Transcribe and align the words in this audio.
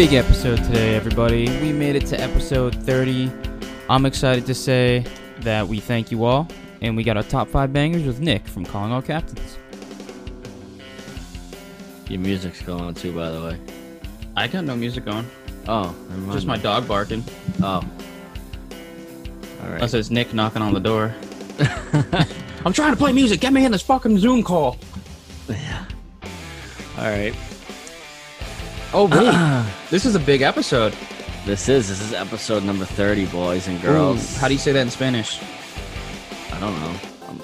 Big 0.00 0.14
episode 0.14 0.56
today, 0.64 0.94
everybody. 0.94 1.44
We 1.60 1.74
made 1.74 1.94
it 1.94 2.06
to 2.06 2.18
episode 2.18 2.74
30. 2.74 3.30
I'm 3.90 4.06
excited 4.06 4.46
to 4.46 4.54
say 4.54 5.04
that 5.40 5.68
we 5.68 5.78
thank 5.78 6.10
you 6.10 6.24
all, 6.24 6.48
and 6.80 6.96
we 6.96 7.04
got 7.04 7.18
our 7.18 7.22
top 7.22 7.48
five 7.48 7.70
bangers 7.70 8.04
with 8.04 8.18
Nick 8.18 8.48
from 8.48 8.64
Calling 8.64 8.92
All 8.92 9.02
Captains. 9.02 9.58
Your 12.08 12.18
music's 12.18 12.62
going 12.62 12.80
on 12.82 12.94
too, 12.94 13.12
by 13.12 13.30
the 13.30 13.42
way. 13.42 13.58
I 14.38 14.48
got 14.48 14.64
no 14.64 14.74
music 14.74 15.06
on, 15.06 15.26
Oh, 15.68 15.94
just 16.32 16.46
my 16.46 16.56
dog 16.56 16.88
barking. 16.88 17.22
Oh. 17.62 17.66
All 17.66 17.82
right. 19.60 19.74
Unless 19.74 19.92
it's 19.92 20.10
Nick 20.10 20.32
knocking 20.32 20.62
on 20.62 20.72
the 20.72 20.80
door. 20.80 21.14
I'm 22.64 22.72
trying 22.72 22.92
to 22.92 22.96
play 22.96 23.12
music. 23.12 23.40
Get 23.40 23.52
me 23.52 23.66
in 23.66 23.72
this 23.72 23.82
fucking 23.82 24.16
Zoom 24.16 24.44
call. 24.44 24.78
Yeah. 25.46 25.84
All 26.96 27.04
right. 27.04 27.34
Oh, 28.92 29.06
wait. 29.06 29.66
this 29.90 30.04
is 30.04 30.14
a 30.14 30.20
big 30.20 30.42
episode. 30.42 30.94
This 31.46 31.68
is 31.68 31.88
this 31.88 32.00
is 32.02 32.12
episode 32.12 32.64
number 32.64 32.84
thirty, 32.84 33.24
boys 33.26 33.66
and 33.68 33.80
girls. 33.80 34.36
Ooh, 34.36 34.40
how 34.40 34.48
do 34.48 34.54
you 34.54 34.58
say 34.60 34.72
that 34.72 34.80
in 34.82 34.90
Spanish? 34.90 35.40
I 36.52 36.60
don't 36.60 36.78
know. 36.80 36.94
Um, 37.28 37.40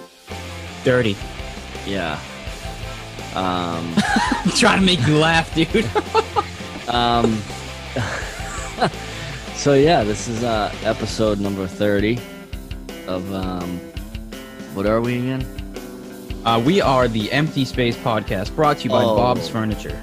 Dirty. 0.85 1.17
yeah. 1.87 2.19
Um. 3.35 3.95
I'm 4.45 4.51
trying 4.51 4.81
to 4.81 4.85
make 4.85 5.07
you 5.07 5.17
laugh, 5.17 5.55
dude. 5.55 5.89
um. 6.89 7.41
so 9.55 9.73
yeah, 9.75 10.05
this 10.05 10.29
is 10.29 10.45
uh 10.45 10.71
episode 10.83 11.41
number 11.41 11.67
thirty 11.67 12.19
of 13.07 13.33
um. 13.33 13.79
What 14.75 14.85
are 14.87 15.01
we 15.01 15.19
again? 15.19 15.47
Uh, 16.45 16.61
we 16.65 16.81
are 16.83 17.09
the 17.09 17.33
Empty 17.33 17.65
Space 17.65 17.97
Podcast, 17.97 18.55
brought 18.55 18.79
to 18.79 18.85
you 18.85 18.91
by 18.91 19.03
Oh. 19.03 19.17
Bob's 19.17 19.49
Furniture. 19.49 20.01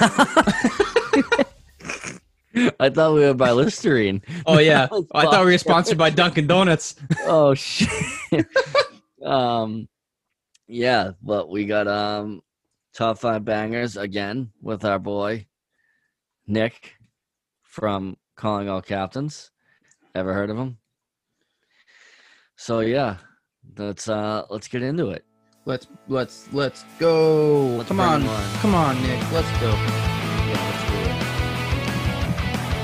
I 2.80 2.88
thought 2.88 3.14
we 3.14 3.20
were 3.20 3.34
by 3.34 3.52
Listerine. 3.52 4.22
Oh 4.46 4.58
yeah, 4.58 4.88
I 5.12 5.24
thought 5.24 5.44
we 5.44 5.52
were 5.52 5.58
sponsored 5.58 5.98
by 5.98 6.08
Dunkin' 6.10 6.46
Donuts. 6.46 6.96
oh 7.24 7.52
shit. 7.54 7.90
um 9.22 9.88
yeah, 10.66 11.10
but 11.22 11.50
we 11.50 11.66
got 11.66 11.86
um 11.86 12.40
top 12.94 13.18
five 13.18 13.44
bangers 13.44 13.98
again 13.98 14.52
with 14.62 14.86
our 14.86 14.98
boy 14.98 15.46
Nick 16.46 16.94
from 17.62 18.16
Calling 18.36 18.70
All 18.70 18.80
Captains. 18.80 19.50
Ever 20.14 20.32
heard 20.32 20.48
of 20.48 20.56
him? 20.56 20.78
So 22.56 22.80
yeah, 22.80 23.18
let's 23.76 24.08
uh 24.08 24.46
let's 24.48 24.68
get 24.68 24.82
into 24.82 25.10
it. 25.10 25.26
Let's 25.70 25.86
let's 26.08 26.52
let's 26.52 26.84
go. 26.98 27.66
Let's 27.76 27.86
come 27.86 28.00
on, 28.00 28.26
on. 28.26 28.54
come 28.54 28.74
on, 28.74 29.00
Nick. 29.02 29.20
Let's 29.30 29.48
go. 29.60 29.70
Yeah, 29.70 30.58
let's 30.66 30.82
do 30.90 30.96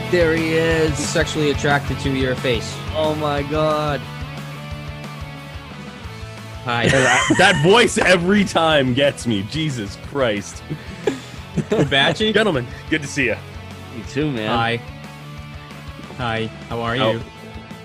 it. 0.06 0.12
There 0.12 0.37
he 0.37 0.56
I'm 0.56 0.93
is. 0.93 0.97
sexually 0.97 1.51
attracted 1.51 1.98
to 1.98 2.11
your 2.11 2.37
face. 2.37 2.77
Oh 2.95 3.17
my 3.17 3.43
god. 3.43 3.98
Hi. 6.62 6.87
that, 6.91 7.34
that 7.39 7.61
voice 7.65 7.98
every 7.98 8.45
time 8.45 8.95
gets 8.95 9.27
me. 9.27 9.43
Jesus 9.50 9.98
Christ. 10.06 10.62
Bachi. 11.91 12.33
Gentlemen, 12.33 12.69
good 12.89 13.03
to 13.03 13.09
see 13.09 13.25
you. 13.25 13.37
You 13.97 14.05
too, 14.05 14.31
man. 14.31 14.49
Hi. 14.49 14.77
Hi. 16.19 16.47
How 16.69 16.81
are 16.83 16.94
you? 16.94 17.03
Oh. 17.03 17.22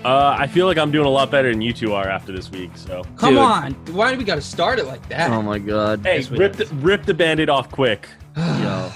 Uh, 0.04 0.34
I 0.36 0.48
feel 0.48 0.66
like 0.66 0.78
I'm 0.78 0.90
doing 0.90 1.06
a 1.06 1.10
lot 1.10 1.30
better 1.30 1.50
than 1.50 1.60
you 1.60 1.72
two 1.72 1.92
are 1.94 2.08
after 2.08 2.32
this 2.32 2.50
week. 2.50 2.70
So, 2.76 3.04
Come 3.16 3.34
Dude. 3.34 3.38
on. 3.38 3.72
Why 3.94 4.10
do 4.10 4.18
we 4.18 4.24
got 4.24 4.34
to 4.34 4.40
start 4.42 4.78
it 4.80 4.86
like 4.86 5.06
that? 5.08 5.30
Oh 5.30 5.42
my 5.42 5.58
god. 5.60 6.00
hey, 6.02 6.16
Yes, 6.16 6.30
rip 6.30 6.54
the, 6.54 6.66
rip 6.76 7.04
the 7.04 7.14
band-aid 7.14 7.48
off 7.48 7.70
quick. 7.70 8.08
Yo. 8.36 8.90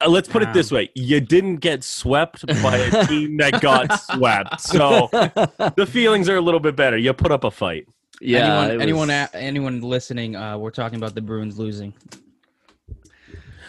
Uh, 0.00 0.08
let's 0.08 0.28
put 0.28 0.42
it 0.42 0.52
this 0.52 0.70
way: 0.72 0.88
you 0.94 1.20
didn't 1.20 1.56
get 1.56 1.82
swept 1.84 2.46
by 2.62 2.76
a 2.76 3.06
team 3.08 3.36
that 3.38 3.60
got 3.60 4.00
swept, 4.00 4.60
so 4.60 5.08
the 5.76 5.86
feelings 5.88 6.28
are 6.28 6.36
a 6.36 6.40
little 6.40 6.60
bit 6.60 6.76
better. 6.76 6.96
You 6.96 7.12
put 7.12 7.32
up 7.32 7.42
a 7.44 7.50
fight. 7.50 7.86
yeah. 8.20 8.38
anyone, 8.68 8.80
anyone, 8.80 9.08
was 9.08 9.28
a- 9.32 9.36
anyone 9.36 9.80
listening? 9.80 10.36
Uh, 10.36 10.56
we're 10.56 10.70
talking 10.70 10.98
about 10.98 11.14
the 11.16 11.20
Bruins 11.20 11.58
losing. 11.58 11.92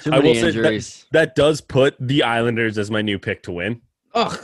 too 0.03 0.11
I 0.11 0.17
many 0.17 0.29
will 0.29 0.51
say 0.51 0.51
that- 0.61 1.05
That 1.11 1.35
does 1.35 1.61
put 1.61 1.95
the 1.99 2.21
Islanders 2.23 2.77
as 2.77 2.89
my 2.91 3.01
new 3.01 3.17
pick 3.17 3.41
to 3.43 3.51
win. 3.51 3.81
Ugh. 4.13 4.39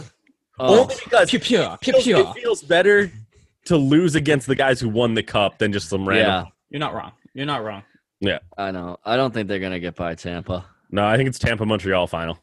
Oh. 0.60 0.82
Only 0.82 0.96
because 1.04 1.30
Pew 1.30 1.40
pew. 1.40 1.68
Pew 1.82 1.94
feels- 1.94 2.04
pew. 2.04 2.18
it 2.20 2.34
feels 2.34 2.64
better 2.64 3.12
to 3.66 3.78
lose 3.78 4.16
against 4.16 4.48
the 4.48 4.56
guys 4.56 4.80
who 4.80 4.88
won 4.90 5.14
the 5.16 5.24
cup 5.24 5.58
than 5.58 5.74
just 5.74 5.90
some 5.90 6.08
random. 6.08 6.28
Yeah, 6.28 6.44
You're 6.70 6.80
not 6.80 6.94
wrong. 6.94 7.12
You're 7.34 7.46
not 7.46 7.64
wrong. 7.64 7.84
Yeah. 8.22 8.40
I 8.58 8.72
know. 8.72 8.98
I 9.04 9.18
don't 9.18 9.34
think 9.34 9.48
they're 9.48 9.60
gonna 9.60 9.80
get 9.80 9.96
by 9.96 10.16
Tampa. 10.16 10.66
No, 10.92 11.06
I 11.06 11.18
think 11.18 11.28
it's 11.28 11.40
Tampa 11.40 11.66
Montreal 11.66 12.08
final. 12.08 12.38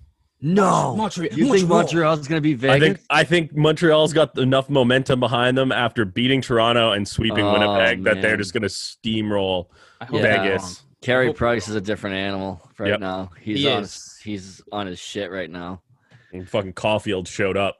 No, 0.45 0.97
Montreal. 0.97 1.33
you 1.33 1.53
think 1.55 1.69
Montreal's 1.69 2.27
gonna 2.27 2.41
be 2.41 2.53
I 2.55 2.57
Vegas? 2.57 2.81
think 2.89 3.01
I 3.09 3.23
think 3.25 3.55
Montreal's 3.57 4.13
got 4.13 4.37
enough 4.37 4.69
momentum 4.69 5.21
behind 5.21 5.57
them 5.57 5.71
after 5.71 6.05
beating 6.05 6.41
Toronto 6.43 6.91
and 6.93 7.07
sweeping 7.07 7.45
Oh, 7.45 7.53
Winnipeg 7.53 8.03
that 8.05 8.21
they're 8.21 8.37
just 8.37 8.53
going 8.53 8.63
to 8.63 8.69
steamroll 8.69 9.67
I 10.01 10.07
hope 10.07 10.21
Yeah. 10.21 10.43
you're 10.43 10.43
Vegas. 10.55 10.63
wrong. 10.63 10.75
Carey 11.01 11.33
Price 11.33 11.69
is 11.69 11.77
a 11.77 11.81
different 11.81 12.17
animal 12.17 12.61
right 12.79 12.89
Yep. 12.91 13.01
now. 13.01 13.31
He's 13.41 13.59
He 13.61 13.69
on. 13.71 13.83
is. 13.85 13.93
His, 13.95 14.19
he's 14.25 14.63
on 14.73 14.87
his 14.89 14.99
shit 14.99 15.31
right 15.31 15.49
now. 15.51 15.81
And 16.33 16.49
fucking 16.49 16.73
Caufield 16.75 17.29
showed 17.29 17.57
up 17.57 17.77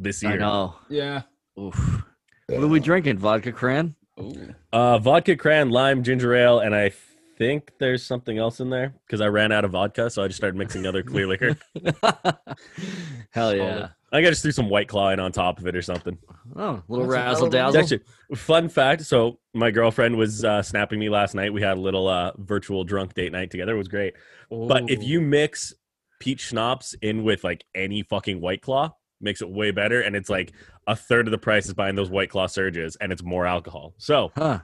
this 0.00 0.22
year. 0.22 0.32
I 0.32 0.34
year. 0.34 0.40
know. 0.40 0.74
Yeah. 0.88 1.22
Oof. 1.58 2.02
What 2.48 2.62
are 2.64 2.68
we 2.68 2.80
drinking? 2.80 3.18
Vodka 3.18 3.52
cran? 3.52 3.94
Ooh. 4.18 4.54
Uh, 4.72 4.98
vodka 4.98 5.36
cran, 5.36 5.70
lime, 5.70 6.02
ginger 6.02 6.34
ale, 6.34 6.58
and 6.60 6.74
I 6.74 6.92
think 7.38 7.72
there's 7.78 8.04
something 8.04 8.36
else 8.38 8.60
in 8.60 8.68
there 8.70 8.94
because 9.06 9.20
I 9.20 9.28
ran 9.28 9.52
out 9.52 9.64
of 9.64 9.70
vodka, 9.70 10.10
so 10.10 10.22
I 10.22 10.26
just 10.26 10.36
started 10.36 10.56
mixing 10.58 10.84
other 10.86 11.02
clear 11.02 11.26
liquor. 11.26 11.56
Hell 13.30 13.54
yeah! 13.54 13.88
I 14.12 14.16
think 14.16 14.26
I 14.26 14.30
just 14.30 14.42
threw 14.42 14.50
some 14.50 14.68
white 14.68 14.88
claw 14.88 15.10
in 15.10 15.20
on 15.20 15.32
top 15.32 15.58
of 15.58 15.66
it 15.66 15.76
or 15.76 15.82
something. 15.82 16.18
Oh, 16.56 16.82
little 16.88 17.06
That's 17.06 17.14
razzle 17.14 17.48
dazzle. 17.48 17.80
Actually, 17.80 18.00
fun 18.34 18.68
fact. 18.68 19.02
So 19.02 19.38
my 19.54 19.70
girlfriend 19.70 20.16
was 20.16 20.44
uh, 20.44 20.62
snapping 20.62 20.98
me 20.98 21.08
last 21.08 21.34
night. 21.34 21.52
We 21.52 21.62
had 21.62 21.78
a 21.78 21.80
little 21.80 22.08
uh, 22.08 22.32
virtual 22.36 22.84
drunk 22.84 23.14
date 23.14 23.32
night 23.32 23.50
together. 23.50 23.74
It 23.74 23.78
was 23.78 23.88
great. 23.88 24.14
But 24.50 24.90
if 24.90 25.02
you 25.02 25.20
mix 25.20 25.72
peach 26.18 26.48
schnapps 26.48 26.94
in 27.00 27.24
with 27.24 27.44
like 27.44 27.64
any 27.74 28.02
fucking 28.02 28.40
white 28.40 28.60
claw, 28.60 28.94
makes 29.20 29.42
it 29.42 29.48
way 29.50 29.70
better. 29.70 30.00
And 30.00 30.14
it's 30.16 30.30
like 30.30 30.52
a 30.86 30.96
third 30.96 31.26
of 31.26 31.32
the 31.32 31.38
price 31.38 31.66
is 31.66 31.74
buying 31.74 31.94
those 31.94 32.10
white 32.10 32.30
claw 32.30 32.46
surges, 32.46 32.96
and 33.00 33.12
it's 33.12 33.22
more 33.22 33.46
alcohol. 33.46 33.94
So 33.98 34.32
Huh. 34.36 34.60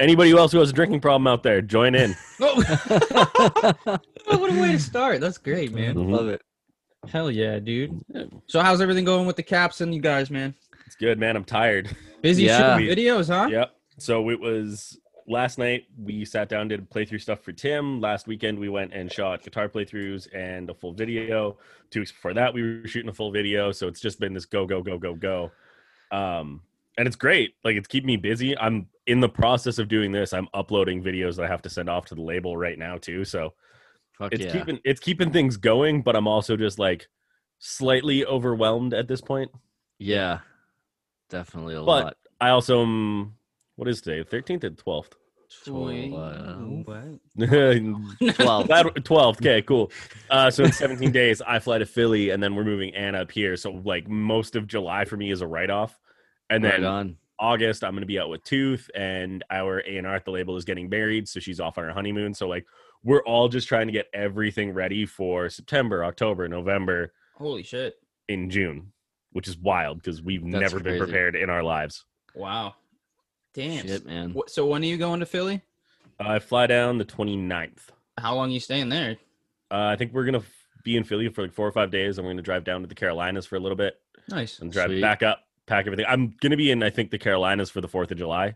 anybody 0.00 0.32
else 0.32 0.52
who 0.52 0.58
has 0.58 0.70
a 0.70 0.72
drinking 0.72 1.00
problem 1.00 1.26
out 1.26 1.42
there, 1.42 1.60
join 1.62 1.94
in. 1.94 2.14
Oh. 2.40 3.98
what 4.26 4.50
a 4.50 4.60
way 4.60 4.72
to 4.72 4.78
start. 4.78 5.20
That's 5.20 5.38
great, 5.38 5.72
man. 5.72 5.94
Mhm. 5.94 6.10
Love 6.10 6.28
it. 6.28 6.42
Hell 7.08 7.30
yeah, 7.30 7.58
dude. 7.58 8.00
So 8.46 8.60
how's 8.60 8.80
everything 8.80 9.04
going 9.04 9.26
with 9.26 9.36
the 9.36 9.42
caps 9.42 9.80
and 9.80 9.94
you 9.94 10.00
guys, 10.00 10.30
man? 10.30 10.54
It's 10.86 10.96
good, 10.96 11.18
man. 11.18 11.36
I'm 11.36 11.44
tired. 11.44 11.94
Busy 12.22 12.44
Yeah. 12.44 12.76
shooting 12.78 12.94
videos, 12.96 13.28
huh? 13.28 13.48
Yep. 13.50 13.70
So 13.98 14.30
it 14.30 14.40
was 14.40 14.98
last 15.26 15.58
night. 15.58 15.84
We 16.02 16.24
sat 16.24 16.48
down, 16.48 16.68
did 16.68 16.88
playthrough 16.90 17.20
stuff 17.20 17.40
for 17.40 17.52
Tim. 17.52 18.00
Last 18.00 18.26
weekend, 18.26 18.58
we 18.58 18.68
went 18.68 18.92
and 18.92 19.10
shot 19.12 19.42
guitar 19.42 19.68
playthroughs 19.68 20.28
and 20.34 20.70
a 20.70 20.74
full 20.74 20.92
video. 20.92 21.58
Two 21.90 22.00
weeks 22.00 22.12
before 22.12 22.34
that, 22.34 22.52
we 22.54 22.62
were 22.62 22.86
shooting 22.88 23.08
a 23.08 23.14
full 23.14 23.30
video. 23.32 23.72
So 23.72 23.88
it's 23.88 24.00
just 24.00 24.20
been 24.20 24.34
this 24.34 24.46
go, 24.46 24.66
go, 24.66 24.82
go, 24.82 24.98
go, 24.98 25.14
go. 25.14 25.50
Um, 26.10 26.62
and 26.96 27.06
it's 27.06 27.16
great. 27.16 27.54
Like 27.64 27.76
it's 27.76 27.88
keeping 27.88 28.06
me 28.06 28.16
busy. 28.16 28.56
I'm 28.56 28.86
in 29.06 29.20
the 29.20 29.28
process 29.28 29.78
of 29.78 29.88
doing 29.88 30.12
this. 30.12 30.32
I'm 30.32 30.48
uploading 30.54 31.02
videos 31.02 31.36
that 31.36 31.44
I 31.44 31.48
have 31.48 31.62
to 31.62 31.70
send 31.70 31.88
off 31.90 32.06
to 32.06 32.14
the 32.14 32.22
label 32.22 32.56
right 32.56 32.78
now 32.78 32.98
too. 32.98 33.24
So 33.24 33.54
Fuck 34.18 34.32
it's 34.32 34.44
yeah. 34.44 34.52
keeping 34.52 34.78
it's 34.84 35.00
keeping 35.00 35.32
things 35.32 35.56
going. 35.56 36.02
But 36.02 36.14
I'm 36.14 36.28
also 36.28 36.56
just 36.56 36.78
like 36.78 37.08
slightly 37.58 38.24
overwhelmed 38.24 38.94
at 38.94 39.08
this 39.08 39.20
point. 39.20 39.50
yeah. 39.98 40.40
Definitely 41.30 41.74
a 41.74 41.82
But- 41.82 42.04
lot. 42.04 42.16
I 42.40 42.50
also 42.50 42.82
am. 42.82 43.36
What 43.76 43.88
is 43.88 44.00
today? 44.00 44.22
Thirteenth 44.28 44.64
and 44.64 44.76
twelfth. 44.78 45.14
Twelve. 45.64 46.10
What? 46.10 46.94
Twelve. 48.36 48.66
12th. 48.68 49.36
Okay, 49.38 49.62
cool. 49.62 49.90
Uh, 50.30 50.50
so 50.50 50.64
in 50.64 50.72
17 50.72 51.12
days, 51.12 51.40
I 51.42 51.58
fly 51.58 51.78
to 51.78 51.86
Philly, 51.86 52.30
and 52.30 52.42
then 52.42 52.54
we're 52.54 52.64
moving 52.64 52.94
Anna 52.94 53.20
up 53.22 53.30
here. 53.30 53.56
So 53.56 53.70
like 53.84 54.08
most 54.08 54.56
of 54.56 54.66
July 54.66 55.04
for 55.04 55.16
me 55.16 55.30
is 55.30 55.40
a 55.42 55.46
write 55.46 55.70
off, 55.70 55.98
and 56.50 56.64
right 56.64 56.72
then 56.80 56.84
on. 56.84 57.16
August 57.38 57.84
I'm 57.84 57.92
going 57.92 58.00
to 58.02 58.06
be 58.06 58.18
out 58.18 58.30
with 58.30 58.42
Tooth, 58.44 58.90
and 58.94 59.44
our 59.50 59.80
A 59.86 59.96
and 59.98 60.06
R 60.06 60.14
at 60.16 60.24
the 60.24 60.30
label 60.30 60.56
is 60.56 60.64
getting 60.64 60.88
married, 60.88 61.28
so 61.28 61.40
she's 61.40 61.60
off 61.60 61.78
on 61.78 61.84
her 61.84 61.92
honeymoon. 61.92 62.32
So 62.34 62.48
like 62.48 62.66
we're 63.02 63.22
all 63.24 63.48
just 63.48 63.68
trying 63.68 63.86
to 63.86 63.92
get 63.92 64.06
everything 64.14 64.72
ready 64.72 65.04
for 65.06 65.48
September, 65.50 66.04
October, 66.04 66.48
November, 66.48 67.12
Holy 67.36 67.62
shit. 67.62 67.94
in 68.28 68.50
June, 68.50 68.92
which 69.32 69.46
is 69.48 69.58
wild 69.58 69.98
because 69.98 70.22
we've 70.22 70.42
That's 70.42 70.60
never 70.60 70.76
been 70.80 70.98
crazy. 70.98 71.04
prepared 71.04 71.36
in 71.36 71.50
our 71.50 71.62
lives. 71.62 72.04
Wow. 72.34 72.74
Damn. 73.54 73.86
Shit, 73.86 74.04
man. 74.06 74.34
Wh- 74.36 74.48
So 74.48 74.66
when 74.66 74.82
are 74.82 74.86
you 74.86 74.96
going 74.96 75.20
to 75.20 75.26
Philly? 75.26 75.62
I 76.20 76.38
fly 76.38 76.66
down 76.66 76.98
the 76.98 77.04
29th. 77.04 77.88
How 78.18 78.34
long 78.34 78.50
you 78.50 78.60
staying 78.60 78.88
there? 78.90 79.16
Uh, 79.70 79.86
I 79.86 79.96
think 79.96 80.12
we're 80.12 80.24
gonna 80.24 80.38
f- 80.38 80.66
be 80.84 80.96
in 80.96 81.02
Philly 81.04 81.28
for 81.30 81.42
like 81.42 81.52
four 81.52 81.66
or 81.66 81.72
five 81.72 81.90
days, 81.90 82.18
and 82.18 82.26
we're 82.26 82.32
gonna 82.32 82.42
drive 82.42 82.62
down 82.64 82.82
to 82.82 82.86
the 82.86 82.94
Carolinas 82.94 83.46
for 83.46 83.56
a 83.56 83.60
little 83.60 83.76
bit, 83.76 84.00
Nice. 84.28 84.60
and 84.60 84.70
drive 84.70 84.90
Sweet. 84.90 85.00
back 85.00 85.22
up, 85.24 85.40
pack 85.66 85.86
everything. 85.86 86.06
I'm 86.08 86.36
gonna 86.40 86.56
be 86.56 86.70
in, 86.70 86.82
I 86.84 86.90
think, 86.90 87.10
the 87.10 87.18
Carolinas 87.18 87.70
for 87.70 87.80
the 87.80 87.88
Fourth 87.88 88.10
of 88.12 88.18
July, 88.18 88.54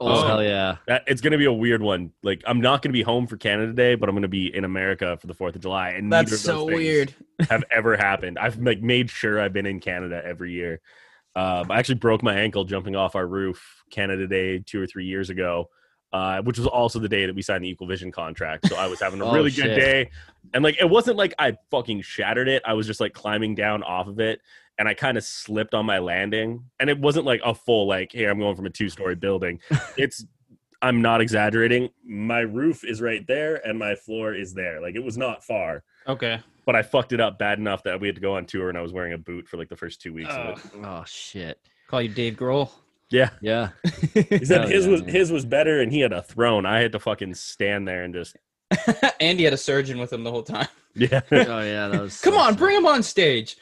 Oh, 0.00 0.22
Oh. 0.22 0.26
hell 0.26 0.42
yeah. 0.44 0.76
That 0.86 1.04
it's 1.06 1.20
gonna 1.22 1.38
be 1.38 1.46
a 1.46 1.52
weird 1.52 1.80
one. 1.80 2.12
Like 2.22 2.42
I'm 2.46 2.60
not 2.60 2.82
gonna 2.82 2.92
be 2.92 3.02
home 3.02 3.26
for 3.26 3.36
Canada 3.38 3.72
Day, 3.72 3.94
but 3.94 4.08
I'm 4.10 4.14
gonna 4.14 4.28
be 4.28 4.54
in 4.54 4.64
America 4.64 5.16
for 5.16 5.26
the 5.26 5.34
Fourth 5.34 5.54
of 5.56 5.62
July, 5.62 5.90
and 5.90 6.10
neither 6.10 6.30
That's 6.30 6.42
of 6.42 6.54
those 6.54 6.56
so 6.56 6.64
weird. 6.66 7.14
have 7.48 7.64
ever 7.70 7.96
happened. 7.96 8.38
I've 8.38 8.58
like 8.58 8.82
made 8.82 9.08
sure 9.08 9.40
I've 9.40 9.52
been 9.54 9.66
in 9.66 9.80
Canada 9.80 10.20
every 10.24 10.52
year. 10.52 10.80
Um, 11.38 11.70
I 11.70 11.78
actually 11.78 11.96
broke 11.96 12.22
my 12.22 12.34
ankle 12.34 12.64
jumping 12.64 12.96
off 12.96 13.14
our 13.14 13.26
roof 13.26 13.84
Canada 13.90 14.26
Day 14.26 14.58
two 14.58 14.82
or 14.82 14.86
three 14.86 15.04
years 15.06 15.30
ago, 15.30 15.68
uh, 16.12 16.42
which 16.42 16.58
was 16.58 16.66
also 16.66 16.98
the 16.98 17.08
day 17.08 17.26
that 17.26 17.34
we 17.34 17.42
signed 17.42 17.62
the 17.64 17.68
Equal 17.68 17.86
Vision 17.86 18.10
contract. 18.10 18.66
So 18.66 18.76
I 18.76 18.86
was 18.88 19.00
having 19.00 19.20
a 19.20 19.24
Oh, 19.30 19.32
really 19.32 19.50
shit. 19.50 19.64
good 19.66 19.74
day, 19.76 20.10
and 20.52 20.64
like 20.64 20.76
it 20.80 20.88
wasn't 20.90 21.16
like 21.16 21.34
I 21.38 21.56
fucking 21.70 22.00
shattered 22.02 22.48
it. 22.48 22.62
I 22.64 22.72
was 22.72 22.86
just 22.86 22.98
like 23.00 23.12
climbing 23.12 23.54
down 23.54 23.82
off 23.84 24.08
of 24.08 24.18
it, 24.18 24.40
and 24.78 24.88
I 24.88 24.94
kind 24.94 25.16
of 25.16 25.22
slipped 25.24 25.74
on 25.74 25.86
my 25.86 25.98
landing. 26.00 26.64
And 26.80 26.90
it 26.90 26.98
wasn't 26.98 27.24
like 27.24 27.40
a 27.44 27.54
full 27.54 27.86
like, 27.86 28.10
hey, 28.12 28.24
I'm 28.26 28.38
going 28.40 28.56
from 28.56 28.66
a 28.66 28.70
two 28.70 28.88
story 28.88 29.14
building. 29.14 29.60
it's 29.96 30.24
I'm 30.82 31.02
not 31.02 31.20
exaggerating. 31.20 31.90
My 32.04 32.40
roof 32.40 32.84
is 32.84 33.00
right 33.00 33.24
there, 33.28 33.64
and 33.66 33.78
my 33.78 33.94
floor 33.94 34.34
is 34.34 34.54
there. 34.54 34.80
Like 34.80 34.96
it 34.96 35.04
was 35.04 35.16
not 35.16 35.44
far 35.44 35.84
Okay. 36.08 36.40
But 36.68 36.76
I 36.76 36.82
fucked 36.82 37.14
it 37.14 37.20
up 37.20 37.38
bad 37.38 37.58
enough 37.58 37.84
that 37.84 37.98
we 37.98 38.08
had 38.08 38.16
to 38.16 38.20
go 38.20 38.34
on 38.36 38.44
tour 38.44 38.68
and 38.68 38.76
I 38.76 38.82
was 38.82 38.92
wearing 38.92 39.14
a 39.14 39.18
boot 39.18 39.48
for 39.48 39.56
like 39.56 39.70
the 39.70 39.76
first 39.76 40.02
two 40.02 40.12
weeks 40.12 40.28
of 40.34 40.58
it. 40.58 40.70
Oh 40.84 41.02
shit. 41.06 41.58
Call 41.88 42.02
you 42.02 42.10
Dave 42.10 42.34
Grohl. 42.34 42.70
Yeah. 43.10 43.30
Yeah. 43.40 43.70
He 44.12 44.44
said 44.44 44.60
Hell 44.60 44.68
his 44.68 44.84
yeah, 44.84 44.90
was 44.92 45.00
man. 45.00 45.08
his 45.14 45.32
was 45.32 45.46
better 45.46 45.80
and 45.80 45.90
he 45.90 46.00
had 46.00 46.12
a 46.12 46.20
throne. 46.20 46.66
I 46.66 46.80
had 46.80 46.92
to 46.92 46.98
fucking 46.98 47.32
stand 47.36 47.88
there 47.88 48.02
and 48.04 48.12
just 48.12 48.36
Andy 49.18 49.44
had 49.44 49.54
a 49.54 49.56
surgeon 49.56 49.98
with 49.98 50.12
him 50.12 50.24
the 50.24 50.30
whole 50.30 50.42
time. 50.42 50.68
Yeah. 50.94 51.20
Oh 51.32 51.60
yeah, 51.62 51.88
that 51.88 52.02
was 52.02 52.20
Come 52.20 52.34
so 52.34 52.40
on, 52.40 52.50
sick. 52.52 52.58
bring 52.58 52.76
him 52.76 52.84
on 52.84 53.02
stage. 53.02 53.56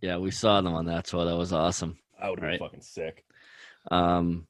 Yeah, 0.00 0.16
we 0.16 0.32
saw 0.32 0.60
them 0.62 0.74
on 0.74 0.86
that 0.86 1.04
tour. 1.04 1.24
That 1.26 1.36
was 1.36 1.52
awesome. 1.52 1.96
I 2.20 2.28
would 2.28 2.40
have 2.40 2.42
been 2.42 2.50
Right. 2.50 2.58
fucking 2.60 2.80
sick. 2.80 3.24
Um 3.88 4.48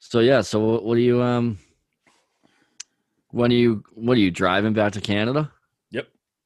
so 0.00 0.18
yeah, 0.18 0.40
so 0.40 0.58
what, 0.58 0.84
what 0.84 0.96
do 0.96 1.00
you 1.02 1.22
um 1.22 1.58
when 3.30 3.52
are 3.52 3.54
you 3.54 3.84
what 3.94 4.16
are 4.16 4.20
you 4.20 4.32
driving 4.32 4.72
back 4.72 4.94
to 4.94 5.00
Canada? 5.00 5.52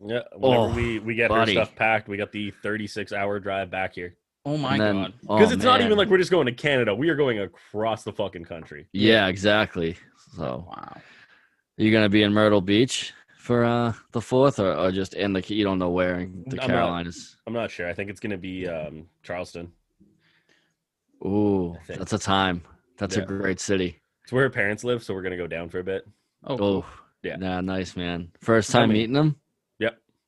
Yep. 0.05 0.29
Yeah. 0.33 0.39
Whenever 0.39 0.63
Oh, 0.63 0.75
we, 0.75 0.99
we 0.99 1.15
get 1.15 1.29
buddy. 1.29 1.57
our 1.57 1.65
stuff 1.65 1.77
packed, 1.77 2.09
we 2.09 2.17
got 2.17 2.33
the 2.33 2.51
36 2.63 3.13
hour 3.13 3.39
drive 3.39 3.71
back 3.71 3.95
here. 3.95 4.17
Oh 4.47 4.57
my 4.57 4.79
then- 4.79 4.97
god. 5.03 5.13
oh, 5.29 5.37
Because 5.39 5.53
it's 5.53 5.65
not 5.65 5.81
even 5.83 5.99
like 5.99 6.09
we're 6.09 6.19
just 6.19 6.31
going 6.31 6.47
to 6.47 6.53
Canada. 6.53 6.95
We 6.95 7.09
are 7.11 7.15
going 7.15 7.41
across 7.41 8.05
the 8.05 8.13
fucking 8.13 8.45
country. 8.45 8.87
Yeah, 8.93 9.29
exactly. 9.29 9.97
So 10.37 10.65
Wow. 10.69 10.93
are 10.97 11.03
you 11.77 11.93
gonna 11.93 12.09
be 12.09 12.23
in 12.23 12.33
Myrtle 12.33 12.61
Beach 12.61 13.13
for 13.37 13.65
uh 13.65 13.93
the 14.13 14.21
fourth 14.21 14.59
or, 14.59 14.75
or 14.75 14.91
just 14.93 15.15
in 15.15 15.33
the 15.35 15.43
you 15.55 15.65
don't 15.65 15.79
know 15.79 15.91
where 15.91 16.21
in 16.21 16.45
the 16.47 16.53
I'm 16.53 16.57
not- 16.57 16.67
Carolinas? 16.69 17.37
I'm 17.47 17.53
not 17.53 17.71
sure. 17.71 17.89
I 17.89 17.93
think 17.95 18.09
it's 18.11 18.21
going 18.21 18.31
to 18.31 18.37
be 18.39 18.69
um, 18.69 19.07
Charleston. 19.25 19.73
Ooh, 21.25 21.77
that's 21.89 22.13
a 22.13 22.19
time. 22.19 22.63
That's 22.97 23.17
Yeah. 23.17 23.25
a 23.25 23.27
great 23.27 23.59
city. 23.61 24.01
It's 24.23 24.33
where 24.33 24.45
her 24.45 24.51
parents 24.51 24.85
live, 24.85 25.03
so 25.03 25.13
we're 25.15 25.23
going 25.23 25.33
to 25.33 25.37
go 25.37 25.47
down 25.49 25.69
for 25.69 25.81
a 25.81 25.85
bit. 25.85 26.07
Oh. 26.45 26.57
Oh, 26.61 26.87
Yeah. 27.23 27.37
yeah, 27.41 27.61
nice 27.61 27.97
man. 27.97 28.31
First 28.41 28.71
time 28.71 28.85
I 28.85 28.87
mean- 28.87 28.93
meeting 28.95 29.15
them. 29.15 29.37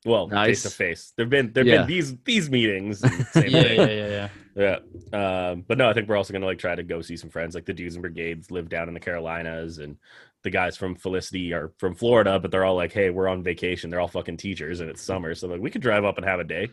Well, 0.05 0.27
face 0.29 0.63
to 0.63 0.69
face. 0.69 1.13
There've 1.15 1.29
been 1.29 1.51
there've 1.53 1.65
Yeah. 1.67 1.79
been 1.79 1.87
these 1.87 2.15
these 2.23 2.49
meetings. 2.49 2.99
same 3.31 3.49
yeah, 3.49 3.61
yeah, 3.71 3.89
yeah, 3.89 4.29
yeah. 4.55 4.79
Yeah. 5.13 5.49
Um, 5.51 5.63
but 5.67 5.77
no, 5.77 5.89
I 5.89 5.93
think 5.93 6.07
we're 6.09 6.17
also 6.17 6.33
gonna 6.33 6.45
like 6.45 6.59
try 6.59 6.75
to 6.75 6.83
go 6.83 7.01
see 7.01 7.17
some 7.17 7.29
friends. 7.29 7.55
Like 7.55 7.65
the 7.65 7.73
dudes 7.73 7.95
and 7.95 8.01
brigades 8.01 8.51
live 8.51 8.69
down 8.69 8.87
in 8.87 8.93
the 8.93 8.99
Carolinas 8.99 9.77
and 9.79 9.97
the 10.43 10.49
guys 10.49 10.75
from 10.77 10.95
Felicity 10.95 11.53
are 11.53 11.71
from 11.77 11.95
Florida, 11.95 12.37
but 12.39 12.51
they're 12.51 12.65
all 12.65 12.75
like, 12.75 12.91
Hey, 12.91 13.09
we're 13.09 13.29
on 13.29 13.43
vacation. 13.43 13.89
They're 13.89 14.01
all 14.01 14.07
fucking 14.09 14.37
teachers 14.37 14.81
and 14.81 14.89
it's 14.89 15.01
summer. 15.01 15.33
So 15.35 15.47
like 15.47 15.61
we 15.61 15.69
could 15.71 15.81
drive 15.81 16.03
up 16.05 16.17
and 16.17 16.25
have 16.25 16.39
a 16.39 16.43
day. 16.43 16.69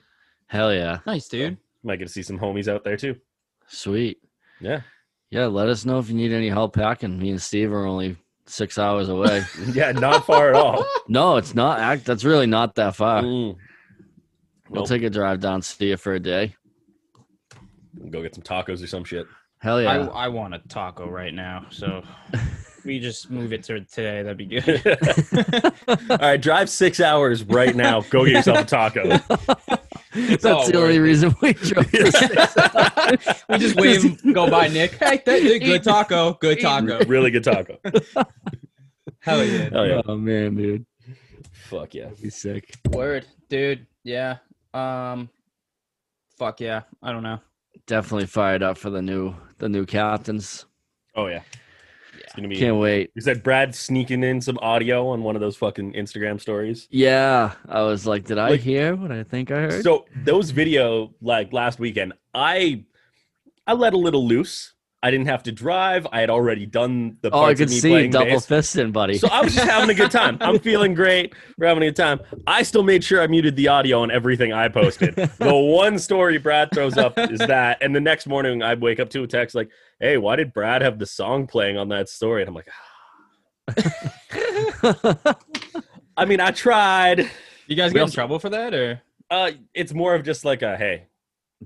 Hell 0.49 0.75
yeah. 0.75 0.99
Nice, 1.07 1.29
dude. 1.29 1.57
Might 1.85 2.01
get 2.01 2.09
to 2.09 2.13
see 2.13 2.23
some 2.23 2.39
homies 2.39 2.67
out 2.69 2.83
there 2.85 2.97
too. 2.97 3.17
Sweet. 3.69 4.19
Yeah. 4.61 4.81
Yeah, 5.31 5.47
let 5.47 5.69
us 5.69 5.85
know 5.85 6.01
if 6.01 6.09
you 6.09 6.17
need 6.17 6.33
any 6.33 6.49
help 6.49 6.75
packing. 6.75 7.17
Me 7.19 7.31
and 7.31 7.41
Steve 7.41 7.73
are 7.73 7.87
only 7.87 8.17
six 8.51 8.79
hours 8.79 9.09
away. 9.09 9.43
Yeah, 9.73 9.93
not 9.93 10.27
far 10.27 10.49
at 10.51 10.55
all. 10.55 10.85
no, 11.09 11.37
it's 11.37 11.55
not. 11.55 12.05
That's 12.05 12.25
really 12.25 12.47
not 12.47 12.75
that 12.77 12.97
far. 12.97 13.23
Mm. 13.23 13.57
We'll 14.69 14.83
Nope. 14.83 14.89
take 14.89 15.03
a 15.03 15.11
drive 15.11 15.41
down, 15.41 15.63
see 15.63 15.89
you 15.89 15.97
for 15.97 16.15
a 16.15 16.21
day. 16.21 16.55
Go 18.11 18.23
get 18.23 18.35
some 18.35 18.45
tacos 18.45 18.83
or 18.83 18.87
some 18.87 19.05
shit. 19.05 19.27
Hell 19.59 19.83
yeah. 19.83 20.09
I, 20.09 20.25
I 20.25 20.29
want 20.29 20.55
a 20.55 20.59
taco 20.69 21.09
right 21.09 21.35
now. 21.35 21.67
So 21.71 22.03
we 22.85 22.99
just 22.99 23.31
move 23.31 23.53
it 23.53 23.63
to 23.65 23.81
today. 23.81 24.23
That'd 24.23 24.39
be 24.39 24.47
good. 24.47 24.99
all 26.09 26.17
right, 26.19 26.41
drive 26.41 26.71
six 26.71 27.01
hours 27.01 27.45
right 27.45 27.75
now. 27.77 28.01
Go 28.03 28.25
get 28.25 28.35
yourself 28.35 28.59
a 28.59 28.65
taco. 28.65 29.19
That's 30.13 30.43
the 30.43 30.75
only 30.77 30.97
it. 30.97 31.01
reason 31.01 31.35
we 31.41 31.53
drove. 31.53 31.91
to 31.91 32.13
six 32.13 33.45
we 33.49 33.59
just 33.59 33.77
wave, 33.77 34.35
go 34.35 34.51
by 34.51 34.69
Nick. 34.69 34.93
Hey, 34.95 35.23
that, 35.25 35.25
that- 35.25 35.59
good 35.61 35.85
taco. 35.85 36.35
Good 36.35 36.61
taco. 36.61 37.05
really 37.07 37.31
good 37.31 37.45
taco. 37.45 37.79
Hell 39.21 39.45
yeah. 39.45 39.69
Hell 39.71 39.87
yeah. 39.87 40.03
Oh 40.07 40.17
man, 40.17 40.57
dude, 40.57 40.87
Fuck 41.53 41.95
yeah. 41.95 42.09
he's 42.17 42.35
sick. 42.37 42.75
Word, 42.91 43.27
dude. 43.49 43.87
Yeah. 44.03 44.39
Um. 44.75 45.29
Fuck 46.39 46.61
yeah. 46.61 46.83
I 47.03 47.13
don't 47.13 47.23
know. 47.23 47.39
Definitely 47.87 48.27
fired 48.27 48.63
up 48.63 48.79
for 48.79 48.91
the 48.91 49.03
new 49.03 49.35
the 49.59 49.69
new 49.69 49.85
captains. 49.87 50.67
Oh 51.15 51.27
yeah. 51.27 51.43
It's 52.31 52.37
gonna 52.37 52.47
be 52.47 52.55
Can't 52.57 52.77
wait. 52.77 53.11
Is 53.17 53.25
that 53.25 53.43
Brad 53.43 53.75
sneaking 53.75 54.23
in 54.23 54.41
some 54.41 54.57
audio 54.63 55.09
on 55.09 55.25
one 55.25 55.35
of 55.35 55.41
those 55.41 55.57
fucking 55.57 55.95
Instagram 55.95 56.41
stories. 56.41 56.87
Yeah, 56.89 57.55
I 57.69 57.83
was 57.83 58.07
like, 58.07 58.25
did 58.25 58.39
I 58.39 58.51
Like- 58.51 58.61
hear 58.61 58.95
what 58.95 59.11
I 59.11 59.25
think 59.25 59.51
I 59.51 59.63
heard? 59.63 59.83
So 59.83 60.07
those 60.15 60.53
video 60.53 61.13
like 61.21 61.53
last 61.53 61.81
weekend, 61.81 62.13
I 62.33 62.85
I 63.67 63.73
let 63.73 63.95
a 63.95 63.97
little 63.99 64.25
loose. 64.29 64.75
I 65.03 65.11
didn't 65.11 65.29
have 65.29 65.43
to 65.45 65.53
drive. 65.53 66.07
I 66.13 66.21
had 66.21 66.29
already 66.29 66.67
done 66.67 67.17
the 67.23 67.31
oh, 67.31 67.39
I 67.39 67.41
parts 67.45 67.61
could 67.61 67.69
of 67.69 67.71
me 67.73 67.81
see 67.81 67.89
you 67.89 67.95
playing 67.95 68.11
double 68.11 68.27
bass. 68.33 68.47
fisting, 68.47 68.93
buddy. 68.93 69.17
So 69.17 69.29
I 69.29 69.41
was 69.41 69.55
just 69.55 69.67
having 69.67 69.89
a 69.89 69.95
good 69.95 70.11
time. 70.11 70.37
I'm 70.43 70.59
feeling 70.61 70.93
great. 70.93 71.35
We're 71.57 71.69
having 71.69 71.83
a 71.83 71.87
good 71.87 71.97
time. 71.97 72.21
I 72.47 72.63
still 72.63 72.83
made 72.83 73.03
sure 73.03 73.23
I 73.23 73.27
muted 73.27 73.57
the 73.57 73.69
audio 73.69 74.03
on 74.03 74.11
everything 74.11 74.53
I 74.53 74.69
posted. 74.69 75.17
the 75.17 75.55
one 75.75 75.99
story 75.99 76.37
Brad 76.37 76.71
throws 76.75 76.99
up 76.99 77.19
is 77.19 77.39
that, 77.39 77.79
and 77.81 77.97
the 77.97 78.01
next 78.01 78.27
morning 78.27 78.63
I 78.63 78.75
wake 78.75 79.01
up 79.01 79.09
to 79.11 79.23
a 79.23 79.27
text 79.27 79.55
like, 79.55 79.71
"Hey, 80.01 80.19
why 80.19 80.37
did 80.37 80.53
Brad 80.53 80.83
have 80.83 80.99
the 80.99 81.07
song 81.07 81.47
playing 81.47 81.79
on 81.79 81.89
that 81.89 82.11
story?" 82.11 82.43
And 82.43 82.49
I'm 82.49 82.55
like, 82.55 82.69
I 86.17 86.25
mean, 86.27 86.41
I 86.41 86.51
tried. 86.51 87.31
You 87.67 87.77
guys 87.77 87.93
We 87.93 88.01
get 88.01 88.09
in 88.09 88.13
trouble 88.13 88.39
for 88.39 88.51
that, 88.51 88.75
or? 88.75 89.01
Uh, 89.31 89.53
it's 89.73 89.95
more 89.95 90.15
of 90.15 90.25
just 90.25 90.45
like 90.45 90.61
a 90.63 90.77
hey, 90.77 91.07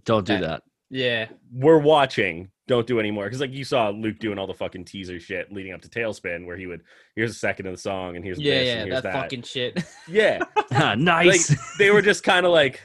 Don't 0.05 0.26
do 0.26 0.38
that. 0.38 0.62
Yeah. 0.91 1.26
we're 1.53 1.79
watching. 1.79 2.50
Don't 2.67 2.87
do 2.87 2.99
anymore 2.99 3.25
because 3.25 3.41
like 3.41 3.53
you 3.53 3.62
saw 3.64 3.91
Luke 3.91 4.19
doing 4.19 4.38
all 4.38 4.47
the 4.47 4.55
fucking 4.55 4.87
teaser 4.87 5.21
shit 5.21 5.53
leading 5.53 5.75
up 5.75 5.83
to 5.83 5.88
Tailspin, 5.88 6.47
where 6.47 6.57
he 6.57 6.67
would 6.67 6.83
here's 7.14 7.31
a 7.31 7.35
second 7.35 7.67
of 7.67 7.73
the 7.75 7.79
song 7.79 8.17
and 8.17 8.25
here's 8.25 8.38
Yeah, 8.41 8.55
this 8.55 8.67
yeah. 8.67 8.73
and 8.75 8.91
here's 8.91 9.03
That, 9.03 9.12
that. 9.12 9.23
fucking 9.23 9.43
shit. 9.43 9.85
Yeah, 10.09 10.38
Ah, 10.73 10.95
like 10.97 10.99
nice. 10.99 11.76
they 11.79 11.91
were 11.91 12.00
just 12.00 12.23
kind 12.25 12.47
of 12.47 12.53
like, 12.53 12.81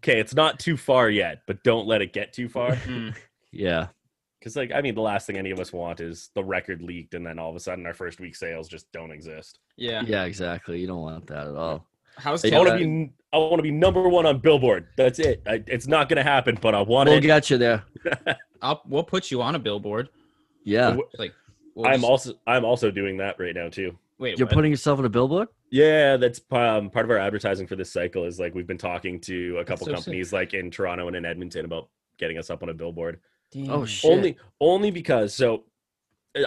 okay, 0.00 0.20
it's 0.20 0.34
not 0.34 0.58
too 0.58 0.76
far 0.76 1.08
yet, 1.08 1.42
but 1.46 1.62
don't 1.62 1.86
let 1.86 2.02
it 2.02 2.12
get 2.12 2.32
too 2.34 2.48
far. 2.48 2.72
Mm. 2.72 3.16
yeah. 3.52 3.86
Because 4.38 4.54
like 4.54 4.70
I 4.74 4.82
mean, 4.82 4.94
the 4.94 5.00
last 5.00 5.26
thing 5.26 5.38
any 5.38 5.50
of 5.50 5.60
us 5.60 5.72
want 5.72 6.00
is 6.00 6.28
the 6.34 6.44
record 6.44 6.82
leaked 6.82 7.14
and 7.14 7.26
then 7.26 7.38
all 7.38 7.48
of 7.50 7.56
a 7.56 7.60
sudden 7.60 7.86
our 7.86 7.94
first 7.94 8.20
week 8.20 8.36
sales 8.36 8.68
just 8.68 8.90
don't 8.92 9.10
exist. 9.12 9.60
Yeah. 9.78 10.02
Yeah, 10.06 10.24
exactly. 10.24 10.78
You 10.78 10.86
don't 10.88 11.00
want 11.00 11.26
that 11.28 11.48
at 11.48 11.56
all. 11.56 11.86
How's 12.18 12.44
I 12.44 12.48
Yeah, 12.48 12.58
want 12.58 12.70
to 12.70 12.76
be 12.78 13.12
I 13.32 13.38
want 13.38 13.56
to 13.56 13.62
be 13.62 13.70
number 13.70 14.08
one 14.08 14.26
on 14.26 14.38
Billboard. 14.38 14.88
That's 14.96 15.18
it. 15.18 15.42
I, 15.46 15.62
it's 15.66 15.86
not 15.86 16.08
gonna 16.08 16.22
happen, 16.22 16.58
but 16.60 16.74
I 16.74 16.80
want 16.82 17.08
to. 17.08 17.12
We'll 17.12 17.18
it. 17.18 17.26
get 17.26 17.50
you 17.50 17.58
there. 17.58 17.84
I'll 18.62 18.82
we'll 18.86 19.04
put 19.04 19.30
you 19.30 19.42
on 19.42 19.54
a 19.54 19.58
billboard. 19.58 20.08
Yeah. 20.64 20.96
Like 21.18 21.32
we'll 21.74 21.86
I'm 21.86 22.00
just- 22.00 22.04
also 22.04 22.32
I'm 22.46 22.64
also 22.64 22.90
doing 22.90 23.16
that 23.18 23.38
right 23.38 23.54
now 23.54 23.68
too. 23.68 23.96
wait. 24.18 24.38
You're 24.38 24.46
what? 24.46 24.54
putting 24.54 24.70
yourself 24.70 24.98
on 24.98 25.04
a 25.04 25.10
billboard? 25.10 25.48
Yeah, 25.70 26.16
that's 26.16 26.40
um, 26.50 26.88
part 26.90 27.04
of 27.04 27.10
our 27.10 27.18
advertising 27.18 27.66
for 27.66 27.76
this 27.76 27.92
cycle. 27.92 28.24
Is 28.24 28.40
like 28.40 28.54
we've 28.54 28.66
been 28.66 28.78
talking 28.78 29.20
to 29.20 29.58
a 29.58 29.64
couple 29.64 29.84
so 29.86 29.92
sick. 29.92 29.96
companies 29.96 30.32
like 30.32 30.54
in 30.54 30.70
Toronto 30.70 31.06
and 31.08 31.16
in 31.16 31.24
Edmonton 31.26 31.64
about 31.66 31.88
getting 32.18 32.38
us 32.38 32.50
up 32.50 32.62
on 32.62 32.70
a 32.70 32.74
billboard. 32.74 33.20
Damn. 33.52 33.70
Oh, 33.70 33.84
shit. 33.84 34.10
Only 34.10 34.36
only 34.60 34.90
because 34.90 35.34
so 35.34 35.64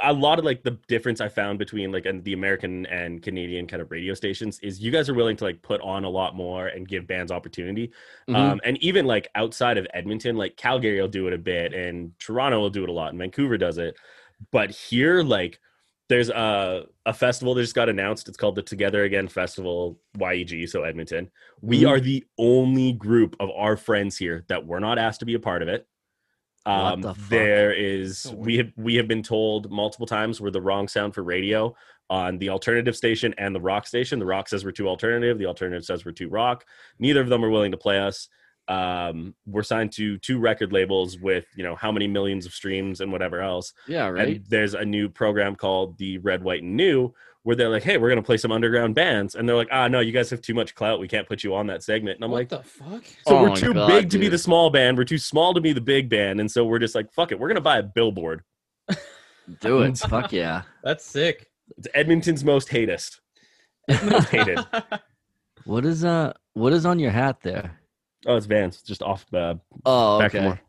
a 0.03 0.13
lot 0.13 0.39
of 0.39 0.45
like 0.45 0.63
the 0.63 0.77
difference 0.87 1.21
I 1.21 1.29
found 1.29 1.59
between 1.59 1.91
like 1.91 2.05
and 2.05 2.23
the 2.23 2.33
American 2.33 2.85
and 2.87 3.21
Canadian 3.21 3.67
kind 3.67 3.81
of 3.81 3.91
radio 3.91 4.13
stations 4.13 4.59
is 4.59 4.81
you 4.81 4.91
guys 4.91 5.09
are 5.09 5.13
willing 5.13 5.37
to 5.37 5.43
like 5.43 5.61
put 5.61 5.81
on 5.81 6.03
a 6.03 6.09
lot 6.09 6.35
more 6.35 6.67
and 6.67 6.87
give 6.87 7.07
bands 7.07 7.31
opportunity. 7.31 7.91
Mhm. 8.29 8.35
Um, 8.35 8.61
and 8.63 8.77
even 8.83 9.05
like 9.05 9.27
outside 9.35 9.77
of 9.77 9.87
Edmonton, 9.93 10.35
like 10.37 10.57
Calgary 10.57 10.99
will 11.01 11.07
do 11.07 11.27
it 11.27 11.33
a 11.33 11.37
bit, 11.37 11.73
and 11.73 12.11
Toronto 12.19 12.59
will 12.59 12.69
do 12.69 12.83
it 12.83 12.89
a 12.89 12.93
lot, 12.93 13.09
and 13.09 13.19
Vancouver 13.19 13.57
does 13.57 13.77
it. 13.77 13.95
But 14.51 14.71
here, 14.71 15.21
like, 15.23 15.59
there's 16.09 16.29
a 16.29 16.85
a 17.05 17.13
festival 17.13 17.53
that 17.55 17.61
just 17.61 17.73
got 17.75 17.89
announced. 17.89 18.27
It's 18.27 18.37
called 18.37 18.55
the 18.55 18.61
Together 18.61 19.03
Again 19.05 19.27
Festival, 19.27 19.99
YEG, 20.17 20.67
so 20.67 20.83
Edmonton. 20.83 21.31
We 21.61 21.81
Mhm. 21.83 21.87
are 21.89 21.99
the 21.99 22.23
only 22.37 22.93
group 22.93 23.35
of 23.39 23.49
our 23.51 23.77
friends 23.77 24.17
here 24.17 24.43
that 24.47 24.65
were 24.67 24.79
not 24.79 24.97
asked 24.99 25.19
to 25.21 25.25
be 25.25 25.33
a 25.35 25.39
part 25.39 25.61
of 25.61 25.67
it. 25.67 25.87
Um, 26.65 27.01
the 27.01 27.15
there 27.29 27.73
is 27.73 28.19
So 28.19 28.35
we 28.35 28.57
have 28.57 28.71
we 28.77 28.95
have 28.95 29.07
been 29.07 29.23
told 29.23 29.71
multiple 29.71 30.05
times 30.05 30.39
we're 30.39 30.51
the 30.51 30.61
wrong 30.61 30.87
sound 30.87 31.15
for 31.15 31.23
radio 31.23 31.75
on 32.09 32.37
the 32.37 32.49
alternative 32.49 32.95
station 32.95 33.33
and 33.37 33.55
the 33.55 33.61
rock 33.61 33.87
station. 33.87 34.19
The 34.19 34.25
rock 34.25 34.47
says 34.49 34.63
we're 34.65 34.71
too 34.71 34.87
alternative. 34.87 35.39
The 35.39 35.45
alternative 35.47 35.85
says 35.85 36.05
we're 36.05 36.11
too 36.11 36.29
rock. 36.29 36.65
Neither 36.99 37.21
of 37.21 37.29
them 37.29 37.43
are 37.43 37.49
willing 37.49 37.71
to 37.71 37.77
play 37.77 37.99
us. 37.99 38.27
um, 38.67 39.35
we're 39.45 39.63
signed 39.63 39.91
to 39.93 40.17
two 40.19 40.39
record 40.39 40.71
labels 40.71 41.17
with 41.19 41.45
you 41.55 41.63
know 41.63 41.75
how 41.75 41.91
many 41.91 42.07
millions 42.07 42.45
of 42.45 42.53
streams 42.53 43.01
and 43.01 43.11
whatever 43.11 43.41
else. 43.41 43.73
Yeah, 43.87 44.07
right. 44.07 44.37
And 44.37 44.45
there's 44.47 44.73
a 44.73 44.85
new 44.85 45.09
program 45.09 45.55
called 45.55 45.97
the 45.97 46.19
Red, 46.19 46.43
White, 46.43 46.63
and 46.63 46.75
New 46.75 47.13
where 47.43 47.55
they're 47.55 47.69
like, 47.69 47.83
"Hey, 47.83 47.97
we're 47.97 48.09
gonna 48.09 48.21
play 48.21 48.37
some 48.37 48.51
underground 48.51 48.95
bands," 48.95 49.35
and 49.35 49.47
they're 49.47 49.55
like, 49.55 49.69
"Ah, 49.71 49.87
no, 49.87 49.99
you 49.99 50.11
guys 50.11 50.29
have 50.29 50.41
too 50.41 50.53
much 50.53 50.75
clout. 50.75 50.99
We 50.99 51.07
can't 51.07 51.27
put 51.27 51.43
you 51.43 51.55
on 51.55 51.67
that 51.67 51.83
segment." 51.83 52.17
And 52.17 52.23
I'm 52.25 52.31
what 52.31 52.37
like, 52.37 52.49
the 52.49 52.63
fuck? 52.63 53.03
"So 53.27 53.37
Oh 53.37 53.43
we're 53.43 53.55
too 53.55 53.73
God, 53.73 53.87
big 53.87 54.09
to 54.11 54.19
be 54.19 54.27
the 54.27 54.37
small 54.37 54.69
band. 54.69 54.97
We're 54.97 55.03
too 55.05 55.17
small 55.17 55.53
to 55.53 55.61
be 55.61 55.73
the 55.73 55.81
big 55.81 56.09
band, 56.09 56.39
and 56.39 56.49
so 56.51 56.63
we're 56.65 56.79
just 56.79 56.95
like, 56.95 57.11
fuck 57.13 57.31
it. 57.31 57.39
We're 57.39 57.47
gonna 57.47 57.61
buy 57.61 57.77
a 57.79 57.83
billboard. 57.83 58.43
Do 59.59 59.81
it. 59.81 59.97
Fuck 60.09 60.31
yeah. 60.31 60.61
That's 60.83 61.03
sick. 61.03 61.49
It's 61.77 61.87
Edmonton's 61.93 62.43
most 62.43 62.69
hatest. 62.69 63.19
Most 63.89 64.29
hated. 64.29 64.59
What 65.65 65.85
is 65.85 66.03
uh 66.03 66.33
what 66.53 66.73
is 66.73 66.85
on 66.87 66.97
your 66.99 67.11
hat 67.11 67.41
there? 67.41 67.79
Oh, 68.25 68.35
it's 68.35 68.45
Vans. 68.47 68.75
It's 68.75 68.83
just 68.83 69.03
off. 69.03 69.25
Uh, 69.33 69.55
Oh, 69.85 70.19
Back 70.19 70.31
for 70.31 70.37
okay. 70.37 70.45
more. 70.47 70.61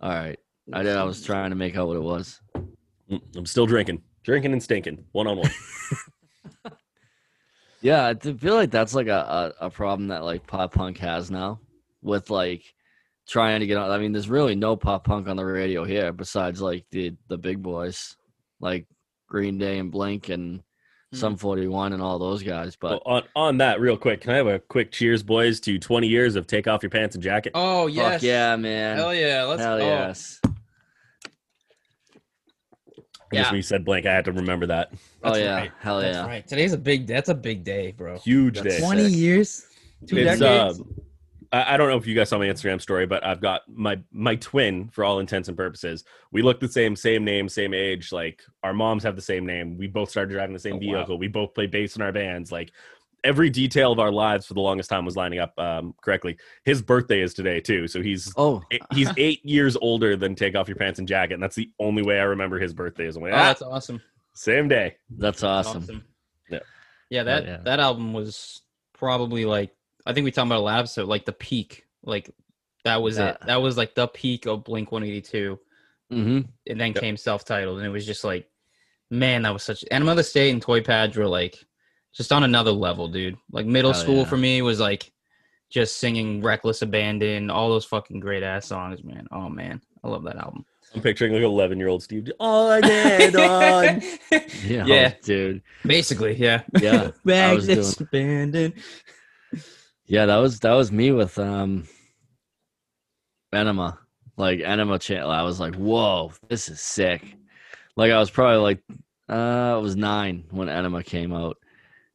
All 0.00 0.10
right. 0.10 0.38
I 0.72 0.82
did 0.82 0.96
I 0.96 1.02
was 1.04 1.22
trying 1.24 1.50
to 1.50 1.56
make 1.56 1.76
out 1.76 1.88
what 1.88 1.96
it 1.96 2.02
was. 2.02 2.40
mm, 3.10 3.20
I'm 3.36 3.46
still 3.46 3.66
drinking, 3.66 4.02
drinking 4.28 4.52
and 4.52 4.62
stinking, 4.62 5.06
one 5.12 5.26
on 5.26 5.38
one. 5.38 5.50
Yeah, 7.80 8.06
I 8.06 8.14
feel 8.14 8.54
like 8.54 8.70
that's 8.70 8.94
like 8.94 9.06
a, 9.06 9.54
a, 9.60 9.66
a 9.66 9.70
problem 9.70 10.08
that 10.08 10.24
like 10.24 10.46
pop 10.46 10.74
punk 10.74 10.98
has 10.98 11.30
now 11.30 11.60
with 12.02 12.28
like 12.28 12.62
trying 13.28 13.60
to 13.60 13.66
get 13.66 13.76
on. 13.76 13.90
I 13.90 13.98
mean, 13.98 14.12
there's 14.12 14.28
really 14.28 14.56
no 14.56 14.76
pop 14.76 15.04
punk 15.04 15.28
on 15.28 15.36
the 15.36 15.44
radio 15.44 15.84
here 15.84 16.12
besides 16.12 16.60
like 16.60 16.86
the 16.90 17.14
the 17.28 17.38
big 17.38 17.62
boys, 17.62 18.16
like 18.60 18.86
Green 19.28 19.58
Day 19.58 19.78
and 19.78 19.92
Blink 19.92 20.28
and 20.28 20.60
hmm. 21.12 21.16
Sum 21.16 21.36
41 21.36 21.92
and 21.92 22.02
all 22.02 22.18
those 22.18 22.42
guys. 22.42 22.74
But 22.74 22.90
Well, 22.90 23.02
on 23.06 23.22
on 23.36 23.58
that, 23.58 23.80
real 23.80 23.96
quick, 23.96 24.22
can 24.22 24.32
I 24.32 24.38
have 24.38 24.48
a 24.48 24.58
quick 24.58 24.90
cheers, 24.90 25.22
boys, 25.22 25.60
to 25.60 25.78
20 25.78 26.08
years 26.08 26.34
of 26.34 26.48
take 26.48 26.66
off 26.66 26.82
your 26.82 26.90
pants 26.90 27.14
and 27.14 27.22
jacket? 27.22 27.52
Oh 27.54 27.86
yes. 27.86 28.14
fuck 28.14 28.22
yeah, 28.22 28.56
man. 28.56 28.96
Hell 28.96 29.14
yeah. 29.14 29.44
Let's 29.44 29.62
Hell 29.62 29.74
oh, 29.74 29.78
yes. 29.78 30.40
Just 33.32 33.46
yeah. 33.46 33.50
when 33.50 33.56
you 33.56 33.62
said 33.62 33.84
blank, 33.84 34.06
I 34.06 34.14
had 34.14 34.24
to 34.26 34.32
remember 34.32 34.66
that. 34.66 34.92
Oh 35.22 35.36
yeah. 35.36 35.54
right. 35.56 35.72
Hell 35.80 36.00
That's 36.00 36.16
yeah. 36.16 36.26
right. 36.26 36.46
Today's 36.46 36.72
a 36.72 36.78
big 36.78 37.06
that's 37.06 37.28
a 37.28 37.34
big 37.34 37.64
day, 37.64 37.92
bro. 37.92 38.18
Huge 38.18 38.54
That's 38.54 38.64
day. 38.64 38.70
sick. 38.76 38.84
20 38.84 39.04
years. 39.08 39.66
Two 40.06 40.16
It's, 40.16 40.38
decades. 40.40 40.80
um, 40.80 40.94
I, 41.52 41.74
I 41.74 41.76
don't 41.76 41.88
know 41.88 41.96
if 41.96 42.06
you 42.06 42.14
guys 42.14 42.28
saw 42.28 42.38
my 42.38 42.46
Instagram 42.46 42.80
story, 42.80 43.06
but 43.06 43.24
I've 43.24 43.40
got 43.40 43.62
my 43.68 43.98
my 44.12 44.36
twin 44.36 44.88
for 44.90 45.04
all 45.04 45.18
intents 45.18 45.48
and 45.48 45.56
purposes. 45.56 46.04
We 46.30 46.42
look 46.42 46.60
the 46.60 46.68
same, 46.68 46.94
same 46.96 47.24
name, 47.24 47.48
same 47.48 47.74
age. 47.74 48.12
Like 48.12 48.42
our 48.62 48.72
moms 48.72 49.02
have 49.02 49.16
the 49.16 49.22
same 49.22 49.44
name. 49.46 49.76
We 49.76 49.86
both 49.88 50.10
started 50.10 50.32
driving 50.32 50.52
the 50.54 50.58
same 50.60 50.74
Oh, 50.74 50.86
wow. 50.86 50.98
vehicle. 50.98 51.18
We 51.18 51.28
both 51.28 51.54
play 51.54 51.66
bass 51.66 51.96
in 51.96 52.02
our 52.02 52.12
bands. 52.12 52.52
Like 52.52 52.72
every 53.24 53.50
detail 53.50 53.92
of 53.92 53.98
our 53.98 54.12
lives 54.12 54.46
for 54.46 54.54
the 54.54 54.60
longest 54.60 54.90
time 54.90 55.04
was 55.04 55.16
lining 55.16 55.38
up 55.38 55.58
um, 55.58 55.94
correctly. 56.02 56.36
His 56.64 56.82
birthday 56.82 57.20
is 57.20 57.34
today 57.34 57.60
too, 57.60 57.88
so 57.88 58.02
he's 58.02 58.32
Oh, 58.36 58.62
he's 58.92 59.10
eight 59.16 59.44
years 59.44 59.76
older 59.76 60.16
than 60.16 60.34
Take 60.34 60.54
Off 60.54 60.68
Your 60.68 60.76
Pants 60.76 60.98
and 60.98 61.08
Jacket, 61.08 61.34
and 61.34 61.42
that's 61.42 61.56
the 61.56 61.70
only 61.78 62.02
way 62.02 62.20
I 62.20 62.24
remember 62.24 62.58
his 62.58 62.72
birthday 62.72 63.06
is. 63.06 63.16
I'm 63.16 63.22
like, 63.22 63.32
oh, 63.32 63.36
ah, 63.36 63.44
that's 63.44 63.62
awesome. 63.62 64.00
same 64.34 64.68
day. 64.68 64.96
that's 65.18 65.42
awesome. 65.42 66.04
Yeah. 66.50 66.60
Yeah, 67.10 67.22
that 67.24 67.44
yeah. 67.44 67.56
that 67.64 67.80
album 67.80 68.12
was 68.12 68.62
probably 68.92 69.44
like 69.44 69.70
I 70.06 70.12
think 70.12 70.24
we 70.24 70.30
talked 70.30 70.46
about 70.46 70.60
a 70.60 70.62
lab 70.62 70.88
so 70.88 71.04
like 71.04 71.24
the 71.24 71.32
peak. 71.32 71.84
Like 72.02 72.30
that 72.84 73.02
was 73.02 73.18
it. 73.18 73.36
That 73.46 73.60
was 73.60 73.76
like 73.76 73.94
the 73.94 74.08
peak 74.08 74.46
of 74.46 74.64
Blink 74.64 74.92
182. 74.92 75.58
hmm 76.10 76.40
And 76.66 76.80
then 76.80 76.92
Yep. 76.92 77.00
came 77.00 77.16
self-titled, 77.16 77.78
and 77.78 77.86
it 77.86 77.90
was 77.90 78.06
just 78.06 78.24
like, 78.24 78.48
man, 79.10 79.42
that 79.42 79.52
was 79.52 79.62
such. 79.62 79.84
Animal 79.90 80.12
of 80.12 80.16
the 80.18 80.24
State 80.24 80.50
and 80.50 80.62
Toy 80.62 80.80
Pads 80.80 81.16
were 81.16 81.26
like, 81.26 81.56
just 82.18 82.32
on 82.32 82.42
another 82.42 82.72
level, 82.72 83.06
dude. 83.06 83.38
Like 83.52 83.64
middle 83.64 83.92
Hell 83.92 84.02
school 84.02 84.16
yeah. 84.18 84.24
for 84.24 84.36
me 84.36 84.60
was 84.60 84.80
like, 84.80 85.10
just 85.70 85.98
singing 85.98 86.42
"Reckless 86.42 86.82
Abandon," 86.82 87.48
all 87.48 87.70
those 87.70 87.84
fucking 87.84 88.18
great 88.18 88.42
ass 88.42 88.66
songs, 88.66 89.04
man. 89.04 89.28
Oh 89.30 89.48
man, 89.48 89.80
I 90.02 90.08
love 90.08 90.24
that 90.24 90.36
album. 90.36 90.66
I'm 90.94 91.00
picturing 91.00 91.32
like 91.32 91.42
11 91.42 91.78
year 91.78 91.86
old 91.88 92.02
Steve. 92.02 92.28
All 92.40 92.70
I 92.70 92.80
did 92.80 93.36
on. 93.36 94.02
Yeah, 94.64 94.84
Yeah. 94.86 95.12
dude. 95.22 95.62
Basically, 95.84 96.34
yeah. 96.34 96.62
Yeah, 96.80 97.10
I 97.26 97.54
was 97.54 97.68
Reckless 97.68 98.00
Abandon. 98.00 98.72
Yeah, 100.06 100.26
that 100.26 100.38
was 100.38 100.58
that 100.60 100.72
was 100.72 100.90
me 100.90 101.12
with 101.12 101.38
um 101.38 101.86
Enema. 103.52 103.98
Like 104.36 104.60
Enema 104.60 104.98
channel. 104.98 105.30
I 105.30 105.42
was 105.42 105.60
like, 105.60 105.76
whoa, 105.76 106.32
this 106.48 106.68
is 106.68 106.80
sick. 106.80 107.36
Like 107.96 108.10
I 108.10 108.18
was 108.18 108.30
probably 108.30 108.58
like 108.58 108.82
uh 109.28 109.74
I 109.74 109.76
was 109.76 109.94
nine 109.94 110.44
when 110.50 110.68
Enema 110.68 111.04
came 111.04 111.32
out. 111.32 111.58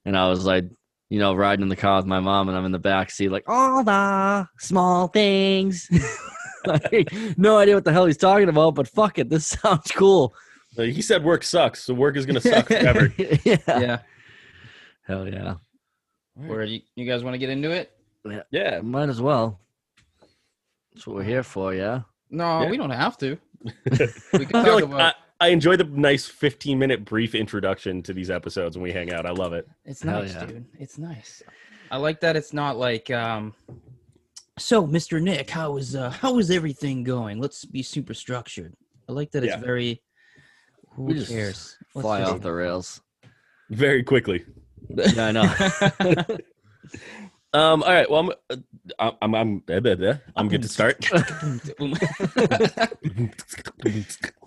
And 0.06 0.18
I 0.18 0.28
was 0.30 0.46
like, 0.46 0.66
you 1.10 1.20
know, 1.20 1.34
riding 1.34 1.64
in 1.64 1.70
the 1.70 1.76
car 1.76 1.98
with 1.98 2.06
my 2.06 2.20
mom 2.20 2.50
and 2.50 2.58
I'm 2.58 2.66
in 2.66 2.72
the 2.72 2.80
back 2.80 3.12
seat, 3.12 3.30
like 3.30 3.44
all 3.48 3.84
the 3.84 4.48
small 4.60 5.08
things. 5.08 5.88
like, 6.66 7.12
no 7.38 7.58
idea 7.58 7.76
what 7.76 7.84
the 7.84 7.92
hell 7.92 8.06
he's 8.06 8.18
talking 8.18 8.48
about, 8.50 8.74
but 8.76 8.88
fuck 8.88 9.20
it, 9.20 9.30
this 9.30 9.48
sounds 9.62 9.92
cool. 9.92 10.34
He 10.76 11.02
said 11.02 11.24
work 11.24 11.44
sucks, 11.44 11.84
so 11.84 11.94
work 11.94 12.16
is 12.18 12.26
gonna 12.26 12.42
suck 12.42 12.68
forever. 12.68 13.14
yeah. 13.18 13.58
Yeah. 13.68 14.00
Hell 15.06 15.28
yeah. 15.28 15.56
Where 16.36 16.64
you, 16.64 16.82
you 16.96 17.06
guys 17.06 17.24
want 17.24 17.34
to 17.36 17.38
get 17.38 17.50
into 17.50 17.70
it? 17.70 17.92
yeah, 18.26 18.42
yeah. 18.50 18.80
Might 18.82 19.10
as 19.10 19.22
well. 19.22 19.60
That's 20.94 21.06
what 21.06 21.18
we're 21.18 21.24
here 21.24 21.44
for, 21.44 21.74
yeah. 21.76 22.02
No, 22.32 22.64
Yeah. 22.64 22.70
we 22.72 22.78
don't 22.78 22.90
have 22.90 23.18
to. 23.20 23.38
We 23.76 24.46
can 24.46 24.48
talk 24.48 24.66
like 24.68 24.84
about. 24.84 25.16
I, 25.44 25.48
I 25.48 25.50
enjoy 25.50 25.76
the 25.76 25.84
nice 25.86 26.26
15 26.26 26.80
minute 26.80 27.06
brief 27.06 27.36
introduction 27.36 28.02
to 28.04 28.14
these 28.14 28.30
episodes 28.32 28.78
when 28.78 28.84
we 28.84 28.92
hang 28.92 29.12
out. 29.14 29.26
I 29.26 29.32
love 29.32 29.54
it. 29.54 29.68
It's 29.86 30.02
Hell 30.02 30.22
nice, 30.22 30.34
yeah. 30.34 30.46
dude. 30.46 30.66
It's 30.80 30.98
nice. 30.98 31.44
I 31.92 31.98
like 31.98 32.20
that. 32.22 32.36
It's 32.36 32.54
not 32.54 32.78
like, 32.78 33.12
um. 33.12 33.54
So, 34.60 34.86
Mr. 34.86 35.20
Nick, 35.22 35.50
how 35.50 35.78
is 35.78 35.96
uh 35.96 36.12
how 36.12 36.38
is 36.38 36.52
everything 36.52 37.04
going? 37.04 37.40
Let's 37.40 37.66
be 37.66 37.82
super 37.82 38.14
structured. 38.14 38.76
I 39.10 39.12
like 39.12 39.32
that. 39.32 39.44
It's 39.44 39.54
Yeah. 39.54 39.60
very. 39.60 40.02
Who 40.96 41.06
We 41.06 41.16
just 41.16 41.32
cares? 41.32 41.76
Let's 41.96 42.04
Fly 42.06 42.20
just- 42.22 42.34
off 42.34 42.42
the 42.42 42.54
rails. 42.54 43.02
Very 43.72 44.04
quickly. 44.04 44.46
Yeah, 44.90 45.28
I 45.28 45.32
know. 45.32 46.16
Um. 47.56 47.84
All 47.84 47.94
right. 47.94 48.10
Well, 48.10 48.20
I'm. 48.22 48.30
uh, 48.50 48.56
I'm. 49.22 49.36
I'm. 49.36 49.64
I'm, 49.70 50.20
I'm 50.36 50.50
good 50.50 50.64
to 50.64 50.68
start. 50.68 51.08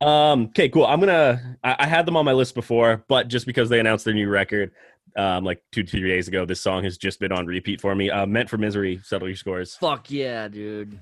um. 0.00 0.44
Okay. 0.46 0.68
Cool. 0.68 0.86
I'm 0.86 1.00
gonna. 1.00 1.58
I, 1.62 1.76
I 1.80 1.86
had 1.86 2.06
them 2.06 2.16
on 2.16 2.24
my 2.24 2.32
list 2.32 2.54
before, 2.54 3.04
but 3.08 3.28
just 3.28 3.46
because 3.46 3.68
they 3.68 3.80
announced 3.80 4.04
their 4.04 4.14
new 4.14 4.28
record, 4.28 4.72
um, 5.16 5.44
like 5.44 5.62
two 5.72 5.82
two 5.82 6.06
days 6.06 6.28
ago, 6.28 6.44
this 6.44 6.60
song 6.60 6.84
has 6.84 6.96
just 6.96 7.20
been 7.20 7.32
on 7.32 7.46
repeat 7.46 7.80
for 7.80 7.94
me. 7.94 8.10
Uh, 8.10 8.26
Meant 8.26 8.48
for 8.48 8.58
Misery. 8.58 9.00
Settle 9.04 9.28
your 9.28 9.36
scores. 9.36 9.76
Fuck 9.76 10.10
yeah, 10.10 10.48
dude. 10.48 10.98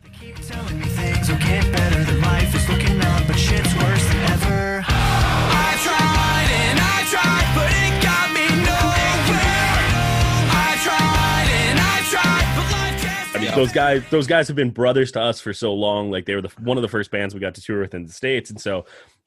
Those 13.60 13.72
guys, 13.72 14.02
those 14.10 14.26
guys 14.26 14.48
have 14.48 14.56
been 14.56 14.70
brothers 14.70 15.12
to 15.12 15.20
us 15.20 15.40
for 15.40 15.52
so 15.52 15.74
long. 15.74 16.10
Like 16.10 16.24
they 16.24 16.34
were 16.34 16.40
the 16.42 16.48
one 16.60 16.78
of 16.78 16.82
the 16.82 16.88
first 16.88 17.10
bands 17.10 17.34
we 17.34 17.40
got 17.40 17.54
to 17.56 17.62
tour 17.62 17.80
with 17.80 17.94
in 17.94 18.06
the 18.06 18.12
states, 18.12 18.48
and 18.50 18.60
so 18.60 18.86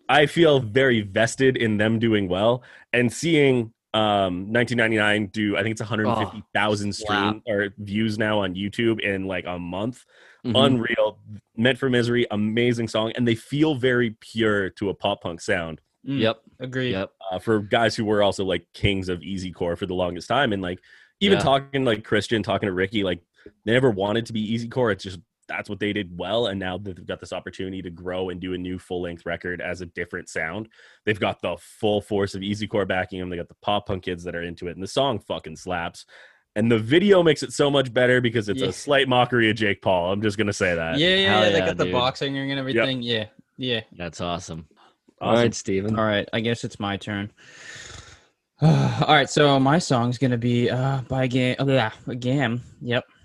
I 0.09 0.25
feel 0.25 0.59
very 0.59 1.01
vested 1.01 1.55
in 1.55 1.77
them 1.77 1.99
doing 1.99 2.27
well 2.27 2.63
and 2.91 3.11
seeing 3.13 3.73
um 3.93 4.51
1999 4.51 5.27
do. 5.27 5.55
I 5.55 5.61
think 5.61 5.73
it's 5.73 5.81
150,000 5.81 6.93
slap. 6.93 7.07
stream 7.35 7.41
or 7.47 7.69
views 7.77 8.17
now 8.17 8.39
on 8.39 8.55
YouTube 8.55 8.99
in 9.01 9.27
like 9.27 9.45
a 9.45 9.59
month. 9.59 10.03
Mhm. 10.43 10.65
Unreal, 10.65 11.19
meant 11.55 11.77
for 11.77 11.89
misery, 11.89 12.25
amazing 12.31 12.87
song, 12.89 13.13
and 13.15 13.25
they 13.27 13.35
feel 13.35 13.75
very 13.75 14.15
pure 14.19 14.71
to 14.71 14.89
a 14.89 14.93
pop 14.93 15.21
punk 15.21 15.39
sound. 15.41 15.79
Mm, 16.05 16.19
Yep. 16.19 16.41
agree 16.59 16.91
Yep. 16.91 17.11
Uh, 17.31 17.39
for 17.39 17.59
guys 17.59 17.95
who 17.95 18.03
were 18.03 18.21
also 18.23 18.43
like 18.43 18.65
kings 18.73 19.07
of 19.07 19.21
easy 19.23 19.51
core 19.51 19.75
for 19.77 19.85
the 19.85 19.93
longest 19.93 20.27
time, 20.27 20.51
and 20.51 20.61
like 20.61 20.79
even 21.21 21.37
Yeah. 21.37 21.43
talking 21.43 21.85
like 21.85 22.03
Christian, 22.03 22.41
talking 22.43 22.67
to 22.67 22.73
Ricky, 22.73 23.03
like 23.03 23.21
they 23.65 23.73
never 23.73 23.89
wanted 23.91 24.25
to 24.27 24.33
be 24.33 24.41
easy 24.41 24.67
core. 24.67 24.91
It's 24.91 25.03
just 25.03 25.19
that's 25.49 25.69
what 25.69 25.79
they 25.79 25.91
did 25.91 26.17
well, 26.17 26.47
and 26.47 26.57
now 26.59 26.77
that 26.77 26.95
they've 26.95 27.05
got 27.05 27.19
this 27.19 27.33
opportunity 27.33 27.81
to 27.81 27.89
grow 27.89 28.29
and 28.29 28.39
do 28.39 28.53
a 28.53 28.57
new 28.57 28.79
full 28.79 29.01
length 29.01 29.25
record 29.25 29.59
as 29.61 29.81
a 29.81 29.85
different 29.87 30.29
sound. 30.29 30.69
They've 31.05 31.19
got 31.19 31.41
the 31.41 31.57
full 31.59 31.99
force 32.01 32.33
of 32.33 32.43
easy 32.43 32.65
core 32.65 32.85
backing 32.85 33.19
them. 33.19 33.29
They 33.29 33.35
got 33.35 33.49
the 33.49 33.55
pop 33.61 33.87
punk 33.87 34.03
kids 34.03 34.23
that 34.23 34.35
are 34.35 34.43
into 34.43 34.67
it, 34.67 34.75
and 34.75 34.81
the 34.83 34.87
song 34.87 35.19
fucking 35.19 35.57
slaps. 35.57 36.05
And 36.55 36.71
the 36.71 36.77
video 36.79 37.23
makes 37.23 37.41
it 37.43 37.51
so 37.51 37.69
much 37.71 37.91
better 37.93 38.21
because 38.21 38.47
it's 38.47 38.61
Yeah. 38.61 38.67
a 38.67 38.71
slight 38.71 39.09
mockery 39.09 39.49
of 39.49 39.55
Jake 39.57 39.81
Paul. 39.81 40.13
I'm 40.13 40.21
just 40.21 40.37
gonna 40.37 40.53
say 40.53 40.75
that. 40.75 40.97
Yeah, 40.97 41.09
yeah, 41.15 41.29
Hell 41.33 41.43
yeah. 41.45 41.49
They 41.49 41.57
yeah, 41.59 41.65
got 41.65 41.77
the 41.77 41.83
dude. 41.85 41.93
boxing 41.93 42.33
ring 42.35 42.51
and 42.51 42.59
everything. 42.59 43.01
Yeah, 43.01 43.25
yeah. 43.57 43.81
That's 43.97 44.21
awesome. 44.21 44.67
All 45.19 45.31
Awesome. 45.31 45.41
right, 45.43 45.53
Steven. 45.55 45.97
All 45.99 46.05
right, 46.05 46.27
I 46.31 46.39
guess 46.41 46.63
it's 46.63 46.79
my 46.79 46.95
turn. 46.97 47.31
All 48.61 49.07
right, 49.07 49.29
so 49.29 49.59
my 49.59 49.77
song's 49.79 50.17
gonna 50.17 50.37
be 50.37 50.69
uh 50.69 51.01
by 51.09 51.27
game. 51.27 51.55
Oh, 51.59 51.67
yeah, 51.67 51.91
Gam. 52.19 52.61
Yep. 52.81 53.03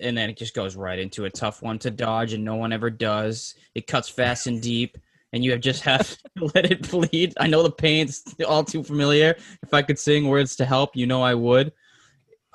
and 0.00 0.16
then 0.16 0.30
it 0.30 0.36
just 0.36 0.54
goes 0.54 0.76
right 0.76 0.98
into 0.98 1.24
a 1.24 1.30
tough 1.30 1.62
one 1.62 1.78
to 1.80 1.90
dodge 1.90 2.32
and 2.32 2.44
no 2.44 2.56
one 2.56 2.72
ever 2.72 2.90
does. 2.90 3.54
It 3.74 3.86
cuts 3.86 4.08
fast 4.08 4.46
and 4.46 4.60
deep 4.60 4.96
and 5.32 5.44
you 5.44 5.50
have 5.52 5.60
just 5.60 5.82
have 5.82 6.08
to 6.38 6.50
let 6.54 6.70
it 6.70 6.90
bleed. 6.90 7.34
I 7.38 7.46
know 7.46 7.62
the 7.62 7.70
pain's 7.70 8.22
all 8.46 8.64
too 8.64 8.82
familiar. 8.82 9.34
If 9.62 9.72
i 9.74 9.82
could 9.82 9.98
sing 9.98 10.28
words 10.28 10.56
to 10.56 10.64
help 10.64 10.96
you 10.96 11.06
know 11.06 11.22
i 11.22 11.34
would. 11.34 11.72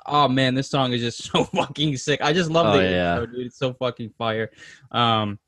Oh 0.06 0.28
man 0.28 0.54
this 0.54 0.68
song 0.70 0.92
is 0.92 1.00
just 1.00 1.22
so 1.32 1.44
fucking 1.44 1.96
sick. 1.96 2.20
I 2.22 2.32
just 2.32 2.50
love 2.50 2.66
Oh, 2.74 2.78
the 2.78 2.84
yeah. 2.84 3.18
intro, 3.20 3.26
dude. 3.34 3.46
It's 3.46 3.58
so 3.58 3.72
fucking 3.74 4.10
fire. 4.18 4.50
Um 4.90 5.38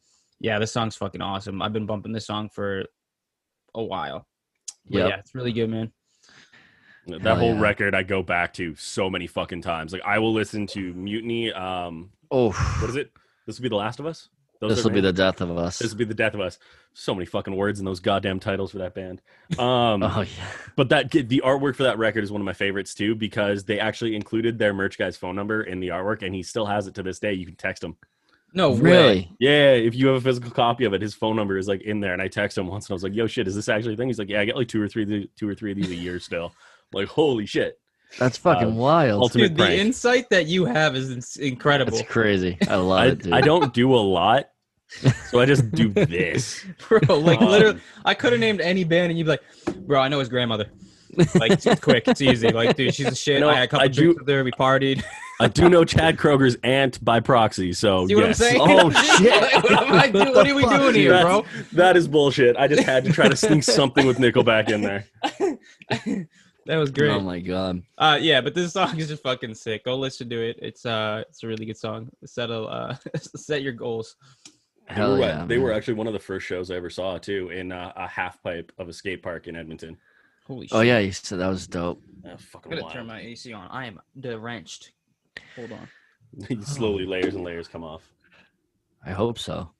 yeah 0.41 0.59
this 0.59 0.73
song's 0.73 0.97
fucking 0.97 1.21
awesome. 1.23 1.61
I've 1.63 1.73
been 1.73 1.87
bumping 1.87 2.13
this 2.13 2.27
song 2.27 2.49
for 2.49 2.85
a 3.75 3.83
while. 3.83 4.27
Yep. 4.91 5.09
yeah 5.09 5.17
it's 5.19 5.35
really 5.35 5.53
good 5.53 5.69
man 5.69 5.93
That 7.09 7.23
Hell 7.23 7.37
whole 7.37 7.55
yeah. 7.55 7.61
record 7.61 7.95
I 7.95 8.03
go 8.03 8.23
back 8.23 8.53
to 8.55 8.75
so 8.77 9.09
many 9.11 9.27
fucking 9.27 9.63
times. 9.63 9.93
Like 9.93 10.03
I 10.05 10.19
will 10.19 10.33
listen 10.33 10.67
to 10.69 10.93
Mutiny. 10.95 11.53
Um, 11.53 12.11
Oh, 12.31 12.51
what 12.81 12.91
is 12.91 12.97
it? 12.97 13.11
This 13.47 13.59
will 13.59 13.63
be 13.65 13.69
the 13.71 13.77
Last 13.77 13.99
of 14.01 14.07
Us. 14.07 14.29
Those 14.61 14.71
this 14.77 14.81
are 14.85 14.89
will 14.89 14.95
be 14.97 15.01
the 15.01 15.13
death 15.13 15.41
of 15.41 15.57
us. 15.57 15.79
This 15.79 15.93
will 15.93 15.99
be 15.99 16.05
the 16.05 16.15
death 16.15 16.35
of 16.35 16.41
us. 16.41 16.59
So 16.93 17.15
many 17.15 17.25
fucking 17.27 17.55
words 17.55 17.79
in 17.79 17.85
those 17.87 18.01
goddamn 18.01 18.41
titles 18.41 18.73
for 18.73 18.79
that 18.79 18.93
band. 18.93 19.23
Um, 19.59 20.03
Oh 20.03 20.21
yeah. 20.23 20.47
but 20.77 20.89
that 20.91 21.11
the 21.13 21.43
artwork 21.45 21.77
for 21.77 21.85
that 21.85 21.97
record 21.97 22.25
is 22.25 22.33
one 22.33 22.41
of 22.41 22.45
my 22.45 22.53
favorites 22.53 22.93
too 22.93 23.15
because 23.15 23.65
they 23.65 23.79
actually 23.79 24.17
included 24.17 24.59
their 24.59 24.75
merch 24.75 24.99
guy's 24.99 25.17
phone 25.17 25.37
number 25.37 25.63
in 25.63 25.79
the 25.81 25.89
artwork, 25.89 26.23
and 26.23 26.35
he 26.35 26.43
still 26.43 26.67
has 26.67 26.87
it 26.89 26.95
to 26.97 27.03
this 27.05 27.19
day. 27.21 27.33
You 27.33 27.47
can 27.47 27.55
text 27.55 27.85
him. 27.85 27.97
no 28.53 28.71
way. 28.71 28.81
Really? 28.81 29.37
Yeah, 29.39 29.71
if 29.75 29.95
you 29.95 30.09
have 30.09 30.17
a 30.17 30.21
physical 30.21 30.51
copy 30.51 30.85
of 30.85 30.93
it, 30.93 31.01
his 31.03 31.15
phone 31.15 31.37
number 31.37 31.57
is 31.57 31.69
like 31.69 31.83
in 31.83 32.01
there. 32.01 32.13
And 32.13 32.21
I 32.21 32.27
text 32.29 32.59
him 32.59 32.67
once, 32.67 32.87
and 32.87 32.93
I 32.93 32.95
was 32.95 33.05
like, 33.05 33.15
"Yo, 33.15 33.29
shit, 33.29 33.47
is 33.47 33.55
this 33.55 33.69
actually 33.69 33.95
a 33.95 33.97
thing?" 33.97 34.09
He's 34.09 34.19
like, 34.19 34.29
"Yeah, 34.29 34.41
I 34.41 34.45
get 34.45 34.57
like 34.57 34.69
two 34.69 34.83
or 34.83 34.89
three, 34.89 35.31
two 35.37 35.49
or 35.49 35.55
three 35.55 35.71
of 35.71 35.77
these 35.77 35.91
a 35.91 35.95
year 35.95 36.19
still." 36.19 36.53
I'm 36.93 37.01
like, 37.01 37.09
holy 37.09 37.47
shit! 37.47 37.79
That's 38.19 38.37
fucking 38.39 38.69
Uh, 38.69 38.75
wild. 38.75 39.23
ultimate 39.23 39.49
Dude, 39.49 39.57
the 39.59 39.63
prank. 39.65 39.81
insight 39.81 40.31
that 40.31 40.47
you 40.47 40.65
have 40.65 40.97
is 40.97 41.37
incredible, 41.37 41.97
That's 41.99 42.11
crazy. 42.11 42.57
I 42.69 42.77
love 42.77 42.99
I, 43.01 43.07
it, 43.09 43.23
dude. 43.23 43.33
I 43.35 43.41
don't 43.43 43.75
do 43.75 43.95
a 43.95 43.97
lot, 44.01 44.49
so 45.31 45.41
I 45.41 45.45
just 45.47 45.71
do 45.73 45.89
this. 45.93 46.65
bro. 46.89 47.01
Like 47.19 47.41
Um, 47.43 47.49
literally, 47.49 47.81
I 48.05 48.15
could 48.15 48.33
have 48.33 48.41
named 48.41 48.61
any 48.63 48.85
band, 48.85 49.11
and 49.11 49.19
you'd 49.19 49.25
be 49.25 49.31
like, 49.33 49.43
"Bro, 49.87 50.01
I 50.01 50.09
know 50.09 50.19
his 50.21 50.29
grandmother." 50.29 50.67
Like 51.35 51.53
it's, 51.53 51.67
it's 51.67 51.81
quick, 51.83 52.07
it's 52.07 52.21
easy. 52.21 52.49
Like, 52.51 52.77
dude, 52.77 52.95
she's 52.95 53.07
a 53.07 53.15
shit. 53.15 53.41
No, 53.41 53.49
I 53.49 53.55
had 53.55 53.63
a 53.65 53.69
couple 53.69 53.85
I 53.85 53.89
drinks 53.89 54.15
do- 54.15 54.21
with 54.25 54.29
her. 54.29 54.45
We 54.45 54.53
partied. 54.53 55.03
I 55.41 55.47
do 55.49 55.69
know 55.69 55.85
Chad 55.85 56.17
Kroeger's 56.17 56.57
aunt 56.65 57.03
by 57.05 57.21
proxy, 57.21 57.73
so 57.73 58.07
See 58.09 58.15
what 58.17 58.25
yes. 58.27 58.41
I'm 58.41 58.49
saying? 58.49 58.61
Oh, 58.61 58.91
shit. 58.91 59.41
Like, 59.41 59.63
what 59.63 59.73
am 59.73 59.93
I 59.93 60.09
do- 60.11 60.19
What 60.19 60.49
are 60.49 60.55
we 60.55 60.63
doing 60.63 60.71
fuck, 60.79 60.95
here, 60.97 61.11
That's- 61.13 61.25
bro? 61.25 61.45
That 61.75 61.97
is 61.97 62.09
bullshit. 62.09 62.57
I 62.57 62.67
just 62.67 62.83
had 62.83 63.05
to 63.05 63.13
try 63.13 63.29
to 63.29 63.37
sneak 63.37 63.63
something 63.63 64.05
with 64.07 64.19
Nickelback 64.19 64.69
in 64.69 64.81
there. 64.83 65.07
That 66.69 66.77
was 66.77 66.91
great. 66.91 67.11
Oh 67.11 67.21
my 67.21 67.41
god. 67.41 67.83
Uh, 67.97 68.19
yeah, 68.21 68.43
but 68.43 68.55
this 68.55 68.75
song 68.75 68.99
is 68.99 69.09
just 69.09 69.23
fucking 69.23 69.55
sick. 69.55 69.87
Go 69.87 69.97
listen 69.97 70.29
to 70.29 70.51
it. 70.51 70.59
It's 70.61 70.85
uh, 70.85 71.25
it's 71.27 71.43
a 71.43 71.47
really 71.47 71.65
good 71.65 71.79
song. 71.79 72.11
Set 72.27 72.51
a 72.51 72.61
uh, 72.61 72.97
set 73.17 73.63
your 73.63 73.73
goals. 73.73 74.17
They 74.87 74.95
Hell 74.95 75.13
were, 75.13 75.21
yeah. 75.21 75.47
they 75.47 75.57
were 75.57 75.73
actually 75.73 75.95
one 75.95 76.07
of 76.07 76.13
the 76.13 76.19
first 76.19 76.47
shows 76.47 76.71
I 76.71 76.77
ever 76.77 76.91
saw 76.91 77.17
too 77.17 77.49
in 77.49 77.73
uh, 77.73 77.95
a 77.97 78.07
half 78.07 78.43
pipe 78.43 78.71
of 78.79 78.91
a 78.91 78.93
skate 78.93 79.23
park 79.23 79.49
in 79.49 79.57
Edmonton. 79.57 79.97
Holy 80.47 80.67
shit! 80.67 80.77
Oh 80.77 80.83
yeah, 80.83 80.99
you 80.99 81.11
said 81.11 81.39
that 81.39 81.49
was 81.49 81.67
dope. 81.67 82.03
That 82.23 82.35
was 82.35 82.45
I'm 82.55 82.71
gonna 82.71 82.83
wild. 82.83 82.93
turn 82.93 83.07
my 83.07 83.21
AC 83.21 83.51
on. 83.55 83.67
I 83.71 83.87
am 83.87 83.99
drenched. 84.21 84.93
Hold 85.57 85.73
on. 85.73 86.63
Slowly, 86.63 87.07
layers 87.07 87.35
and 87.35 87.45
layers 87.45 87.67
come 87.67 87.83
off. 87.83 88.03
I 89.07 89.13
hope 89.13 89.39
so. 89.39 89.71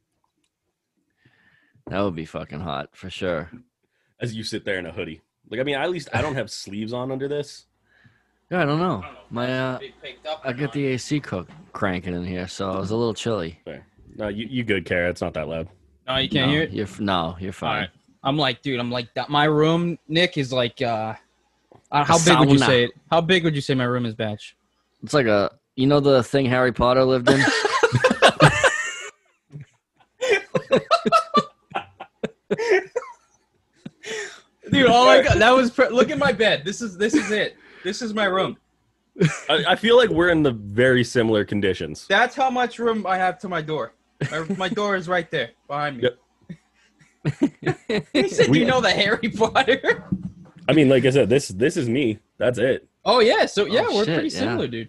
That 1.89 2.01
would 2.01 2.15
be 2.15 2.25
fucking 2.25 2.61
hot 2.61 2.97
for 2.97 3.11
sure. 3.11 3.51
as 4.21 4.35
you 4.35 4.43
sit 4.43 4.65
there 4.65 4.79
in 4.79 4.87
a 4.87 4.93
hoodie. 4.93 5.21
Like, 5.51 5.61
I 5.61 5.63
mean, 5.63 5.77
at 5.77 5.91
least 5.91 6.09
I 6.13 6.23
don't 6.23 6.35
have 6.35 6.51
sleeves 6.51 6.93
on 6.93 7.11
under 7.11 7.29
this. 7.29 7.67
Yeah, 8.51 8.63
I 8.63 8.65
don't 8.65 8.79
know. 8.79 9.05
My 9.31 9.59
uh, 9.59 9.79
Be 9.79 9.95
picked 10.03 10.27
up 10.27 10.41
I 10.45 10.51
or 10.51 10.55
get 10.55 10.73
the 10.73 10.87
AC 10.87 11.21
cook 11.21 11.49
cranking 11.73 12.15
in 12.15 12.25
here, 12.25 12.49
so 12.49 12.71
I 12.71 12.79
was 12.79 12.91
a 12.91 12.97
little 12.97 13.15
chilly. 13.15 13.61
There. 13.65 13.87
No, 14.17 14.29
you, 14.29 14.47
you 14.49 14.65
good, 14.65 14.85
Kara. 14.85 15.11
It's 15.11 15.21
not 15.21 15.35
that 15.35 15.49
loud. 15.49 15.69
No, 16.07 16.17
you 16.17 16.29
can't 16.29 16.49
no, 16.49 16.55
hear 16.55 16.63
it. 16.63 16.73
You're 16.73 16.89
no, 16.99 17.37
you're 17.39 17.53
fine. 17.53 17.81
right. 17.81 17.91
I'm 18.25 18.37
like, 18.37 18.63
dude, 18.63 18.81
I'm 18.81 18.91
like 18.91 19.13
that. 19.15 19.29
My 19.29 19.45
room, 19.45 19.99
Nick, 20.09 20.39
is 20.39 20.53
like, 20.53 20.81
uh, 20.81 21.15
uh 21.93 22.05
how 22.05 22.19
big 22.25 22.39
would 22.39 22.51
you 22.51 22.59
say 22.59 22.85
it? 22.85 22.93
How 23.11 23.21
big 23.21 23.45
would 23.45 23.55
you 23.55 23.61
say 23.61 23.75
my 23.75 23.85
room 23.85 24.07
is, 24.07 24.15
Batch? 24.15 24.57
It's 25.03 25.15
like 25.15 25.27
a 25.27 25.51
you 25.77 25.87
know 25.87 26.01
the 26.01 26.23
thing 26.23 26.47
Harry 26.47 26.73
Potter 26.73 27.05
lived 27.05 27.29
in. 27.29 27.41
Dude, 34.71 34.87
oh 34.89 35.07
my 35.07 35.23
god, 35.23 35.39
that 35.39 35.51
was. 35.51 35.71
Pre- 35.77 35.89
look 35.89 36.11
at 36.11 36.19
my 36.19 36.33
bed. 36.33 36.63
This 36.65 36.83
is 36.83 36.97
this 36.97 37.15
is 37.15 37.31
it. 37.31 37.57
This 37.85 38.03
is 38.03 38.13
my 38.15 38.25
room. 38.25 38.57
I, 39.49 39.65
I 39.71 39.77
feel 39.77 39.97
like 39.97 40.11
we're 40.11 40.29
in 40.31 40.43
the 40.43 40.53
very 40.53 41.03
similar 41.03 41.45
conditions. 41.45 42.07
That's 42.09 42.37
how 42.37 42.51
much 42.51 42.79
room 42.79 43.07
I 43.07 43.17
have 43.17 43.39
to 43.41 43.49
my 43.49 43.63
door. 43.63 43.95
My, 44.31 44.41
my 44.57 44.69
door 44.69 44.97
is 44.97 45.09
right 45.09 45.31
there 45.31 45.51
behind 45.67 45.99
me. 45.99 46.05
Yep. 46.05 46.19
he 48.13 48.29
said, 48.29 48.49
We- 48.49 48.61
"You 48.61 48.67
know 48.67 48.81
the 48.81 48.91
Harry 48.91 49.29
Potter." 49.29 50.05
I 50.69 50.73
mean, 50.73 50.89
like 50.89 51.05
I 51.05 51.11
said, 51.11 51.29
this 51.29 51.49
this 51.49 51.77
is 51.77 51.89
me. 51.89 52.19
That's 52.39 52.59
it. 52.59 52.87
oh 53.05 53.21
yeah, 53.21 53.47
so 53.47 53.65
yeah, 53.67 53.85
Oh, 53.89 53.97
we're 53.97 54.05
shit, 54.05 54.15
pretty 54.15 54.29
yeah. 54.35 54.39
similar, 54.41 54.69
dude. 54.69 54.89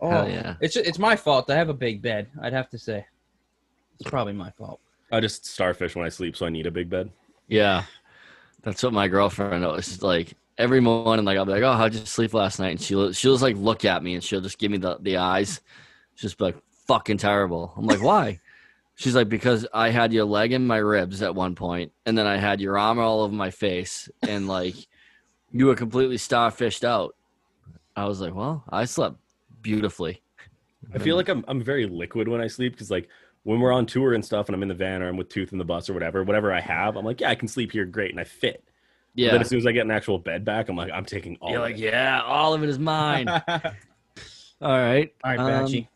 Oh, 0.00 0.10
Hell 0.10 0.28
yeah. 0.28 0.54
it's 0.60 0.76
it's 0.76 0.98
my 0.98 1.16
fault. 1.16 1.50
I 1.50 1.56
have 1.56 1.68
a 1.68 1.74
big 1.74 2.02
bed. 2.02 2.28
I'd 2.40 2.52
have 2.52 2.68
to 2.70 2.78
say, 2.78 3.04
it's 4.00 4.08
probably 4.08 4.32
my 4.32 4.50
fault. 4.52 4.80
I 5.12 5.20
just 5.20 5.46
starfish 5.46 5.94
when 5.96 6.04
I 6.04 6.08
sleep, 6.08 6.36
so 6.36 6.46
I 6.46 6.50
need 6.50 6.66
a 6.66 6.70
big 6.70 6.88
bed. 6.90 7.10
Yeah, 7.48 7.84
that's 8.62 8.82
what 8.82 8.92
my 8.92 9.08
girlfriend 9.08 9.64
was 9.64 10.02
like. 10.02 10.34
Every 10.56 10.80
morning, 10.80 11.24
like 11.24 11.38
I'll 11.38 11.44
be 11.44 11.52
like, 11.52 11.62
"Oh, 11.62 11.74
how'd 11.74 11.94
you 11.94 12.04
sleep 12.04 12.34
last 12.34 12.58
night?" 12.58 12.70
And 12.70 12.80
she'll 12.80 13.12
she'll 13.12 13.34
just 13.34 13.42
like 13.42 13.56
look 13.56 13.84
at 13.84 14.02
me 14.02 14.14
and 14.14 14.24
she'll 14.24 14.40
just 14.40 14.58
give 14.58 14.70
me 14.72 14.78
the 14.78 14.98
the 15.00 15.18
eyes, 15.18 15.60
She'll 16.16 16.28
just 16.28 16.40
like, 16.40 16.56
"Fucking 16.88 17.18
terrible." 17.18 17.72
I'm 17.76 17.86
like, 17.86 18.02
"Why?" 18.02 18.40
She's 18.96 19.14
like, 19.14 19.28
"Because 19.28 19.66
I 19.72 19.90
had 19.90 20.12
your 20.12 20.24
leg 20.24 20.52
in 20.52 20.66
my 20.66 20.78
ribs 20.78 21.22
at 21.22 21.34
one 21.34 21.54
point, 21.54 21.92
and 22.06 22.18
then 22.18 22.26
I 22.26 22.38
had 22.38 22.60
your 22.60 22.76
arm 22.76 22.98
all 22.98 23.20
over 23.20 23.32
my 23.32 23.50
face, 23.50 24.08
and 24.22 24.48
like 24.48 24.74
you 25.52 25.66
were 25.66 25.76
completely 25.76 26.16
starfished 26.16 26.82
out." 26.82 27.14
I 27.94 28.06
was 28.06 28.20
like, 28.20 28.34
"Well, 28.34 28.64
I 28.68 28.84
slept 28.84 29.16
beautifully." 29.62 30.22
I 30.92 30.98
feel 30.98 31.14
like 31.14 31.28
I'm 31.28 31.44
I'm 31.46 31.62
very 31.62 31.86
liquid 31.86 32.26
when 32.26 32.40
I 32.40 32.48
sleep 32.48 32.72
because 32.72 32.90
like 32.90 33.08
when 33.48 33.60
we're 33.60 33.72
on 33.72 33.86
tour 33.86 34.12
and 34.12 34.22
stuff, 34.22 34.46
and 34.48 34.54
I'm 34.54 34.60
in 34.60 34.68
the 34.68 34.74
van 34.74 35.00
or 35.00 35.08
I'm 35.08 35.16
with 35.16 35.30
Tooth 35.30 35.52
in 35.52 35.58
the 35.58 35.64
bus 35.64 35.88
or 35.88 35.94
whatever, 35.94 36.22
whatever 36.22 36.52
I 36.52 36.60
have, 36.60 36.96
I'm 36.96 37.04
like, 37.06 37.22
yeah, 37.22 37.30
I 37.30 37.34
can 37.34 37.48
sleep 37.48 37.72
here, 37.72 37.86
great, 37.86 38.10
and 38.10 38.20
I 38.20 38.24
fit. 38.24 38.62
Yeah, 39.14 39.30
But 39.30 39.40
as 39.40 39.48
soon 39.48 39.58
as 39.58 39.66
I 39.66 39.72
get 39.72 39.86
an 39.86 39.90
actual 39.90 40.18
bed 40.18 40.44
back, 40.44 40.68
I'm 40.68 40.76
like, 40.76 40.92
I'm 40.92 41.06
taking 41.06 41.38
all. 41.40 41.48
you're 41.48 41.60
of 41.60 41.64
like, 41.64 41.76
it. 41.76 41.80
"Yeah, 41.80 42.20
all 42.22 42.52
of 42.52 42.62
it 42.62 42.68
is 42.68 42.78
mine." 42.78 43.26
All 44.60 44.70
all 44.70 44.76
right, 44.78 45.14
right, 45.24 45.38
Um, 45.38 45.46
Batchy. 45.48 45.88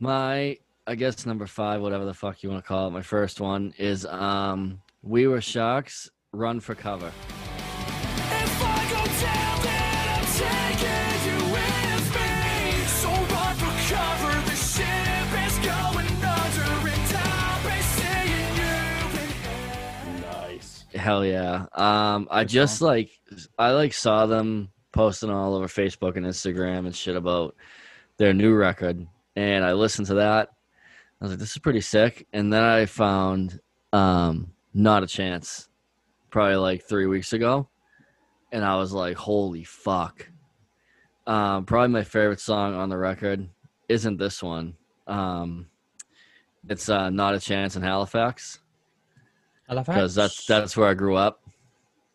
My, 0.00 0.56
I 0.86 0.94
guess 0.94 1.26
number 1.26 1.46
five, 1.46 1.82
whatever 1.82 2.06
the 2.06 2.14
fuck 2.14 2.42
you 2.42 2.48
want 2.48 2.64
to 2.64 2.66
call 2.66 2.88
it, 2.88 2.92
my 2.92 3.02
first 3.02 3.42
one 3.42 3.74
is 3.76 4.06
um, 4.06 4.80
"We 5.02 5.26
Were 5.26 5.42
Sharks." 5.42 6.08
Run 6.32 6.60
for 6.60 6.74
cover. 6.74 7.12
Hell 21.08 21.24
yeah. 21.24 21.64
Um, 21.72 22.28
I 22.30 22.44
just 22.44 22.82
like 22.82 23.08
I 23.58 23.70
like 23.70 23.94
saw 23.94 24.26
them 24.26 24.68
posting 24.92 25.30
all 25.30 25.54
over 25.54 25.66
Facebook 25.66 26.18
and 26.18 26.26
Instagram 26.26 26.80
and 26.80 26.94
shit 26.94 27.16
about 27.16 27.56
their 28.18 28.34
new 28.34 28.54
record, 28.54 29.06
and 29.34 29.64
I 29.64 29.72
listened 29.72 30.08
to 30.08 30.16
that. 30.16 30.50
I 31.18 31.24
was 31.24 31.32
like, 31.32 31.38
this 31.38 31.52
is 31.52 31.62
pretty 31.62 31.80
sick. 31.80 32.26
And 32.34 32.52
then 32.52 32.62
I 32.62 32.84
found 32.84 33.58
um, 33.90 34.52
"Not 34.74 35.02
a 35.02 35.06
Chance," 35.06 35.70
probably 36.28 36.56
like 36.56 36.84
three 36.84 37.06
weeks 37.06 37.32
ago, 37.32 37.70
and 38.52 38.62
I 38.62 38.76
was 38.76 38.92
like, 38.92 39.16
holy 39.16 39.64
fuck. 39.64 40.28
Um, 41.26 41.64
probably 41.64 41.88
my 41.88 42.04
favorite 42.04 42.40
song 42.40 42.74
on 42.74 42.90
the 42.90 42.98
record 42.98 43.48
isn't 43.88 44.18
this 44.18 44.42
one. 44.42 44.74
Um, 45.06 45.68
it's 46.68 46.90
uh, 46.90 47.08
"Not 47.08 47.34
a 47.34 47.40
Chance" 47.40 47.76
in 47.76 47.82
Halifax 47.82 48.58
because 49.68 50.14
that's 50.14 50.46
that's 50.46 50.76
where 50.76 50.88
I 50.88 50.94
grew 50.94 51.16
up. 51.16 51.42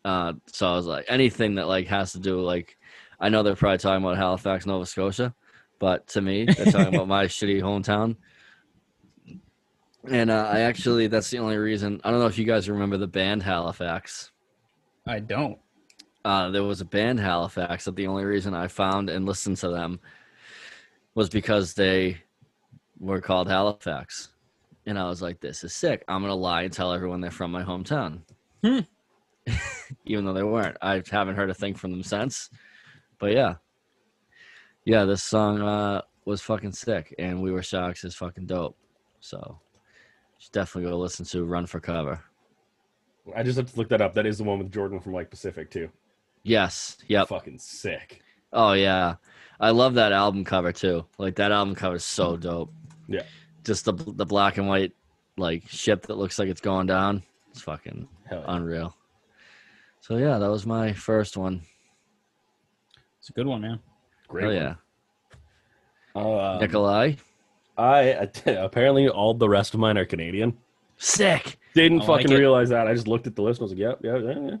Uh, 0.04 0.34
so 0.46 0.68
I 0.68 0.76
was 0.76 0.86
like, 0.86 1.06
anything 1.08 1.54
that 1.54 1.66
like 1.66 1.86
has 1.88 2.12
to 2.12 2.18
do 2.18 2.40
like, 2.40 2.76
I 3.20 3.28
know 3.28 3.42
they're 3.42 3.56
probably 3.56 3.78
talking 3.78 4.04
about 4.04 4.18
Halifax, 4.18 4.66
Nova 4.66 4.84
Scotia, 4.84 5.34
but 5.78 6.06
to 6.08 6.20
me, 6.20 6.44
they're 6.44 6.66
talking 6.66 6.94
about 6.94 7.08
my 7.16 7.24
shitty 7.24 7.62
hometown. 7.62 8.16
And 10.10 10.30
uh, 10.30 10.50
I 10.52 10.60
actually, 10.60 11.06
that's 11.06 11.30
the 11.30 11.38
only 11.38 11.56
reason. 11.56 12.00
I 12.04 12.10
don't 12.10 12.20
know 12.20 12.26
if 12.26 12.36
you 12.36 12.44
guys 12.44 12.68
remember 12.68 12.98
the 12.98 13.06
band 13.06 13.42
Halifax. 13.42 14.30
I 15.06 15.20
don't. 15.20 15.58
Uh, 16.24 16.50
there 16.50 16.64
was 16.64 16.82
a 16.82 16.86
band 16.86 17.20
Halifax 17.20 17.86
that 17.86 17.96
the 17.96 18.06
only 18.06 18.24
reason 18.24 18.54
I 18.54 18.68
found 18.68 19.08
and 19.08 19.24
listened 19.24 19.56
to 19.58 19.68
them 19.70 20.00
was 21.14 21.28
because 21.30 21.74
they 21.74 22.18
were 22.98 23.20
called 23.20 23.48
Halifax. 23.48 24.30
And 24.86 24.98
I 24.98 25.08
was 25.08 25.22
like, 25.22 25.40
this 25.40 25.64
is 25.64 25.72
sick. 25.72 26.04
I'm 26.08 26.20
going 26.20 26.30
to 26.30 26.34
lie 26.34 26.62
and 26.62 26.72
tell 26.72 26.92
everyone 26.92 27.20
they're 27.20 27.30
from 27.30 27.50
my 27.50 27.62
hometown. 27.62 28.20
Hmm. 28.62 28.80
even 30.04 30.24
though 30.24 30.32
they 30.32 30.42
weren't. 30.42 30.76
I 30.80 31.02
haven't 31.10 31.36
heard 31.36 31.50
a 31.50 31.54
thing 31.54 31.74
from 31.74 31.90
them 31.90 32.02
since. 32.02 32.50
But 33.18 33.32
yeah, 33.32 33.54
yeah, 34.84 35.04
this 35.04 35.22
song 35.22 35.60
uh, 35.60 36.02
was 36.24 36.40
fucking 36.40 36.72
sick, 36.72 37.14
and 37.18 37.42
We 37.42 37.52
Were 37.52 37.62
Sharks 37.62 38.04
is 38.04 38.14
fucking 38.14 38.46
dope. 38.46 38.76
So, 39.20 39.60
should 40.38 40.52
definitely 40.52 40.90
go 40.90 40.98
listen 40.98 41.24
to 41.26 41.44
Run 41.44 41.66
for 41.66 41.80
Cover. 41.80 42.20
I 43.34 43.42
just 43.42 43.56
have 43.56 43.72
to 43.72 43.78
look 43.78 43.88
that 43.88 44.02
up. 44.02 44.14
That 44.14 44.26
is 44.26 44.38
the 44.38 44.44
one 44.44 44.58
with 44.58 44.72
Jordan 44.72 45.00
from 45.00 45.12
like 45.12 45.30
Pacific 45.30 45.70
too. 45.70 45.90
Yes, 46.42 46.98
yep. 47.08 47.28
Fucking 47.28 47.58
sick. 47.58 48.20
Oh 48.52 48.72
yeah, 48.72 49.16
I 49.58 49.70
love 49.70 49.94
that 49.94 50.12
album 50.12 50.44
cover 50.44 50.72
too. 50.72 51.06
Like 51.18 51.36
that 51.36 51.52
album 51.52 51.74
cover 51.74 51.96
is 51.96 52.04
so 52.04 52.36
dope. 52.36 52.72
Yeah. 53.08 53.22
Just 53.64 53.84
the 53.84 53.92
the 53.92 54.26
black 54.26 54.58
and 54.58 54.68
white 54.68 54.92
like 55.36 55.68
ship 55.68 56.06
that 56.06 56.16
looks 56.16 56.38
like 56.38 56.48
it's 56.48 56.60
going 56.60 56.86
down. 56.86 57.22
It's 57.50 57.62
fucking 57.62 58.08
yeah. 58.30 58.42
unreal. 58.46 58.96
So 60.00 60.16
yeah, 60.16 60.38
that 60.38 60.50
was 60.50 60.66
my 60.66 60.92
first 60.92 61.36
one. 61.36 61.62
It's 63.18 63.30
a 63.30 63.32
good 63.32 63.46
one, 63.46 63.62
man. 63.62 63.80
Great. 64.28 64.44
Oh 66.14 66.28
one. 66.28 66.36
yeah, 66.46 66.54
Um, 66.54 66.60
Nikolai, 66.60 67.14
I 67.76 68.28
apparently 68.46 69.08
all 69.08 69.34
the 69.34 69.48
rest 69.48 69.74
of 69.74 69.80
mine 69.80 69.98
are 69.98 70.04
Canadian. 70.04 70.56
sick. 70.98 71.58
Didn't 71.74 72.02
I 72.02 72.04
like 72.06 72.22
fucking 72.22 72.36
realize 72.38 72.68
that. 72.68 72.86
I 72.86 72.94
just 72.94 73.08
looked 73.08 73.26
at 73.26 73.34
the 73.34 73.42
list 73.42 73.60
and 73.60 73.64
I 73.64 73.66
was 73.66 73.72
like, 73.72 73.80
yep, 73.80 74.00
yeah, 74.04 74.18
yeah, 74.18 74.50
yeah. 74.50 74.56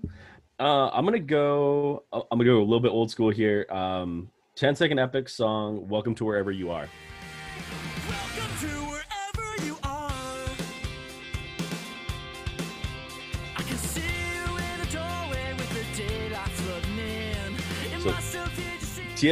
Uh, 0.58 0.88
I'm 0.92 1.04
gonna 1.04 1.18
go. 1.18 2.04
I'm 2.12 2.24
gonna 2.32 2.44
go 2.44 2.58
a 2.58 2.64
little 2.64 2.80
bit 2.80 2.90
old 2.90 3.10
school 3.10 3.30
here. 3.30 3.66
Um, 3.70 4.30
10 4.56 4.76
second 4.76 4.98
epic 4.98 5.28
song. 5.28 5.88
Welcome 5.88 6.14
to 6.16 6.24
wherever 6.24 6.50
you 6.52 6.70
are. 6.70 6.88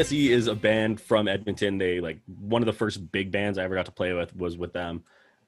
TSE 0.01 0.33
is 0.33 0.47
a 0.47 0.55
band 0.55 1.01
from 1.01 1.29
Edmonton. 1.29 1.79
They 1.79 2.01
like 2.01 2.19
one 2.41 2.63
of 2.63 2.67
the 2.67 2.73
first 2.73 3.11
big 3.13 3.31
bands 3.31 3.59
I 3.59 3.65
ever 3.65 3.75
got 3.75 3.87
to 3.87 3.93
play 3.93 4.13
with 4.13 4.35
was 4.37 4.57
with 4.57 4.73
them. 4.73 5.03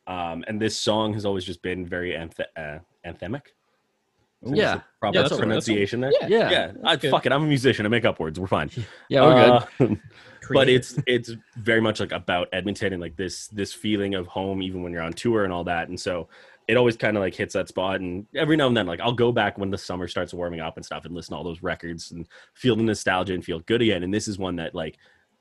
Um, 0.06 0.44
and 0.46 0.60
this 0.60 0.78
song 0.78 1.14
has 1.14 1.24
always 1.24 1.44
just 1.44 1.62
been 1.62 1.86
very 1.86 2.12
anthe- 2.12 2.40
uh, 2.56 2.78
anthemic. 3.06 3.42
Yeah. 4.42 4.80
Proper 5.00 5.18
Yeah, 5.18 5.28
pronunciation 5.28 6.00
there. 6.00 6.12
Yeah, 6.20 6.26
Yeah, 6.28 6.50
Yeah, 6.50 6.72
I, 6.84 6.96
good. 6.96 7.10
fuck 7.10 7.24
it. 7.24 7.32
I'm 7.32 7.44
a 7.44 7.46
musician. 7.46 7.86
I 7.86 7.88
make 7.88 8.04
up 8.04 8.20
words. 8.20 8.38
We're 8.38 8.46
fine. 8.46 8.70
yeah, 9.08 9.22
we're 9.22 9.66
good. 9.78 9.92
Uh, 9.92 9.94
but 10.52 10.68
it's 10.68 10.98
it's 11.06 11.30
very 11.56 11.80
much 11.80 12.00
like 12.00 12.12
about 12.12 12.48
Edmonton 12.52 12.92
and 12.92 13.00
like 13.00 13.16
this 13.16 13.48
this 13.48 13.72
feeling 13.72 14.14
of 14.14 14.26
home 14.26 14.62
even 14.62 14.82
when 14.82 14.92
you're 14.92 15.02
on 15.02 15.14
tour 15.14 15.44
and 15.44 15.52
all 15.52 15.64
that. 15.64 15.88
And 15.88 15.98
so 15.98 16.28
it 16.66 16.76
always 16.76 16.96
kind 16.96 17.16
of 17.16 17.22
like 17.22 17.34
hits 17.34 17.54
that 17.54 17.68
spot. 17.68 18.00
And 18.00 18.26
every 18.34 18.56
now 18.56 18.66
and 18.66 18.76
then, 18.76 18.86
like 18.86 19.00
I'll 19.00 19.12
go 19.12 19.32
back 19.32 19.58
when 19.58 19.70
the 19.70 19.78
summer 19.78 20.08
starts 20.08 20.32
warming 20.32 20.60
up 20.60 20.76
and 20.76 20.84
stuff 20.84 21.04
and 21.04 21.14
listen 21.14 21.32
to 21.32 21.36
all 21.36 21.44
those 21.44 21.62
records 21.62 22.12
and 22.12 22.26
feel 22.54 22.76
the 22.76 22.82
nostalgia 22.82 23.34
and 23.34 23.44
feel 23.44 23.60
good 23.60 23.82
again. 23.82 24.02
And 24.02 24.12
this 24.12 24.28
is 24.28 24.38
one 24.38 24.56
that 24.56 24.74
like 24.74 24.98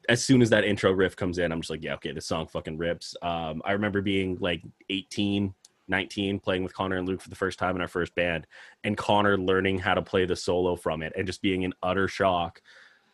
as 0.10 0.24
soon 0.24 0.42
as 0.42 0.50
that 0.50 0.66
intro 0.66 0.92
riff 0.92 1.16
comes 1.16 1.38
in, 1.38 1.52
I'm 1.52 1.62
just 1.62 1.70
like, 1.70 1.84
yeah, 1.84 1.94
okay, 1.96 2.12
this 2.12 2.26
song 2.26 2.48
fucking 2.48 2.78
rips. 2.78 3.16
Um, 3.22 3.62
I 3.66 3.72
remember 3.72 4.02
being 4.02 4.38
like 4.40 4.62
18, 4.90 5.54
19, 5.88 6.40
playing 6.40 6.64
with 6.64 6.74
Connor 6.74 6.98
and 6.98 7.08
Luke 7.08 7.22
for 7.22 7.30
the 7.30 7.36
first 7.36 7.60
time 7.60 7.76
in 7.76 7.82
our 7.82 7.88
first 7.88 8.14
band, 8.16 8.48
and 8.84 8.98
Connor 8.98 9.38
learning 9.38 9.80
how 9.80 9.94
to 9.94 10.02
play 10.02 10.26
the 10.26 10.36
solo 10.36 10.76
from 10.76 11.02
it 11.02 11.14
and 11.16 11.26
just 11.26 11.42
being 11.42 11.64
in 11.64 11.74
utter 11.82 12.08
shock. 12.08 12.62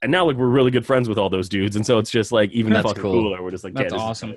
And 0.01 0.11
now, 0.11 0.25
like, 0.25 0.37
we're 0.37 0.47
really 0.47 0.71
good 0.71 0.85
friends 0.85 1.09
with 1.09 1.17
all 1.17 1.29
those 1.29 1.49
dudes, 1.49 1.75
and 1.75 1.85
so 1.85 1.99
it's 1.99 2.09
just 2.09 2.31
like 2.31 2.51
even 2.51 2.71
That's 2.71 2.87
fucking 2.87 3.03
cool. 3.03 3.11
cooler. 3.11 3.43
We're 3.43 3.51
just 3.51 3.63
like, 3.63 3.73
That's 3.73 3.91
yeah, 3.91 3.97
this 3.97 4.01
is 4.01 4.01
awesome. 4.01 4.35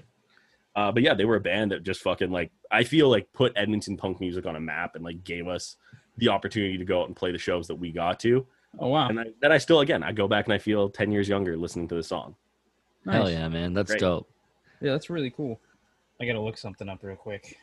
Tight. 0.75 0.81
Uh, 0.81 0.93
but 0.93 1.03
yeah, 1.03 1.15
they 1.15 1.25
were 1.25 1.37
a 1.37 1.41
band 1.41 1.73
that 1.73 1.83
just 1.83 2.01
fucking 2.03 2.31
like 2.31 2.51
I 2.71 2.85
feel 2.85 3.09
like 3.11 3.33
put 3.33 3.53
Edmonton 3.57 3.97
punk 3.97 4.21
music 4.21 4.47
on 4.47 4.57
a 4.57 4.61
map 4.61 4.95
and 4.95 5.05
like 5.05 5.25
gave 5.25 5.49
us 5.49 5.77
the 6.19 6.29
opportunity 6.29 6.77
to 6.79 6.85
go 6.85 7.01
out 7.03 7.07
and 7.09 7.17
play 7.17 7.33
the 7.33 7.39
shows 7.39 7.67
that 7.69 7.75
we 7.75 7.91
got 7.93 8.21
to. 8.21 8.47
Oh 8.79 8.89
wow. 8.89 9.09
And 9.09 9.21
I, 9.21 9.25
that 9.41 9.53
I 9.53 9.59
still 9.59 9.81
again 9.81 10.03
I 10.03 10.13
go 10.13 10.27
back 10.29 10.47
and 10.47 10.55
I 10.55 10.59
feel 10.59 10.89
ten 10.89 11.11
years 11.13 11.29
younger 11.29 11.57
listening 11.57 11.89
to 11.89 11.95
the 11.95 12.03
song. 12.03 12.35
Nice. 13.05 13.15
Hell 13.17 13.31
yeah, 13.31 13.49
man, 13.49 13.75
that's 13.75 13.91
Great. 13.91 14.01
dope. 14.01 14.31
Yeah, 14.81 14.93
that's 14.93 15.11
really 15.11 15.31
cool. 15.31 15.61
I 16.21 16.25
gotta 16.27 16.41
look 16.41 16.57
something 16.57 16.89
up 16.89 17.01
real 17.03 17.17
quick. 17.17 17.57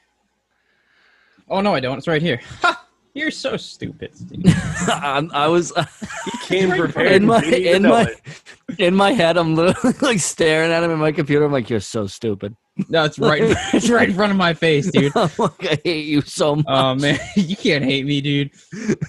Oh 1.50 1.62
no, 1.62 1.74
I 1.74 1.80
don't. 1.80 1.98
It's 1.98 2.08
right 2.08 2.22
here. 2.22 2.40
Ha! 2.62 2.86
You're 3.16 3.32
so 3.32 3.58
stupid. 3.58 4.16
Steve. 4.16 4.44
I'm, 4.88 5.32
I 5.34 5.48
was 5.48 5.74
He 6.26 6.38
came 6.46 6.70
Right 6.70 6.80
prepared. 6.80 7.12
in 7.14 7.26
my 7.26 7.44
in 7.44 7.82
my 7.82 8.04
it. 8.04 8.80
in 8.80 8.96
my 8.96 9.12
head. 9.14 9.36
I'm 9.36 9.56
literally 9.56 9.98
like 10.02 10.20
staring 10.20 10.72
at 10.72 10.84
him 10.84 10.92
in 10.92 11.00
my 11.00 11.12
computer. 11.12 11.44
I'm 11.44 11.52
like, 11.52 11.70
you're 11.72 11.80
so 11.80 12.06
stupid. 12.06 12.56
No, 12.88 13.04
it's 13.04 13.20
right. 13.20 13.42
it's 13.74 13.90
right 13.90 14.10
in 14.10 14.16
front 14.16 14.32
of 14.32 14.38
my 14.38 14.54
face, 14.54 14.90
dude. 14.92 15.12
I'm 15.16 15.30
like, 15.38 15.66
I 15.66 15.80
hate 15.84 16.06
you 16.06 16.22
so 16.22 16.56
much. 16.56 16.66
Oh 16.68 16.96
man, 16.96 17.20
you 17.36 17.56
can't 17.56 17.84
hate 17.84 18.06
me, 18.06 18.22
dude. 18.22 18.52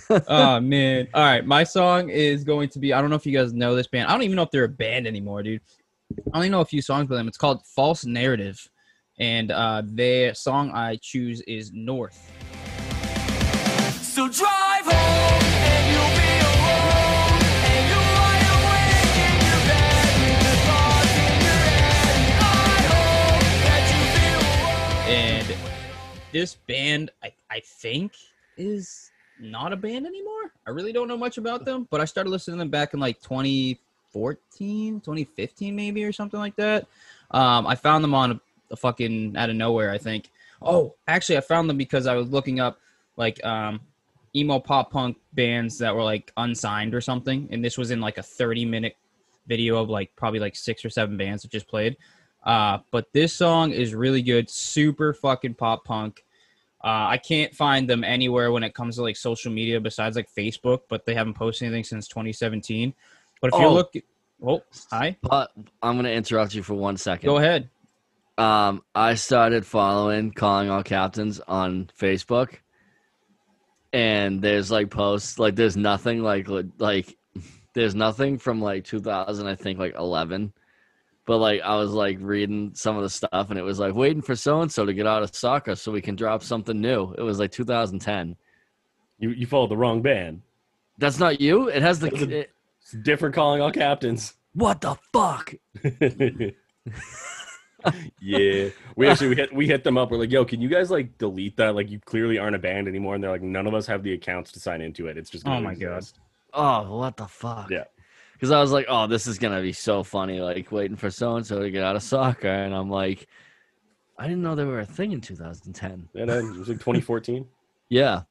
Oh 0.27 0.61
man. 0.61 1.09
All 1.15 1.23
right, 1.23 1.45
my 1.45 1.65
song 1.65 2.09
is 2.11 2.45
going 2.45 2.69
to 2.71 2.79
be. 2.79 2.93
I 2.93 3.01
don't 3.01 3.11
know 3.11 3.17
if 3.17 3.27
you 3.27 3.37
guys 3.37 3.53
know 3.53 3.75
this 3.75 3.87
band. 3.87 4.09
I 4.09 4.13
don't 4.13 4.23
even 4.23 4.37
know 4.37 4.43
if 4.43 4.51
they're 4.51 4.65
a 4.65 4.69
band 4.69 5.07
anymore, 5.07 5.43
dude. 5.43 5.61
I 6.33 6.37
only 6.37 6.49
know 6.49 6.61
a 6.61 6.65
few 6.65 6.83
songs 6.83 7.09
by 7.09 7.17
them. 7.17 7.29
It's 7.29 7.39
called 7.39 7.65
False 7.65 8.05
Narrative, 8.05 8.59
and 9.19 9.51
uh, 9.51 9.83
their 9.85 10.35
song 10.35 10.73
I 10.73 10.99
choose 11.01 11.41
is 11.43 11.71
North. 11.73 12.19
So 14.03 14.29
drive 14.29 14.85
home 14.85 15.00
this 26.33 26.55
band 26.55 27.11
I, 27.23 27.33
I 27.51 27.61
think 27.61 28.13
is 28.57 29.11
not 29.41 29.73
a 29.73 29.77
band 29.77 30.07
anymore. 30.07 30.53
I 30.67 30.71
really 30.71 30.93
don't 30.93 31.09
know 31.09 31.17
much 31.17 31.39
about 31.39 31.65
them 31.65 31.89
but 31.91 32.01
i 32.01 32.05
started 32.05 32.31
listening 32.31 32.57
to 32.57 32.59
them 32.61 32.71
back 32.71 32.95
in 32.95 33.01
like 33.01 33.21
2014 33.21 35.01
2015 35.01 35.77
maybe 35.77 36.05
or 36.05 36.13
something 36.13 36.41
like 36.41 36.57
that. 36.57 36.87
Um, 37.31 37.67
i 37.67 37.75
found 37.75 38.05
them 38.05 38.15
on 38.15 38.33
a, 38.33 38.41
a 38.71 38.77
fucking 38.77 39.37
out 39.37 39.51
of 39.51 39.57
nowhere 39.57 39.91
i 39.91 39.99
think. 39.99 40.31
Oh 40.63 40.95
actually 41.09 41.39
i 41.39 41.41
found 41.41 41.69
them 41.69 41.79
because 41.79 42.07
i 42.07 42.15
was 42.15 42.29
looking 42.29 42.61
up 42.61 42.79
like 43.17 43.45
um, 43.45 43.81
emo 44.35 44.59
pop 44.59 44.91
punk 44.91 45.17
bands 45.33 45.79
that 45.79 45.95
were 45.95 46.05
like 46.05 46.33
unsigned 46.37 46.95
or 46.95 47.01
something 47.01 47.49
and 47.51 47.65
this 47.65 47.77
was 47.77 47.91
in 47.91 48.01
like 48.01 48.19
a 48.19 48.23
30 48.23 48.65
minute 48.65 48.97
video 49.47 49.77
of 49.83 49.89
like 49.89 50.15
probably 50.17 50.39
like 50.39 50.55
six 50.55 50.85
or 50.85 50.91
seven 50.91 51.17
bands 51.17 51.43
that 51.43 51.51
just 51.51 51.67
played 51.67 51.97
uh, 52.45 52.79
but 52.91 53.13
this 53.13 53.33
song 53.33 53.71
is 53.73 53.95
really 53.95 54.23
good, 54.23 54.49
super 54.51 55.13
fucking 55.13 55.55
pop 55.55 55.85
punk. 55.85 56.25
Uh, 56.83 57.09
I 57.11 57.19
can't 57.19 57.55
find 57.55 57.89
them 57.89 58.03
anywhere 58.05 58.53
when 58.53 58.63
it 58.63 58.75
comes 58.75 58.97
to 58.97 59.03
like 59.03 59.17
social 59.17 59.53
media 59.53 59.79
besides 59.81 60.17
like 60.17 60.29
Facebook, 60.37 60.81
but 60.89 61.05
they 61.05 61.15
haven't 61.15 61.35
posted 61.35 61.67
anything 61.67 61.85
since 61.85 62.09
2017. 62.09 62.95
But 63.43 63.53
if 63.53 63.61
you 63.61 63.67
Oh. 63.67 63.73
look, 63.75 63.93
oh, 64.47 64.63
hi, 64.91 65.17
But 65.23 65.53
I'm 65.83 65.97
gonna 65.97 66.09
interrupt 66.11 66.55
you 66.55 66.63
for 66.63 66.75
one 66.75 66.97
second. 66.97 67.27
go 67.27 67.37
ahead. 67.37 67.69
Um, 68.39 68.83
I 68.95 69.17
started 69.17 69.67
following 69.67 70.31
calling 70.33 70.71
all 70.71 70.83
captains 70.83 71.41
on 71.41 71.91
Facebook, 71.99 72.55
and 73.93 74.41
there's 74.41 74.71
like 74.71 74.89
posts 74.91 75.39
like 75.39 75.57
there's 75.57 75.77
nothing 75.77 76.23
like 76.23 76.47
like 76.79 77.19
there's 77.75 77.95
nothing 77.95 78.39
from 78.39 78.61
like 78.61 78.85
2000 78.85 79.47
I 79.47 79.55
think 79.55 79.79
like 79.79 79.95
11, 79.95 80.53
but 81.31 81.39
like 81.39 81.61
I 81.61 81.77
was 81.77 81.93
like 81.93 82.19
reading 82.21 82.73
some 82.75 82.97
of 82.97 83.05
the 83.05 83.09
stuff 83.09 83.51
and 83.51 83.57
it 83.57 83.63
was 83.63 83.79
like 83.79 83.95
waiting 83.95 84.21
for 84.21 84.35
so 84.35 84.63
and 84.63 84.73
so 84.73 84.85
to 84.85 84.93
get 84.93 85.07
out 85.07 85.23
of 85.23 85.33
soccer 85.33 85.77
so 85.77 85.93
we 85.93 86.03
can 86.03 86.17
drop 86.17 86.43
something 86.43 86.81
new. 86.81 87.15
It 87.17 87.23
was 87.23 87.39
like 87.39 87.53
2010. 87.53 88.35
You 89.21 89.31
you 89.31 89.47
followed 89.47 89.71
the 89.71 89.77
wrong 89.77 90.03
band. 90.03 90.43
That's 90.99 91.21
not 91.21 91.41
you. 91.41 91.69
It 91.69 91.83
has 91.83 92.01
the 92.01 92.09
a- 92.09 92.47
It's 92.83 92.91
different 93.05 93.37
calling 93.37 93.63
all 93.63 93.71
captains. 93.71 94.35
what 94.55 94.81
the 94.81 94.97
fuck. 95.13 95.55
yeah, 98.21 98.71
we 98.97 99.07
actually 99.09 99.29
we 99.29 99.37
hit 99.37 99.55
we 99.55 99.67
hit 99.69 99.85
them 99.85 99.97
up. 99.97 100.11
We're 100.11 100.19
like, 100.19 100.33
yo, 100.33 100.45
can 100.45 100.61
you 100.61 100.69
guys 100.69 100.91
like 100.91 101.17
delete 101.17 101.57
that? 101.59 101.77
Like, 101.77 101.91
you 101.91 102.01
clearly 102.01 102.39
aren't 102.39 102.57
a 102.57 102.59
band 102.59 102.89
anymore. 102.89 103.15
And 103.15 103.23
they're 103.23 103.31
like, 103.31 103.43
none 103.43 103.69
of 103.69 103.75
us 103.75 103.87
have 103.87 104.03
the 104.03 104.15
accounts 104.15 104.51
to 104.51 104.59
sign 104.59 104.81
into 104.81 105.07
it. 105.07 105.17
It's 105.17 105.31
just 105.31 105.45
gonna 105.45 105.59
Oh 105.59 105.63
my 105.63 105.77
God. 105.77 106.05
Oh, 106.53 106.97
what 106.99 107.17
the 107.17 107.29
fuck? 107.29 107.71
Yeah. 107.71 107.85
Because 108.41 108.53
I 108.53 108.61
was 108.63 108.73
like, 108.73 108.87
oh, 108.89 109.07
this 109.07 109.27
is 109.27 109.39
gonna 109.39 109.61
be 109.61 109.75
so 109.75 110.03
funny, 110.03 110.41
like 110.41 110.73
waiting 110.73 110.97
for 110.97 111.11
so 111.11 111.37
and 111.37 111.47
so 111.47 111.61
to 111.61 111.71
get 111.71 111.85
out 111.85 111.95
of 111.95 112.03
soccer, 112.03 112.49
and 112.49 112.75
I'm 112.75 112.89
like, 112.89 113.29
I 114.19 114.23
didn't 114.25 114.41
know 114.41 114.55
they 114.55 114.65
were 114.65 114.81
a 114.81 114.87
thing 114.87 115.13
in 115.13 115.21
2010. 115.21 116.09
And 116.15 116.31
then 116.31 116.47
it 116.47 116.59
was 116.59 116.69
like 116.69 116.79
2014. 116.79 117.47
Yeah. 117.93 118.23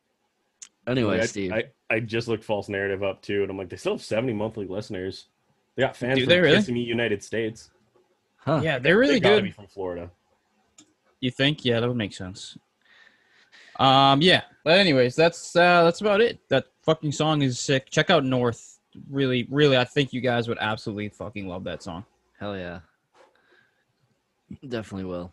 Anyway, 0.88 1.20
I, 1.20 1.26
Steve. 1.26 1.52
I, 1.52 1.66
I 1.90 2.00
just 2.00 2.30
looked 2.30 2.46
false 2.46 2.70
narrative 2.70 3.04
up 3.04 3.22
too, 3.22 3.42
and 3.42 3.52
I'm 3.52 3.58
like, 3.58 3.68
they 3.68 3.76
still 3.76 3.92
have 3.92 4.02
70 4.02 4.32
monthly 4.32 4.66
listeners. 4.66 5.26
They 5.76 5.82
got 5.82 5.98
fans 5.98 6.16
Do 6.18 6.24
from 6.24 6.30
they 6.30 6.40
really? 6.40 6.56
Kissimmee, 6.56 6.80
United 6.80 7.22
States. 7.22 7.70
huh. 8.38 8.62
Yeah, 8.64 8.80
they're 8.80 8.98
really 8.98 9.16
they 9.16 9.20
gotta 9.20 9.36
good. 9.36 9.44
be 9.44 9.52
from 9.52 9.68
Florida. 9.68 10.10
You 11.20 11.30
think? 11.30 11.66
Yeah, 11.66 11.82
that 11.82 11.88
would 11.90 11.98
make 11.98 12.14
sense. 12.14 12.58
Um, 13.76 14.22
yeah. 14.22 14.44
But 14.64 14.78
anyways, 14.78 15.16
that's 15.16 15.56
uh 15.58 15.84
that's 15.84 16.00
about 16.00 16.22
it. 16.22 16.40
That 16.48 16.68
fucking 16.84 17.12
song 17.12 17.42
is 17.42 17.60
sick. 17.60 17.90
Check 17.90 18.10
out 18.10 18.24
North. 18.24 18.79
Really, 19.10 19.48
really, 19.50 19.78
I 19.78 19.84
think 19.84 20.14
you 20.14 20.22
guys 20.22 20.48
would 20.48 20.58
absolutely 20.60 21.10
fucking 21.10 21.48
love 21.48 21.64
that 21.66 21.84
song. 21.84 22.06
Hell 22.40 22.58
yeah. 22.58 22.80
Definitely 24.68 25.06
will. 25.06 25.32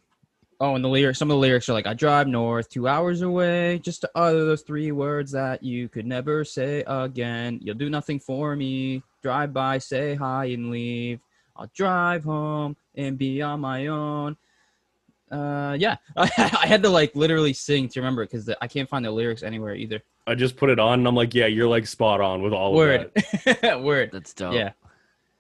Oh, 0.59 0.75
and 0.75 0.85
the 0.85 0.89
lyrics. 0.89 1.19
Some 1.19 1.31
of 1.31 1.35
the 1.35 1.41
lyrics 1.41 1.69
are 1.69 1.75
like, 1.75 1.87
"I 1.87 1.95
drive 1.95 2.29
north, 2.29 2.69
two 2.71 2.89
hours 2.89 3.23
away, 3.23 3.79
just 3.79 4.01
to 4.03 4.11
utter 4.15 4.45
those 4.45 4.63
three 4.63 4.91
words 4.91 5.33
that 5.33 5.63
you 5.63 5.89
could 5.89 6.07
never 6.07 6.45
say 6.45 6.83
again. 6.87 7.59
You'll 7.63 7.75
do 7.77 7.91
nothing 7.91 8.19
for 8.19 8.57
me. 8.57 9.03
Drive 9.23 9.53
by, 9.53 9.79
say 9.79 10.15
hi, 10.15 10.47
and 10.47 10.71
leave. 10.71 11.21
I'll 11.57 11.71
drive 11.75 12.25
home 12.25 12.77
and 12.95 13.19
be 13.19 13.43
on 13.43 13.61
my 13.61 13.89
own." 13.89 14.37
Uh, 15.31 15.77
yeah, 15.79 15.97
I, 16.17 16.27
had 16.67 16.83
to 16.85 16.89
like 16.89 17.15
literally 17.17 17.53
sing 17.53 17.89
to 17.89 18.01
remember 18.01 18.23
it 18.23 18.31
because 18.31 18.49
I 18.61 18.69
can't 18.69 18.89
find 18.89 19.05
the 19.05 19.11
lyrics 19.11 19.43
anywhere 19.43 19.75
either. 19.75 20.01
I 20.29 20.35
just 20.37 20.57
put 20.57 20.71
it 20.71 20.79
on 20.79 21.01
and 21.01 21.09
I'm 21.09 21.17
like, 21.17 21.35
yeah, 21.35 21.47
you're 21.47 21.69
like 21.69 21.87
spot 21.87 22.21
on 22.21 22.43
with 22.43 22.53
all 22.53 22.75
Word, 22.75 23.11
of 23.17 23.45
that. 23.45 23.63
word. 23.63 23.83
Word. 23.85 24.11
That's 24.13 24.33
dope. 24.33 24.55
Yeah, 24.55 24.71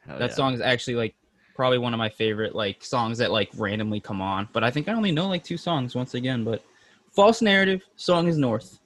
Hell 0.06 0.18
that 0.18 0.30
yeah. 0.30 0.34
song 0.36 0.54
is 0.54 0.60
actually 0.60 0.96
like 0.96 1.14
probably 1.54 1.78
one 1.78 1.94
of 1.94 1.98
my 1.98 2.08
favorite 2.08 2.54
like 2.54 2.84
songs 2.84 3.16
that 3.18 3.30
like 3.30 3.48
randomly 3.56 4.00
come 4.00 4.20
on. 4.20 4.48
But 4.52 4.64
I 4.64 4.72
think 4.72 4.88
I 4.88 4.92
only 4.92 5.12
know 5.12 5.28
like 5.28 5.44
two 5.44 5.56
songs 5.56 5.94
once 5.94 6.14
again. 6.14 6.42
But 6.42 6.64
false 7.12 7.40
narrative 7.40 7.82
song 7.94 8.26
is 8.26 8.38
North. 8.38 8.80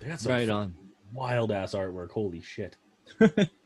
They 0.00 0.08
got 0.08 0.20
some 0.20 0.32
Right 0.32 0.48
on. 0.48 0.74
wild 1.12 1.52
ass 1.52 1.74
artwork. 1.74 2.10
Holy 2.10 2.40
shit. 2.42 2.76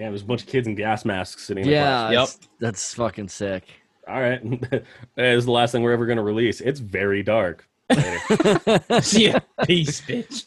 Damn, 0.00 0.12
there's 0.12 0.22
a 0.22 0.24
bunch 0.24 0.40
of 0.44 0.48
kids 0.48 0.66
in 0.66 0.74
gas 0.76 1.04
masks 1.04 1.44
sitting 1.44 1.62
in 1.62 1.68
the 1.68 1.74
Yeah, 1.76 2.08
class. 2.08 2.38
Yep. 2.40 2.48
that's 2.58 2.94
fucking 2.94 3.28
sick. 3.28 3.64
All 4.08 4.18
right. 4.18 4.40
this 4.70 4.82
is 5.16 5.44
the 5.44 5.50
last 5.50 5.72
thing 5.72 5.82
we're 5.82 5.92
ever 5.92 6.06
going 6.06 6.16
to 6.16 6.22
release. 6.22 6.62
It's 6.62 6.80
very 6.80 7.22
dark. 7.22 7.68
Later. 7.90 8.18
yeah, 9.12 9.40
peace, 9.66 10.00
bitch. 10.00 10.46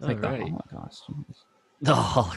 like 0.00 0.22
the 0.22 0.28
Alright. 0.28 0.48
Holocaust. 0.48 1.02
Oh, 1.86 2.34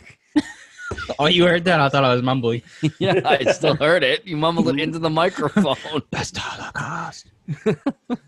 Oh, 1.18 1.28
you 1.28 1.46
heard 1.46 1.63
that? 1.63 1.80
I 1.80 1.88
thought 1.88 2.04
I 2.04 2.13
was 2.13 2.24
mumbling. 2.24 2.62
yeah, 3.00 3.22
I 3.24 3.50
still 3.54 3.78
heard 3.78 4.04
it. 4.04 4.28
You 4.28 4.36
mumbled 4.36 4.68
it 4.68 4.82
into 4.82 5.00
the 5.00 5.10
microphone. 5.10 5.78
Best 6.12 6.36
Holocaust. 6.36 7.28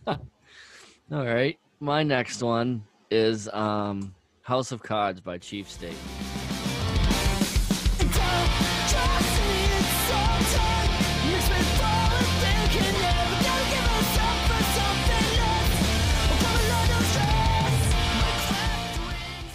All 0.07 0.15
right. 1.25 1.59
My 1.81 2.01
next 2.03 2.41
one 2.43 2.85
is 3.09 3.49
um 3.49 4.15
House 4.43 4.71
of 4.71 4.81
Cards 4.83 5.19
by 5.19 5.37
Chief 5.37 5.69
State. 5.69 5.97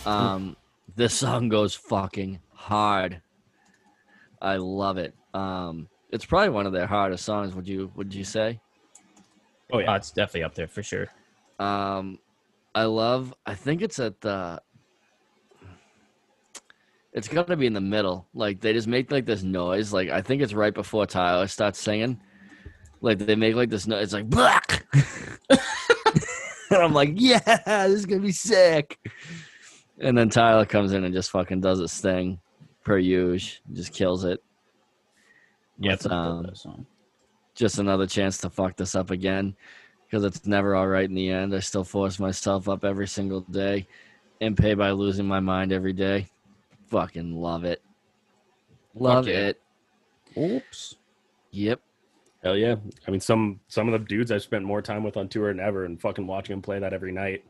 Um 0.06 0.56
this 0.94 1.14
song 1.14 1.48
goes 1.48 1.74
fucking 1.74 2.40
hard. 2.52 3.20
I 4.40 4.56
love 4.56 4.98
it. 4.98 5.14
Um 5.34 5.88
it's 6.10 6.24
probably 6.24 6.50
one 6.50 6.66
of 6.66 6.72
their 6.72 6.86
hardest 6.86 7.24
songs, 7.24 7.54
would 7.54 7.68
you 7.68 7.90
would 7.96 8.14
you 8.14 8.24
say? 8.24 8.60
Oh, 9.72 9.78
yeah. 9.80 9.96
it's 9.96 10.12
definitely 10.12 10.44
up 10.44 10.54
there 10.54 10.68
for 10.68 10.82
sure. 10.82 11.08
Um, 11.58 12.18
I 12.74 12.84
love. 12.84 13.34
I 13.44 13.54
think 13.54 13.82
it's 13.82 13.98
at 13.98 14.20
the. 14.20 14.60
It's 17.12 17.28
got 17.28 17.46
to 17.46 17.56
be 17.56 17.66
in 17.66 17.72
the 17.72 17.80
middle. 17.80 18.26
Like 18.34 18.60
they 18.60 18.74
just 18.74 18.86
make 18.86 19.10
like 19.10 19.24
this 19.24 19.42
noise. 19.42 19.92
Like 19.92 20.10
I 20.10 20.20
think 20.20 20.42
it's 20.42 20.52
right 20.52 20.74
before 20.74 21.06
Tyler 21.06 21.46
starts 21.46 21.80
singing. 21.80 22.20
Like 23.00 23.18
they 23.18 23.34
make 23.34 23.54
like 23.54 23.70
this 23.70 23.86
noise. 23.86 24.04
It's 24.04 24.12
like 24.12 24.28
black. 24.28 24.86
and 25.50 25.58
I'm 26.70 26.92
like, 26.92 27.12
yeah, 27.14 27.86
this 27.86 28.00
is 28.00 28.06
gonna 28.06 28.20
be 28.20 28.32
sick. 28.32 28.98
And 30.00 30.16
then 30.16 30.28
Tyler 30.28 30.66
comes 30.66 30.92
in 30.92 31.04
and 31.04 31.14
just 31.14 31.30
fucking 31.30 31.61
does 31.61 31.78
his 31.78 32.00
thing, 32.00 32.40
per 32.85 32.98
usual. 32.98 33.62
Just 33.72 33.92
kills 33.92 34.24
it. 34.24 34.42
Yeah, 35.78 35.96
a 36.04 36.12
um, 36.12 36.87
just 37.54 37.78
another 37.78 38.06
chance 38.06 38.38
to 38.38 38.50
fuck 38.50 38.76
this 38.76 38.94
up 38.94 39.11
again 39.11 39.56
because 40.04 40.24
it's 40.24 40.46
never 40.46 40.74
all 40.74 40.87
right 40.87 41.09
in 41.09 41.14
the 41.14 41.30
end. 41.30 41.54
I 41.54 41.61
still 41.61 41.85
force 41.85 42.18
myself 42.18 42.68
up 42.68 42.85
every 42.85 43.09
single 43.09 43.40
day 43.40 43.87
and 44.40 44.56
pay 44.56 44.74
by 44.74 44.90
losing 44.90 45.26
my 45.26 45.40
mind 45.40 45.72
every 45.72 45.92
day. 45.92 46.28
Fucking 46.88 47.35
love 47.35 47.64
it. 47.64 47.82
Love 48.94 49.28
yeah. 49.28 49.48
it. 49.48 49.62
Oops. 50.38 50.94
Yep. 51.50 51.80
Hell 52.42 52.56
yeah. 52.56 52.76
I 53.06 53.11
mean, 53.11 53.20
some 53.20 53.61
some 53.68 53.88
of 53.88 53.92
the 53.92 54.06
dudes 54.06 54.30
I've 54.30 54.42
spent 54.42 54.64
more 54.64 54.82
time 54.82 55.02
with 55.02 55.16
on 55.16 55.28
tour 55.28 55.48
than 55.48 55.61
ever 55.61 55.85
and 55.85 56.00
fucking 56.00 56.26
watching 56.26 56.54
them 56.54 56.62
play 56.62 56.78
that 56.78 56.92
every 56.92 57.12
night 57.12 57.44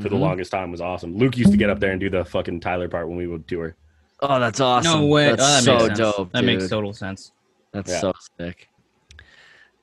for 0.00 0.08
the 0.08 0.16
Mhm. 0.16 0.20
longest 0.20 0.50
time 0.52 0.70
was 0.70 0.80
awesome. 0.80 1.16
Luke 1.16 1.36
used 1.36 1.50
to 1.52 1.56
get 1.56 1.68
up 1.70 1.80
there 1.80 1.90
and 1.90 2.00
do 2.00 2.08
the 2.10 2.24
fucking 2.24 2.60
Tyler 2.60 2.88
part 2.88 3.08
when 3.08 3.16
we 3.16 3.26
would 3.26 3.46
tour. 3.46 3.76
Oh, 4.20 4.38
that's 4.40 4.60
awesome. 4.60 5.00
No 5.00 5.06
way. 5.06 5.30
That's 5.34 5.42
oh, 5.42 5.44
that 5.44 5.62
so 5.64 5.72
makes 5.74 5.84
sense. 5.86 5.98
dope. 5.98 6.32
That 6.32 6.44
makes 6.44 6.68
total 6.68 6.92
sense. 6.92 7.32
That's 7.72 7.90
Yeah. 7.90 8.00
so 8.00 8.12
sick. 8.38 8.68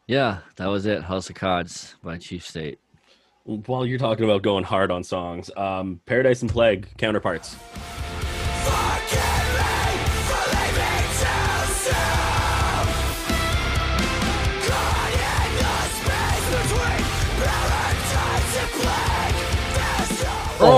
Yeah, 0.08 0.40
that 0.56 0.68
was 0.68 0.86
it. 0.86 1.04
House 1.04 1.30
of 1.30 1.36
Cards 1.36 1.96
by 2.04 2.18
Chief 2.18 2.46
State. 2.46 2.80
While 3.44 3.86
you're 3.86 4.00
talking 4.00 4.26
about 4.26 4.42
going 4.42 4.64
hard 4.64 4.92
on 4.92 5.04
songs, 5.04 5.52
um, 5.58 6.00
Paradise 6.06 6.42
and 6.42 6.52
Plague 6.52 6.88
counterparts. 6.98 7.56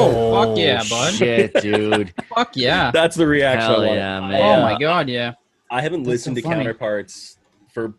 Oh, 0.01 0.45
fuck 0.47 0.57
yeah, 0.57 0.83
bud. 0.89 1.13
Shit, 1.13 1.53
dude. 1.61 2.13
Fuck 2.35 2.55
yeah. 2.55 2.91
That's 2.91 3.15
the 3.15 3.27
reaction. 3.27 3.61
I 3.69 3.73
Hell 3.73 3.79
wanted. 3.81 3.95
yeah, 3.95 4.19
man. 4.21 4.59
Oh 4.59 4.61
my 4.63 4.77
god, 4.79 5.09
yeah. 5.09 5.33
I 5.69 5.81
haven't 5.81 6.03
That's 6.03 6.09
listened 6.09 6.37
so 6.37 6.41
to 6.41 6.47
funny. 6.47 6.55
counterparts 6.63 7.37
for 7.73 7.93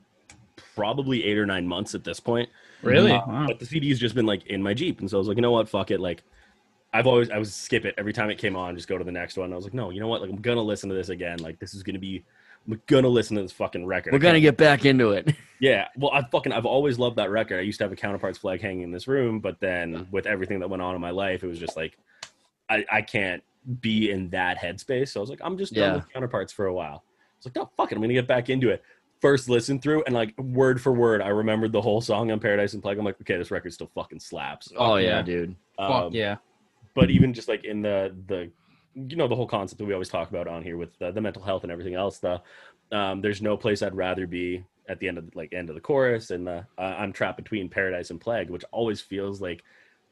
probably 0.74 1.24
eight 1.24 1.38
or 1.38 1.46
nine 1.46 1.66
months 1.66 1.94
at 1.94 2.04
this 2.04 2.20
point. 2.20 2.48
Really? 2.82 3.12
Uh, 3.12 3.20
Wow. 3.26 3.46
But 3.46 3.58
the 3.58 3.66
CD's 3.66 3.98
just 3.98 4.14
been 4.14 4.26
like 4.26 4.46
in 4.46 4.62
my 4.62 4.74
Jeep, 4.74 5.00
and 5.00 5.08
so 5.10 5.16
I 5.16 5.20
was 5.20 5.28
like, 5.28 5.36
you 5.36 5.42
know 5.42 5.52
what, 5.52 5.68
fuck 5.68 5.90
it. 5.90 6.00
Like, 6.00 6.22
I've 6.92 7.06
always 7.06 7.30
I 7.30 7.38
was 7.38 7.54
skip 7.54 7.84
it 7.84 7.94
every 7.96 8.12
time 8.12 8.28
it 8.30 8.38
came 8.38 8.56
on, 8.56 8.74
just 8.76 8.88
go 8.88 8.98
to 8.98 9.04
the 9.04 9.12
next 9.12 9.36
one. 9.36 9.52
I 9.52 9.56
was 9.56 9.64
like, 9.64 9.74
no, 9.74 9.90
you 9.90 10.00
know 10.00 10.08
what, 10.08 10.20
like 10.20 10.30
I'm 10.30 10.40
gonna 10.40 10.60
listen 10.62 10.88
to 10.90 10.94
this 10.94 11.08
again. 11.08 11.38
Like 11.38 11.58
this 11.58 11.74
is 11.74 11.82
gonna 11.82 11.98
be, 11.98 12.24
I'm 12.66 12.80
gonna 12.86 13.08
listen 13.08 13.36
to 13.36 13.42
this 13.42 13.52
fucking 13.52 13.86
record. 13.86 14.12
We're 14.12 14.18
gonna 14.20 14.40
get 14.40 14.56
back 14.56 14.84
into 14.84 15.10
it. 15.12 15.34
yeah. 15.60 15.88
Well, 15.96 16.10
I 16.12 16.22
fucking 16.22 16.52
I've 16.52 16.66
always 16.66 16.98
loved 16.98 17.16
that 17.16 17.30
record. 17.30 17.58
I 17.58 17.62
used 17.62 17.78
to 17.78 17.84
have 17.84 17.92
a 17.92 17.96
counterparts 17.96 18.38
flag 18.38 18.60
hanging 18.60 18.82
in 18.82 18.92
this 18.92 19.08
room, 19.08 19.40
but 19.40 19.58
then 19.60 20.06
with 20.10 20.26
everything 20.26 20.60
that 20.60 20.70
went 20.70 20.82
on 20.82 20.94
in 20.94 21.00
my 21.00 21.10
life, 21.10 21.42
it 21.42 21.48
was 21.48 21.58
just 21.58 21.76
like, 21.76 21.98
I 22.70 22.84
I 22.90 23.02
can't 23.02 23.42
be 23.80 24.10
in 24.10 24.28
that 24.30 24.58
headspace. 24.58 25.08
So 25.08 25.20
I 25.20 25.22
was 25.22 25.30
like, 25.30 25.40
I'm 25.42 25.56
just 25.58 25.72
done 25.74 25.82
Yeah. 25.90 25.94
with 25.96 26.12
counterparts 26.12 26.52
for 26.52 26.66
a 26.66 26.74
while. 26.74 27.04
I 27.04 27.36
was 27.38 27.46
like, 27.46 27.56
no, 27.56 27.70
fuck 27.76 27.90
it, 27.92 27.96
I'm 27.96 28.00
gonna 28.02 28.14
get 28.14 28.26
back 28.28 28.48
into 28.50 28.70
it. 28.70 28.82
First 29.20 29.48
listen 29.48 29.78
through 29.80 30.02
and 30.04 30.14
like 30.14 30.36
word 30.38 30.80
for 30.80 30.92
word, 30.92 31.20
I 31.22 31.28
remembered 31.28 31.72
the 31.72 31.80
whole 31.80 32.00
song 32.00 32.30
on 32.32 32.40
Paradise 32.40 32.74
and 32.74 32.82
Plague. 32.82 32.98
I'm 32.98 33.04
like, 33.04 33.20
okay, 33.20 33.36
this 33.36 33.50
record 33.52 33.72
still 33.72 33.90
fucking 33.94 34.18
slaps. 34.20 34.72
Oh 34.76 34.96
yeah, 34.96 35.08
yeah. 35.18 35.22
dude. 35.22 35.56
Fuck 35.76 35.90
Um, 35.90 36.12
yeah. 36.12 36.36
but 36.94 37.08
even 37.10 37.32
just 37.34 37.46
like 37.48 37.64
in 37.64 37.82
the 37.82 38.14
the 38.26 38.50
you 38.94 39.16
know 39.16 39.28
the 39.28 39.36
whole 39.36 39.46
concept 39.46 39.78
that 39.78 39.84
we 39.86 39.92
always 39.94 40.08
talk 40.08 40.28
about 40.30 40.46
on 40.46 40.62
here 40.62 40.76
with 40.76 40.96
the, 40.98 41.10
the 41.12 41.20
mental 41.20 41.42
health 41.42 41.62
and 41.62 41.72
everything 41.72 41.94
else 41.94 42.18
the 42.18 42.40
um, 42.92 43.20
there's 43.22 43.40
no 43.42 43.56
place 43.56 43.82
i'd 43.82 43.94
rather 43.94 44.26
be 44.26 44.64
at 44.88 44.98
the 44.98 45.08
end 45.08 45.16
of 45.18 45.30
the, 45.30 45.36
like 45.38 45.52
end 45.52 45.68
of 45.68 45.74
the 45.74 45.80
chorus 45.80 46.30
and 46.30 46.46
the 46.46 46.64
uh, 46.78 46.82
i'm 46.98 47.12
trapped 47.12 47.36
between 47.38 47.68
paradise 47.68 48.10
and 48.10 48.20
plague 48.20 48.50
which 48.50 48.64
always 48.70 49.00
feels 49.00 49.40
like 49.40 49.62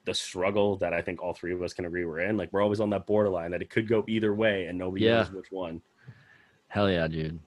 the 0.06 0.14
struggle 0.14 0.76
that 0.76 0.94
i 0.94 1.02
think 1.02 1.22
all 1.22 1.34
three 1.34 1.52
of 1.52 1.62
us 1.62 1.74
can 1.74 1.84
agree 1.84 2.04
we're 2.06 2.20
in 2.20 2.36
like 2.38 2.50
we're 2.52 2.62
always 2.62 2.80
on 2.80 2.88
that 2.90 3.06
borderline 3.06 3.50
that 3.50 3.60
it 3.60 3.68
could 3.68 3.86
go 3.88 4.02
either 4.08 4.34
way 4.34 4.64
and 4.66 4.78
nobody 4.78 5.04
Yeah. 5.04 5.18
knows 5.18 5.32
which 5.32 5.50
one 5.52 5.82
Hell 6.68 6.88
yeah, 6.88 7.08
dude. 7.08 7.40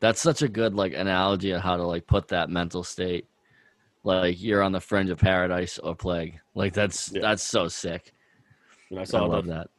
That's 0.00 0.22
such 0.22 0.40
a 0.40 0.48
good 0.48 0.74
like 0.74 0.94
analogy 0.94 1.50
of 1.50 1.60
how 1.60 1.76
to 1.76 1.82
like 1.84 2.06
put 2.06 2.28
that 2.28 2.48
mental 2.48 2.82
state. 2.82 3.26
Like 4.02 4.40
you're 4.42 4.62
on 4.62 4.72
the 4.72 4.80
fringe 4.80 5.10
of 5.10 5.18
paradise 5.18 5.78
or 5.78 5.94
plague. 5.94 6.40
Like 6.54 6.72
that's 6.72 7.12
Yeah. 7.12 7.20
that's 7.20 7.42
so 7.42 7.68
sick. 7.68 8.14
i 8.96 9.00
I 9.00 9.04
saw 9.04 9.26
love 9.26 9.44
the, 9.44 9.52
that. 9.52 9.70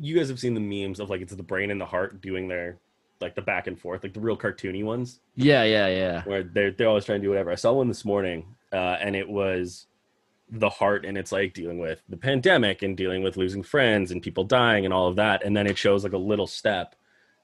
You 0.00 0.16
guys 0.16 0.28
have 0.28 0.38
seen 0.38 0.54
the 0.54 0.60
memes 0.60 1.00
of 1.00 1.08
like 1.10 1.20
it's 1.20 1.34
the 1.34 1.42
brain 1.42 1.70
and 1.70 1.80
the 1.80 1.86
heart 1.86 2.20
doing 2.20 2.48
their 2.48 2.78
like 3.20 3.34
the 3.34 3.42
back 3.42 3.66
and 3.68 3.78
forth 3.78 4.02
like 4.02 4.12
the 4.12 4.20
real 4.20 4.36
cartoony 4.36 4.84
ones 4.84 5.20
Yeah, 5.36 5.62
yeah, 5.64 5.86
yeah. 5.86 6.22
where 6.24 6.42
they're 6.42 6.72
they're 6.72 6.88
always 6.88 7.04
trying 7.04 7.20
to 7.20 7.24
do 7.24 7.30
whatever. 7.30 7.50
I 7.50 7.54
saw 7.56 7.72
one 7.72 7.88
this 7.88 8.04
morning, 8.04 8.54
uh, 8.72 8.96
and 9.00 9.14
it 9.16 9.28
was 9.28 9.86
the 10.50 10.68
heart, 10.68 11.04
and 11.06 11.16
it's 11.16 11.32
like 11.32 11.54
dealing 11.54 11.78
with 11.78 12.02
the 12.08 12.16
pandemic 12.16 12.82
and 12.82 12.96
dealing 12.96 13.22
with 13.22 13.36
losing 13.36 13.62
friends 13.62 14.10
and 14.10 14.20
people 14.22 14.44
dying 14.44 14.84
and 14.84 14.92
all 14.92 15.06
of 15.08 15.16
that, 15.16 15.42
and 15.44 15.56
then 15.56 15.66
it 15.66 15.78
shows 15.78 16.02
like 16.04 16.12
a 16.12 16.18
little 16.18 16.46
step, 16.48 16.94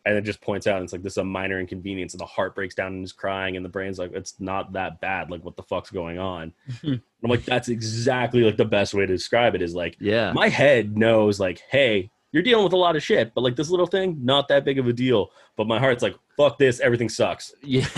and 0.04 0.16
it 0.16 0.22
just 0.22 0.40
points 0.42 0.66
out 0.66 0.76
and 0.76 0.84
it's 0.84 0.92
like 0.92 1.02
this 1.02 1.14
is 1.14 1.18
a 1.18 1.24
minor 1.24 1.58
inconvenience, 1.60 2.12
and 2.12 2.20
the 2.20 2.26
heart 2.26 2.54
breaks 2.56 2.74
down 2.74 2.92
and 2.92 3.04
is 3.04 3.12
crying, 3.12 3.56
and 3.56 3.64
the 3.64 3.68
brain's 3.70 3.98
like 4.00 4.12
it's 4.12 4.34
not 4.40 4.72
that 4.74 5.00
bad, 5.00 5.30
like 5.30 5.44
what 5.44 5.56
the 5.56 5.62
fuck's 5.62 5.90
going 5.90 6.18
on? 6.18 6.52
I'm 6.84 7.00
like 7.22 7.44
that's 7.44 7.68
exactly 7.68 8.42
like 8.42 8.56
the 8.58 8.64
best 8.64 8.92
way 8.94 9.06
to 9.06 9.12
describe 9.14 9.54
it 9.54 9.62
is 9.62 9.74
like 9.74 9.96
Yeah. 10.00 10.32
my 10.32 10.48
head 10.48 10.96
knows 10.98 11.38
like 11.40 11.62
hey 11.70 12.10
you're 12.32 12.42
dealing 12.42 12.64
with 12.64 12.72
a 12.72 12.76
lot 12.76 12.94
of 12.96 13.02
shit 13.02 13.32
but 13.34 13.40
like 13.42 13.56
this 13.56 13.70
little 13.70 13.86
thing 13.86 14.16
not 14.22 14.48
that 14.48 14.64
big 14.64 14.78
of 14.78 14.86
a 14.86 14.92
deal 14.92 15.30
but 15.56 15.66
my 15.66 15.78
heart's 15.78 16.02
like 16.02 16.14
fuck 16.36 16.58
this 16.58 16.78
everything 16.80 17.08
sucks 17.08 17.52
Yeah. 17.62 17.86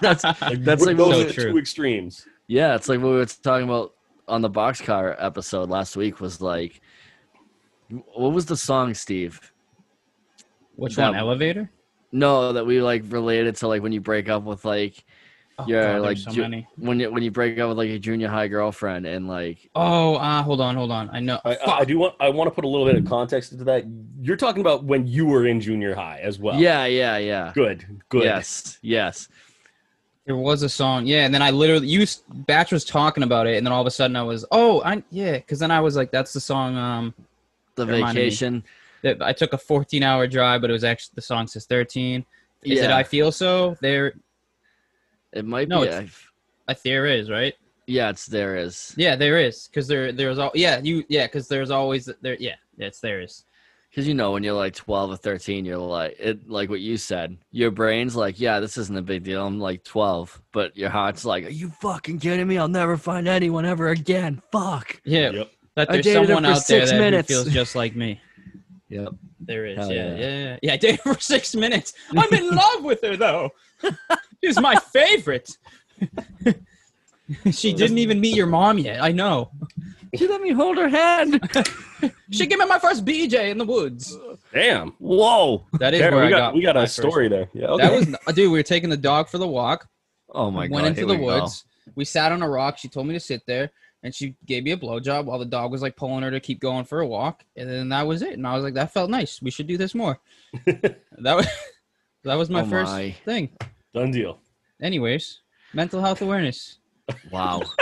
that's 0.00 0.22
like 0.24 0.62
That's 0.64 0.84
like 0.84 0.96
those 0.96 1.14
so 1.14 1.20
are 1.20 1.24
the 1.24 1.32
true. 1.32 1.52
two 1.52 1.58
extremes 1.58 2.26
yeah, 2.46 2.74
it's 2.74 2.88
like 2.88 2.98
what 3.00 3.10
we 3.10 3.16
were 3.16 3.26
talking 3.26 3.64
about 3.68 3.94
on 4.26 4.42
the 4.42 4.50
boxcar 4.50 5.14
episode 5.20 5.70
last 5.70 5.96
week 5.96 6.20
was 6.20 6.40
like 6.40 6.80
what 8.14 8.32
was 8.32 8.46
the 8.46 8.56
song, 8.56 8.92
Steve? 8.94 9.52
Which 10.76 10.96
That- 10.96 11.10
one? 11.10 11.16
Elevator? 11.18 11.70
No, 12.12 12.52
that 12.52 12.66
we 12.66 12.82
like 12.82 13.04
related 13.08 13.54
to 13.56 13.68
like 13.68 13.82
when 13.82 13.92
you 13.92 14.00
break 14.00 14.28
up 14.28 14.42
with 14.42 14.64
like 14.64 15.04
Oh, 15.60 15.64
Yeah, 15.68 15.94
God, 15.94 16.02
like 16.02 16.16
so 16.18 16.30
ju- 16.30 16.42
many. 16.42 16.66
when 16.76 16.98
you 17.00 17.10
when 17.10 17.22
you 17.22 17.30
break 17.30 17.58
up 17.58 17.68
with 17.68 17.78
like 17.78 17.90
a 17.90 17.98
junior 17.98 18.28
high 18.28 18.48
girlfriend 18.48 19.06
and 19.06 19.28
like 19.28 19.70
Oh, 19.74 20.14
uh, 20.16 20.42
hold 20.42 20.60
on, 20.60 20.74
hold 20.76 20.90
on. 20.90 21.10
I 21.12 21.20
know. 21.20 21.40
I, 21.44 21.56
I, 21.56 21.70
I 21.78 21.84
do 21.84 21.98
want 21.98 22.14
I 22.20 22.28
want 22.28 22.48
to 22.48 22.54
put 22.54 22.64
a 22.64 22.68
little 22.68 22.86
bit 22.86 22.96
of 22.96 23.04
context 23.04 23.52
into 23.52 23.64
that. 23.64 23.84
You're 24.20 24.36
talking 24.36 24.60
about 24.60 24.84
when 24.84 25.06
you 25.06 25.26
were 25.26 25.46
in 25.46 25.60
junior 25.60 25.94
high 25.94 26.20
as 26.22 26.38
well. 26.38 26.58
yeah, 26.60 26.86
yeah, 26.86 27.16
yeah. 27.18 27.52
Good. 27.54 28.00
Good. 28.08 28.24
Yes, 28.24 28.78
yes. 28.82 29.28
There 30.26 30.36
was 30.36 30.62
a 30.62 30.68
song, 30.68 31.06
yeah, 31.06 31.24
and 31.24 31.34
then 31.34 31.42
I 31.42 31.50
literally 31.50 31.88
you 31.88 32.06
Batch 32.28 32.70
was 32.72 32.84
talking 32.84 33.22
about 33.24 33.46
it, 33.46 33.56
and 33.56 33.66
then 33.66 33.72
all 33.72 33.80
of 33.80 33.86
a 33.86 33.90
sudden 33.90 34.14
I 34.16 34.22
was, 34.22 34.44
oh, 34.52 34.80
I 34.84 35.02
yeah, 35.10 35.32
because 35.32 35.58
then 35.58 35.70
I 35.70 35.80
was 35.80 35.96
like, 35.96 36.10
that's 36.12 36.32
the 36.32 36.40
song. 36.40 36.76
Um, 36.76 37.14
The 37.74 37.84
That 37.86 37.92
reminded 37.94 38.20
me. 38.20 38.24
vacation. 38.26 38.64
that 39.02 39.22
I 39.22 39.32
took 39.32 39.54
a 39.54 39.58
14 39.58 40.02
hour 40.02 40.26
drive, 40.26 40.60
but 40.60 40.70
it 40.70 40.74
was 40.74 40.84
actually 40.84 41.12
the 41.14 41.22
song 41.22 41.46
says 41.46 41.64
13. 41.66 42.24
Is 42.62 42.78
it 42.80 42.84
Yeah. 42.90 42.96
I 42.96 43.02
feel 43.02 43.32
so? 43.32 43.76
There, 43.80 44.12
It 45.32 45.44
might 45.44 45.68
No, 45.68 45.80
be. 45.82 45.88
it's- 45.88 46.12
I- 46.68 46.72
I 46.72 46.76
there 46.84 47.06
is 47.06 47.30
right. 47.30 47.54
yeah, 47.86 48.10
it's 48.10 48.26
there 48.26 48.56
is. 48.56 48.94
Yeah, 48.96 49.16
there 49.16 49.38
is 49.38 49.68
because 49.68 49.88
there 49.88 50.12
there's 50.12 50.38
all 50.38 50.52
yeah 50.54 50.80
you 50.82 51.04
yeah 51.08 51.26
because 51.26 51.48
there's 51.48 51.70
always 51.70 52.08
there 52.22 52.36
yeah 52.38 52.54
it's 52.78 53.00
there 53.00 53.20
is 53.20 53.44
Because 53.90 54.06
you 54.06 54.14
know 54.14 54.30
when 54.32 54.44
you're 54.44 54.54
like 54.54 54.74
12 54.74 55.10
or 55.10 55.16
13, 55.16 55.64
you're 55.64 55.78
like 55.78 56.14
it 56.20 56.48
like 56.48 56.70
what 56.70 56.80
you 56.80 56.96
said. 56.96 57.36
Your 57.50 57.72
brain's 57.72 58.14
like, 58.14 58.38
yeah, 58.38 58.60
this 58.60 58.76
isn't 58.78 58.96
a 58.96 59.02
big 59.02 59.24
deal. 59.24 59.44
I'm 59.44 59.58
like 59.58 59.82
12, 59.82 60.40
but 60.52 60.76
your 60.76 60.90
heart's 60.90 61.24
like, 61.24 61.44
are 61.44 61.50
you 61.50 61.70
fucking 61.70 62.20
kidding 62.20 62.46
me? 62.46 62.56
I'll 62.58 62.68
never 62.68 62.96
find 62.96 63.26
anyone 63.26 63.64
ever 63.66 63.88
again. 63.88 64.40
Fuck. 64.52 65.00
yeah 65.04 65.30
Yep. 65.30 65.50
that 65.74 65.88
there's 65.90 66.12
someone 66.12 66.44
for 66.44 66.50
out 66.50 66.66
there 66.68 66.80
six 66.86 66.90
that 66.92 66.98
minutes. 67.00 67.28
feels 67.28 67.48
just 67.52 67.74
like 67.74 67.96
me. 67.96 68.20
Yep. 68.90 69.08
There 69.40 69.66
is 69.66 69.78
yeah, 69.78 69.94
yeah. 69.94 70.14
yeah 70.16 70.38
yeah 70.44 70.56
yeah 70.62 70.72
I 70.72 70.76
dated 70.76 71.00
her 71.04 71.14
for 71.14 71.20
six 71.20 71.54
minutes. 71.54 71.92
I'm 72.16 72.32
in 72.34 72.50
love 72.50 72.82
with 72.82 73.00
her 73.02 73.16
though. 73.16 73.50
She's 74.44 74.58
my 74.60 74.76
favorite. 74.76 75.56
she 77.52 77.72
didn't 77.72 77.98
even 77.98 78.20
meet 78.20 78.34
your 78.36 78.46
mom 78.46 78.78
yet. 78.78 79.02
I 79.02 79.12
know. 79.12 79.50
She 80.16 80.26
let 80.26 80.40
me 80.40 80.50
hold 80.52 80.76
her 80.78 80.88
hand. 80.88 81.40
She 82.30 82.46
gave 82.46 82.58
me 82.58 82.64
my 82.64 82.78
first 82.78 83.04
BJ 83.04 83.50
in 83.50 83.58
the 83.58 83.64
woods. 83.66 84.16
Damn. 84.54 84.92
Whoa. 84.98 85.66
That 85.74 85.92
is 85.92 86.00
There, 86.00 86.12
where 86.12 86.20
we 86.22 86.26
I 86.28 86.30
got, 86.30 86.38
got 86.38 86.54
we 86.54 86.62
got 86.62 86.74
my 86.76 86.82
a 86.82 86.84
first- 86.84 86.96
story 86.96 87.28
there. 87.28 87.50
Yeah. 87.52 87.66
Okay. 87.66 87.82
That 87.82 87.92
was 87.92 88.16
uh, 88.26 88.32
dude. 88.32 88.50
We 88.50 88.58
were 88.58 88.62
taking 88.62 88.88
the 88.88 88.96
dog 88.96 89.28
for 89.28 89.36
the 89.36 89.46
walk. 89.46 89.86
Oh 90.30 90.50
my 90.50 90.66
god. 90.66 90.74
went 90.76 90.86
into 90.86 91.00
here 91.00 91.06
the 91.08 91.14
we 91.14 91.18
go. 91.20 91.26
woods. 91.26 91.64
We 91.96 92.06
sat 92.06 92.32
on 92.32 92.40
a 92.40 92.48
rock. 92.48 92.78
She 92.78 92.88
told 92.88 93.06
me 93.06 93.12
to 93.14 93.20
sit 93.20 93.42
there, 93.46 93.70
and 94.02 94.14
she 94.14 94.34
gave 94.46 94.64
me 94.64 94.70
a 94.70 94.78
blowjob 94.78 95.26
while 95.26 95.38
the 95.38 95.44
dog 95.44 95.72
was 95.72 95.82
like 95.82 95.94
pulling 95.96 96.22
her 96.22 96.30
to 96.30 96.40
keep 96.40 96.58
going 96.60 96.86
for 96.86 97.00
a 97.00 97.06
walk. 97.06 97.44
And 97.56 97.68
then 97.68 97.90
that 97.90 98.06
was 98.06 98.22
it. 98.22 98.32
And 98.32 98.46
I 98.46 98.54
was 98.54 98.64
like, 98.64 98.74
that 98.74 98.94
felt 98.94 99.10
nice. 99.10 99.42
We 99.42 99.50
should 99.50 99.66
do 99.66 99.76
this 99.76 99.94
more. 99.94 100.18
that 100.64 100.96
was 101.18 101.46
that 102.24 102.34
was 102.34 102.50
my 102.50 102.62
Oh 102.62 102.66
first 102.66 102.92
my. 102.92 103.10
thing. 103.24 103.50
Done 103.94 104.10
deal. 104.10 104.38
Anyways, 104.80 105.40
mental 105.74 106.00
health 106.00 106.22
awareness. 106.22 106.78
Wow. 107.30 107.62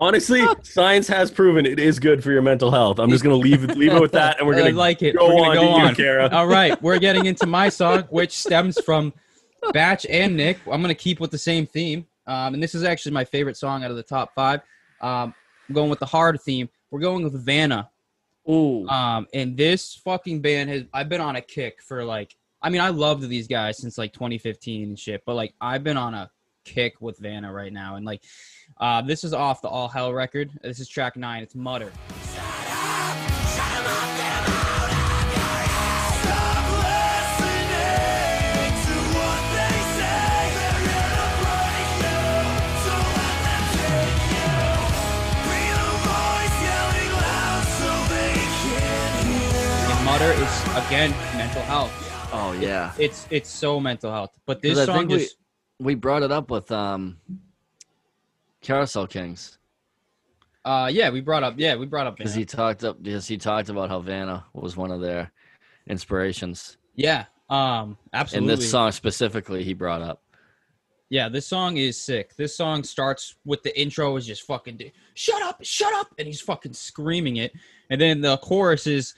Honestly, 0.00 0.42
science 0.62 1.06
has 1.08 1.30
proven 1.30 1.66
it 1.66 1.78
is 1.78 1.98
good 1.98 2.22
for 2.24 2.32
your 2.32 2.40
mental 2.40 2.70
health. 2.70 2.98
I'm 2.98 3.10
just 3.10 3.22
gonna 3.22 3.36
leave 3.36 3.64
it 3.64 3.76
leave 3.76 3.92
it 3.92 4.00
with 4.00 4.12
that, 4.12 4.38
and 4.38 4.46
we're 4.46 4.54
gonna 4.58 4.70
like 4.70 5.02
it. 5.02 5.16
go 5.16 5.26
We're 5.28 5.42
gonna 5.42 5.48
on 5.48 5.54
go 5.56 5.60
to 5.60 5.66
you, 5.82 5.86
on. 5.88 5.94
Kara. 5.94 6.28
All 6.30 6.46
right, 6.46 6.80
we're 6.82 6.98
getting 6.98 7.26
into 7.26 7.46
my 7.46 7.68
song, 7.68 8.04
which 8.10 8.30
stems 8.32 8.80
from 8.80 9.12
Batch 9.72 10.06
and 10.06 10.36
Nick. 10.36 10.58
I'm 10.70 10.80
gonna 10.80 10.94
keep 10.94 11.20
with 11.20 11.30
the 11.30 11.38
same 11.38 11.66
theme, 11.66 12.06
um, 12.26 12.54
and 12.54 12.62
this 12.62 12.74
is 12.74 12.84
actually 12.84 13.12
my 13.12 13.24
favorite 13.24 13.56
song 13.56 13.84
out 13.84 13.90
of 13.90 13.96
the 13.96 14.02
top 14.02 14.34
five. 14.34 14.60
Um, 15.02 15.34
I'm 15.68 15.74
going 15.74 15.90
with 15.90 15.98
the 16.00 16.06
hard 16.06 16.40
theme. 16.40 16.68
We're 16.90 17.00
going 17.00 17.22
with 17.24 17.34
Vanna. 17.44 17.90
Ooh. 18.48 18.86
Um, 18.88 19.26
and 19.32 19.56
this 19.56 19.94
fucking 20.04 20.40
band 20.40 20.70
has 20.70 20.84
I've 20.92 21.08
been 21.08 21.20
on 21.20 21.36
a 21.36 21.40
kick 21.40 21.82
for 21.82 22.04
like 22.04 22.36
I 22.60 22.70
mean 22.70 22.80
I 22.80 22.90
loved 22.90 23.28
these 23.28 23.48
guys 23.48 23.78
since 23.78 23.98
like 23.98 24.12
2015 24.12 24.82
and 24.82 24.98
shit, 24.98 25.22
but 25.24 25.34
like 25.34 25.54
I've 25.60 25.84
been 25.84 25.96
on 25.96 26.14
a 26.14 26.30
kick 26.64 27.00
with 27.00 27.18
Vanna 27.18 27.52
right 27.52 27.72
now, 27.72 27.96
and 27.96 28.04
like 28.04 28.22
uh, 28.78 29.02
this 29.02 29.24
is 29.24 29.32
off 29.32 29.62
the 29.62 29.68
All 29.68 29.88
Hell 29.88 30.12
record. 30.12 30.50
This 30.62 30.80
is 30.80 30.88
track 30.88 31.16
nine. 31.16 31.42
It's 31.42 31.54
Mutter. 31.54 31.92
Mutter 50.04 50.32
is 50.32 50.62
again 50.86 51.10
mental 51.36 51.62
health. 51.62 51.92
oh 52.32 52.52
yeah. 52.52 52.92
It's 52.98 53.26
it's 53.30 53.48
so 53.50 53.80
mental 53.80 54.12
health. 54.12 54.38
But 54.46 54.60
this 54.60 54.84
song 54.84 54.98
think 54.98 55.10
we- 55.10 55.18
just 55.18 55.36
We 55.80 55.94
brought 55.94 56.22
it 56.22 56.30
up 56.30 56.50
with 56.50 56.70
um 56.70 57.16
Carousel 58.62 59.06
Kings 59.06 59.58
uh 60.64 60.88
yeah 60.90 61.10
we 61.10 61.20
brought 61.20 61.42
up 61.42 61.54
yeah 61.58 61.74
we 61.76 61.84
brought 61.84 62.06
up 62.06 62.16
because 62.16 62.34
he 62.34 62.44
talked 62.46 62.84
up 62.84 63.02
because 63.02 63.28
he 63.28 63.36
talked 63.36 63.68
about 63.68 63.90
how 63.90 64.00
Vanna 64.00 64.44
was 64.54 64.76
one 64.78 64.90
of 64.90 65.00
their 65.02 65.30
inspirations. 65.86 66.78
yeah 66.94 67.24
um 67.50 67.98
absolutely 68.14 68.52
And 68.52 68.60
this 68.62 68.70
song 68.70 68.90
specifically 68.92 69.62
he 69.64 69.74
brought 69.74 70.00
up. 70.02 70.22
Yeah, 71.10 71.28
this 71.28 71.46
song 71.46 71.76
is 71.76 72.00
sick. 72.00 72.34
This 72.34 72.56
song 72.56 72.82
starts 72.82 73.36
with 73.44 73.62
the 73.62 73.78
intro 73.78 74.16
is 74.16 74.26
just 74.26 74.42
fucking 74.42 74.80
shut 75.12 75.42
up, 75.42 75.58
shut 75.62 75.92
up, 75.94 76.08
and 76.18 76.26
he's 76.26 76.40
fucking 76.40 76.72
screaming 76.72 77.36
it. 77.36 77.52
And 77.90 78.00
then 78.00 78.20
the 78.22 78.38
chorus 78.38 78.86
is 78.86 79.14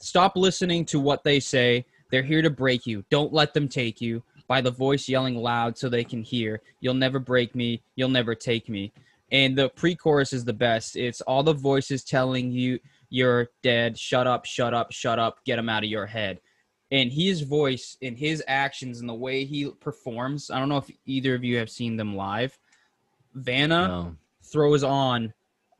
stop 0.00 0.36
listening 0.36 0.84
to 0.86 1.00
what 1.00 1.24
they 1.24 1.40
say. 1.40 1.84
They're 2.10 2.22
here 2.22 2.42
to 2.42 2.50
break 2.50 2.86
you. 2.86 3.04
Don't 3.10 3.32
let 3.32 3.54
them 3.54 3.68
take 3.68 4.00
you. 4.00 4.22
By 4.46 4.60
the 4.62 4.70
voice 4.70 5.08
yelling 5.08 5.36
loud 5.36 5.76
so 5.76 5.88
they 5.88 6.04
can 6.04 6.22
hear. 6.22 6.62
You'll 6.80 6.94
never 6.94 7.18
break 7.18 7.54
me. 7.54 7.82
You'll 7.96 8.08
never 8.08 8.34
take 8.34 8.68
me. 8.68 8.92
And 9.30 9.56
the 9.56 9.68
pre-chorus 9.68 10.32
is 10.32 10.44
the 10.44 10.54
best. 10.54 10.96
It's 10.96 11.20
all 11.22 11.42
the 11.42 11.52
voices 11.52 12.02
telling 12.02 12.50
you 12.50 12.78
you're 13.10 13.48
dead. 13.62 13.98
Shut 13.98 14.26
up, 14.26 14.46
shut 14.46 14.72
up, 14.72 14.90
shut 14.90 15.18
up. 15.18 15.44
Get 15.44 15.56
them 15.56 15.68
out 15.68 15.84
of 15.84 15.90
your 15.90 16.06
head 16.06 16.40
and 16.90 17.12
his 17.12 17.42
voice 17.42 17.96
and 18.02 18.18
his 18.18 18.42
actions 18.48 19.00
and 19.00 19.08
the 19.08 19.14
way 19.14 19.44
he 19.44 19.70
performs 19.80 20.50
i 20.50 20.58
don't 20.58 20.68
know 20.68 20.78
if 20.78 20.90
either 21.06 21.34
of 21.34 21.44
you 21.44 21.58
have 21.58 21.70
seen 21.70 21.96
them 21.96 22.16
live 22.16 22.58
vanna 23.34 23.88
No. 23.88 24.16
throws 24.42 24.82
on 24.82 25.32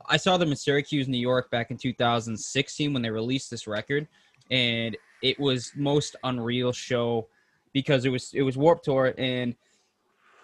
i 0.09 0.16
saw 0.16 0.37
them 0.37 0.51
in 0.51 0.57
syracuse 0.57 1.09
new 1.09 1.18
york 1.18 1.51
back 1.51 1.71
in 1.71 1.77
2016 1.77 2.92
when 2.92 3.03
they 3.03 3.11
released 3.11 3.51
this 3.51 3.66
record 3.66 4.07
and 4.51 4.97
it 5.23 5.38
was 5.38 5.73
most 5.77 6.16
unreal 6.25 6.73
show 6.73 7.27
because 7.73 8.05
it 8.05 8.11
was 8.11 8.33
it 8.35 8.42
was 8.42 8.57
warped 8.57 8.85
tour 8.85 9.14
and 9.18 9.55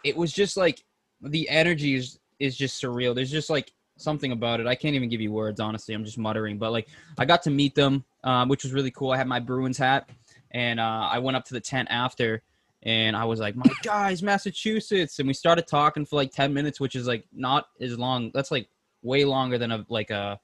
it 0.04 0.16
was 0.16 0.32
just 0.32 0.56
like 0.56 0.84
the 1.22 1.48
energy 1.48 1.94
is 1.94 2.18
is 2.38 2.56
just 2.56 2.82
surreal. 2.82 3.14
There's 3.14 3.30
just 3.30 3.48
like 3.48 3.72
something 3.96 4.32
about 4.32 4.60
it. 4.60 4.66
I 4.66 4.74
can't 4.74 4.94
even 4.94 5.08
give 5.08 5.20
you 5.20 5.32
words 5.32 5.60
honestly. 5.60 5.94
I'm 5.94 6.04
just 6.04 6.18
muttering. 6.18 6.58
But 6.58 6.72
like 6.72 6.88
i 7.18 7.24
got 7.24 7.42
to 7.44 7.50
meet 7.50 7.74
them 7.74 8.04
um, 8.24 8.48
which 8.48 8.64
was 8.64 8.72
really 8.72 8.90
cool. 8.90 9.12
I 9.12 9.16
had 9.16 9.28
my 9.28 9.40
bruins 9.40 9.78
hat 9.78 10.08
and 10.50 10.80
uh, 10.80 11.08
I 11.10 11.18
went 11.18 11.36
up 11.36 11.44
to 11.46 11.54
the 11.54 11.60
tent 11.60 11.88
after, 11.90 12.42
and 12.82 13.16
I 13.16 13.24
was 13.24 13.40
like, 13.40 13.56
"My 13.56 13.70
guys, 13.82 14.22
Massachusetts," 14.22 15.18
and 15.18 15.26
we 15.26 15.34
started 15.34 15.66
talking 15.66 16.06
for 16.06 16.16
like 16.16 16.32
ten 16.32 16.54
minutes, 16.54 16.80
which 16.80 16.94
is 16.94 17.06
like 17.06 17.24
not 17.32 17.66
as 17.80 17.98
long. 17.98 18.30
That's 18.32 18.50
like 18.50 18.68
way 19.04 19.24
longer 19.24 19.58
than 19.58 19.70
a 19.70 19.86
like 19.88 20.10
a 20.10 20.40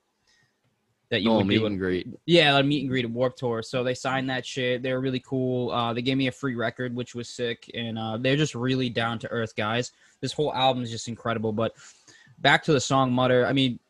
that 1.10 1.22
you 1.22 1.30
Oh, 1.30 1.38
would 1.38 1.46
meet 1.48 1.58
do. 1.58 1.66
and 1.66 1.76
greet. 1.78 2.06
Yeah, 2.24 2.56
a 2.56 2.62
meet 2.62 2.82
and 2.82 2.88
greet 2.88 3.04
at 3.04 3.10
Warped 3.10 3.38
Tour. 3.40 3.62
So 3.62 3.82
they 3.82 3.94
signed 3.94 4.30
that 4.30 4.46
shit. 4.46 4.82
They 4.82 4.92
were 4.92 5.00
really 5.00 5.18
cool. 5.26 5.72
Uh, 5.72 5.92
they 5.92 6.02
gave 6.02 6.16
me 6.16 6.28
a 6.28 6.32
free 6.32 6.54
record, 6.54 6.94
which 6.94 7.16
was 7.16 7.28
sick, 7.28 7.68
and 7.74 7.98
uh, 7.98 8.16
they're 8.16 8.36
just 8.36 8.54
really 8.54 8.88
down 8.88 9.18
to 9.20 9.28
earth 9.28 9.56
guys. 9.56 9.90
This 10.20 10.32
whole 10.32 10.54
album 10.54 10.84
is 10.84 10.90
just 10.90 11.08
incredible. 11.08 11.52
But 11.52 11.74
back 12.38 12.62
to 12.64 12.72
the 12.72 12.80
song 12.80 13.12
"Mutter." 13.12 13.44
I 13.44 13.52
mean, 13.52 13.80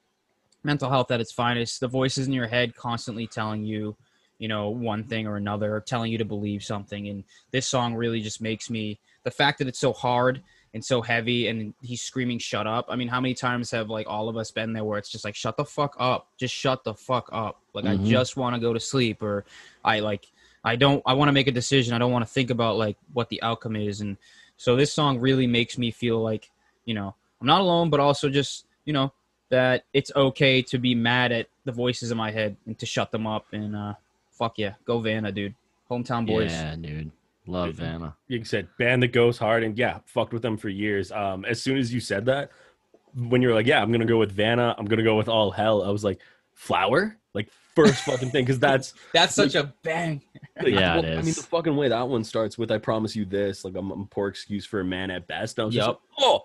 mental 0.62 0.88
health 0.88 1.10
at 1.10 1.20
its 1.20 1.32
finest. 1.32 1.80
The 1.80 1.88
voices 1.88 2.26
in 2.26 2.32
your 2.32 2.46
head 2.46 2.74
constantly 2.74 3.26
telling 3.26 3.64
you, 3.64 3.96
you 4.38 4.48
know, 4.48 4.70
one 4.70 5.04
thing 5.04 5.26
or 5.26 5.36
another, 5.36 5.76
or 5.76 5.80
telling 5.80 6.10
you 6.10 6.18
to 6.18 6.24
believe 6.24 6.64
something. 6.64 7.08
And 7.08 7.24
this 7.50 7.66
song 7.66 7.94
really 7.96 8.22
just 8.22 8.40
makes 8.40 8.70
me 8.70 8.98
the 9.24 9.30
fact 9.30 9.58
that 9.58 9.68
it's 9.68 9.78
so 9.78 9.92
hard 9.92 10.42
and 10.72 10.84
so 10.84 11.02
heavy 11.02 11.48
and 11.48 11.74
he's 11.82 12.00
screaming 12.00 12.38
shut 12.38 12.66
up. 12.66 12.86
I 12.88 12.96
mean 12.96 13.08
how 13.08 13.20
many 13.20 13.34
times 13.34 13.70
have 13.72 13.90
like 13.90 14.06
all 14.08 14.28
of 14.28 14.36
us 14.36 14.50
been 14.50 14.72
there 14.72 14.84
where 14.84 14.98
it's 14.98 15.10
just 15.10 15.24
like 15.24 15.34
shut 15.34 15.56
the 15.56 15.64
fuck 15.64 15.96
up. 15.98 16.28
Just 16.36 16.54
shut 16.54 16.84
the 16.84 16.94
fuck 16.94 17.28
up. 17.32 17.60
Like 17.74 17.84
Mhm. 17.84 18.06
i 18.06 18.10
just 18.10 18.36
want 18.36 18.54
to 18.54 18.60
go 18.60 18.72
to 18.72 18.80
sleep 18.80 19.22
or 19.22 19.44
i 19.84 19.98
like 20.00 20.26
i 20.64 20.76
don't 20.76 21.02
i 21.06 21.12
want 21.12 21.28
to 21.28 21.32
make 21.32 21.48
a 21.48 21.52
decision. 21.52 21.94
I 21.94 21.98
don't 21.98 22.12
want 22.12 22.24
to 22.26 22.32
think 22.32 22.50
about 22.50 22.76
like 22.76 22.96
what 23.12 23.28
the 23.30 23.42
outcome 23.42 23.76
is. 23.76 24.00
And 24.00 24.16
so 24.56 24.76
this 24.76 24.92
song 24.92 25.18
really 25.18 25.46
makes 25.46 25.76
me 25.78 25.90
feel 25.90 26.20
like 26.20 26.50
you 26.84 26.94
know 26.94 27.14
i'm 27.40 27.46
not 27.46 27.60
alone 27.62 27.88
but 27.90 27.98
also 28.00 28.28
just 28.28 28.66
you 28.84 28.92
know 28.92 29.12
that 29.48 29.84
it's 29.92 30.12
okay 30.14 30.62
to 30.62 30.78
be 30.78 30.94
mad 30.94 31.32
at 31.32 31.48
the 31.64 31.72
voices 31.72 32.10
in 32.10 32.16
my 32.18 32.30
head 32.30 32.56
and 32.66 32.78
to 32.78 32.86
shut 32.86 33.10
them 33.10 33.26
up 33.26 33.46
and 33.52 33.74
uh 33.74 33.94
fuck 34.30 34.58
yeah 34.58 34.74
go 34.84 35.00
vanna 35.00 35.32
dude. 35.32 35.54
Hometown 35.90 36.24
boys. 36.26 36.52
Yeah, 36.52 36.76
dude. 36.76 37.10
Love 37.47 37.74
Vanna. 37.74 38.05
like 38.05 38.14
you 38.28 38.45
said, 38.45 38.68
band 38.78 39.03
that 39.03 39.09
goes 39.09 39.38
hard, 39.38 39.62
and 39.62 39.76
yeah, 39.76 39.99
fucked 40.07 40.32
with 40.32 40.43
them 40.43 40.57
for 40.57 40.68
years. 40.68 41.11
Um, 41.11 41.45
as 41.45 41.62
soon 41.62 41.78
as 41.78 41.93
you 41.93 42.01
said 42.01 42.26
that, 42.26 42.51
when 43.14 43.43
you're 43.43 43.55
like, 43.55 43.66
yeah, 43.66 43.82
I'm 43.82 43.91
gonna 43.91 44.05
go 44.05 44.18
with 44.18 44.32
Vanna, 44.32 44.74
I'm 44.78 44.86
gonna 44.86 45.03
go 45.03 45.16
with 45.16 45.28
All 45.28 45.51
Hell, 45.51 45.82
I 45.82 45.91
was 45.91 46.05
like, 46.05 46.20
flower 46.55 47.16
like 47.34 47.49
first 47.74 48.03
fucking 48.05 48.30
thing 48.30 48.45
because 48.45 48.59
that's 48.59 48.95
That's 49.14 49.34
such 49.34 49.55
a 49.55 49.72
bang. 49.82 50.20
like, 50.62 50.68
Yeah, 50.68 50.99
it 50.99 51.05
well, 51.05 51.12
I 51.18 51.22
mean 51.22 51.34
the 51.34 51.47
fucking 51.49 51.76
way 51.76 51.88
that 51.88 52.09
one 52.09 52.24
starts 52.24 52.59
with 52.59 52.70
"I 52.70 52.78
promise 52.78 53.14
you 53.14 53.24
this," 53.24 53.64
like 53.64 53.74
I'm, 53.76 53.91
I'm 53.91 54.03
a 54.03 54.07
poor 54.07 54.28
excuse 54.28 54.66
for 54.66 54.80
a 54.80 54.84
man 54.84 55.11
at 55.11 55.26
best. 55.26 55.59
I 55.59 55.64
was 55.64 55.74
just 55.74 55.88
like, 55.88 55.99
oh 56.18 56.43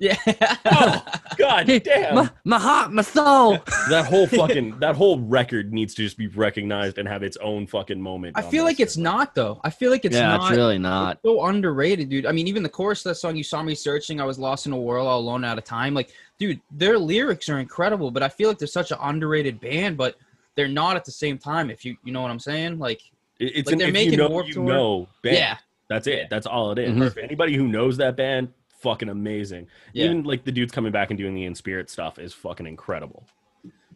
Yeah. 0.00 0.16
Oh, 0.64 1.04
god 1.36 1.66
damn 1.84 2.14
my, 2.14 2.30
my 2.44 2.58
heart, 2.58 2.92
my 2.92 3.02
soul. 3.02 3.58
that 3.90 4.06
whole 4.06 4.26
fucking 4.40 4.78
that 4.78 4.94
whole 4.94 5.18
record 5.18 5.72
needs 5.72 5.92
to 5.94 6.02
just 6.02 6.16
be 6.16 6.28
recognized 6.28 6.98
and 6.98 7.08
have 7.08 7.22
its 7.24 7.36
own 7.38 7.66
fucking 7.66 8.00
moment. 8.00 8.38
I 8.38 8.42
feel 8.42 8.62
like 8.64 8.78
it's 8.78 8.96
not 8.96 9.34
though. 9.34 9.60
I 9.64 9.70
feel 9.70 9.90
like 9.90 10.04
it's 10.04 10.14
yeah, 10.14 10.36
not. 10.36 10.50
it's 10.50 10.56
really 10.56 10.78
not. 10.78 11.14
It's 11.14 11.22
so 11.24 11.44
underrated, 11.46 12.08
dude. 12.08 12.26
I 12.26 12.32
mean, 12.32 12.46
even 12.46 12.62
the 12.62 12.68
chorus 12.68 13.00
of 13.00 13.10
that 13.10 13.16
song, 13.16 13.34
"You 13.36 13.42
Saw 13.42 13.62
Me 13.62 13.74
Searching," 13.74 14.20
I 14.20 14.24
was 14.24 14.38
lost 14.38 14.66
in 14.66 14.72
a 14.72 14.76
world, 14.76 15.08
all 15.08 15.18
alone, 15.18 15.44
out 15.44 15.58
of 15.58 15.64
time. 15.64 15.94
Like, 15.94 16.10
dude, 16.38 16.60
their 16.70 16.96
lyrics 16.96 17.48
are 17.48 17.58
incredible, 17.58 18.10
but 18.12 18.22
I 18.22 18.28
feel 18.28 18.48
like 18.48 18.58
they're 18.58 18.68
such 18.68 18.92
an 18.92 18.98
underrated 19.00 19.60
band, 19.60 19.96
but 19.96 20.16
they're 20.54 20.68
not 20.68 20.94
at 20.96 21.04
the 21.04 21.12
same 21.12 21.38
time. 21.38 21.70
If 21.70 21.84
you, 21.84 21.96
you 22.04 22.12
know 22.12 22.22
what 22.22 22.30
I'm 22.30 22.38
saying? 22.40 22.78
Like, 22.78 23.00
it's 23.40 23.66
like 23.66 23.72
an 23.74 23.78
they're 23.78 23.88
if 23.88 23.94
making 23.94 24.12
you 24.12 24.18
know 24.18 24.28
Warped 24.28 24.48
you 24.48 24.54
Tour. 24.54 24.64
know 24.64 25.08
band. 25.22 25.36
yeah, 25.36 25.56
That's 25.88 26.06
it. 26.06 26.28
That's 26.30 26.46
all 26.46 26.72
it 26.72 26.78
is. 26.78 26.94
Mhm. 26.94 27.06
If 27.06 27.16
Anybody 27.16 27.54
who 27.56 27.66
knows 27.68 27.96
that 27.98 28.16
band, 28.16 28.48
fucking 28.78 29.08
amazing. 29.08 29.66
Yeah. 29.92 30.06
Even 30.06 30.24
like 30.24 30.44
the 30.44 30.52
dudes 30.52 30.72
coming 30.72 30.92
back 30.92 31.10
and 31.10 31.18
doing 31.18 31.34
the 31.34 31.44
In 31.44 31.54
Spirit 31.54 31.90
stuff 31.90 32.18
is 32.18 32.32
fucking 32.32 32.66
incredible. 32.66 33.26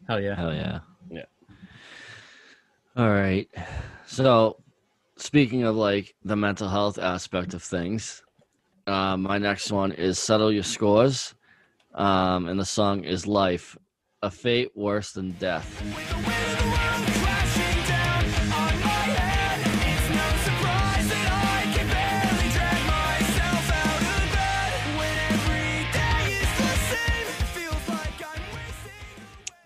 hell 0.07 0.21
yeah. 0.21 0.35
Hell 0.35 0.53
yeah. 0.53 0.79
Yeah. 1.09 1.25
All 2.95 3.09
right. 3.09 3.49
So, 4.05 4.61
speaking 5.17 5.63
of 5.63 5.75
like 5.75 6.15
the 6.23 6.35
mental 6.35 6.69
health 6.69 6.97
aspect 6.99 7.53
of 7.53 7.63
things, 7.63 8.21
uh, 8.85 9.17
my 9.17 9.37
next 9.37 9.71
one 9.71 9.91
is 9.91 10.19
Settle 10.19 10.51
Your 10.51 10.63
Scores. 10.63 11.33
Um, 11.95 12.47
and 12.47 12.59
the 12.59 12.65
song 12.65 13.03
is 13.03 13.27
Life, 13.27 13.77
a 14.21 14.31
fate 14.31 14.71
worse 14.75 15.11
than 15.11 15.31
death. 15.33 16.52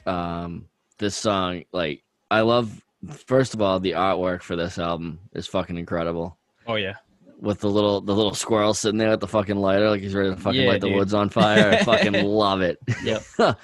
Um, 0.07 0.67
this 0.97 1.15
song, 1.15 1.63
like, 1.71 2.03
I 2.31 2.41
love, 2.41 2.83
first 3.27 3.53
of 3.53 3.61
all, 3.61 3.79
the 3.79 3.91
artwork 3.91 4.41
for 4.41 4.55
this 4.55 4.79
album 4.79 5.19
is 5.33 5.47
fucking 5.47 5.77
incredible. 5.77 6.37
Oh 6.65 6.75
yeah. 6.75 6.95
with 7.39 7.59
the 7.59 7.69
little 7.69 8.01
the 8.01 8.13
little 8.15 8.33
squirrel 8.33 8.73
sitting 8.73 8.97
there 8.97 9.11
with 9.11 9.19
the 9.19 9.27
fucking 9.27 9.55
lighter, 9.55 9.89
like 9.89 10.01
he's 10.01 10.13
ready 10.15 10.31
to 10.31 10.35
fucking 10.35 10.61
Yeah, 10.61 10.69
light 10.69 10.81
the 10.81 10.91
woods 10.91 11.13
on 11.13 11.29
fire. 11.29 11.71
I 11.71 11.83
fucking 11.83 12.13
love 12.13 12.61
it. 12.61 12.77
Yep. 13.03 13.23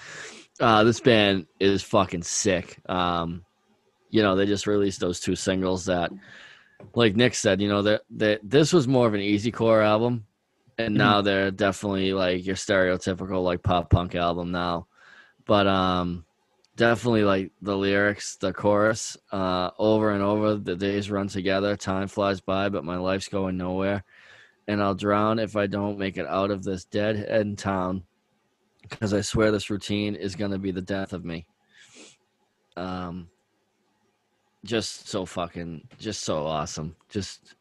uh, 0.59 0.83
this 0.83 0.99
band 0.99 1.47
is 1.59 1.81
fucking 1.83 2.23
sick. 2.23 2.77
Um, 2.87 3.43
you 4.09 4.21
know, 4.21 4.35
they 4.35 4.45
just 4.45 4.67
released 4.67 4.99
those 4.99 5.19
two 5.19 5.35
singles 5.35 5.85
that, 5.85 6.11
like 6.93 7.15
Nick 7.15 7.33
said, 7.33 7.61
you 7.61 7.67
know, 7.67 7.81
that 7.81 8.01
that 8.11 8.41
this 8.43 8.71
was 8.71 8.87
more 8.87 9.07
of 9.07 9.15
an 9.15 9.21
easy 9.21 9.51
core 9.51 9.81
album, 9.81 10.27
and 10.77 10.93
now 10.93 11.21
they're 11.21 11.51
definitely 11.51 12.13
like 12.13 12.45
your 12.45 12.55
stereotypical 12.55 13.43
like 13.43 13.63
pop 13.63 13.89
punk 13.89 14.13
album 14.15 14.51
now. 14.51 14.87
But 15.45 15.67
um, 15.67 16.25
definitely 16.75 17.23
like 17.23 17.51
the 17.61 17.77
lyrics, 17.77 18.35
the 18.37 18.53
chorus, 18.53 19.17
uh, 19.31 19.71
over 19.77 20.11
and 20.11 20.23
over. 20.23 20.55
The 20.55 20.75
days 20.75 21.11
run 21.11 21.27
together, 21.27 21.75
time 21.75 22.07
flies 22.07 22.41
by, 22.41 22.69
but 22.69 22.83
my 22.83 22.97
life's 22.97 23.27
going 23.27 23.57
nowhere, 23.57 24.03
and 24.67 24.81
I'll 24.81 24.95
drown 24.95 25.39
if 25.39 25.55
I 25.55 25.67
don't 25.67 25.99
make 25.99 26.17
it 26.17 26.27
out 26.27 26.51
of 26.51 26.63
this 26.63 26.85
dead 26.85 27.25
end 27.27 27.57
town, 27.57 28.03
because 28.81 29.13
I 29.13 29.21
swear 29.21 29.51
this 29.51 29.69
routine 29.69 30.15
is 30.15 30.35
gonna 30.35 30.59
be 30.59 30.71
the 30.71 30.81
death 30.81 31.13
of 31.13 31.23
me. 31.23 31.45
Um, 32.75 33.29
just 34.65 35.07
so 35.09 35.25
fucking, 35.25 35.87
just 35.99 36.21
so 36.21 36.45
awesome. 36.45 36.95
Just, 37.09 37.55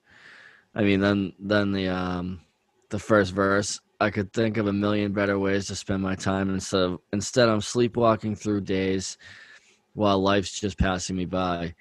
I 0.74 0.82
mean, 0.82 1.00
then 1.00 1.32
then 1.38 1.72
the 1.72 1.88
um, 1.88 2.40
the 2.88 2.98
first 2.98 3.32
verse. 3.32 3.80
I 4.02 4.10
could 4.10 4.32
think 4.32 4.56
of 4.56 4.66
a 4.66 4.72
million 4.72 5.12
better 5.12 5.38
ways 5.38 5.68
to 5.68 5.76
spend 5.76 6.02
my 6.02 6.16
time 6.16 6.50
instead 6.50 6.82
of 6.82 6.98
instead 7.12 7.48
I'm 7.48 7.60
sleepwalking 7.60 8.34
through 8.34 8.62
days 8.62 9.16
while 9.94 10.20
life's 10.20 10.58
just 10.58 10.76
passing 10.76 11.14
me 11.14 11.24
by. 11.24 11.76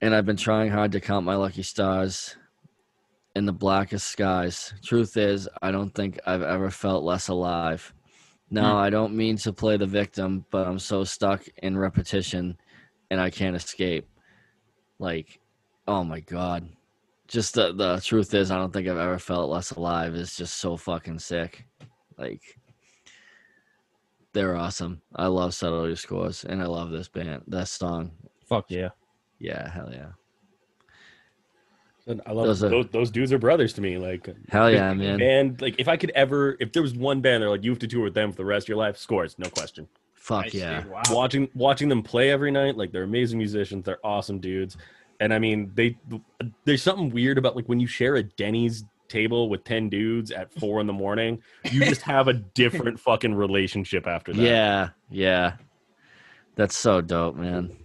And 0.00 0.14
I've 0.14 0.24
been 0.24 0.36
trying 0.36 0.70
hard 0.70 0.92
to 0.92 1.00
count 1.00 1.26
my 1.26 1.34
lucky 1.34 1.64
stars 1.64 2.36
in 3.34 3.44
the 3.44 3.52
blackest 3.52 4.06
skies. 4.06 4.72
Truth 4.84 5.16
is, 5.16 5.48
I 5.60 5.72
don't 5.72 5.92
think 5.92 6.20
I've 6.26 6.42
ever 6.42 6.70
felt 6.70 7.02
less 7.02 7.26
alive. 7.26 7.92
Now, 8.48 8.74
hmm. 8.74 8.78
I 8.78 8.90
don't 8.90 9.16
mean 9.16 9.36
to 9.38 9.52
play 9.52 9.76
the 9.76 9.86
victim, 9.86 10.44
but 10.52 10.64
I'm 10.64 10.78
so 10.78 11.02
stuck 11.02 11.42
in 11.60 11.76
repetition 11.76 12.56
and 13.10 13.20
I 13.20 13.30
can't 13.30 13.56
escape. 13.56 14.08
Like, 15.00 15.40
oh 15.88 16.04
my 16.04 16.20
God 16.20 16.68
just 17.28 17.54
the 17.54 17.72
the 17.72 18.00
truth 18.04 18.34
is, 18.34 18.50
I 18.50 18.56
don't 18.56 18.72
think 18.72 18.86
I've 18.88 18.96
ever 18.98 19.18
felt 19.18 19.50
less 19.50 19.70
alive. 19.72 20.14
It's 20.14 20.36
just 20.36 20.58
so 20.58 20.76
fucking 20.76 21.18
sick. 21.18 21.66
Like 22.18 22.42
they're 24.32 24.56
awesome. 24.56 25.00
I 25.14 25.26
love 25.26 25.54
Settle 25.54 25.86
Your 25.86 25.96
Scores, 25.96 26.44
and 26.44 26.60
I 26.60 26.66
love 26.66 26.90
this 26.90 27.08
band, 27.08 27.42
that 27.48 27.68
song. 27.68 28.10
Fuck 28.46 28.66
yeah. 28.68 28.88
Yeah, 29.38 29.68
hell 29.70 29.90
yeah, 29.92 30.10
And 32.06 32.20
I 32.26 32.32
love 32.32 32.46
Those 32.46 32.60
those, 32.60 32.84
are- 32.86 32.88
those, 32.88 33.10
dudes 33.10 33.32
are 33.32 33.38
brothers 33.38 33.72
to 33.74 33.80
me. 33.80 33.98
Like 33.98 34.28
hell 34.48 34.70
yeah, 34.70 34.92
man. 34.94 35.20
And 35.20 35.60
like 35.60 35.74
if 35.78 35.88
I 35.88 35.96
could 35.96 36.10
ever, 36.14 36.56
if 36.60 36.72
there 36.72 36.82
was 36.82 36.94
one 36.94 37.20
band, 37.20 37.42
they're 37.42 37.50
like 37.50 37.64
you 37.64 37.70
have 37.70 37.78
to 37.80 37.86
tour 37.88 38.04
with 38.04 38.14
them 38.14 38.30
for 38.30 38.36
the 38.36 38.44
rest 38.44 38.64
of 38.66 38.68
your 38.70 38.78
life. 38.78 38.96
Scores, 38.96 39.38
no 39.38 39.48
question. 39.50 39.88
Fuck 40.14 40.44
Nice, 40.46 40.54
yeah. 40.54 40.86
Wow. 40.86 41.02
Watching 41.10 41.48
watching 41.54 41.88
them 41.88 42.02
play 42.02 42.30
every 42.30 42.50
night, 42.50 42.76
like 42.76 42.92
they're 42.92 43.02
amazing 43.02 43.38
musicians. 43.38 43.84
They're 43.84 44.04
awesome 44.04 44.38
dudes. 44.38 44.76
And 45.20 45.32
I 45.32 45.38
mean, 45.38 45.70
they 45.74 45.96
there's 46.64 46.82
something 46.82 47.10
weird 47.10 47.38
about 47.38 47.56
like 47.56 47.68
when 47.68 47.80
you 47.80 47.86
share 47.86 48.16
a 48.16 48.22
Denny's 48.22 48.84
table 49.08 49.48
with 49.48 49.64
10 49.64 49.88
dudes 49.88 50.30
at 50.30 50.52
four 50.52 50.80
in 50.80 50.86
the 50.86 50.92
morning, 50.92 51.40
you 51.70 51.84
just 51.84 52.02
have 52.14 52.28
a 52.28 52.32
different 52.34 52.98
fucking 52.98 53.34
relationship 53.34 54.06
after 54.06 54.32
that. 54.32 54.42
Yeah, 54.42 54.88
yeah. 55.10 55.52
That's 56.56 56.76
so 56.76 57.00
dope, 57.00 57.36
man. 57.36 57.76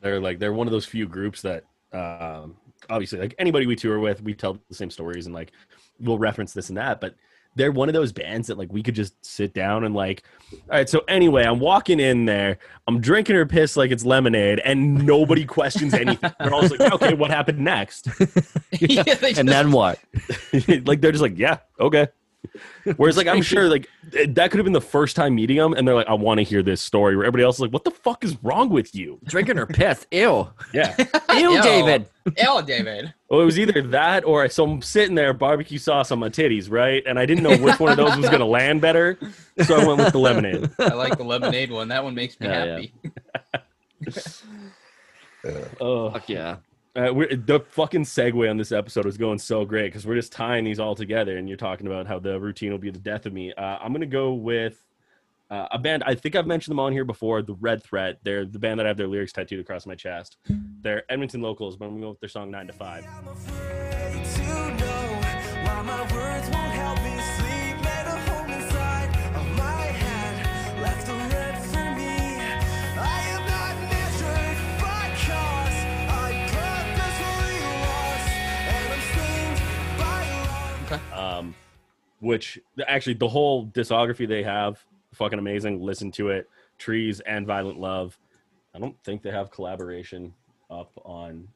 They're 0.00 0.20
like 0.20 0.38
they're 0.38 0.52
one 0.52 0.66
of 0.66 0.72
those 0.72 0.84
few 0.86 1.06
groups 1.06 1.42
that 1.42 1.64
um 1.92 2.56
obviously 2.90 3.18
like 3.18 3.34
anybody 3.38 3.66
we 3.66 3.76
tour 3.76 3.98
with, 4.00 4.22
we 4.22 4.34
tell 4.34 4.58
the 4.68 4.74
same 4.74 4.90
stories 4.90 5.26
and 5.26 5.34
like 5.34 5.52
we'll 6.00 6.18
reference 6.18 6.52
this 6.52 6.68
and 6.68 6.78
that, 6.78 7.00
but 7.00 7.14
they're 7.54 7.72
one 7.72 7.88
of 7.88 7.92
those 7.92 8.12
bands 8.12 8.48
that 8.48 8.58
like 8.58 8.72
we 8.72 8.82
could 8.82 8.94
just 8.94 9.14
sit 9.24 9.52
down 9.52 9.84
and 9.84 9.94
like 9.94 10.22
all 10.52 10.78
right 10.78 10.88
so 10.88 11.00
anyway 11.08 11.44
i'm 11.44 11.58
walking 11.58 12.00
in 12.00 12.24
there 12.24 12.58
i'm 12.86 13.00
drinking 13.00 13.36
her 13.36 13.46
piss 13.46 13.76
like 13.76 13.90
it's 13.90 14.04
lemonade 14.04 14.60
and 14.64 15.04
nobody 15.06 15.44
questions 15.44 15.94
anything 15.94 16.30
they're 16.40 16.54
always 16.54 16.70
like 16.70 16.92
okay 16.92 17.14
what 17.14 17.30
happened 17.30 17.58
next 17.58 18.08
Yeah, 18.80 19.02
they 19.14 19.34
And 19.34 19.48
then 19.48 19.70
what? 19.70 19.98
like 20.84 21.00
they're 21.00 21.12
just 21.12 21.22
like 21.22 21.38
yeah 21.38 21.58
okay 21.78 22.08
whereas 22.96 23.16
like 23.16 23.26
i'm 23.26 23.40
sure 23.42 23.68
like 23.68 23.88
that 24.28 24.50
could 24.50 24.58
have 24.58 24.64
been 24.64 24.72
the 24.72 24.80
first 24.80 25.14
time 25.16 25.34
meeting 25.34 25.56
them 25.56 25.72
and 25.74 25.86
they're 25.86 25.94
like 25.94 26.08
i 26.08 26.12
want 26.14 26.38
to 26.38 26.44
hear 26.44 26.62
this 26.62 26.82
story 26.82 27.16
where 27.16 27.24
everybody 27.24 27.44
else 27.44 27.56
is 27.56 27.60
like 27.60 27.72
what 27.72 27.84
the 27.84 27.90
fuck 27.90 28.24
is 28.24 28.36
wrong 28.42 28.68
with 28.68 28.94
you 28.94 29.18
Drinking 29.24 29.56
her 29.56 29.66
piss. 29.66 30.06
Ew. 30.10 30.50
yeah 30.74 30.94
Ew, 31.34 31.52
Ew. 31.54 31.62
David. 31.62 32.06
Ew, 32.38 32.62
David. 32.66 33.14
Well, 33.28 33.40
it 33.40 33.44
was 33.44 33.58
either 33.58 33.80
that 33.82 34.24
or 34.24 34.48
so 34.48 34.64
I'm 34.64 34.82
sitting 34.82 35.14
there, 35.14 35.32
barbecue 35.32 35.78
sauce 35.78 36.10
on 36.12 36.18
my 36.18 36.28
titties, 36.28 36.70
right? 36.70 37.02
And 37.06 37.18
I 37.18 37.26
didn't 37.26 37.42
know 37.42 37.56
which 37.56 37.80
one 37.80 37.90
of 37.90 37.96
those 37.96 38.16
was 38.16 38.26
going 38.26 38.40
to 38.40 38.44
land 38.46 38.80
better, 38.80 39.18
so 39.64 39.80
I 39.80 39.84
went 39.86 39.98
with 39.98 40.12
the 40.12 40.18
lemonade. 40.18 40.70
I 40.78 40.94
like 40.94 41.16
the 41.16 41.24
lemonade 41.24 41.70
one. 41.72 41.88
That 41.88 42.04
one 42.04 42.14
makes 42.14 42.38
me 42.38 42.46
Yeah, 42.48 42.64
yeah. 42.64 42.72
happy. 42.72 42.92
Oh, 45.80 46.10
Fuck 46.10 46.28
yeah. 46.28 46.56
Uh, 46.94 47.10
the 47.46 47.64
fucking 47.70 48.04
segue 48.04 48.50
on 48.50 48.58
this 48.58 48.70
episode 48.70 49.06
is 49.06 49.16
going 49.16 49.38
so 49.38 49.64
great 49.64 49.86
because 49.86 50.06
we're 50.06 50.14
just 50.14 50.30
tying 50.30 50.62
these 50.64 50.78
all 50.78 50.94
together, 50.94 51.38
and 51.38 51.48
you're 51.48 51.56
talking 51.56 51.86
about 51.86 52.06
how 52.06 52.18
the 52.18 52.38
routine 52.38 52.70
will 52.70 52.78
be 52.78 52.90
the 52.90 52.98
death 52.98 53.24
of 53.24 53.32
me. 53.32 53.50
Uh, 53.54 53.78
I'm 53.80 53.92
gonna 53.94 54.04
go 54.04 54.34
with 54.34 54.84
uh, 55.50 55.68
a 55.70 55.78
band. 55.78 56.02
I 56.04 56.14
think 56.14 56.36
I've 56.36 56.46
mentioned 56.46 56.72
them 56.72 56.80
on 56.80 56.92
here 56.92 57.06
before. 57.06 57.40
The 57.40 57.54
Red 57.54 57.82
Threat. 57.82 58.18
They're 58.24 58.44
the 58.44 58.58
band 58.58 58.78
that 58.78 58.84
I 58.84 58.88
have 58.88 58.98
their 58.98 59.08
lyrics 59.08 59.32
tattooed 59.32 59.60
across 59.60 59.86
my 59.86 59.94
chest. 59.94 60.36
They're 60.82 61.10
Edmonton 61.10 61.40
locals, 61.40 61.78
but 61.78 61.86
I'm 61.86 61.92
gonna 61.92 62.02
go 62.02 62.10
with 62.10 62.20
their 62.20 62.28
song 62.28 62.50
Nine 62.50 62.66
to 62.66 62.74
5 62.74 63.06
love. 80.92 81.12
um, 81.12 81.54
which 82.20 82.58
actually 82.86 83.14
the 83.14 83.28
whole 83.28 83.66
discography 83.66 84.28
they 84.28 84.42
have 84.42 84.84
fucking 85.14 85.38
amazing. 85.38 85.80
Listen 85.80 86.10
to 86.12 86.28
it, 86.30 86.48
Trees 86.78 87.20
and 87.20 87.46
Violent 87.46 87.78
Love. 87.78 88.18
I 88.74 88.78
don't 88.78 88.96
think 89.04 89.22
they 89.22 89.30
have 89.30 89.50
collaboration 89.50 90.32
up 90.70 90.90
on 91.04 91.46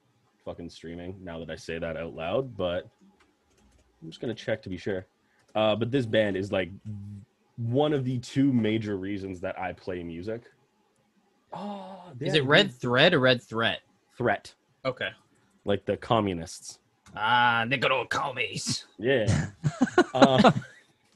fucking 0.45 0.70
streaming. 0.70 1.16
Now 1.22 1.39
that 1.39 1.51
I 1.51 1.57
say 1.57 1.78
that 1.78 1.97
out 1.97 2.14
loud, 2.14 2.57
but 2.57 2.87
I'm 4.03 4.09
just 4.09 4.20
gonna 4.20 4.34
check 4.34 4.62
to 4.62 4.68
be 4.68 4.76
sure. 4.76 5.07
Uh, 5.55 5.74
but 5.74 5.91
this 5.91 6.05
band 6.05 6.37
is 6.37 6.53
like 6.53 6.70
one 7.57 7.93
of 7.93 8.05
the 8.05 8.18
two 8.18 8.53
major 8.53 8.97
reasons 8.97 9.41
that 9.41 9.59
I 9.59 9.72
play 9.72 10.03
music. 10.03 10.43
Oh, 11.53 12.03
Is 12.20 12.34
it 12.34 12.45
Red 12.45 12.72
Thread 12.72 13.14
or 13.14 13.20
Red 13.20 13.43
Threat? 13.43 13.80
Threat? 14.18 14.55
Okay. 14.84 15.09
Like 15.64 15.87
the 15.87 15.97
communists. 15.97 16.80
Ah, 17.15 17.65
Nicolo 17.69 18.05
Comies. 18.07 18.85
Yeah. 18.99 19.47
uh, 20.15 20.51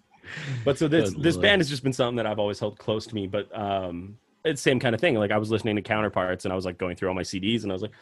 but 0.64 0.78
so 0.78 0.88
this 0.88 1.10
Good 1.10 1.22
this 1.22 1.34
lord. 1.36 1.42
band 1.42 1.60
has 1.60 1.68
just 1.68 1.82
been 1.82 1.92
something 1.92 2.16
that 2.16 2.26
I've 2.26 2.38
always 2.38 2.58
held 2.58 2.78
close 2.78 3.06
to 3.06 3.14
me. 3.14 3.26
But 3.26 3.48
um, 3.58 4.16
it's 4.44 4.62
the 4.62 4.70
same 4.70 4.80
kind 4.80 4.94
of 4.94 5.00
thing. 5.00 5.14
Like 5.16 5.30
I 5.30 5.38
was 5.38 5.50
listening 5.50 5.76
to 5.76 5.82
Counterparts 5.82 6.44
and 6.44 6.52
I 6.52 6.56
was 6.56 6.64
like 6.64 6.78
going 6.78 6.96
through 6.96 7.08
all 7.08 7.14
my 7.14 7.22
CDs 7.22 7.62
and 7.62 7.72
I 7.72 7.74
was 7.74 7.82
like, 7.82 7.92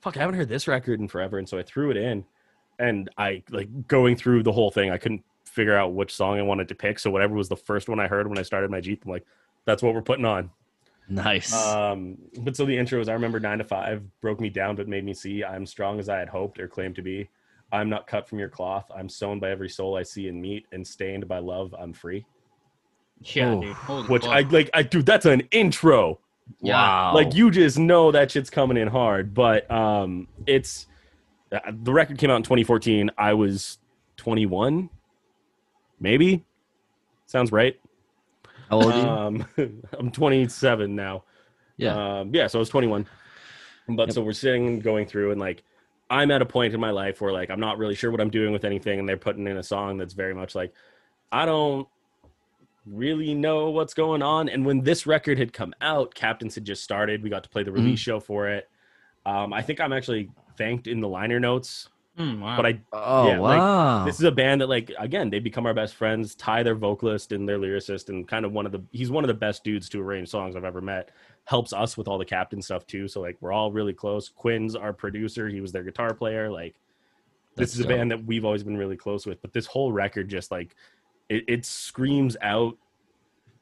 "Fuck, 0.00 0.16
I 0.16 0.20
haven't 0.20 0.36
heard 0.36 0.48
this 0.48 0.68
record 0.68 1.00
in 1.00 1.08
forever." 1.08 1.38
And 1.38 1.48
so 1.48 1.58
I 1.58 1.62
threw 1.62 1.90
it 1.90 1.96
in, 1.96 2.24
and 2.78 3.08
I 3.16 3.42
like 3.50 3.88
going 3.88 4.16
through 4.16 4.42
the 4.42 4.52
whole 4.52 4.70
thing. 4.70 4.90
I 4.90 4.98
couldn't 4.98 5.24
figure 5.44 5.76
out 5.76 5.94
which 5.94 6.14
song 6.14 6.38
I 6.38 6.42
wanted 6.42 6.68
to 6.68 6.74
pick. 6.74 6.98
So 6.98 7.10
whatever 7.10 7.34
was 7.34 7.48
the 7.48 7.56
first 7.56 7.88
one 7.88 8.00
I 8.00 8.08
heard 8.08 8.26
when 8.28 8.38
I 8.38 8.42
started 8.42 8.70
my 8.70 8.80
Jeep, 8.80 9.04
I'm 9.04 9.10
like, 9.10 9.24
"That's 9.64 9.82
what 9.82 9.94
we're 9.94 10.02
putting 10.02 10.24
on." 10.26 10.50
Nice. 11.08 11.54
Um, 11.54 12.18
but 12.40 12.56
so 12.56 12.64
the 12.64 12.76
intro 12.76 13.00
is 13.00 13.08
I 13.08 13.12
remember 13.12 13.38
nine 13.38 13.58
to 13.58 13.64
five 13.64 14.02
broke 14.20 14.40
me 14.40 14.48
down, 14.48 14.74
but 14.76 14.88
made 14.88 15.04
me 15.04 15.14
see 15.14 15.44
I'm 15.44 15.64
strong 15.66 15.98
as 16.00 16.08
I 16.08 16.18
had 16.18 16.28
hoped 16.28 16.58
or 16.58 16.66
claimed 16.68 16.96
to 16.96 17.02
be. 17.02 17.28
I'm 17.72 17.88
not 17.88 18.06
cut 18.06 18.28
from 18.28 18.38
your 18.38 18.48
cloth. 18.48 18.90
I'm 18.96 19.08
sown 19.08 19.38
by 19.40 19.50
every 19.50 19.68
soul 19.68 19.96
I 19.96 20.02
see 20.02 20.28
and 20.28 20.40
meet, 20.40 20.66
and 20.72 20.86
stained 20.86 21.26
by 21.28 21.38
love. 21.38 21.74
I'm 21.78 21.92
free. 21.92 22.24
Yeah, 23.20 23.52
Oh. 23.52 23.60
dude. 23.60 23.72
Holy 23.74 24.08
Which 24.08 24.22
fuck. 24.24 24.32
I 24.32 24.40
like. 24.40 24.70
I 24.74 24.82
dude, 24.82 25.06
that's 25.06 25.26
an 25.26 25.42
intro. 25.50 26.18
yeah. 26.60 26.74
wow. 26.74 27.14
Like 27.14 27.34
you 27.34 27.50
just 27.50 27.78
know 27.78 28.10
that 28.12 28.30
shit's 28.30 28.50
coming 28.50 28.76
in 28.76 28.88
hard. 28.88 29.32
But 29.34 29.68
um, 29.70 30.28
it's 30.46 30.86
uh, 31.52 31.58
the 31.82 31.92
record 31.92 32.18
came 32.18 32.30
out 32.30 32.36
in 32.36 32.42
2014. 32.42 33.10
I 33.16 33.34
was 33.34 33.78
21, 34.16 34.90
maybe. 36.00 36.44
Sounds 37.26 37.50
right. 37.52 37.78
How 38.70 38.76
old 38.76 38.92
are 38.92 39.00
you? 39.00 39.08
Um, 39.08 39.82
I'm 39.98 40.10
27 40.10 40.94
now. 40.94 41.24
yeah. 41.76 42.20
Um, 42.20 42.34
yeah, 42.34 42.46
so 42.46 42.58
I 42.58 42.60
was 42.60 42.68
21. 42.68 43.06
But 43.88 44.12
so 44.12 44.22
we're 44.22 44.32
sitting 44.32 44.66
and 44.66 44.82
going 44.82 45.06
through, 45.06 45.30
and 45.30 45.40
like, 45.40 45.62
I'm 46.10 46.30
at 46.30 46.42
a 46.42 46.46
point 46.46 46.74
in 46.74 46.80
my 46.80 46.90
life 46.90 47.20
where 47.20 47.32
like 47.32 47.50
I'm 47.50 47.60
not 47.60 47.78
really 47.78 47.94
sure 47.94 48.10
what 48.10 48.20
I'm 48.20 48.30
doing 48.30 48.52
with 48.52 48.64
anything, 48.64 48.98
and 48.98 49.08
they're 49.08 49.16
putting 49.16 49.46
in 49.46 49.56
a 49.56 49.62
song 49.62 49.96
that's 49.96 50.14
very 50.14 50.34
much 50.34 50.54
like, 50.54 50.72
I 51.30 51.46
don't 51.46 51.86
really 52.84 53.34
know 53.34 53.70
what's 53.70 53.94
going 53.94 54.22
on. 54.22 54.48
And 54.48 54.64
when 54.64 54.82
this 54.82 55.06
record 55.06 55.38
had 55.38 55.52
come 55.52 55.74
out, 55.80 56.14
Captains 56.14 56.54
had 56.54 56.64
just 56.64 56.82
started. 56.82 57.22
We 57.22 57.30
got 57.30 57.42
to 57.44 57.48
play 57.48 57.62
the 57.62 57.72
release 57.72 57.98
show 57.98 58.20
for 58.20 58.48
it. 58.48 58.68
Um, 59.24 59.52
I 59.52 59.62
think 59.62 59.80
I'm 59.80 59.92
actually 59.92 60.30
thanked 60.56 60.86
in 60.86 61.00
the 61.00 61.08
liner 61.08 61.40
notes, 61.40 61.88
Hmm, 62.16 62.40
wow. 62.40 62.56
but 62.56 62.64
I 62.64 62.80
oh 62.94 63.28
yeah, 63.28 63.38
like, 63.38 63.58
wow. 63.58 64.04
this 64.06 64.14
is 64.14 64.24
a 64.24 64.32
band 64.32 64.62
that 64.62 64.70
like 64.70 64.90
again 64.98 65.28
they 65.28 65.38
become 65.38 65.66
our 65.66 65.74
best 65.74 65.94
friends 65.94 66.34
ty 66.34 66.62
their 66.62 66.74
vocalist 66.74 67.30
and 67.30 67.46
their 67.46 67.58
lyricist 67.58 68.08
and 68.08 68.26
kind 68.26 68.46
of 68.46 68.52
one 68.52 68.64
of 68.64 68.72
the 68.72 68.82
he's 68.90 69.10
one 69.10 69.22
of 69.22 69.28
the 69.28 69.34
best 69.34 69.64
dudes 69.64 69.86
to 69.90 70.00
arrange 70.00 70.30
songs 70.30 70.56
i've 70.56 70.64
ever 70.64 70.80
met 70.80 71.10
helps 71.44 71.74
us 71.74 71.98
with 71.98 72.08
all 72.08 72.16
the 72.16 72.24
captain 72.24 72.62
stuff 72.62 72.86
too 72.86 73.06
so 73.06 73.20
like 73.20 73.36
we're 73.42 73.52
all 73.52 73.70
really 73.70 73.92
close 73.92 74.30
quinn's 74.30 74.74
our 74.74 74.94
producer 74.94 75.46
he 75.46 75.60
was 75.60 75.72
their 75.72 75.82
guitar 75.82 76.14
player 76.14 76.50
like 76.50 76.76
this 77.54 77.72
That's 77.72 77.80
is 77.80 77.84
a 77.84 77.88
band 77.88 78.10
that 78.10 78.24
we've 78.24 78.46
always 78.46 78.62
been 78.62 78.78
really 78.78 78.96
close 78.96 79.26
with 79.26 79.42
but 79.42 79.52
this 79.52 79.66
whole 79.66 79.92
record 79.92 80.30
just 80.30 80.50
like 80.50 80.74
it, 81.28 81.44
it 81.46 81.64
screams 81.66 82.34
out 82.40 82.78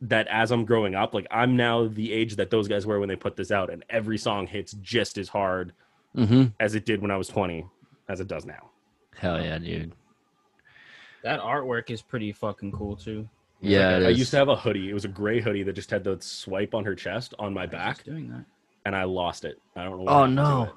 that 0.00 0.28
as 0.28 0.52
i'm 0.52 0.64
growing 0.64 0.94
up 0.94 1.12
like 1.12 1.26
i'm 1.32 1.56
now 1.56 1.88
the 1.88 2.12
age 2.12 2.36
that 2.36 2.50
those 2.50 2.68
guys 2.68 2.86
were 2.86 3.00
when 3.00 3.08
they 3.08 3.16
put 3.16 3.34
this 3.34 3.50
out 3.50 3.68
and 3.68 3.84
every 3.90 4.16
song 4.16 4.46
hits 4.46 4.74
just 4.80 5.18
as 5.18 5.28
hard 5.28 5.72
mm-hmm. 6.16 6.44
as 6.60 6.76
it 6.76 6.86
did 6.86 7.02
when 7.02 7.10
i 7.10 7.16
was 7.16 7.26
20 7.26 7.66
as 8.08 8.20
it 8.20 8.28
does 8.28 8.44
now 8.44 8.70
Hell 9.16 9.36
um, 9.36 9.42
yeah, 9.44 9.58
dude. 9.58 9.92
that 11.22 11.40
artwork 11.40 11.90
is 11.90 12.02
pretty 12.02 12.32
fucking 12.32 12.72
cool 12.72 12.96
too. 12.96 13.28
Yeah, 13.60 13.92
Like, 13.92 14.02
it 14.02 14.06
I 14.06 14.08
is. 14.10 14.18
used 14.18 14.30
to 14.32 14.36
have 14.38 14.48
a 14.48 14.56
hoodie. 14.56 14.90
It 14.90 14.94
was 14.94 15.04
a 15.04 15.08
gray 15.08 15.40
hoodie 15.40 15.62
that 15.62 15.72
just 15.74 15.90
had 15.90 16.02
the 16.04 16.18
swipe 16.20 16.74
on 16.74 16.84
her 16.84 16.94
chest 16.94 17.32
on 17.38 17.54
my 17.54 17.62
I 17.62 17.66
back, 17.66 17.96
just 17.96 18.06
doing 18.06 18.28
that. 18.30 18.44
and 18.84 18.94
I 18.96 19.04
lost 19.04 19.44
it. 19.44 19.58
I 19.76 19.84
don't 19.84 20.04
know. 20.04 20.10
Oh, 20.10 20.26
no. 20.26 20.72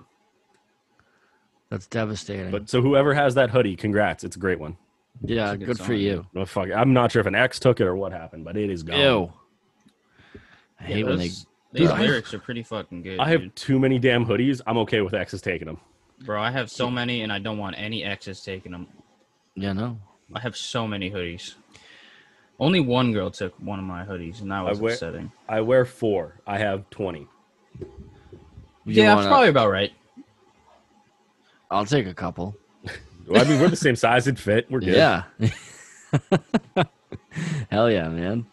That's 1.70 1.88
devastating. 1.88 2.52
But 2.52 2.70
so 2.70 2.82
whoever 2.82 3.14
has 3.14 3.36
that 3.36 3.50
hoodie, 3.50 3.76
congrats! 3.76 4.24
It's 4.24 4.36
a 4.38 4.40
great 4.40 4.60
one. 4.60 4.78
yeah, 5.22 5.54
good 5.56 5.66
good, 5.66 5.80
for 5.80 5.94
you. 5.94 6.26
No 6.34 6.46
fuck. 6.46 6.70
I'm 6.74 6.94
not 6.94 7.12
sure 7.12 7.20
if 7.20 7.26
an 7.26 7.36
ex 7.36 7.60
took 7.60 7.82
it 7.82 7.88
or 7.88 7.96
what 7.98 8.14
happened, 8.14 8.46
but 8.46 8.56
it 8.56 8.70
is 8.70 8.84
gone. 8.84 9.00
Ew. 9.00 9.34
I 10.80 10.84
Yeah, 10.84 10.96
hate 10.96 11.06
when 11.08 11.18
they. 11.18 11.28
those, 11.28 11.46
those 11.74 11.82
Dude, 11.90 11.92
I- 11.92 12.02
lyrics 12.02 12.34
are 12.34 12.40
pretty 12.40 12.64
fucking 12.64 13.02
good. 13.02 13.20
I 13.20 13.30
have 13.30 13.42
dude. 13.42 13.56
too 13.58 13.80
many 13.80 14.00
damn 14.00 14.26
hoodies. 14.26 14.62
I'm 14.66 14.78
okay 14.78 15.02
with 15.02 15.14
exes 15.14 15.42
taking 15.42 15.66
them. 15.68 15.80
Bro. 16.26 16.42
I 16.42 16.52
have 16.52 16.70
so 16.70 16.90
many, 16.90 17.22
and 17.22 17.32
I 17.32 17.40
don't 17.40 17.58
want 17.58 17.76
any 17.78 18.04
exes 18.04 18.42
taking 18.42 18.72
them. 18.72 18.88
Yeah, 19.56 19.74
no. 19.74 20.00
I 20.34 20.40
have 20.42 20.56
so 20.58 20.88
many 20.88 21.10
hoodies. 21.10 21.56
Only 22.60 22.80
one 22.80 23.14
girl 23.14 23.30
took 23.32 23.54
one 23.60 23.80
of 23.80 23.86
my 23.86 24.04
hoodies, 24.04 24.42
and 24.42 24.52
that 24.52 24.64
was 24.66 24.80
wear- 24.80 24.94
upsetting. 24.94 25.32
I 25.48 25.62
wear 25.62 25.86
four. 25.86 26.36
I 26.46 26.58
have 26.58 26.90
twenty. 26.90 27.28
You 27.80 27.86
yeah, 28.86 29.08
that's 29.08 29.18
wanna- 29.18 29.28
probably 29.30 29.50
about 29.50 29.70
right. 29.70 29.94
I'll 31.70 31.86
take 31.86 32.08
a 32.08 32.14
couple. 32.14 32.56
Well, 33.28 33.46
I 33.46 33.50
mean, 33.50 33.60
we're 33.60 33.68
the 33.68 33.76
same 33.76 33.98
size 33.98 34.26
and 34.28 34.40
fit. 34.40 34.72
We're 34.72 34.80
good. 34.80 34.96
Yeah. 34.96 35.24
Hell 37.70 37.92
yeah, 37.92 38.08
man. 38.08 38.46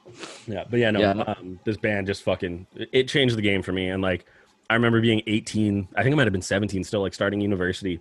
Yeah, 0.48 0.64
but 0.68 0.80
yeah, 0.80 0.90
no. 0.90 0.98
Yeah. 0.98 1.10
Um, 1.12 1.60
this 1.64 1.76
band 1.76 2.08
just 2.08 2.24
fucking 2.24 2.66
it 2.74 3.06
changed 3.06 3.36
the 3.36 3.42
game 3.42 3.62
for 3.62 3.70
me. 3.70 3.88
And 3.88 4.02
like, 4.02 4.26
I 4.70 4.74
remember 4.74 5.00
being 5.00 5.22
18. 5.26 5.88
I 5.96 6.02
think 6.02 6.14
I 6.14 6.16
might 6.16 6.26
have 6.26 6.32
been 6.32 6.42
17 6.42 6.84
still, 6.84 7.02
like 7.02 7.14
starting 7.14 7.40
university. 7.40 8.00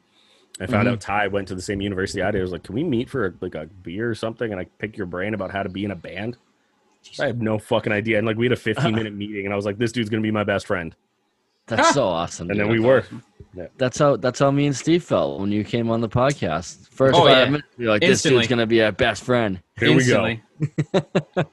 I 0.61 0.67
found 0.67 0.87
Mhm. 0.87 0.91
out 0.93 1.01
Ty 1.01 1.27
went 1.27 1.47
to 1.49 1.55
the 1.55 1.61
same 1.61 1.81
university 1.81 2.21
I 2.21 2.31
did. 2.31 2.39
I 2.39 2.41
was 2.43 2.51
like, 2.51 2.63
"Can 2.63 2.75
we 2.75 2.83
meet 2.83 3.09
for 3.09 3.33
like 3.41 3.55
a 3.55 3.65
beer 3.65 4.09
or 4.09 4.15
something?" 4.15 4.51
And 4.51 4.59
I 4.61 4.65
pick 4.77 4.95
your 4.97 5.07
brain 5.07 5.33
about 5.33 5.51
how 5.51 5.63
to 5.63 5.69
be 5.69 5.83
in 5.83 5.91
a 5.91 5.95
band. 5.95 6.37
I 7.19 7.25
have 7.27 7.41
no 7.41 7.57
fucking 7.57 7.91
idea. 7.91 8.17
And 8.17 8.25
like, 8.27 8.37
we 8.37 8.45
had 8.45 8.53
a 8.53 8.55
15 8.71 8.93
minute 8.95 9.13
meeting, 9.13 9.45
and 9.45 9.53
I 9.53 9.55
was 9.55 9.65
like, 9.65 9.77
"This 9.77 9.91
dude's 9.91 10.09
gonna 10.09 10.21
be 10.21 10.31
my 10.31 10.43
best 10.43 10.67
friend." 10.67 10.95
That's 11.67 11.89
so 11.93 12.03
awesome. 12.05 12.49
And 12.51 12.59
then 12.59 12.69
we 12.69 12.79
were. 12.79 13.03
That's 13.77 13.97
how 13.99 14.15
that's 14.15 14.39
how 14.39 14.51
me 14.51 14.65
and 14.67 14.75
Steve 14.75 15.03
felt 15.03 15.39
when 15.41 15.51
you 15.51 15.63
came 15.63 15.89
on 15.89 16.01
the 16.01 16.09
podcast. 16.09 16.87
First 16.89 17.15
Oh, 17.19 17.25
five 17.25 17.37
yeah. 17.37 17.45
minutes, 17.45 17.67
we 17.77 17.85
were 17.85 17.91
like, 17.91 18.01
this 18.01 18.21
dude's 18.21 18.47
gonna 18.47 18.65
be 18.67 18.81
our 18.83 18.91
best 18.91 19.23
friend. 19.23 19.59
Here 19.79 19.95
we 19.95 20.05
go. 20.05 20.37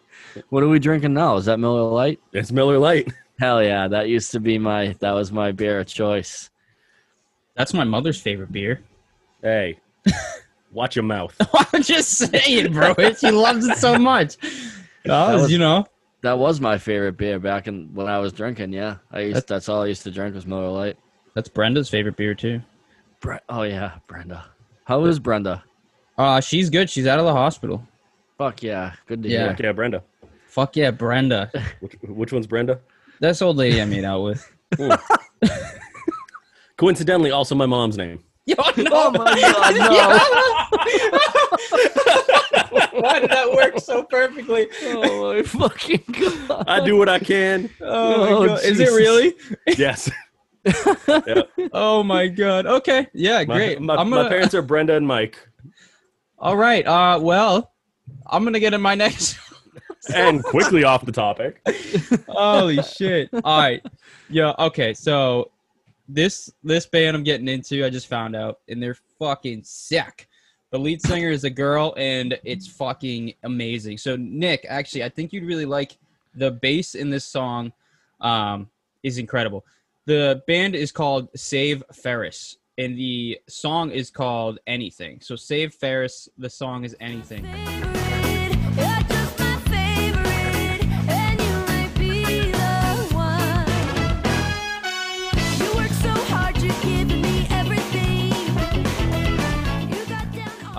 What 0.51 0.63
are 0.63 0.69
we 0.69 0.79
drinking 0.79 1.13
now? 1.15 1.37
Is 1.37 1.47
that 1.47 1.59
Miller 1.59 1.83
Lite? 1.91 2.21
It's 2.33 2.53
Miller 2.53 2.79
Lite. 2.79 3.09
Hell 3.41 3.63
yeah, 3.63 3.89
that 3.89 4.09
used 4.09 4.33
to 4.33 4.41
be 4.41 4.59
my 4.59 4.95
that 5.01 5.13
was 5.13 5.33
my 5.33 5.51
beer 5.51 5.81
of 5.81 5.87
choice. 5.87 6.51
That's 7.57 7.73
my 7.75 7.85
mother's 7.85 8.21
favorite 8.21 8.53
beer. 8.53 8.83
Hey, 9.43 9.79
watch 10.73 10.95
your 10.95 11.05
mouth. 11.05 11.35
I'm 11.73 11.83
just 11.83 12.11
saying, 12.11 12.73
bro. 12.73 12.95
She 13.15 13.31
loves 13.31 13.67
it 13.67 13.79
so 13.79 13.99
much. 13.99 14.37
That 15.05 15.35
was- 15.35 15.51
you 15.51 15.59
know. 15.59 15.87
That 16.23 16.39
was 16.39 16.61
my 16.61 16.77
favorite 16.77 17.17
beer 17.17 17.39
back 17.39 17.67
in 17.67 17.95
when 17.95 18.07
I 18.07 18.19
was 18.19 18.35
drinking. 18.35 18.75
Yeah, 18.75 18.97
I 19.11 19.21
used, 19.21 19.37
That's- 19.37 19.49
that's 19.49 19.69
all 19.71 19.83
I 19.83 19.87
used 19.87 20.03
to 20.03 20.11
drink 20.11 20.35
was 20.35 20.45
Miller 20.47 20.69
Lite. 20.69 20.99
That's 21.35 21.49
Brenda's 21.49 21.89
favorite 21.89 22.17
beer 22.17 22.35
too. 22.35 22.61
Bre- 23.21 23.37
oh 23.49 23.63
yeah, 23.63 23.93
Brenda. 24.07 24.45
How 24.85 25.03
is 25.07 25.19
Brenda? 25.19 25.65
Uh, 26.19 26.43
she's 26.43 26.69
good. 26.69 26.91
She's 26.91 27.07
out 27.07 27.19
of 27.19 27.25
the 27.25 27.33
hospital. 27.33 27.83
Fuck 28.37 28.63
yeah, 28.63 28.93
good 29.07 29.23
to 29.23 29.31
Yeah. 29.31 29.39
hear. 29.39 29.49
Fuck 29.53 29.61
yeah, 29.61 29.73
Brenda. 29.73 30.03
Fuck 30.47 30.77
yeah, 30.77 30.91
Brenda. 30.91 31.51
Which, 31.81 31.95
which 32.03 32.33
one's 32.35 32.47
Brenda? 32.47 32.81
That's 33.21 33.43
old 33.43 33.57
lady 33.57 33.81
I 33.81 33.85
made 33.85 34.05
out 34.05 34.23
with. 34.23 34.51
Coincidentally, 36.77 37.31
also 37.31 37.55
my 37.55 37.67
mom's 37.67 37.97
name. 37.99 38.25
Yo, 38.47 38.55
no. 38.79 38.91
Oh 38.93 39.11
my 39.11 39.39
god, 39.39 39.75
no! 39.77 40.19
Why 43.01 43.21
did 43.21 43.31
that 43.31 43.53
work 43.55 43.79
so 43.79 44.03
perfectly? 44.05 44.67
oh 44.85 45.35
my 45.35 45.43
fucking 45.43 46.03
god! 46.49 46.65
I 46.67 46.85
do 46.85 46.97
what 46.97 47.09
I 47.11 47.19
can. 47.19 47.69
Oh, 47.81 48.15
Oh, 48.37 48.41
my 48.41 48.47
god. 48.49 48.65
Is 48.65 48.81
it 48.81 48.89
really? 48.89 49.35
Yes. 49.79 50.11
Oh 51.73 52.03
my 52.03 52.27
god. 52.29 52.67
Okay. 52.67 53.07
Yeah, 53.13 53.45
My, 53.45 53.57
great. 53.57 53.81
my, 53.81 53.97
I'm 53.97 54.09
my 54.11 54.17
gonna, 54.19 54.29
parents 54.31 54.55
are 54.55 54.63
Brenda 54.63 54.95
and 54.95 55.07
Mike. 55.07 55.39
All 56.39 56.57
right. 56.57 56.87
Uh 56.87 57.19
well, 57.23 57.73
I'm 58.27 58.43
gonna 58.45 58.61
get 58.61 58.73
in 58.75 58.81
my 58.81 58.95
next 58.95 59.39
And 60.15 60.43
quickly 60.43 60.85
off 60.85 61.05
the 61.05 61.13
topic. 61.13 61.61
Holy 62.27 62.83
shit. 62.83 63.29
All 63.33 63.61
right. 63.61 63.85
Yeah, 64.31 64.55
okay. 64.59 64.95
So 64.95 65.51
this 66.09 66.51
this 66.65 66.87
band 66.87 67.17
I'm 67.17 67.23
getting 67.23 67.49
into, 67.49 67.85
I 67.85 67.91
just 67.91 68.07
found 68.07 68.35
out, 68.35 68.61
and 68.69 68.83
they're 68.83 68.97
fucking 69.19 69.63
sick. 69.65 70.27
The 70.71 70.79
lead 70.79 71.03
singer 71.03 71.31
is 71.31 71.45
a 71.45 71.51
girl, 71.51 71.93
and 71.97 72.39
it's 72.45 72.67
fucking 72.67 73.35
amazing. 73.43 73.99
So 73.99 74.17
Nick, 74.17 74.65
actually, 74.69 75.05
I 75.05 75.09
think 75.09 75.33
you'd 75.33 75.45
really 75.45 75.67
like 75.67 75.99
the 76.35 76.51
bass 76.51 76.95
in 76.95 77.11
this 77.11 77.25
song. 77.25 77.73
Um, 78.21 78.71
is 79.03 79.19
incredible. 79.19 79.65
The 80.07 80.43
band 80.47 80.75
is 80.75 80.93
called 80.93 81.29
Save 81.37 81.83
Ferris, 81.93 82.59
and 82.79 82.97
the 82.99 83.39
song 83.49 83.91
is 83.91 84.11
called 84.11 84.59
Anything. 84.67 85.21
So 85.21 85.37
Save 85.37 85.75
Ferris, 85.75 86.29
the 86.39 86.51
song 86.51 86.85
is 86.85 86.97
Anything. 87.01 87.47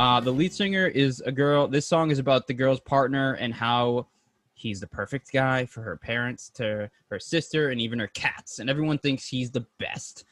Uh, 0.01 0.19
the 0.19 0.31
lead 0.31 0.51
singer 0.51 0.87
is 0.87 1.21
a 1.27 1.31
girl. 1.31 1.67
This 1.67 1.85
song 1.85 2.09
is 2.09 2.17
about 2.17 2.47
the 2.47 2.55
girl's 2.55 2.79
partner 2.79 3.33
and 3.33 3.53
how 3.53 4.07
he's 4.55 4.79
the 4.79 4.87
perfect 4.87 5.31
guy 5.31 5.67
for 5.67 5.83
her 5.83 5.95
parents, 5.95 6.49
to 6.55 6.89
her 7.11 7.19
sister, 7.19 7.69
and 7.69 7.79
even 7.79 7.99
her 7.99 8.07
cats, 8.07 8.57
and 8.57 8.67
everyone 8.67 8.97
thinks 8.97 9.27
he's 9.27 9.51
the 9.51 9.63
best. 9.77 10.23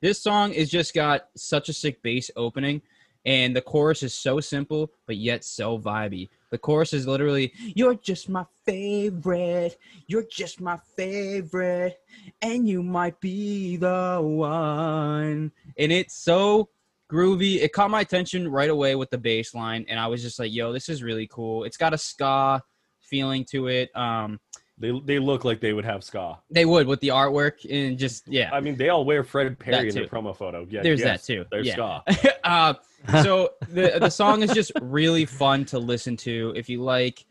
This 0.00 0.18
song 0.18 0.54
is 0.54 0.70
just 0.70 0.94
got 0.94 1.28
such 1.36 1.68
a 1.68 1.74
sick 1.74 2.00
bass 2.00 2.30
opening, 2.36 2.80
and 3.26 3.54
the 3.54 3.60
chorus 3.60 4.02
is 4.02 4.14
so 4.14 4.40
simple 4.40 4.90
but 5.04 5.18
yet 5.18 5.44
so 5.44 5.78
vibey. 5.78 6.30
The 6.48 6.56
chorus 6.56 6.94
is 6.94 7.06
literally, 7.06 7.52
"You're 7.76 7.96
just 7.96 8.30
my 8.30 8.46
favorite, 8.64 9.76
you're 10.06 10.26
just 10.30 10.58
my 10.58 10.78
favorite, 10.96 12.00
and 12.40 12.66
you 12.66 12.82
might 12.82 13.20
be 13.20 13.76
the 13.76 14.20
one." 14.22 15.52
And 15.76 15.92
it's 15.92 16.14
so 16.14 16.70
groovy. 17.10 17.62
It 17.62 17.72
caught 17.72 17.90
my 17.90 18.00
attention 18.00 18.48
right 18.48 18.70
away 18.70 18.94
with 18.94 19.10
the 19.10 19.18
bass 19.18 19.54
line, 19.54 19.84
and 19.88 19.98
I 19.98 20.06
was 20.06 20.22
just 20.22 20.38
like, 20.38 20.52
"Yo, 20.52 20.72
this 20.72 20.88
is 20.88 21.02
really 21.02 21.26
cool." 21.26 21.64
It's 21.64 21.76
got 21.76 21.94
a 21.94 21.98
ska 21.98 22.62
feeling 23.00 23.44
to 23.50 23.68
it. 23.68 23.94
Um, 23.96 24.40
They 24.78 24.92
they 25.04 25.18
look 25.18 25.44
like 25.44 25.60
they 25.60 25.72
would 25.72 25.84
have 25.84 26.04
ska. 26.04 26.38
they 26.50 26.64
would 26.64 26.86
with 26.86 27.00
the 27.00 27.08
artwork 27.08 27.64
and 27.68 27.98
just 27.98 28.28
yeah. 28.28 28.50
I 28.52 28.60
mean, 28.60 28.76
they 28.76 28.90
all 28.90 29.04
wear 29.04 29.24
Fred 29.24 29.58
Perry 29.58 29.88
in 29.88 29.94
their 29.94 30.06
promo 30.06 30.36
photo. 30.36 30.66
Yeah, 30.70 30.82
There's 30.82 31.00
yes, 31.00 31.26
that 31.26 31.32
too. 31.32 31.44
There's 31.50 31.66
yeah. 31.66 32.02
ska. 32.06 32.38
uh, 32.44 32.74
so 33.22 33.50
the 33.68 33.98
the 33.98 34.10
song 34.10 34.42
is 34.42 34.52
just 34.52 34.72
really 34.80 35.24
fun 35.24 35.64
to 35.66 35.78
listen 35.78 36.16
to 36.18 36.52
if 36.56 36.68
you 36.68 36.82
like 36.82 37.24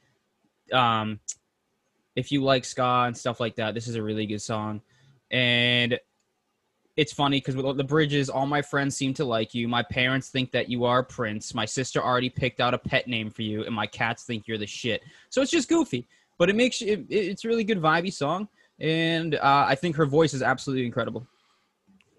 um 0.73 1.19
if 2.15 2.31
you 2.31 2.43
like 2.43 2.65
ska 2.65 3.03
and 3.07 3.15
stuff 3.15 3.39
like 3.39 3.55
that 3.55 3.73
this 3.73 3.87
is 3.87 3.95
a 3.95 4.03
really 4.03 4.25
good 4.25 4.41
song 4.41 4.81
and 5.31 5.99
it's 6.97 7.13
funny 7.13 7.37
because 7.37 7.55
with 7.55 7.77
the 7.77 7.83
bridges 7.83 8.29
all 8.29 8.45
my 8.45 8.61
friends 8.61 8.97
seem 8.97 9.13
to 9.13 9.23
like 9.23 9.53
you 9.53 9.67
my 9.67 9.83
parents 9.83 10.29
think 10.29 10.51
that 10.51 10.69
you 10.69 10.83
are 10.83 10.99
a 10.99 11.03
prince 11.03 11.53
my 11.53 11.65
sister 11.65 12.03
already 12.03 12.29
picked 12.29 12.59
out 12.59 12.73
a 12.73 12.77
pet 12.77 13.07
name 13.07 13.29
for 13.29 13.43
you 13.43 13.63
and 13.63 13.73
my 13.73 13.87
cats 13.87 14.23
think 14.23 14.47
you're 14.47 14.57
the 14.57 14.67
shit 14.67 15.03
so 15.29 15.41
it's 15.41 15.51
just 15.51 15.69
goofy 15.69 16.07
but 16.37 16.49
it 16.49 16.55
makes 16.55 16.81
it, 16.81 17.05
it's 17.09 17.45
a 17.45 17.47
really 17.47 17.63
good 17.63 17.81
vibey 17.81 18.11
song 18.11 18.47
and 18.79 19.35
uh, 19.35 19.65
i 19.67 19.75
think 19.75 19.95
her 19.95 20.05
voice 20.05 20.33
is 20.33 20.41
absolutely 20.41 20.85
incredible 20.85 21.25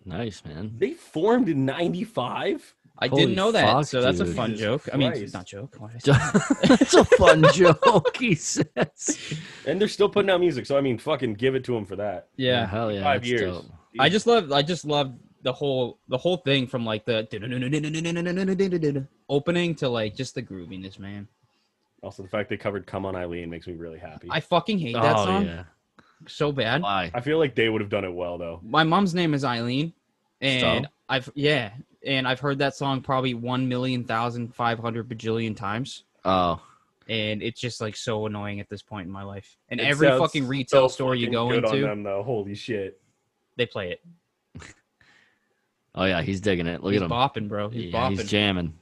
Nice, 0.09 0.43
man. 0.45 0.73
They 0.79 0.93
formed 0.93 1.49
in 1.49 1.67
'95. 1.67 2.75
I 3.01 3.07
Holy 3.07 3.23
didn't 3.23 3.37
know 3.37 3.53
that, 3.53 3.73
fuck, 3.73 3.85
so 3.85 4.01
that's 4.01 4.19
a 4.19 4.27
fun 4.27 4.51
Jesus 4.51 4.63
joke. 4.63 4.89
I 4.93 4.97
mean, 4.97 5.13
it's 5.13 5.33
not 5.33 5.47
joke. 5.47 5.77
Why 5.79 5.93
did 5.93 6.09
I 6.09 6.29
say 6.29 6.67
That's 6.67 6.95
a 6.95 7.05
fun 7.05 7.45
joke, 7.53 8.17
he 8.17 8.35
says. 8.35 9.39
And 9.67 9.81
they're 9.81 9.87
still 9.87 10.09
putting 10.09 10.31
out 10.31 10.41
music, 10.41 10.67
so 10.67 10.77
I 10.77 10.81
mean, 10.81 10.99
fucking 10.99 11.35
give 11.35 11.55
it 11.55 11.63
to 11.65 11.75
them 11.75 11.85
for 11.85 11.95
that. 11.97 12.29
Yeah, 12.37 12.67
hell 12.67 12.91
yeah. 12.91 13.05
Five 13.05 13.21
that's 13.21 13.31
years. 13.31 13.57
dope. 13.59 13.67
I 13.99 14.09
just 14.09 14.27
love. 14.27 14.53
I 14.53 14.63
just 14.63 14.85
love 14.85 15.15
the 15.43 15.53
whole 15.53 15.99
the 16.09 16.19
whole 16.19 16.39
thing 16.39 16.67
from 16.67 16.85
like 16.85 17.05
the 17.05 17.27
opening 19.29 19.75
to 19.77 19.89
like 19.89 20.15
just 20.15 20.35
the 20.35 20.43
grooviness, 20.43 20.99
man. 20.99 21.29
Also, 22.03 22.23
the 22.23 22.29
fact 22.29 22.49
they 22.49 22.57
covered 22.57 22.87
"Come 22.87 23.07
On 23.07 23.17
Eileen" 23.17 23.51
makes 23.51 23.67
me 23.67 23.75
really 23.75 23.99
happy. 23.99 24.29
I 24.31 24.41
fucking 24.41 24.79
hate 24.79 24.95
that 24.95 25.17
oh, 25.17 25.25
song 25.25 25.65
so 26.27 26.53
bad. 26.53 26.83
Why? 26.83 27.11
I 27.15 27.21
feel 27.21 27.39
like 27.39 27.55
they 27.55 27.69
would 27.69 27.81
have 27.81 27.91
done 27.91 28.05
it 28.05 28.13
well, 28.13 28.39
though. 28.39 28.61
My 28.63 28.85
mom's 28.85 29.15
name 29.15 29.35
is 29.35 29.45
Eileen, 29.45 29.93
and 30.41 30.85
So? 30.85 30.91
I've 31.09 31.31
yeah, 31.35 31.71
and 32.05 32.27
I've 32.27 32.41
heard 32.41 32.59
that 32.59 32.75
song 32.75 33.01
probably 33.01 33.35
one 33.35 33.69
million 33.69 34.05
thousand 34.05 34.55
five 34.55 34.79
hundred 34.79 35.09
bajillion 35.09 35.57
times. 35.57 36.05
Oh, 36.25 36.61
And 37.09 37.43
it's 37.43 37.61
just 37.61 37.81
like 37.81 37.97
so 37.97 38.27
annoying 38.27 38.61
at 38.61 38.69
this 38.69 38.83
point 38.83 39.07
in 39.07 39.13
my 39.13 39.23
life. 39.23 39.57
And 39.71 39.81
It 39.81 39.85
every 39.85 40.09
sounds 40.09 40.21
fucking 40.21 40.47
retail 40.47 40.89
so 40.89 40.95
store 40.95 41.15
you 41.15 41.27
fucking 41.27 41.33
go 41.33 41.49
good 41.49 41.65
on 41.65 41.75
into, 41.75 41.87
them, 41.87 42.03
though. 42.03 42.23
Holy 42.23 42.55
shit! 42.55 43.01
They 43.59 43.67
play 43.67 43.91
it. 43.91 44.01
oh 45.95 46.05
yeah, 46.07 46.23
he's 46.23 46.41
digging 46.41 46.67
it. 46.67 46.83
Look 46.83 46.95
he's 46.95 47.03
at 47.03 47.05
him. 47.05 47.11
bopping, 47.11 47.49
bro. 47.49 47.69
He's 47.69 47.93
yeah, 47.93 47.99
bopping. 48.09 48.19
he's 48.19 48.31
jamming. 48.31 48.75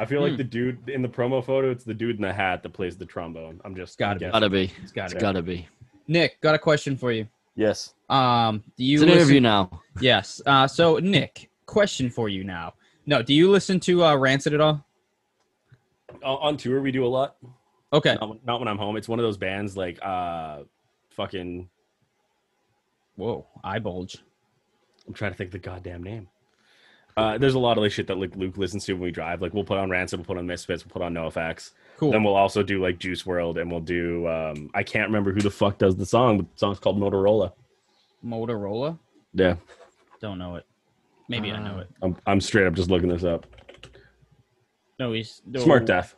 I 0.00 0.04
feel 0.06 0.20
like 0.20 0.32
Hmm. 0.32 0.36
the 0.36 0.44
dude 0.44 0.88
in 0.88 1.02
the 1.02 1.08
promo 1.08 1.44
photo, 1.44 1.70
it's 1.72 1.82
the 1.84 1.94
dude 1.94 2.16
in 2.16 2.22
the 2.22 2.32
hat 2.32 2.62
that 2.62 2.68
plays 2.72 2.96
the 2.96 3.04
trombone. 3.06 3.60
I'm 3.64 3.74
just 3.74 3.98
Gotta 3.98 4.20
guessing. 4.20 4.32
Gotta 4.32 4.48
be. 4.50 4.70
It's 4.82 4.92
got 4.92 5.06
It's 5.06 5.14
it. 5.14 5.20
gotta 5.20 5.42
be. 5.42 5.66
Nick, 6.06 6.40
got 6.40 6.54
a 6.54 6.58
question 6.58 6.96
for 6.96 7.10
you. 7.10 7.26
Yes. 7.56 7.94
Um, 8.08 8.62
do 8.76 8.84
you 8.84 8.94
It's 8.94 9.02
an 9.02 9.08
listen- 9.08 9.20
interview 9.22 9.40
now. 9.40 9.82
Yes. 10.00 10.40
Uh, 10.46 10.68
so 10.68 10.98
Nick, 10.98 11.50
question 11.66 12.10
for 12.10 12.28
you 12.28 12.44
now. 12.44 12.74
No, 13.06 13.22
do 13.22 13.34
you 13.34 13.50
listen 13.50 13.80
to 13.80 14.04
uh, 14.04 14.14
Rancid 14.16 14.54
at 14.54 14.60
all? 14.60 14.84
O- 16.22 16.36
On 16.36 16.56
tour, 16.56 16.80
we 16.80 16.92
do 16.92 17.04
a 17.04 17.08
lot. 17.08 17.36
Okay. 17.92 18.14
Not, 18.20 18.28
when- 18.28 18.40
not 18.46 18.60
when 18.60 18.68
I'm 18.68 18.78
home. 18.78 18.96
It's 18.96 19.08
one 19.08 19.18
of 19.18 19.24
those 19.24 19.36
bands 19.36 19.76
like 19.76 19.98
uh, 20.00 20.60
fucking. 21.18 21.68
Whoa, 23.16 23.44
eye 23.64 23.80
bulge. 23.80 24.16
I'm 25.06 25.12
trying 25.12 25.32
to 25.32 25.36
think 25.36 25.48
of 25.48 25.52
the 25.52 25.58
goddamn 25.58 26.02
name. 26.02 26.28
Uh, 27.16 27.36
there's 27.36 27.54
a 27.54 27.58
lot 27.58 27.76
of 27.76 27.82
like 27.82 27.90
shit 27.90 28.06
that 28.06 28.16
like 28.16 28.36
Luke 28.36 28.56
listens 28.56 28.84
to 28.84 28.92
when 28.92 29.02
we 29.02 29.10
drive. 29.10 29.42
Like 29.42 29.52
we'll 29.52 29.64
put 29.64 29.76
on 29.78 29.90
Rancid, 29.90 30.20
we'll 30.20 30.24
put 30.26 30.38
on 30.38 30.46
Misfits, 30.46 30.84
we'll 30.84 30.92
put 30.92 31.02
on 31.02 31.12
NoFX. 31.14 31.72
Cool. 31.96 32.12
Then 32.12 32.22
we'll 32.22 32.36
also 32.36 32.62
do 32.62 32.80
like 32.80 32.98
Juice 33.00 33.24
WRLD, 33.24 33.60
and 33.60 33.70
we'll 33.70 33.80
do. 33.80 34.28
Um, 34.28 34.70
I 34.72 34.84
can't 34.84 35.08
remember 35.08 35.32
who 35.32 35.40
the 35.40 35.50
fuck 35.50 35.78
does 35.78 35.96
the 35.96 36.06
song, 36.06 36.36
but 36.38 36.52
the 36.54 36.58
song's 36.58 36.78
called 36.78 36.96
Motorola. 37.00 37.52
Motorola. 38.24 38.96
Yeah, 39.34 39.56
Don't 40.20 40.38
know 40.38 40.54
it. 40.56 40.64
Maybe 41.28 41.50
I 41.50 41.56
Uh, 41.56 41.60
know 41.60 41.78
it. 41.80 41.88
I'm, 42.02 42.16
I'm 42.26 42.40
straight 42.40 42.66
up 42.66 42.74
just 42.74 42.88
looking 42.88 43.08
this 43.08 43.24
up. 43.24 43.46
No, 45.00 45.12
he's 45.12 45.42
no, 45.44 45.64
SMRTDEATH. 45.64 46.14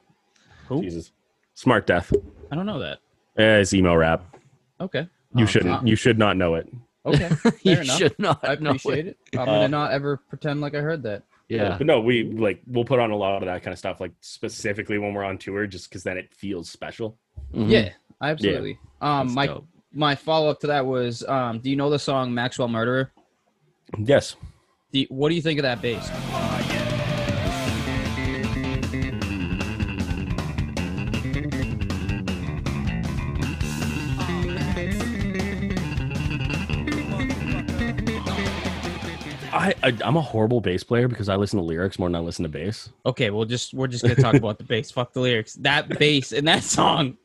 Who? 0.68 0.82
Jesus. 0.82 1.12
SMRTDEATH. 1.57 2.14
I 2.53 2.55
don't 2.57 2.66
know 2.66 2.78
that. 2.78 2.98
Eh, 3.38 3.59
it's 3.61 3.72
emo 3.74 3.94
rap. 3.94 4.36
Okay. 4.81 5.07
You 5.35 5.45
Oh, 5.45 5.47
shouldn't. 5.47 5.74
uh, 5.74 5.81
You 5.85 5.97
should 5.97 6.18
not 6.18 6.37
know 6.37 6.55
it. 6.55 6.68
Okay. 7.07 7.28
you 7.62 7.74
Fair 7.74 7.83
enough. 7.83 7.99
should 7.99 8.18
not. 8.18 8.41
I 8.43 8.55
know 8.57 8.70
appreciate 8.70 9.07
it. 9.07 9.18
I'm 9.35 9.41
Uh, 9.41 9.45
gonna 9.47 9.68
not 9.68 9.93
ever 9.93 10.16
pretend 10.28 10.61
like 10.61 10.74
I 10.74 10.81
heard 10.81 11.03
that. 11.05 11.22
Yeah. 11.49 11.76
But 11.78 11.87
no, 11.87 12.01
we 12.01 12.24
like 12.24 12.61
we'll 12.66 12.85
put 12.85 12.99
on 13.01 13.11
a 13.11 13.16
lot 13.16 13.43
of 13.43 13.47
that 13.47 13.62
kind 13.62 13.72
of 13.72 13.78
stuff, 13.78 14.01
like 14.01 14.12
specifically 14.20 14.99
when 14.99 15.14
we're 15.14 15.24
on 15.24 15.37
tour, 15.39 15.66
just 15.66 15.89
because 15.89 16.03
then 16.05 16.16
it 16.16 16.33
feels 16.33 16.70
special. 16.70 17.16
Mhm. 17.55 17.70
Yeah, 17.70 17.89
absolutely. 18.22 18.78
Um, 19.01 19.26
That's 19.28 19.35
my 19.37 19.47
dope. 19.47 19.66
my 19.93 20.14
follow 20.14 20.49
up 20.51 20.61
to 20.61 20.68
that 20.68 20.87
was, 20.87 21.24
um, 21.26 21.59
do 21.59 21.68
you 21.70 21.76
know 21.76 21.91
the 21.91 21.99
song 21.99 22.33
Maxwell 22.33 22.68
Murderer? 22.68 23.11
Yes. 23.99 24.37
Do 24.93 25.01
you- 25.01 25.07
what 25.09 25.28
do 25.31 25.35
you 25.35 25.43
think 25.43 25.59
of 25.59 25.64
that 25.64 25.83
bass? 25.83 26.09
I, 39.83 39.89
I 39.89 39.97
I'm 40.05 40.16
a 40.16 40.21
horrible 40.21 40.61
bass 40.61 40.83
player 40.83 41.09
because 41.09 41.29
I 41.29 41.37
listen 41.37 41.59
to 41.59 41.64
lyrics 41.64 41.99
more 41.99 42.09
than 42.09 42.16
I 42.16 42.21
listen 42.21 42.43
to 42.45 42.49
bass. 42.49 42.91
Okay, 43.07 43.31
well, 43.31 43.45
just 43.45 43.75
we're 43.75 43.87
just 43.87 44.03
gonna 44.03 44.14
talk 44.16 44.35
about 44.35 44.59
the 44.59 44.64
bass. 44.64 44.91
Fuck 44.91 45.12
the 45.12 45.21
lyrics. 45.21 45.55
That 45.55 45.89
bass 45.99 46.33
in 46.33 46.45
that 46.47 46.62
song, 46.62 47.16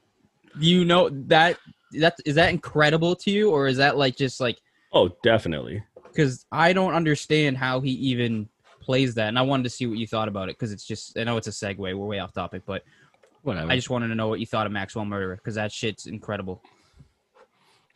you 0.59 0.85
know 0.85 1.09
that 1.27 1.57
that 1.99 2.17
is 2.25 2.35
that 2.35 2.49
incredible 2.49 3.15
to 3.17 3.31
you, 3.31 3.51
or 3.51 3.67
is 3.67 3.77
that 3.77 3.97
like 3.97 4.15
just 4.15 4.39
like 4.39 4.57
Oh, 4.93 5.09
definitely. 5.23 5.83
because 6.03 6.45
I 6.51 6.71
don't 6.73 6.93
understand 6.93 7.57
how 7.57 7.81
he 7.81 7.91
even 7.91 8.47
plays 8.81 9.15
that, 9.15 9.27
and 9.29 9.39
I 9.39 9.41
wanted 9.41 9.63
to 9.63 9.69
see 9.69 9.85
what 9.87 9.97
you 9.97 10.07
thought 10.07 10.27
about 10.27 10.49
it 10.49 10.57
because 10.57 10.71
it's 10.71 10.85
just 10.85 11.17
I 11.17 11.23
know 11.23 11.37
it's 11.37 11.47
a 11.47 11.51
segue. 11.51 11.77
We're 11.77 11.95
way 11.95 12.19
off 12.19 12.33
topic, 12.33 12.63
but 12.65 12.83
Whatever. 13.43 13.71
I 13.71 13.75
just 13.75 13.91
wanted 13.91 14.07
to 14.07 14.15
know 14.15 14.27
what 14.27 14.39
you 14.39 14.47
thought 14.47 14.65
of 14.65 14.71
Maxwell 14.71 15.05
Murderer 15.05 15.35
because 15.35 15.53
that 15.53 15.71
shit's 15.71 16.07
incredible. 16.07 16.63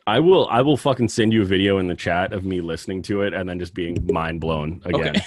I 0.09 0.19
will 0.19 0.47
I 0.49 0.61
will 0.61 0.75
fucking 0.75 1.09
send 1.09 1.33
you 1.33 1.43
a 1.43 1.45
video 1.45 1.77
in 1.77 1.87
the 1.87 1.95
chat 1.95 2.33
of 2.33 2.43
me 2.43 2.61
listening 2.61 3.03
to 3.03 3.21
it 3.21 3.35
and 3.35 3.47
then 3.47 3.59
just 3.59 3.75
being 3.75 4.07
mind 4.11 4.41
blown 4.41 4.81
again. 4.83 5.17
Okay, 5.17 5.21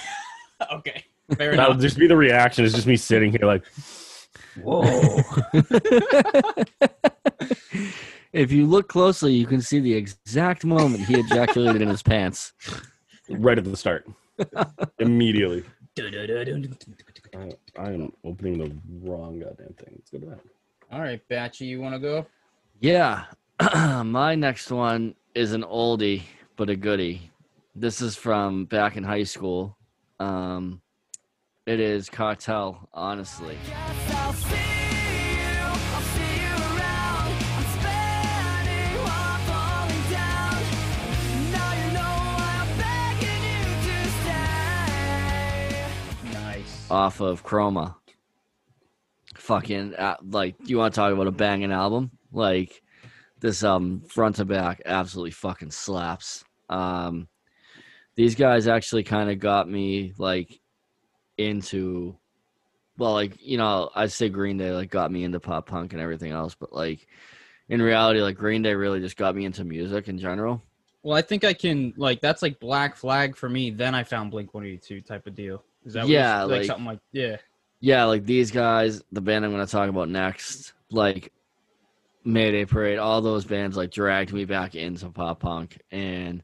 okay, 0.72 1.04
fair 1.36 1.54
That'll 1.54 1.72
enough. 1.72 1.82
just 1.82 1.96
be 1.96 2.08
the 2.08 2.16
reaction. 2.16 2.64
It's 2.64 2.74
just 2.74 2.88
me 2.88 2.96
sitting 2.96 3.30
here 3.30 3.46
like, 3.46 3.62
whoa. 4.60 4.82
if 8.32 8.50
you 8.50 8.66
look 8.66 8.88
closely, 8.88 9.32
you 9.34 9.46
can 9.46 9.60
see 9.60 9.78
the 9.78 9.94
exact 9.94 10.64
moment 10.64 11.04
he 11.04 11.14
ejaculated 11.14 11.80
in 11.80 11.88
his 11.88 12.02
pants. 12.02 12.52
right 13.30 13.56
at 13.56 13.62
the 13.62 13.76
start. 13.76 14.10
Immediately. 14.98 15.62
I, 17.34 17.52
I 17.78 17.92
am 17.92 18.12
opening 18.24 18.58
the 18.58 18.76
wrong 19.00 19.38
goddamn 19.38 19.74
thing. 19.74 19.94
Let's 19.94 20.10
go 20.10 20.18
to 20.18 20.26
that. 20.26 20.40
All 20.90 21.00
right, 21.00 21.22
Batchy, 21.28 21.66
you 21.66 21.80
want 21.80 21.94
to 21.94 22.00
go? 22.00 22.26
Yeah. 22.80 23.24
My 24.04 24.34
next 24.34 24.72
one 24.72 25.14
is 25.36 25.52
an 25.52 25.62
oldie, 25.62 26.22
but 26.56 26.68
a 26.68 26.74
goodie. 26.74 27.30
This 27.76 28.00
is 28.00 28.16
from 28.16 28.64
back 28.64 28.96
in 28.96 29.04
high 29.04 29.22
school. 29.22 29.76
Um, 30.18 30.80
it 31.64 31.78
is 31.78 32.10
Cartel, 32.10 32.88
honestly. 32.92 33.56
Guess 33.64 34.14
I'll 34.14 34.32
see 34.32 34.56
you, 34.56 34.58
I'll 35.94 36.02
see 36.02 36.40
you 36.40 36.56
around. 36.58 37.30
I'm 37.54 37.66
spinning 37.76 38.98
while 38.98 39.30
I'm 39.30 39.40
falling 39.46 40.04
down. 40.10 40.58
Now 41.52 41.72
you 41.86 41.88
know 41.92 42.14
why 42.34 42.50
I'm 42.62 42.72
begging 42.78 43.42
you 43.46 43.62
to 43.86 43.96
stay. 46.24 46.32
Nice. 46.32 46.72
off 46.90 47.20
of 47.20 47.44
Chroma. 47.44 47.94
Fucking 49.36 49.94
uh, 49.94 50.16
like, 50.28 50.56
you 50.64 50.78
want 50.78 50.94
to 50.94 51.00
talk 51.00 51.12
about 51.12 51.28
a 51.28 51.32
banging 51.32 51.70
album? 51.70 52.10
Like 52.32 52.81
this 53.42 53.62
album, 53.62 54.00
front 54.08 54.36
to 54.36 54.44
back, 54.46 54.80
absolutely 54.86 55.32
fucking 55.32 55.70
slaps. 55.72 56.44
Um, 56.70 57.28
these 58.14 58.34
guys 58.34 58.66
actually 58.66 59.02
kind 59.02 59.30
of 59.30 59.38
got 59.38 59.68
me 59.68 60.14
like 60.16 60.60
into 61.36 62.16
well, 62.96 63.12
like 63.12 63.36
you 63.40 63.58
know, 63.58 63.90
I'd 63.94 64.12
say 64.12 64.28
Green 64.28 64.56
Day 64.56 64.70
like 64.72 64.90
got 64.90 65.10
me 65.10 65.24
into 65.24 65.40
pop 65.40 65.66
punk 65.66 65.92
and 65.92 66.00
everything 66.00 66.32
else, 66.32 66.54
but 66.54 66.72
like 66.72 67.06
in 67.68 67.82
reality, 67.82 68.20
like 68.20 68.36
Green 68.36 68.62
Day 68.62 68.74
really 68.74 69.00
just 69.00 69.16
got 69.16 69.34
me 69.34 69.44
into 69.44 69.64
music 69.64 70.08
in 70.08 70.18
general. 70.18 70.62
Well, 71.02 71.16
I 71.16 71.22
think 71.22 71.42
I 71.44 71.52
can 71.52 71.92
like 71.96 72.20
that's 72.20 72.42
like 72.42 72.60
Black 72.60 72.96
Flag 72.96 73.36
for 73.36 73.48
me. 73.48 73.70
Then 73.70 73.94
I 73.94 74.04
found 74.04 74.30
Blink 74.30 74.54
One 74.54 74.64
Eighty 74.64 74.78
Two 74.78 75.00
type 75.00 75.26
of 75.26 75.34
deal. 75.34 75.64
Is 75.84 75.94
that 75.94 76.06
Yeah, 76.06 76.42
like, 76.44 76.58
like- 76.58 76.66
something 76.66 76.86
like 76.86 77.00
yeah. 77.12 77.36
Yeah, 77.80 78.04
like 78.04 78.24
these 78.24 78.52
guys, 78.52 79.02
the 79.10 79.20
band 79.20 79.44
I'm 79.44 79.50
going 79.50 79.66
to 79.66 79.70
talk 79.70 79.88
about 79.88 80.08
next, 80.08 80.72
like 80.92 81.32
Mayday 82.24 82.64
Parade, 82.64 82.98
all 82.98 83.20
those 83.20 83.44
bands 83.44 83.76
like 83.76 83.90
dragged 83.90 84.32
me 84.32 84.44
back 84.44 84.74
into 84.74 85.08
pop 85.10 85.40
punk. 85.40 85.80
And 85.90 86.42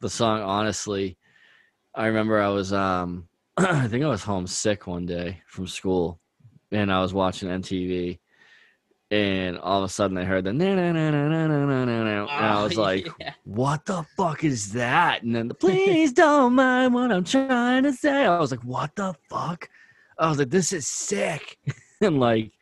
the 0.00 0.10
song, 0.10 0.42
honestly, 0.42 1.16
I 1.94 2.06
remember 2.06 2.40
I 2.40 2.48
was, 2.48 2.72
um, 2.72 3.28
I 3.56 3.88
think 3.88 4.04
I 4.04 4.08
was 4.08 4.22
homesick 4.22 4.86
one 4.86 5.06
day 5.06 5.42
from 5.46 5.66
school 5.66 6.20
and 6.70 6.92
I 6.92 7.00
was 7.00 7.14
watching 7.14 7.48
MTV. 7.48 8.18
And 9.10 9.58
all 9.58 9.78
of 9.78 9.84
a 9.84 9.88
sudden 9.88 10.18
I 10.18 10.24
heard 10.24 10.44
the 10.44 10.52
na 10.52 10.74
na 10.74 10.90
na 10.90 11.10
na 11.10 11.28
na 11.28 11.46
na 11.46 11.84
na 11.84 11.84
na, 11.84 12.22
and 12.22 12.30
I 12.30 12.64
was 12.64 12.76
like, 12.88 13.06
yeah. 13.20 13.34
what 13.44 13.84
the 13.84 14.04
fuck 14.16 14.42
is 14.42 14.72
that? 14.72 15.22
And 15.22 15.34
then 15.36 15.46
the 15.46 15.54
please 15.54 16.12
don't 16.24 16.54
mind 16.54 16.94
what 16.94 17.12
I'm 17.12 17.22
trying 17.22 17.84
to 17.84 17.92
say. 17.92 18.24
I 18.24 18.40
was 18.40 18.50
like, 18.50 18.64
what 18.64 18.96
the 18.96 19.14
fuck? 19.28 19.68
I 20.18 20.28
was 20.28 20.38
like, 20.38 20.50
this 20.50 20.72
is 20.72 20.88
sick. 20.88 21.58
and 22.00 22.18
like 22.18 22.52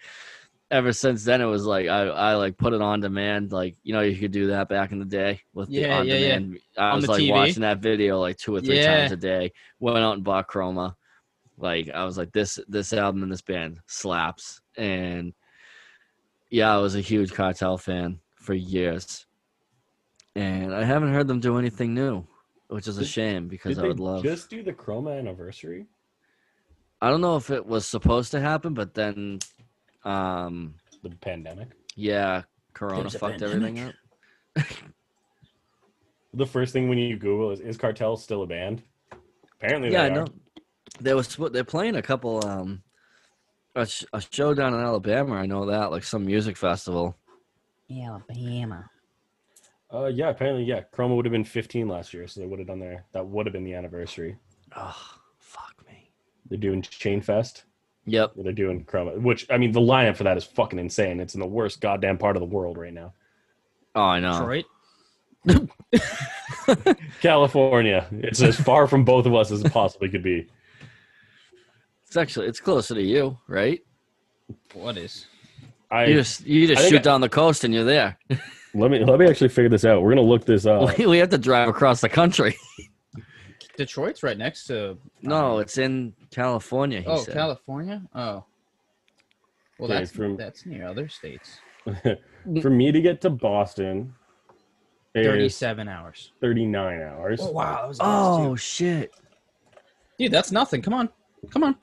ever 0.73 0.93
since 0.93 1.23
then 1.25 1.41
it 1.41 1.45
was 1.47 1.65
like 1.65 1.87
I, 1.87 2.03
I 2.09 2.35
like 2.35 2.57
put 2.57 2.73
it 2.73 2.83
on 2.83 3.01
demand. 3.01 3.53
Like, 3.53 3.77
you 3.85 3.93
know, 3.93 4.01
you 4.01 4.19
could 4.19 4.33
do 4.33 4.49
that 4.49 4.69
back 4.69 4.91
in 4.91 4.99
the 4.99 5.05
day 5.05 5.41
with 5.55 5.69
the 5.69 5.75
Yeah, 5.83 5.99
on 5.99 6.07
yeah, 6.09 6.15
yeah. 6.15 6.35
demand. 6.39 6.59
I 6.77 6.91
On 6.91 6.97
was 6.97 7.09
like 7.09 7.21
TV? 7.23 7.31
watching 7.31 7.61
that 7.63 7.79
video 7.79 8.19
like 8.19 8.39
two 8.39 8.57
or 8.57 8.61
three 8.61 8.79
Yeah. 8.79 8.97
times 9.03 9.13
a 9.13 9.17
day. 9.17 9.53
Went 9.79 9.99
out 9.99 10.15
and 10.15 10.25
bought 10.25 10.49
chroma. 10.49 10.97
Like 11.59 11.91
I 11.91 12.05
was 12.05 12.19
like, 12.19 12.33
this 12.33 12.59
this 12.67 12.93
album 12.93 13.23
and 13.23 13.31
this 13.31 13.43
band 13.43 13.79
slaps. 13.87 14.61
And 14.77 15.35
yeah, 16.51 16.75
I 16.75 16.79
was 16.79 16.97
a 16.97 17.01
huge 17.01 17.33
cartel 17.33 17.79
fan 17.79 18.19
for 18.37 18.55
years. 18.55 19.27
And 20.35 20.75
I 20.75 20.85
haven't 20.85 21.13
heard 21.13 21.29
them 21.29 21.41
do 21.41 21.59
anything 21.59 21.93
new, 21.95 22.25
which 22.69 22.89
is 22.89 22.97
a 22.97 23.01
Did- 23.03 23.09
shame 23.09 23.49
because 23.49 23.75
Did 23.75 23.79
I 23.81 23.83
they 23.83 23.89
would 23.89 24.01
love 24.01 24.23
just 24.23 24.49
do 24.49 24.63
the 24.63 24.73
Chroma 24.73 25.19
anniversary? 25.19 25.87
I 27.03 27.11
don't 27.11 27.21
know 27.21 27.37
if 27.37 27.51
it 27.51 27.67
was 27.67 27.85
supposed 27.85 28.31
to 28.31 28.41
happen, 28.41 28.75
but 28.75 28.95
then, 28.95 29.41
um, 30.05 30.75
The 31.03 31.11
pandemic. 31.11 31.69
yeah, 31.97 32.43
Corona 32.75 33.03
There's 33.03 33.17
fucked 33.17 33.43
everything 33.43 33.81
up. 33.81 33.95
The 36.35 36.47
first 36.47 36.73
thing 36.73 36.89
when 36.89 36.97
you 36.99 37.17
Google 37.19 37.51
is 37.51 37.61
is 37.61 37.77
Cartel 37.77 38.17
still 38.17 38.43
a 38.43 38.47
band? 38.47 38.83
Apparently, 39.61 39.93
Yeah, 39.93 40.05
I 40.05 40.09
they 40.09 40.15
are. 40.15 40.25
know. 40.25 40.27
There 41.01 41.17
was 41.17 41.37
they're 41.53 41.65
playing 41.65 41.97
a 41.97 42.03
couple 42.03 42.45
um, 42.47 42.83
a, 43.77 43.85
sh- 43.87 44.05
a 44.15 44.21
show 44.31 44.55
down 44.55 44.73
in 44.75 44.81
Alabama. 44.81 45.35
I 45.35 45.45
know 45.47 45.67
that, 45.67 45.91
like 45.91 46.05
some 46.05 46.25
music 46.25 46.57
festival. 46.57 47.17
Alabama. 47.91 48.89
Uh, 49.93 50.07
yeah, 50.07 50.31
apparently, 50.31 50.65
yeah. 50.65 50.81
Chroma 50.95 51.15
would 51.17 51.27
have 51.27 51.33
been 51.33 51.45
15 51.45 51.87
last 51.87 52.15
year, 52.15 52.27
so 52.27 52.41
they 52.41 52.47
would 52.47 52.59
have 52.59 52.69
done 52.69 52.79
their 52.81 53.05
that 53.13 53.27
would 53.27 53.45
have 53.45 53.53
been 53.53 53.65
the 53.65 53.75
anniversary. 53.75 54.37
Oh, 54.75 54.97
fuck 55.39 55.75
me. 55.87 56.11
They're 56.49 56.59
doing 56.59 56.81
Chain 56.81 57.21
Fest. 57.21 57.65
Yep. 58.07 58.33
They're 58.37 58.53
doing 58.53 58.85
Chroma, 58.85 59.21
which 59.21 59.47
I 59.51 59.59
mean, 59.59 59.73
the 59.73 59.81
lineup 59.81 60.17
for 60.17 60.25
that 60.25 60.37
is 60.37 60.45
fucking 60.45 60.79
insane. 60.79 61.21
It's 61.21 61.35
in 61.35 61.41
the 61.41 61.47
worst 61.47 61.81
goddamn 61.81 62.19
part 62.19 62.37
of 62.37 62.41
the 62.41 62.47
world 62.47 62.77
right 62.77 62.93
now. 62.93 63.13
Oh, 63.95 64.03
I 64.03 64.21
know. 64.21 64.33
Detroit. 64.33 64.65
California. 67.21 68.07
It's 68.13 68.43
as 68.43 68.59
far 68.59 68.87
from 68.87 69.05
both 69.05 69.27
of 69.27 69.35
us 69.35 69.51
as 69.51 69.63
it 69.63 69.73
possibly 69.73 70.09
could 70.09 70.23
be. 70.23 70.49
It's 72.07 72.17
actually 72.17 72.47
it's 72.49 72.61
closer 72.61 72.95
to 72.95 73.03
you, 73.03 73.39
right? 73.47 73.81
What 74.75 74.97
is? 74.97 75.27
I 75.91 76.07
you 76.07 76.15
just 76.15 76.47
you 76.47 76.67
just 76.67 76.89
shoot 76.89 77.01
I- 77.01 77.03
down 77.03 77.21
the 77.21 77.29
coast 77.29 77.65
and 77.65 77.73
you're 77.73 77.85
there. 77.85 78.19
let 78.75 78.91
me 78.91 79.05
let 79.05 79.19
me 79.19 79.29
actually 79.29 79.49
figure 79.49 79.69
this 79.69 79.85
out. 79.85 80.03
We're 80.03 80.11
gonna 80.11 80.23
look 80.23 80.45
this 80.45 80.67
up. 80.67 80.99
we 80.99 81.19
have 81.19 81.31
to 81.31 81.39
drive 81.39 81.69
across 81.69 82.01
the 82.01 82.09
country. 82.09 82.57
Detroit's 83.77 84.23
right 84.23 84.37
next 84.37 84.67
to. 84.67 84.99
No, 85.23 85.55
um, 85.55 85.61
it's 85.61 85.79
in 85.79 86.15
California. 86.33 87.01
He 87.03 87.07
Oh, 87.07 87.19
said. 87.23 87.35
California. 87.35 88.03
Oh. 88.15 88.45
Well, 89.79 89.91
Okay, 89.91 89.95
that's 89.99 90.11
from- 90.11 90.37
that's 90.37 90.67
near 90.67 90.87
other 90.87 91.09
states. 91.09 91.59
For 92.63 92.71
me 92.71 92.91
to 92.93 93.01
get 93.01 93.21
to 93.23 93.31
Boston 93.31 94.15
Thirty-seven 95.15 95.89
hours. 95.89 96.33
39 96.41 97.03
hours. 97.03 97.41
Oh, 97.43 97.51
wow. 97.51 97.75
That 97.83 97.89
was 97.89 97.99
oh 98.01 98.57
shit. 98.57 99.13
dude, 100.19 100.33
that's 100.33 100.51
nothing. 100.53 100.81
Come 100.81 100.95
on, 100.95 101.09
come 101.51 101.65
on. 101.65 101.77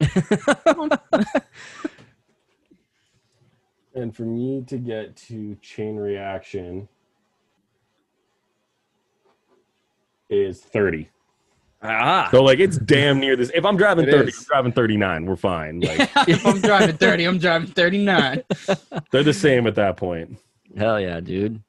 And 3.94 4.16
for 4.16 4.22
me 4.22 4.64
to 4.68 4.78
get 4.78 5.14
to 5.28 5.54
chain 5.60 5.96
reaction 5.96 6.88
is 10.30 10.60
30. 10.62 11.10
Ah. 11.82 12.28
So 12.30 12.42
like 12.42 12.60
it's 12.60 12.78
damn 12.78 13.18
near 13.18 13.34
this. 13.36 13.50
If 13.54 13.64
I'm 13.64 13.76
driving 13.76 14.06
It 14.06 14.12
30, 14.12 14.28
is. 14.28 14.38
I'm 14.38 14.44
driving 14.44 14.72
39. 14.72 15.26
We're 15.26 15.36
fine. 15.36 15.80
Like 15.80 16.00
if 16.28 16.46
I'm 16.46 16.60
driving 16.60 16.96
thirty, 16.96 17.24
I'm 17.24 17.38
driving 17.38 17.68
thirty-nine. 17.68 18.42
they're 19.10 19.24
the 19.24 19.34
same 19.34 19.66
at 19.66 19.74
that 19.74 19.96
point. 19.96 20.38
Hell 20.76 21.00
yeah, 21.00 21.20
dude. 21.20 21.60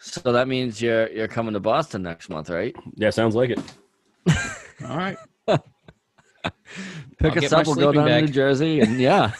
So 0.00 0.32
that 0.32 0.48
means 0.48 0.80
you're 0.82 1.08
you're 1.10 1.28
coming 1.28 1.54
to 1.54 1.60
Boston 1.60 2.02
next 2.02 2.28
month, 2.28 2.50
right? 2.50 2.74
Yeah, 2.94 3.10
sounds 3.10 3.34
like 3.34 3.50
it. 3.50 3.58
All 4.88 4.96
right. 4.96 5.16
Pick 7.18 7.36
I'll 7.36 7.44
us 7.44 7.52
up. 7.52 7.66
We'll 7.66 7.74
go 7.76 7.82
sleeping 7.92 8.06
down 8.06 8.20
to. 8.20 8.26
New 8.26 8.32
Jersey, 8.32 8.80
and 8.80 9.00
yeah, 9.00 9.32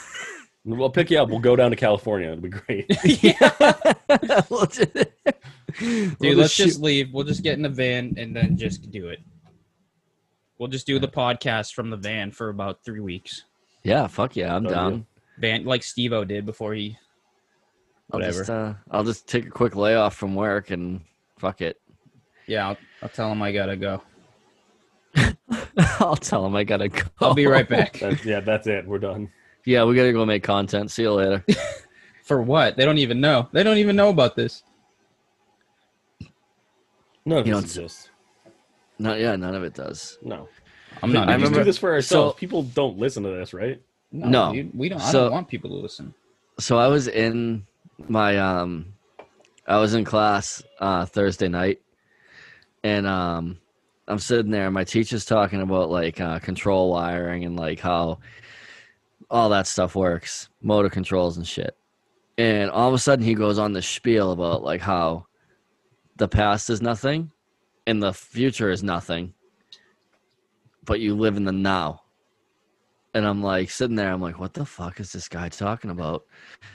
We'll 0.64 0.90
pick 0.90 1.10
you 1.10 1.18
up. 1.18 1.28
We'll 1.30 1.38
go 1.38 1.56
down 1.56 1.70
to 1.70 1.76
California. 1.76 2.30
It'll 2.32 2.42
be 2.42 2.48
great. 2.50 2.86
We'll 4.50 4.66
just- 4.66 4.94
we'll 5.80 6.10
Dude, 6.20 6.36
let's 6.36 6.52
shoot- 6.52 6.66
just 6.66 6.80
leave. 6.80 7.12
We'll 7.12 7.24
just 7.24 7.42
get 7.42 7.54
in 7.54 7.62
the 7.62 7.68
van 7.68 8.14
and 8.18 8.34
then 8.34 8.56
just 8.56 8.90
do 8.90 9.08
it. 9.08 9.20
We'll 10.58 10.68
just 10.68 10.86
do 10.86 10.98
the 10.98 11.08
podcast 11.08 11.74
from 11.74 11.90
the 11.90 11.96
van 11.96 12.30
for 12.32 12.48
about 12.48 12.84
three 12.84 13.00
weeks. 13.00 13.44
yeah, 13.84 14.06
fuck 14.08 14.34
yeah, 14.36 14.54
I'm 14.56 14.64
Done 14.64 14.72
down. 14.72 15.06
Van 15.38 15.64
like 15.64 15.82
Steve-O 15.84 16.24
did 16.24 16.44
before 16.44 16.74
he 16.74 16.98
I'll 18.12 18.18
whatever. 18.18 18.38
just 18.38 18.50
uh, 18.50 18.74
I'll 18.90 19.04
just 19.04 19.28
take 19.28 19.46
a 19.46 19.50
quick 19.50 19.76
layoff 19.76 20.16
from 20.16 20.34
work 20.34 20.70
and 20.70 21.00
fuck 21.38 21.60
it. 21.60 21.80
Yeah, 22.46 22.68
I'll, 22.70 22.76
I'll 23.02 23.08
tell 23.08 23.30
him 23.30 23.40
I 23.42 23.52
gotta 23.52 23.76
go. 23.76 24.02
I'll 26.00 26.16
tell 26.16 26.44
him 26.44 26.56
I 26.56 26.64
gotta 26.64 26.88
go. 26.88 27.02
I'll 27.20 27.34
be 27.34 27.46
right 27.46 27.68
back. 27.68 27.92
That's, 28.00 28.24
yeah, 28.24 28.40
that's 28.40 28.66
it. 28.66 28.86
We're 28.86 28.98
done. 28.98 29.30
Yeah, 29.64 29.84
we 29.84 29.94
gotta 29.94 30.12
go 30.12 30.24
make 30.26 30.42
content. 30.42 30.90
See 30.90 31.02
you 31.02 31.12
later. 31.12 31.44
For 32.24 32.42
what? 32.42 32.76
They 32.76 32.84
don't 32.84 32.98
even 32.98 33.20
know. 33.20 33.48
They 33.52 33.62
don't 33.62 33.78
even 33.78 33.94
know 33.96 34.08
about 34.08 34.34
this. 34.34 34.62
No, 37.24 37.38
of 37.38 37.46
You 37.46 37.52
don't- 37.54 37.62
exists. 37.62 38.10
Not 38.98 39.18
yeah, 39.20 39.36
none 39.36 39.54
of 39.54 39.62
it 39.64 39.74
does. 39.74 40.18
No. 40.22 40.48
I'm 41.02 41.12
not. 41.12 41.28
We 41.28 41.32
I 41.34 41.36
just 41.36 41.44
remember- 41.44 41.58
do 41.60 41.64
this 41.64 41.78
for 41.78 41.92
ourselves. 41.92 42.34
so- 42.34 42.38
People 42.38 42.62
don't 42.64 42.98
listen 42.98 43.22
to 43.22 43.28
this, 43.30 43.52
right? 43.54 43.80
no, 44.10 44.28
No. 44.28 44.52
dude, 44.52 44.76
we 44.76 44.88
don't. 44.88 45.00
I 45.00 45.12
So- 45.12 45.24
don't 45.24 45.32
want 45.32 45.48
people 45.48 45.70
to 45.70 45.76
listen. 45.76 46.14
So 46.58 46.76
I 46.78 46.88
was 46.88 47.06
in 47.06 47.66
my 48.08 48.36
um 48.38 48.86
I 49.66 49.78
was 49.78 49.94
in 49.94 50.04
class 50.04 50.62
uh 50.80 51.04
Thursday 51.06 51.46
night 51.48 51.80
and 52.82 53.06
um 53.06 53.58
I'm 54.08 54.18
sitting 54.18 54.50
there 54.50 54.64
and 54.66 54.74
my 54.74 54.84
teacher's 54.84 55.24
talking 55.24 55.60
about 55.60 55.90
like 55.90 56.20
uh 56.20 56.38
control 56.40 56.90
wiring 56.90 57.44
and 57.44 57.56
like 57.56 57.78
how 57.80 58.18
all 59.30 59.50
that 59.50 59.66
stuff 59.66 59.94
works, 59.94 60.48
motor 60.62 60.88
controls 60.88 61.36
and 61.36 61.46
shit. 61.46 61.76
And 62.38 62.70
all 62.70 62.88
of 62.88 62.94
a 62.94 62.98
sudden 62.98 63.24
he 63.24 63.34
goes 63.34 63.58
on 63.58 63.72
the 63.72 63.82
spiel 63.82 64.32
about 64.32 64.62
like 64.64 64.80
how 64.80 65.26
the 66.16 66.28
past 66.28 66.70
is 66.70 66.80
nothing 66.82 67.30
and 67.88 68.02
the 68.02 68.12
future 68.12 68.70
is 68.70 68.82
nothing. 68.82 69.32
But 70.84 71.00
you 71.00 71.16
live 71.16 71.38
in 71.38 71.44
the 71.44 71.52
now. 71.52 72.02
And 73.14 73.24
I'm 73.24 73.42
like 73.42 73.70
sitting 73.70 73.96
there, 73.96 74.12
I'm 74.12 74.20
like, 74.20 74.38
what 74.38 74.52
the 74.52 74.66
fuck 74.66 75.00
is 75.00 75.10
this 75.10 75.26
guy 75.26 75.48
talking 75.48 75.90
about? 75.90 76.26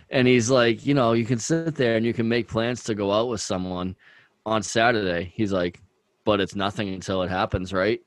And 0.09 0.27
he's 0.27 0.49
like, 0.49 0.87
you 0.87 0.95
know, 0.95 1.13
you 1.13 1.23
can 1.23 1.37
sit 1.37 1.75
there 1.75 1.97
and 1.97 2.05
you 2.05 2.15
can 2.15 2.27
make 2.27 2.47
plans 2.47 2.83
to 2.85 2.95
go 2.95 3.11
out 3.11 3.29
with 3.29 3.41
someone 3.41 3.95
on 4.43 4.63
Saturday. 4.63 5.31
He's 5.35 5.53
like, 5.53 5.79
but 6.25 6.41
it's 6.41 6.55
nothing 6.55 6.91
until 6.91 7.21
it 7.21 7.29
happens, 7.29 7.71
right? 7.71 8.01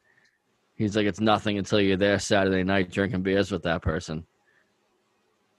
He's 0.75 0.97
like, 0.97 1.07
it's 1.07 1.21
nothing 1.21 1.59
until 1.59 1.81
you're 1.81 1.97
there 1.97 2.19
Saturday 2.19 2.65
night 2.65 2.91
drinking 2.91 3.23
beers 3.23 3.53
with 3.53 3.63
that 3.63 3.83
person. 3.83 4.27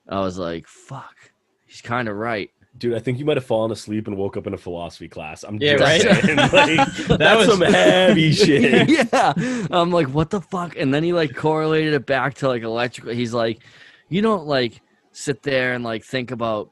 I 0.09 0.19
was 0.19 0.37
like, 0.37 0.67
fuck. 0.67 1.15
He's 1.65 1.81
kind 1.81 2.09
of 2.09 2.17
right. 2.17 2.51
Dude, 2.77 2.93
I 2.93 2.99
think 2.99 3.17
you 3.17 3.25
might 3.25 3.37
have 3.37 3.45
fallen 3.45 3.71
asleep 3.71 4.07
and 4.07 4.15
woke 4.17 4.37
up 4.37 4.45
in 4.45 4.53
a 4.53 4.57
philosophy 4.57 5.07
class. 5.07 5.43
I'm 5.43 5.55
Yeah, 5.57 5.77
just 5.77 5.83
right? 5.83 6.01
saying, 6.23 6.37
like, 7.07 7.17
that's 7.19 7.47
was- 7.47 7.57
some 7.57 7.61
heavy 7.61 8.31
shit. 8.43 8.89
yeah. 8.89 9.33
I'm 9.71 9.91
like, 9.91 10.07
what 10.09 10.29
the 10.29 10.41
fuck? 10.41 10.75
And 10.77 10.93
then 10.93 11.03
he 11.03 11.11
like 11.13 11.35
correlated 11.35 11.93
it 11.93 12.05
back 12.05 12.35
to 12.35 12.47
like 12.47 12.61
electrical. 12.63 13.11
He's 13.13 13.33
like, 13.33 13.63
you 14.09 14.21
don't 14.21 14.45
like 14.45 14.81
sit 15.11 15.41
there 15.43 15.73
and 15.73 15.83
like 15.83 16.03
think 16.03 16.29
about, 16.31 16.69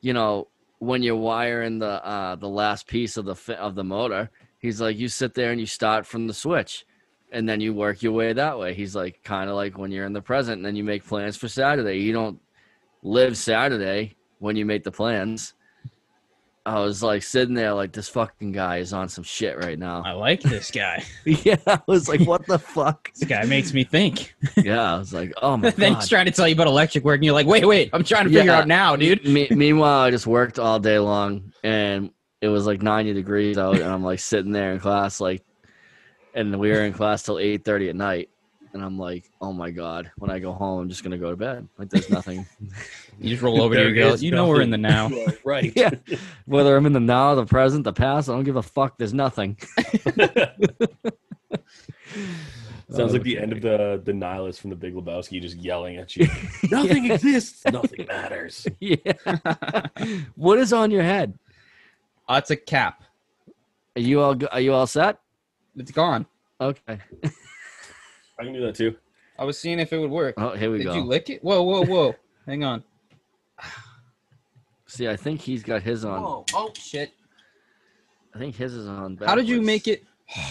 you 0.00 0.12
know, 0.12 0.48
when 0.78 1.02
you're 1.02 1.16
wiring 1.16 1.78
the 1.78 2.04
uh 2.06 2.34
the 2.36 2.48
last 2.48 2.86
piece 2.86 3.16
of 3.16 3.24
the 3.24 3.34
fi- 3.36 3.54
of 3.54 3.74
the 3.74 3.84
motor. 3.84 4.30
He's 4.58 4.80
like, 4.80 4.98
you 4.98 5.08
sit 5.08 5.32
there 5.34 5.52
and 5.52 5.60
you 5.60 5.66
start 5.66 6.06
from 6.06 6.26
the 6.26 6.34
switch. 6.34 6.84
and 7.32 7.48
then 7.48 7.60
you 7.60 7.72
work 7.72 8.02
your 8.02 8.12
way 8.12 8.32
that 8.32 8.58
way. 8.58 8.74
He's 8.74 8.96
like 8.96 9.22
kind 9.22 9.48
of 9.48 9.54
like 9.56 9.78
when 9.78 9.92
you're 9.92 10.06
in 10.06 10.12
the 10.12 10.22
present, 10.22 10.56
and 10.56 10.64
then 10.66 10.74
you 10.76 10.82
make 10.84 11.04
plans 11.06 11.36
for 11.36 11.46
Saturday. 11.48 11.98
You 11.98 12.12
don't 12.12 12.40
live 13.02 13.36
Saturday 13.36 14.15
when 14.38 14.56
you 14.56 14.64
make 14.66 14.84
the 14.84 14.92
plans. 14.92 15.54
I 16.64 16.80
was 16.80 17.00
like 17.00 17.22
sitting 17.22 17.54
there 17.54 17.72
like 17.74 17.92
this 17.92 18.08
fucking 18.08 18.50
guy 18.50 18.78
is 18.78 18.92
on 18.92 19.08
some 19.08 19.22
shit 19.22 19.56
right 19.56 19.78
now. 19.78 20.02
I 20.04 20.10
like 20.12 20.40
this 20.42 20.72
guy. 20.72 21.04
yeah, 21.24 21.54
I 21.64 21.80
was 21.86 22.08
like, 22.08 22.22
what 22.22 22.44
the 22.46 22.58
fuck? 22.58 23.12
This 23.14 23.28
guy 23.28 23.44
makes 23.44 23.72
me 23.72 23.84
think. 23.84 24.34
Yeah, 24.56 24.94
I 24.94 24.98
was 24.98 25.14
like, 25.14 25.32
oh 25.40 25.56
my 25.56 25.70
then 25.76 25.92
god. 25.92 26.00
he's 26.00 26.08
trying 26.08 26.24
to 26.26 26.32
tell 26.32 26.48
you 26.48 26.54
about 26.54 26.66
electric 26.66 27.04
work, 27.04 27.16
and 27.18 27.24
you're 27.24 27.34
like, 27.34 27.46
wait, 27.46 27.64
wait, 27.64 27.90
I'm 27.92 28.02
trying 28.02 28.24
to 28.24 28.30
figure 28.30 28.50
Yeah. 28.50 28.58
out 28.58 28.66
now, 28.68 28.96
dude. 28.96 29.24
Me- 29.24 29.46
meanwhile, 29.50 30.00
I 30.00 30.10
just 30.10 30.26
worked 30.26 30.58
all 30.58 30.80
day 30.80 30.98
long, 30.98 31.52
and 31.62 32.10
it 32.40 32.48
was 32.48 32.66
like 32.66 32.82
90 32.82 33.12
degrees 33.12 33.58
out, 33.58 33.76
and 33.76 33.84
I'm 33.84 34.02
like 34.02 34.18
sitting 34.18 34.50
there 34.50 34.72
in 34.72 34.80
class, 34.80 35.20
like, 35.20 35.44
and 36.34 36.58
we 36.58 36.70
were 36.70 36.80
in 36.82 36.92
class 36.92 37.22
till 37.22 37.36
8:30 37.36 37.90
at 37.90 37.96
night, 37.96 38.28
and 38.76 38.84
I'm 38.84 38.98
like, 38.98 39.30
oh 39.40 39.52
my 39.52 39.70
god, 39.70 40.10
when 40.18 40.30
I 40.30 40.38
go 40.38 40.52
home, 40.52 40.80
I'm 40.82 40.88
just 40.90 41.02
gonna 41.02 41.16
go 41.18 41.30
to 41.30 41.36
bed. 41.36 41.66
Like, 41.78 41.88
there's 41.90 42.10
nothing. 42.10 42.46
You 43.18 43.30
just 43.30 43.42
roll 43.42 43.62
over 43.62 43.74
to 43.74 43.80
your 43.80 43.94
There 43.94 44.04
girl. 44.04 44.12
is 44.12 44.22
You 44.22 44.30
know 44.30 44.46
we're 44.48 44.60
in 44.60 44.68
the 44.68 44.76
now. 44.76 45.08
nothing. 45.08 45.18
You 45.20 45.26
are 45.28 45.36
right. 45.44 45.72
yeah, 45.74 45.90
whether 46.44 46.76
I'm 46.76 46.84
in 46.84 46.92
the 46.92 47.00
now, 47.00 47.34
the 47.34 47.46
present, 47.46 47.84
the 47.84 47.94
past, 47.94 48.28
I 48.28 48.32
don't 48.34 48.44
give 48.44 48.56
a 48.56 48.62
fuck. 48.62 48.98
There's 48.98 49.14
nothing. 49.14 49.56
Sounds 52.90 53.12
like 53.12 53.22
oh, 53.22 53.24
the 53.24 53.38
end 53.38 53.52
of 53.52 53.62
the 53.62 54.00
the 54.04 54.12
nihilist 54.12 54.60
from 54.60 54.68
the 54.70 54.76
Big 54.76 54.94
Lebowski, 54.94 55.40
just 55.40 55.56
yelling 55.56 55.96
at 55.96 56.14
you. 56.14 56.28
Nothing 56.70 57.10
exists. 57.10 57.64
Nothing 57.64 58.06
matters. 58.06 58.66
yeah. 58.78 58.96
what 60.36 60.58
is 60.58 60.72
on 60.74 60.90
your 60.90 61.02
head? 61.02 61.38
Oh, 62.28 62.36
it's 62.36 62.50
a 62.50 62.56
cap. 62.56 63.02
Are 63.96 64.00
you 64.02 64.20
all? 64.20 64.36
Are 64.52 64.60
you 64.60 64.74
all 64.74 64.86
set? 64.86 65.18
It's 65.74 65.90
gone. 65.90 66.26
Okay. 66.60 66.98
I 68.38 68.44
can 68.44 68.52
do 68.52 68.60
that 68.60 68.74
too. 68.74 68.96
I 69.38 69.44
was 69.44 69.58
seeing 69.58 69.78
if 69.78 69.92
it 69.92 69.98
would 69.98 70.10
work. 70.10 70.34
Oh, 70.38 70.50
here 70.56 70.70
we 70.70 70.78
Did 70.78 70.84
go. 70.84 70.92
Did 70.94 70.98
you 71.00 71.04
lick 71.04 71.30
it? 71.30 71.42
Whoa, 71.44 71.62
whoa, 71.62 71.84
whoa. 71.84 72.14
Hang 72.46 72.64
on. 72.64 72.82
See, 74.86 75.08
I 75.08 75.16
think 75.16 75.40
he's 75.40 75.62
got 75.62 75.82
his 75.82 76.04
on. 76.04 76.22
Oh, 76.22 76.44
Oh 76.54 76.70
shit. 76.74 77.12
I 78.34 78.38
think 78.38 78.54
his 78.54 78.74
is 78.74 78.86
on. 78.88 79.18
How 79.24 79.34
did 79.34 79.48
you 79.48 79.60
make 79.62 79.88
it? 79.88 80.04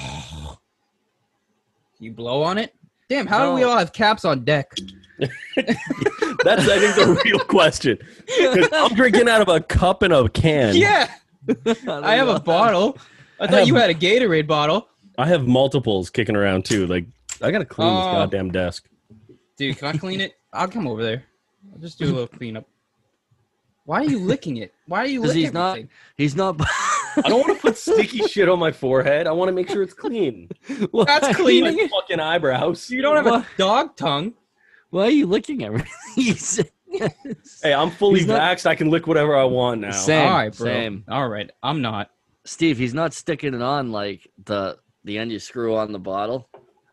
You 1.98 2.12
blow 2.12 2.44
on 2.44 2.58
it? 2.58 2.76
Damn, 3.08 3.26
how 3.26 3.50
do 3.50 3.56
we 3.56 3.64
all 3.64 3.78
have 3.78 3.94
caps 3.94 4.26
on 4.26 4.44
deck? 4.44 4.70
That's 5.20 6.68
I 6.68 6.78
think 6.78 6.96
the 6.96 7.22
real 7.24 7.40
question. 7.40 7.98
'Cause 8.38 8.68
I'm 8.74 8.94
drinking 8.96 9.30
out 9.30 9.42
of 9.42 9.48
a 9.48 9.62
cup 9.62 10.02
and 10.02 10.12
a 10.12 10.28
can. 10.28 10.76
Yeah, 10.76 11.10
I 11.88 12.16
have 12.16 12.28
a 12.28 12.40
bottle. 12.42 12.98
I 13.40 13.48
thought 13.48 13.60
have- 13.60 13.68
you 13.68 13.76
had 13.76 13.90
a 13.90 13.94
Gatorade 13.94 14.46
bottle. 14.46 14.90
I 15.18 15.26
have 15.28 15.48
multiples 15.48 16.10
kicking 16.10 16.36
around 16.36 16.66
too. 16.66 16.86
Like 16.86 17.06
I 17.42 17.52
gotta 17.52 17.66
clean 17.66 17.94
this 17.94 18.06
Oh. 18.06 18.12
goddamn 18.14 18.52
desk. 18.52 18.88
Dude, 19.58 19.78
can 19.78 19.88
I 19.88 19.98
clean 19.98 20.22
it? 20.22 20.34
I'll 20.54 20.68
come 20.68 20.88
over 20.88 21.04
there. 21.04 21.24
I'll 21.74 21.80
just 21.80 21.98
do 22.00 22.06
a 22.06 22.08
little 22.08 22.28
cleanup. 22.28 22.66
Why 23.86 24.02
are 24.02 24.06
you 24.06 24.20
licking 24.20 24.58
it? 24.58 24.74
Why 24.88 25.00
are 25.00 25.06
you 25.08 25.20
'Cause 25.22 25.30
licking 25.30 25.44
he's 25.44 25.54
not- 25.54 25.70
everything? 25.72 25.90
He's 26.18 26.36
not. 26.36 26.56
I 27.18 27.30
don't 27.30 27.48
want 27.48 27.56
to 27.56 27.62
put 27.62 27.78
sticky 27.78 28.20
shit 28.28 28.50
on 28.50 28.60
my 28.60 28.72
forehead. 28.72 29.28
I 29.28 29.32
want 29.32 29.50
to 29.50 29.54
make 29.54 29.70
sure 29.70 29.82
it's 29.84 29.94
clean. 29.94 30.50
Why 30.92 31.06
That's 31.06 31.28
are 31.28 31.30
you- 31.30 31.36
cleaning 31.36 31.76
My 31.78 31.84
it. 31.84 31.92
fucking 31.92 32.20
eyebrows. 32.20 32.90
You 32.90 33.02
don't 33.02 33.16
have 33.16 33.26
What? 33.26 33.44
a 33.44 33.48
dog 33.58 33.96
tongue. 33.96 34.34
Why 34.90 35.04
are 35.06 35.10
you 35.12 35.26
licking 35.28 35.64
everything? 35.64 35.92
He's- 36.16 36.62
Hey, 37.62 37.74
I'm 37.74 37.92
fully 37.92 38.20
He's 38.20 38.28
not- 38.28 38.40
vaxxed. 38.42 38.66
I 38.66 38.76
can 38.76 38.90
lick 38.90 39.06
whatever 39.06 39.36
I 39.36 39.44
want 39.44 39.82
now. 39.82 39.92
Same. 39.92 40.28
all 40.28 40.34
right, 40.34 40.56
bro. 40.58 40.66
same. 40.68 41.04
All 41.10 41.28
right, 41.28 41.52
I'm 41.62 41.82
not. 41.82 42.10
Steve, 42.46 42.78
he's 42.78 42.94
not 42.94 43.14
sticking 43.14 43.54
it 43.54 43.62
on 43.62 43.92
like 43.92 44.30
the 44.46 44.78
the 45.04 45.18
end 45.18 45.32
you 45.32 45.40
screw 45.40 45.76
on 45.76 45.92
the 45.92 46.00
bottle. 46.00 46.48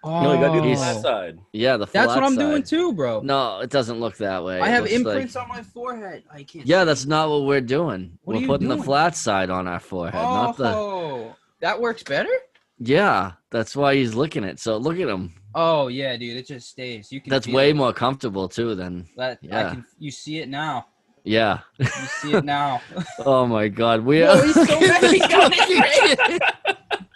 Oh, 0.04 0.22
No, 0.22 0.32
you 0.34 0.40
gotta 0.40 0.60
do 0.60 0.66
the 0.68 0.72
oh. 0.72 0.76
flat 0.76 1.02
side. 1.02 1.38
Yeah, 1.52 1.76
the 1.76 1.86
flat 1.86 2.06
that's 2.08 2.14
what 2.16 2.24
I'm 2.24 2.34
side. 2.34 2.40
doing 2.40 2.62
too, 2.62 2.92
bro. 2.92 3.20
No, 3.20 3.60
it 3.60 3.70
doesn't 3.70 4.00
look 4.00 4.16
that 4.16 4.42
way. 4.44 4.60
I 4.60 4.68
have 4.68 4.82
looks 4.82 4.92
like- 4.92 5.00
imprints 5.06 5.36
on 5.36 5.48
my 5.48 5.62
forehead. 5.62 6.24
I 6.32 6.42
can't. 6.42 6.66
Yeah, 6.66 6.84
that's 6.84 7.06
not 7.06 7.28
what 7.30 7.44
we're 7.44 7.60
doing. 7.60 8.18
What 8.24 8.34
we're 8.34 8.40
you 8.42 8.46
putting 8.48 8.68
the 8.68 8.82
flat 8.82 9.16
side 9.16 9.50
on 9.50 9.68
our 9.68 9.80
forehead, 9.80 10.20
not 10.20 10.56
the. 10.56 10.68
Oh, 10.74 11.36
that 11.60 11.80
works 11.80 12.02
better. 12.02 12.30
Yeah, 12.78 13.32
that's 13.50 13.76
why 13.76 13.94
he's 13.94 14.14
licking 14.14 14.42
it. 14.42 14.58
So 14.58 14.76
look 14.76 14.98
at 14.98 15.08
him. 15.08 15.34
Oh 15.54 15.86
yeah, 15.88 16.16
dude, 16.16 16.36
it 16.36 16.46
just 16.48 16.68
stays. 16.70 17.12
You 17.12 17.20
can. 17.20 17.30
That's 17.30 17.46
way 17.46 17.70
it. 17.70 17.76
more 17.76 17.92
comfortable 17.92 18.48
too 18.48 18.74
than. 18.74 19.06
That 19.16 19.38
I 19.44 19.46
yeah. 19.46 19.70
can. 19.70 19.84
You 19.98 20.10
see 20.10 20.38
it 20.38 20.48
now. 20.48 20.86
Yeah. 21.24 21.60
You 21.78 21.86
see 21.86 22.32
it 22.34 22.44
now. 22.44 22.80
Oh 23.24 23.46
my 23.46 23.68
God, 23.68 24.04
we 24.04 24.22
Whoa, 24.22 24.32
are 24.32 24.44
he's 24.44 24.54
so 24.54 24.64
mad. 24.80 25.04
He 25.04 25.18
got 25.20 25.52
it 25.54 26.42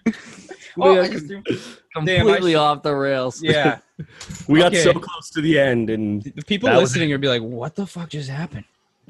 we 0.04 0.12
Oh, 0.78 0.96
are 0.96 1.02
I 1.02 1.08
just 1.08 1.26
threw- 1.26 1.42
completely 1.94 2.52
sh- 2.52 2.56
off 2.56 2.82
the 2.82 2.94
rails. 2.94 3.42
yeah. 3.42 3.78
We 4.48 4.58
got 4.60 4.74
so 4.74 4.92
close 4.92 5.30
to 5.30 5.40
the 5.40 5.58
end, 5.58 5.88
and 5.90 6.22
The 6.22 6.42
people 6.44 6.68
listening 6.70 7.10
would 7.12 7.20
be 7.22 7.28
like, 7.28 7.40
"What 7.42 7.74
the 7.76 7.86
fuck 7.86 8.10
just 8.10 8.28
happened?" 8.28 8.64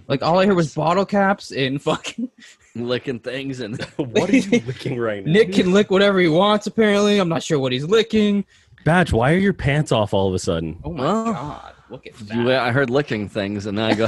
Like 0.06 0.22
all 0.22 0.38
I 0.38 0.44
hear 0.44 0.54
was 0.54 0.72
bottle 0.74 1.04
caps 1.04 1.50
and 1.50 1.82
fucking 1.90 2.30
licking 2.76 3.18
things 3.18 3.58
and 3.60 3.82
what 3.96 4.30
are 4.30 4.36
you 4.36 4.60
licking 4.64 4.98
right 4.98 5.24
now? 5.26 5.32
Nick 5.32 5.52
can 5.54 5.72
lick 5.72 5.90
whatever 5.90 6.20
he 6.20 6.28
wants. 6.28 6.66
Apparently, 6.68 7.18
I'm 7.18 7.28
not 7.28 7.42
sure 7.42 7.58
what 7.58 7.72
he's 7.72 7.84
licking. 7.84 8.44
Batch, 8.84 9.12
why 9.12 9.32
are 9.32 9.38
your 9.38 9.52
pants 9.54 9.90
off 9.90 10.14
all 10.14 10.28
of 10.28 10.34
a 10.34 10.38
sudden? 10.38 10.78
Oh 10.84 10.92
my 10.92 11.02
Well, 11.02 11.24
god! 11.32 11.72
Look 11.90 12.06
at 12.06 12.20
you, 12.20 12.44
that. 12.44 12.60
I 12.60 12.70
heard 12.70 12.88
licking 12.88 13.28
things, 13.28 13.66
and 13.66 13.76
then 13.76 13.84
I 13.90 13.94
go, 13.94 14.06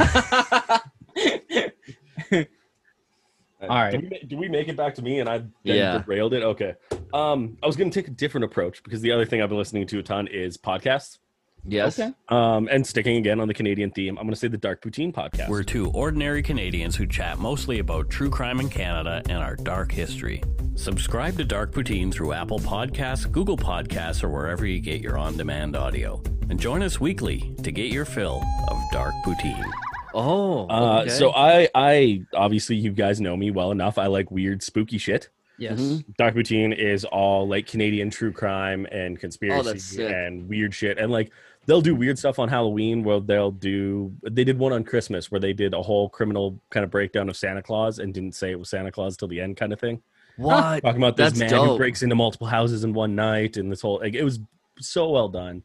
All 3.63 3.69
right. 3.71 3.91
Do 3.91 3.99
we, 3.99 4.09
ma- 4.09 4.17
did 4.29 4.39
we 4.39 4.49
make 4.49 4.69
it 4.69 4.77
back 4.77 4.95
to 4.97 5.03
me 5.03 5.19
and 5.19 5.29
I 5.29 5.43
Yeah. 5.65 5.99
derailed 5.99 6.33
it? 6.35 6.43
Okay. 6.45 6.75
Um, 7.13 7.57
I 7.63 7.67
was 7.67 7.77
going 7.77 7.91
to 7.91 7.95
take 8.01 8.09
a 8.09 8.13
different 8.15 8.45
approach 8.45 8.83
because 8.83 9.01
the 9.01 9.13
other 9.13 9.25
thing 9.25 9.43
I've 9.43 9.49
been 9.49 9.59
listening 9.59 9.87
to 9.89 9.99
a 9.99 10.03
ton 10.03 10.27
is 10.27 10.57
podcasts. 10.57 11.19
yes. 11.67 11.99
Okay. 11.99 12.13
Um, 12.29 12.69
and 12.71 12.87
sticking 12.87 13.17
again 13.17 13.41
on 13.41 13.49
the 13.49 13.55
Canadian 13.55 13.91
theme, 13.91 14.17
I'm 14.19 14.25
going 14.25 14.35
to 14.35 14.39
say 14.41 14.49
the 14.49 14.57
Dark 14.59 14.83
Poutine 14.83 15.13
podcast. 15.13 15.49
We're 15.49 15.63
two 15.63 15.91
ordinary 15.91 16.43
Canadians 16.43 16.97
who 16.97 17.07
chat 17.07 17.39
mostly 17.39 17.79
about 17.79 18.11
true 18.11 18.31
crime 18.31 18.61
in 18.61 18.69
Canada 18.69 19.23
and 19.29 19.39
our 19.39 19.57
dark 19.57 19.91
history. 19.93 20.43
Subscribe 20.77 21.37
to 21.39 21.45
Dark 21.45 21.73
Poutine 21.73 22.13
through 22.13 22.33
Apple 22.33 22.61
Podcasts, 22.61 23.31
Google 23.31 23.57
Podcasts, 23.57 24.23
or 24.23 24.29
wherever 24.29 24.65
you 24.65 24.79
get 24.81 25.01
your 25.01 25.19
on 25.19 25.37
demand 25.37 25.75
audio. 25.77 26.23
And 26.51 26.59
join 26.59 26.83
us 26.83 27.01
weekly 27.01 27.55
to 27.63 27.71
get 27.73 27.93
your 27.93 28.05
fill 28.05 28.43
of 28.69 28.79
Dark 28.93 29.15
Poutine. 29.25 29.69
Oh, 30.15 30.67
Uh, 30.69 31.09
so 31.09 31.33
I, 31.35 31.69
I 31.75 32.23
obviously 32.35 32.77
you 32.77 32.93
guys 32.93 33.21
know 33.21 33.37
me 33.37 33.51
well 33.51 33.71
enough. 33.73 33.99
I 33.99 34.07
like 34.07 34.31
weird, 34.31 34.63
spooky 34.63 34.97
shit. 34.99 35.29
Yes. 35.59 35.81
Mhm. 35.81 36.17
Dark 36.17 36.35
Poutine 36.35 36.77
is 36.77 37.05
all 37.05 37.49
like 37.49 37.67
Canadian 37.67 38.11
true 38.11 38.33
crime 38.33 38.87
and 38.93 39.19
conspiracy 39.19 40.05
Oh, 40.05 40.07
and 40.09 40.49
weird 40.49 40.73
shit. 40.73 40.99
And 40.99 41.11
like 41.11 41.33
they'll 41.67 41.81
do 41.81 41.95
weird 41.95 42.19
stuff 42.19 42.39
on 42.39 42.49
Halloween 42.49 43.03
where 43.03 43.21
they'll 43.21 43.51
do 43.51 44.13
they 44.23 44.45
did 44.45 44.59
one 44.59 44.73
on 44.73 44.85
Christmas 44.85 45.31
where 45.31 45.41
they 45.41 45.53
did 45.53 45.75
a 45.75 45.83
whole 45.83 46.09
criminal 46.09 46.61
kind 46.71 46.85
of 46.85 46.91
breakdown 46.91 47.29
of 47.29 47.37
Santa 47.37 47.63
Claus 47.63 47.99
and 47.99 48.15
didn't 48.15 48.35
say 48.35 48.51
it 48.53 48.59
was 48.59 48.71
Santa 48.71 48.93
Claus 48.93 49.17
till 49.17 49.29
the 49.29 49.41
end 49.41 49.57
kind 49.57 49.73
of 49.73 49.81
thing. 49.81 50.01
what? 50.37 50.83
Talking 50.83 51.03
about 51.03 51.17
this 51.17 51.33
That's 51.37 51.53
man 51.53 51.67
who 51.67 51.77
breaks 51.77 52.03
into 52.03 52.15
multiple 52.15 52.47
houses 52.47 52.85
in 52.85 52.93
one 52.95 53.15
night 53.17 53.57
and 53.57 53.71
this 53.71 53.81
whole 53.81 53.99
like 54.01 54.15
it 54.15 54.23
was 54.25 54.39
so 54.81 55.11
well 55.11 55.29
done. 55.29 55.63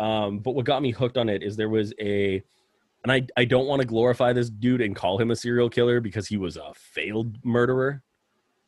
Um, 0.00 0.40
but 0.40 0.52
what 0.56 0.64
got 0.64 0.82
me 0.82 0.90
hooked 0.90 1.16
on 1.16 1.28
it 1.28 1.42
is 1.44 1.56
there 1.56 1.68
was 1.68 1.92
a 2.00 2.42
and 3.04 3.12
I, 3.12 3.26
I 3.36 3.44
don't 3.44 3.66
want 3.68 3.80
to 3.80 3.86
glorify 3.86 4.32
this 4.32 4.50
dude 4.50 4.80
and 4.80 4.94
call 4.94 5.18
him 5.18 5.30
a 5.30 5.36
serial 5.36 5.70
killer 5.70 6.00
because 6.00 6.26
he 6.26 6.36
was 6.36 6.56
a 6.56 6.72
failed 6.74 7.36
murderer. 7.44 8.02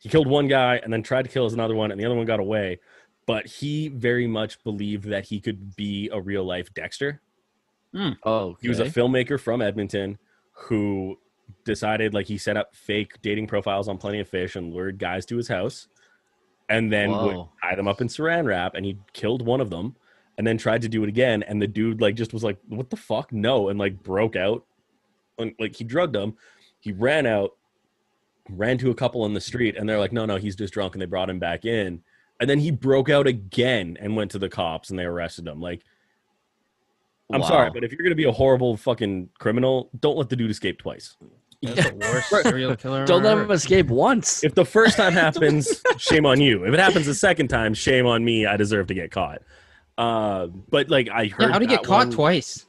He 0.01 0.09
killed 0.09 0.27
one 0.27 0.47
guy 0.47 0.77
and 0.83 0.91
then 0.91 1.03
tried 1.03 1.23
to 1.23 1.29
kill 1.29 1.47
another 1.47 1.75
one, 1.75 1.91
and 1.91 1.99
the 1.99 2.05
other 2.05 2.15
one 2.15 2.25
got 2.25 2.39
away. 2.39 2.79
But 3.27 3.45
he 3.45 3.87
very 3.87 4.25
much 4.27 4.61
believed 4.63 5.05
that 5.05 5.25
he 5.25 5.39
could 5.39 5.75
be 5.75 6.09
a 6.11 6.19
real 6.19 6.43
life 6.43 6.73
Dexter. 6.73 7.21
Oh, 8.23 8.57
He 8.61 8.67
was 8.67 8.79
a 8.79 8.85
filmmaker 8.99 9.39
from 9.39 9.61
Edmonton 9.61 10.17
who 10.53 11.17
decided 11.65 12.13
like 12.13 12.25
he 12.25 12.37
set 12.37 12.57
up 12.57 12.73
fake 12.73 13.21
dating 13.21 13.45
profiles 13.47 13.87
on 13.87 13.97
Plenty 13.97 14.19
of 14.21 14.27
Fish 14.27 14.55
and 14.55 14.73
lured 14.73 14.97
guys 14.97 15.25
to 15.27 15.37
his 15.37 15.47
house, 15.47 15.87
and 16.67 16.91
then 16.91 17.11
would 17.25 17.47
tie 17.61 17.75
them 17.75 17.87
up 17.87 18.01
in 18.01 18.07
Saran 18.07 18.45
wrap, 18.45 18.73
and 18.75 18.85
he 18.85 18.97
killed 19.13 19.45
one 19.45 19.61
of 19.61 19.69
them, 19.69 19.95
and 20.37 20.47
then 20.47 20.57
tried 20.57 20.81
to 20.81 20.89
do 20.89 21.03
it 21.03 21.09
again, 21.09 21.43
and 21.43 21.61
the 21.61 21.67
dude 21.67 22.01
like 22.01 22.15
just 22.15 22.33
was 22.33 22.43
like, 22.43 22.57
"What 22.69 22.89
the 22.89 22.95
fuck? 22.97 23.31
No!" 23.31 23.69
and 23.69 23.77
like 23.77 24.01
broke 24.01 24.35
out, 24.35 24.65
and 25.37 25.53
like 25.59 25.75
he 25.75 25.83
drugged 25.83 26.13
them, 26.15 26.37
he 26.79 26.91
ran 26.91 27.25
out, 27.27 27.51
ran 28.49 28.77
to 28.79 28.89
a 28.91 28.95
couple 28.95 29.21
on 29.23 29.33
the 29.33 29.41
street, 29.41 29.75
and 29.77 29.87
they're 29.87 29.99
like, 29.99 30.11
"No, 30.13 30.25
no, 30.25 30.37
he's 30.37 30.55
just 30.55 30.73
drunk," 30.73 30.95
and 30.95 31.01
they 31.01 31.05
brought 31.05 31.29
him 31.29 31.39
back 31.39 31.65
in, 31.65 32.01
and 32.39 32.49
then 32.49 32.59
he 32.59 32.71
broke 32.71 33.09
out 33.09 33.27
again 33.27 33.97
and 33.99 34.15
went 34.15 34.31
to 34.31 34.39
the 34.39 34.49
cops, 34.49 34.89
and 34.89 34.97
they 34.99 35.03
arrested 35.03 35.47
him, 35.47 35.61
like. 35.61 35.81
I'm 37.33 37.43
sorry, 37.43 37.69
but 37.71 37.85
if 37.85 37.93
you're 37.93 38.03
gonna 38.03 38.13
be 38.13 38.25
a 38.25 38.31
horrible 38.31 38.75
fucking 38.75 39.29
criminal, 39.39 39.89
don't 39.97 40.17
let 40.17 40.27
the 40.27 40.35
dude 40.35 40.51
escape 40.51 40.79
twice. 40.79 41.15
That's 41.61 41.89
the 41.91 41.95
worst 42.31 42.43
serial 42.43 42.75
killer. 42.75 43.05
Don't 43.05 43.23
let 43.23 43.37
him 43.37 43.49
escape 43.51 43.87
once. 43.87 44.43
If 44.43 44.53
the 44.55 44.65
first 44.65 44.97
time 44.97 45.13
happens, 45.25 45.81
shame 45.97 46.25
on 46.25 46.41
you. 46.41 46.65
If 46.65 46.73
it 46.73 46.79
happens 46.81 47.05
the 47.05 47.15
second 47.15 47.47
time, 47.47 47.73
shame 47.73 48.05
on 48.05 48.25
me. 48.25 48.45
I 48.45 48.57
deserve 48.57 48.87
to 48.87 48.93
get 48.93 49.11
caught. 49.11 49.43
Uh, 49.97 50.47
but 50.47 50.89
like 50.89 51.07
I 51.07 51.27
heard, 51.27 51.43
Yeah, 51.43 51.51
how 51.53 51.59
do 51.59 51.63
you 51.63 51.69
get 51.69 51.83
caught 51.83 52.07
one- 52.07 52.11
twice? 52.11 52.65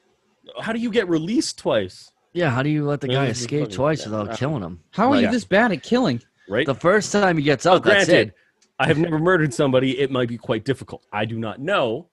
How 0.60 0.72
do 0.72 0.78
you 0.78 0.90
get 0.92 1.08
released 1.08 1.58
twice? 1.58 2.11
Yeah, 2.32 2.50
how 2.50 2.62
do 2.62 2.70
you 2.70 2.84
let 2.86 3.00
the 3.00 3.08
guy 3.08 3.26
it's 3.26 3.40
escape 3.40 3.70
twice 3.70 4.04
without 4.06 4.36
killing 4.38 4.62
him? 4.62 4.80
How 4.90 5.08
are 5.08 5.16
Like, 5.16 5.26
you 5.26 5.30
this 5.30 5.44
bad 5.44 5.70
at 5.72 5.82
killing? 5.82 6.22
Right? 6.48 6.66
The 6.66 6.74
first 6.74 7.12
time 7.12 7.36
he 7.36 7.44
gets 7.44 7.66
out, 7.66 7.82
that's 7.84 8.06
granted, 8.06 8.28
it. 8.28 8.34
I 8.78 8.86
have 8.86 8.98
never 8.98 9.18
murdered 9.18 9.52
somebody. 9.54 9.98
It 9.98 10.10
might 10.10 10.28
be 10.28 10.38
quite 10.38 10.64
difficult. 10.64 11.04
I 11.12 11.24
do 11.24 11.38
not 11.38 11.60
know, 11.60 12.08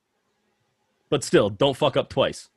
but 1.09 1.23
still, 1.23 1.49
don't 1.49 1.75
fuck 1.75 1.97
up 1.97 2.09
twice. 2.09 2.49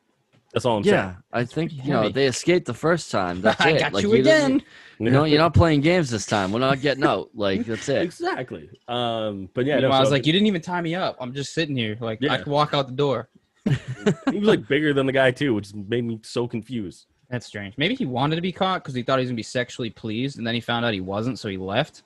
That's 0.52 0.66
all 0.66 0.76
I'm 0.76 0.84
saying. 0.84 0.94
yeah, 0.94 1.14
I 1.32 1.44
think 1.46 1.72
you 1.72 1.92
know 1.92 2.02
heavy. 2.02 2.12
they 2.12 2.26
escaped 2.26 2.66
the 2.66 2.74
first 2.74 3.10
time. 3.10 3.40
That's 3.42 3.58
I 3.60 3.70
it. 3.70 3.78
got 3.78 3.92
Like, 3.94 4.02
you 4.02 4.10
didn't- 4.10 4.26
again. 4.26 4.48
saying. 4.50 4.62
You 4.98 5.10
know, 5.10 5.24
you're 5.24 5.38
not 5.46 5.54
playing 5.54 5.80
games 5.80 6.10
this 6.10 6.26
time. 6.26 6.52
We're 6.52 6.60
not 6.60 6.80
getting 6.80 7.02
out. 7.04 7.30
Like 7.34 7.64
that's 7.66 7.88
it. 7.88 8.02
exactly. 8.02 8.68
Um, 8.86 9.48
but 9.54 9.64
yeah, 9.66 9.76
You 9.76 9.82
know, 9.82 9.88
no, 9.88 9.94
I 9.94 10.00
was 10.00 10.10
so 10.10 10.14
like, 10.14 10.26
you 10.26 10.32
didn't 10.32 10.46
even 10.46 10.60
tie 10.62 10.80
me 10.80 10.94
up. 10.94 11.16
I'm 11.18 11.32
just 11.32 11.54
sitting 11.54 11.74
here. 11.74 11.96
Like 12.00 12.18
I 12.22 12.26
Yeah. 12.26 12.36
could 12.38 12.46
walk 12.48 12.72
out 12.74 12.86
the 12.86 12.92
door. 12.92 13.28
he 13.64 14.38
was 14.38 14.46
like 14.48 14.68
bigger 14.68 14.92
than 14.92 15.06
the 15.06 15.12
guy 15.12 15.30
too, 15.32 15.54
which 15.54 15.74
made 15.74 16.04
me 16.04 16.20
so 16.22 16.46
confused. 16.46 17.06
That's 17.32 17.46
strange. 17.46 17.78
Maybe 17.78 17.94
he 17.94 18.04
wanted 18.04 18.36
to 18.36 18.42
be 18.42 18.52
caught 18.52 18.84
because 18.84 18.94
he 18.94 19.02
thought 19.02 19.18
he 19.18 19.22
was 19.22 19.30
gonna 19.30 19.36
be 19.36 19.42
sexually 19.42 19.88
pleased, 19.88 20.36
and 20.36 20.46
then 20.46 20.54
he 20.54 20.60
found 20.60 20.84
out 20.84 20.92
he 20.92 21.00
wasn't, 21.00 21.38
so 21.38 21.48
he 21.48 21.56
left. 21.56 22.02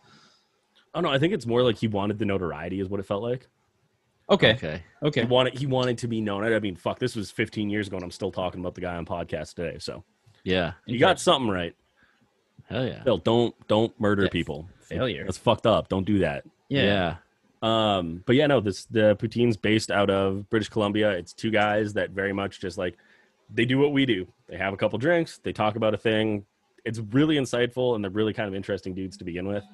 Oh 0.94 1.00
no, 1.00 1.10
I 1.10 1.18
think 1.18 1.34
it's 1.34 1.46
more 1.46 1.62
like 1.64 1.76
he 1.76 1.88
wanted 1.88 2.18
the 2.20 2.24
notoriety, 2.24 2.78
is 2.78 2.88
what 2.88 3.00
it 3.00 3.06
felt 3.06 3.24
like. 3.24 3.48
Okay. 4.30 4.52
Okay. 4.52 4.82
Okay. 5.02 5.20
He 5.22 5.26
wanted 5.26 5.58
he 5.58 5.66
wanted 5.66 5.98
to 5.98 6.06
be 6.08 6.20
known. 6.20 6.44
I 6.44 6.58
mean, 6.60 6.76
fuck, 6.76 7.00
this 7.00 7.16
was 7.16 7.32
15 7.32 7.68
years 7.68 7.88
ago, 7.88 7.96
and 7.96 8.04
I'm 8.04 8.10
still 8.12 8.30
talking 8.30 8.60
about 8.60 8.76
the 8.76 8.80
guy 8.80 8.94
on 8.94 9.04
podcast 9.04 9.54
today. 9.54 9.78
So 9.80 10.04
Yeah. 10.44 10.74
you 10.86 10.98
got 11.00 11.18
something 11.18 11.50
right. 11.50 11.74
Hell 12.68 12.86
yeah. 12.86 13.02
Bill, 13.02 13.18
don't 13.18 13.52
don't 13.66 13.98
murder 14.00 14.22
Yeah. 14.24 14.30
people. 14.30 14.68
Failure. 14.80 15.24
That's 15.24 15.38
fucked 15.38 15.66
up. 15.66 15.88
Don't 15.88 16.06
do 16.06 16.20
that. 16.20 16.44
Yeah. 16.68 17.16
Um, 17.62 18.22
but 18.26 18.36
yeah, 18.36 18.46
no, 18.46 18.60
this 18.60 18.84
the 18.84 19.16
poutine's 19.16 19.56
based 19.56 19.90
out 19.90 20.08
of 20.08 20.48
British 20.50 20.68
Columbia. 20.68 21.10
It's 21.10 21.32
two 21.32 21.50
guys 21.50 21.94
that 21.94 22.10
very 22.10 22.32
much 22.32 22.60
just 22.60 22.78
like 22.78 22.96
they 23.52 23.64
do 23.64 23.78
what 23.78 23.92
we 23.92 24.06
do. 24.06 24.26
They 24.48 24.56
have 24.56 24.72
a 24.74 24.76
couple 24.76 24.98
drinks, 24.98 25.38
they 25.38 25.52
talk 25.52 25.76
about 25.76 25.94
a 25.94 25.98
thing. 25.98 26.44
It's 26.84 26.98
really 26.98 27.36
insightful 27.36 27.94
and 27.94 28.04
they're 28.04 28.10
really 28.10 28.32
kind 28.32 28.48
of 28.48 28.54
interesting 28.54 28.94
dudes 28.94 29.16
to 29.16 29.24
begin 29.24 29.46
with. 29.48 29.64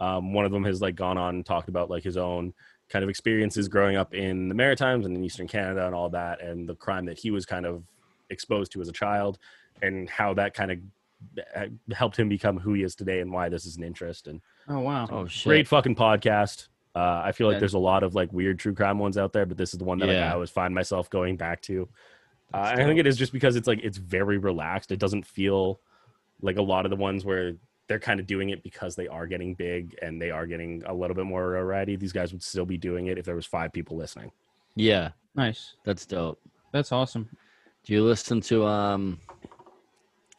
Um, 0.00 0.32
one 0.32 0.44
of 0.44 0.52
them 0.52 0.64
has 0.64 0.80
like 0.82 0.96
gone 0.96 1.16
on 1.16 1.36
and 1.36 1.46
talked 1.46 1.68
about 1.68 1.88
like 1.90 2.02
his 2.02 2.16
own 2.16 2.52
kind 2.88 3.02
of 3.02 3.08
experiences 3.08 3.68
growing 3.68 3.96
up 3.96 4.14
in 4.14 4.48
the 4.48 4.54
Maritimes 4.54 5.06
and 5.06 5.16
in 5.16 5.24
Eastern 5.24 5.48
Canada 5.48 5.86
and 5.86 5.94
all 5.94 6.08
that, 6.10 6.40
and 6.42 6.68
the 6.68 6.74
crime 6.74 7.06
that 7.06 7.18
he 7.18 7.30
was 7.30 7.46
kind 7.46 7.66
of 7.66 7.82
exposed 8.30 8.72
to 8.72 8.80
as 8.80 8.88
a 8.88 8.92
child, 8.92 9.38
and 9.82 10.08
how 10.10 10.34
that 10.34 10.54
kind 10.54 10.70
of 10.70 10.78
uh, 11.56 11.66
helped 11.94 12.16
him 12.18 12.28
become 12.28 12.58
who 12.58 12.74
he 12.74 12.82
is 12.82 12.94
today 12.94 13.20
and 13.20 13.32
why 13.32 13.48
this 13.48 13.64
is 13.64 13.76
an 13.76 13.82
interest. 13.82 14.26
And 14.26 14.40
Oh 14.68 14.80
wow. 14.80 15.08
Oh 15.10 15.26
shit. 15.26 15.44
great 15.44 15.68
fucking 15.68 15.96
podcast. 15.96 16.68
Uh, 16.94 17.22
I 17.24 17.32
feel 17.32 17.46
like 17.46 17.54
Yeah. 17.54 17.60
there's 17.60 17.74
a 17.74 17.78
lot 17.78 18.02
of 18.02 18.14
like 18.14 18.32
weird 18.32 18.58
true 18.58 18.74
crime 18.74 18.98
ones 18.98 19.16
out 19.16 19.32
there, 19.32 19.46
but 19.46 19.56
this 19.56 19.72
is 19.72 19.78
the 19.78 19.84
one 19.84 19.98
that 19.98 20.08
like, 20.08 20.16
I 20.18 20.32
always 20.32 20.50
find 20.50 20.74
myself 20.74 21.08
going 21.10 21.36
back 21.36 21.62
to. 21.62 21.88
Uh, 22.54 22.58
I 22.58 22.76
think 22.76 22.98
it 22.98 23.06
is 23.06 23.16
just 23.16 23.32
because 23.32 23.56
it's 23.56 23.66
like 23.66 23.80
it's 23.82 23.98
very 23.98 24.38
relaxed. 24.38 24.92
It 24.92 24.98
doesn't 24.98 25.26
feel 25.26 25.80
like 26.42 26.56
a 26.56 26.62
lot 26.62 26.84
of 26.86 26.90
the 26.90 26.96
ones 26.96 27.24
where 27.24 27.54
they're 27.88 27.98
kind 28.00 28.18
of 28.20 28.26
doing 28.26 28.50
it 28.50 28.62
because 28.62 28.96
they 28.96 29.06
are 29.08 29.26
getting 29.26 29.54
big 29.54 29.96
and 30.02 30.20
they 30.20 30.30
are 30.30 30.46
getting 30.46 30.82
a 30.86 30.94
little 30.94 31.14
bit 31.14 31.24
more 31.26 31.50
variety. 31.50 31.96
These 31.96 32.12
guys 32.12 32.32
would 32.32 32.42
still 32.42 32.64
be 32.66 32.76
doing 32.76 33.06
it 33.06 33.18
if 33.18 33.24
there 33.24 33.36
was 33.36 33.46
five 33.46 33.72
people 33.72 33.96
listening. 33.96 34.30
Yeah, 34.74 35.10
Nice. 35.34 35.74
that's 35.84 36.04
dope. 36.06 36.40
That's 36.72 36.92
awesome. 36.92 37.28
Do 37.84 37.92
you 37.92 38.02
listen 38.02 38.40
to 38.42 38.66
um 38.66 39.18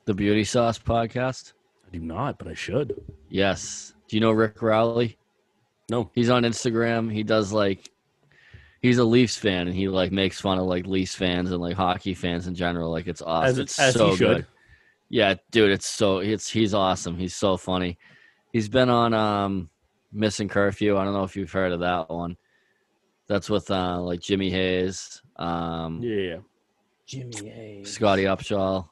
the 0.05 0.13
Beauty 0.13 0.43
Sauce 0.43 0.77
podcast? 0.79 1.53
I 1.87 1.91
do 1.91 1.99
not, 1.99 2.37
but 2.37 2.47
I 2.47 2.53
should. 2.53 3.01
Yes. 3.29 3.93
Do 4.07 4.15
you 4.17 4.21
know 4.21 4.31
Rick 4.31 4.61
Rowley? 4.61 5.17
No. 5.89 6.09
He's 6.13 6.29
on 6.29 6.43
Instagram. 6.43 7.11
He 7.11 7.23
does 7.23 7.53
like 7.53 7.89
he's 8.87 8.97
a 8.97 9.03
Leafs 9.05 9.37
fan 9.37 9.67
and 9.67 9.75
he 9.75 9.87
like 9.87 10.11
makes 10.11 10.41
fun 10.41 10.57
of 10.57 10.65
like 10.65 10.87
Leafs 10.87 11.15
fans 11.15 11.51
and 11.51 11.61
like 11.61 11.75
hockey 11.75 12.13
fans 12.13 12.47
in 12.47 12.55
general. 12.55 12.91
Like 12.91 13.07
it's 13.07 13.21
awesome. 13.21 13.49
As, 13.49 13.57
it's 13.59 13.79
as 13.79 13.93
so 13.93 14.11
he 14.11 14.15
should. 14.17 14.37
good. 14.37 14.45
Yeah, 15.09 15.35
dude, 15.51 15.71
it's 15.71 15.87
so 15.87 16.19
it's 16.19 16.49
he's 16.49 16.73
awesome. 16.73 17.17
He's 17.17 17.35
so 17.35 17.57
funny. 17.57 17.97
He's 18.51 18.69
been 18.69 18.89
on 18.89 19.13
um 19.13 19.69
Missing 20.11 20.49
Curfew. 20.49 20.97
I 20.97 21.03
don't 21.03 21.13
know 21.13 21.23
if 21.23 21.35
you've 21.35 21.51
heard 21.51 21.71
of 21.71 21.81
that 21.81 22.09
one. 22.09 22.37
That's 23.27 23.49
with 23.49 23.69
uh 23.69 23.99
like 24.01 24.19
Jimmy 24.19 24.49
Hayes, 24.49 25.21
um 25.37 26.01
Yeah, 26.01 26.15
yeah. 26.15 26.37
Jimmy 27.05 27.49
Hayes. 27.49 27.91
Scottie 27.93 28.23
Upshall, 28.23 28.89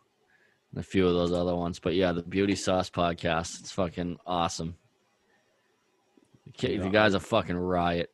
and 0.72 0.80
a 0.80 0.84
few 0.84 1.06
of 1.08 1.14
those 1.14 1.34
other 1.34 1.56
ones. 1.56 1.80
But 1.80 1.96
yeah, 1.96 2.12
the 2.12 2.24
Beauty 2.24 2.56
Sauce 2.56 2.89
podcast. 2.89 3.60
It's 3.60 3.72
fucking 3.72 4.18
awesome. 4.26 4.76
The, 6.46 6.52
ki- 6.52 6.78
the 6.78 6.89
guy's 6.89 7.14
a 7.14 7.20
fucking 7.20 7.58
riot. 7.58 8.12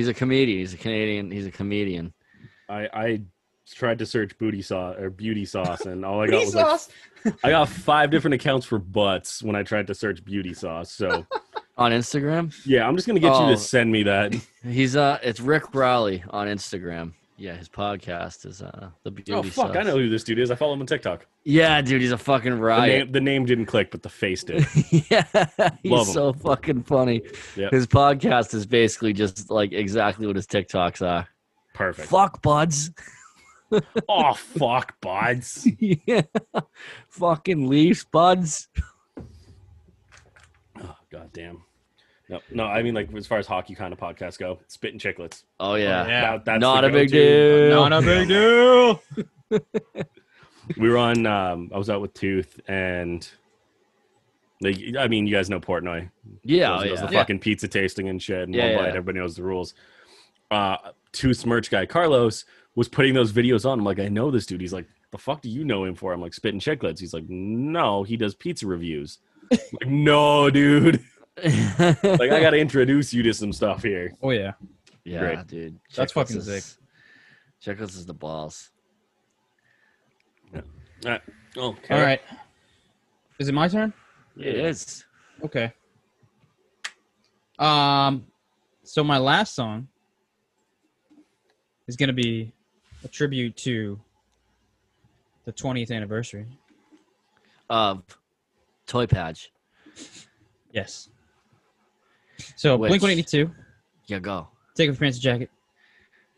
He's 0.00 0.08
a 0.08 0.14
comedian. 0.14 0.60
He's 0.60 0.72
a 0.72 0.78
Canadian. 0.78 1.30
He's 1.30 1.46
a 1.46 1.50
comedian. 1.50 2.14
I 2.70 2.88
I 2.94 3.22
tried 3.70 3.98
to 3.98 4.06
search 4.06 4.38
booty 4.38 4.62
sauce 4.62 4.96
or 4.98 5.10
beauty 5.10 5.44
sauce, 5.44 5.82
and 5.84 6.06
all 6.06 6.22
I 6.22 6.26
got 6.26 6.30
Beauty 6.30 6.46
was 6.46 6.54
like 6.54 6.66
sauce. 6.66 6.88
I 7.44 7.50
got 7.50 7.68
five 7.68 8.10
different 8.10 8.32
accounts 8.32 8.64
for 8.64 8.78
butts 8.78 9.42
when 9.42 9.54
I 9.56 9.62
tried 9.62 9.88
to 9.88 9.94
search 9.94 10.24
beauty 10.24 10.54
sauce. 10.54 10.90
So 10.90 11.26
On 11.76 11.92
Instagram, 11.92 12.58
yeah, 12.64 12.88
I'm 12.88 12.96
just 12.96 13.06
gonna 13.06 13.20
get 13.20 13.28
you 13.34 13.44
Oh. 13.44 13.50
to 13.50 13.58
send 13.58 13.92
me 13.92 14.04
that. 14.04 14.34
he's 14.64 14.96
uh, 14.96 15.18
it's 15.22 15.38
Rick 15.38 15.74
Rowley 15.74 16.24
on 16.30 16.46
Instagram. 16.48 17.12
Yeah, 17.40 17.54
his 17.56 17.70
podcast 17.70 18.44
is 18.44 18.60
uh, 18.60 18.90
the 19.02 19.10
Beauty 19.10 19.32
oh 19.32 19.42
fuck, 19.42 19.68
Sauce. 19.68 19.76
I 19.76 19.82
know 19.82 19.96
who 19.96 20.10
this 20.10 20.24
dude 20.24 20.38
is. 20.38 20.50
I 20.50 20.56
follow 20.56 20.74
him 20.74 20.80
on 20.80 20.86
TikTok. 20.86 21.24
Yeah, 21.44 21.80
dude, 21.80 22.02
he's 22.02 22.12
a 22.12 22.18
fucking 22.18 22.50
The 22.50 22.60
riot. 22.60 22.98
name, 23.06 23.12
the 23.12 23.20
name 23.22 23.46
didn't 23.46 23.64
click, 23.64 23.90
but 23.90 24.02
the 24.02 24.10
face 24.10 24.44
did. 24.44 24.66
yeah, 25.10 25.24
he's 25.82 25.90
Love 25.90 26.06
him. 26.06 26.12
so 26.12 26.32
fucking 26.34 26.82
funny. 26.82 27.22
Yep. 27.56 27.72
His 27.72 27.86
podcast 27.86 28.52
is 28.52 28.66
basically 28.66 29.14
just 29.14 29.50
like 29.50 29.72
exactly 29.72 30.26
what 30.26 30.36
his 30.36 30.46
TikToks 30.46 31.00
are. 31.00 31.26
Perfect. 31.72 32.08
Fuck 32.10 32.42
buds. 32.42 32.90
oh 34.08 34.34
fuck, 34.34 35.00
buds. 35.00 35.66
yeah. 35.78 36.20
Fucking 37.08 37.66
Leafs, 37.68 38.04
buds. 38.04 38.68
Oh 40.78 40.96
god 41.10 41.30
damn. 41.32 41.62
No, 42.30 42.40
no, 42.52 42.64
I 42.64 42.82
mean 42.84 42.94
like 42.94 43.12
as 43.14 43.26
far 43.26 43.38
as 43.38 43.46
hockey 43.48 43.74
kind 43.74 43.92
of 43.92 43.98
podcasts 43.98 44.38
go, 44.38 44.60
spit 44.68 44.92
and 44.92 45.00
Chiclets. 45.00 45.42
Oh 45.58 45.74
yeah. 45.74 46.06
yeah. 46.06 46.20
That- 46.36 46.44
that's 46.44 46.60
Not 46.60 46.84
a 46.84 46.88
big 46.88 47.10
go-to. 47.10 47.68
deal. 47.70 47.88
Not 47.88 47.92
a 47.92 48.00
big 48.02 48.28
deal. 48.28 49.02
we 50.78 50.88
were 50.88 50.96
on 50.98 51.26
um 51.26 51.70
I 51.74 51.78
was 51.78 51.90
out 51.90 52.00
with 52.00 52.14
Tooth 52.14 52.60
and 52.68 53.28
like 54.60 54.78
I 54.98 55.08
mean 55.08 55.26
you 55.26 55.34
guys 55.34 55.50
know 55.50 55.58
Portnoy. 55.60 56.08
Yeah, 56.44 56.68
does, 56.68 56.80
oh, 56.82 56.88
does 56.88 57.00
yeah. 57.00 57.06
the 57.06 57.12
fucking 57.12 57.40
pizza 57.40 57.66
tasting 57.66 58.08
and 58.08 58.22
shit 58.22 58.42
and 58.42 58.54
Yeah, 58.54 58.62
one 58.66 58.70
yeah. 58.72 58.78
bite, 58.78 58.88
everybody 58.90 59.18
knows 59.18 59.34
the 59.34 59.42
rules. 59.42 59.74
Uh 60.52 60.76
Tooth's 61.12 61.44
merch 61.44 61.68
guy 61.70 61.84
Carlos 61.84 62.44
was 62.76 62.88
putting 62.88 63.12
those 63.14 63.32
videos 63.32 63.68
on. 63.68 63.80
I'm 63.80 63.84
like, 63.84 63.98
I 63.98 64.06
know 64.06 64.30
this 64.30 64.46
dude. 64.46 64.60
He's 64.60 64.72
like, 64.72 64.86
the 65.10 65.18
fuck 65.18 65.42
do 65.42 65.48
you 65.50 65.64
know 65.64 65.82
him 65.84 65.96
for? 65.96 66.12
I'm 66.12 66.20
like, 66.20 66.32
spitting 66.32 66.60
Chiclets. 66.60 67.00
He's 67.00 67.12
like, 67.12 67.28
no, 67.28 68.04
he 68.04 68.16
does 68.16 68.36
pizza 68.36 68.64
reviews. 68.68 69.18
I'm 69.50 69.58
like, 69.80 69.88
no, 69.88 70.48
dude. 70.50 71.04
Like, 71.36 72.30
I 72.30 72.40
gotta 72.40 72.58
introduce 72.58 73.12
you 73.12 73.22
to 73.22 73.32
some 73.32 73.52
stuff 73.52 73.82
here. 73.82 74.12
Oh 74.22 74.30
yeah. 74.30 74.52
yeah, 75.04 75.20
Great. 75.20 75.46
dude. 75.46 75.80
That's 75.94 76.12
Chiclets 76.12 76.14
fucking 76.14 76.36
is- 76.38 76.46
sick. 76.46 76.76
Chiclets 77.64 77.90
is 77.96 78.06
the 78.06 78.14
balls. 78.14 78.70
All 80.54 80.62
right. 81.06 81.20
Okay. 81.56 81.94
All 81.94 82.00
right. 82.02 82.20
Is 83.38 83.48
it 83.48 83.54
my 83.54 83.68
turn? 83.68 83.92
It 84.36 84.54
is. 84.54 85.04
Okay. 85.44 85.72
Um, 87.58 88.26
so 88.82 89.02
my 89.04 89.18
last 89.18 89.54
song 89.54 89.88
is 91.86 91.96
gonna 91.96 92.12
be 92.12 92.52
a 93.04 93.08
tribute 93.08 93.56
to 93.58 93.98
the 95.44 95.52
20th 95.52 95.90
anniversary. 95.90 96.46
Of 97.70 98.02
Toy 98.86 99.06
Patch. 99.06 99.52
Yes. 100.72 101.08
So 102.56 102.76
Which- 102.76 102.90
Blink 102.90 103.02
182. 103.02 103.50
Yeah, 104.06 104.18
go. 104.18 104.48
Take 104.74 104.88
off 104.88 104.94
your 104.94 105.00
pants 105.00 105.18
and 105.18 105.22
jacket. 105.22 105.50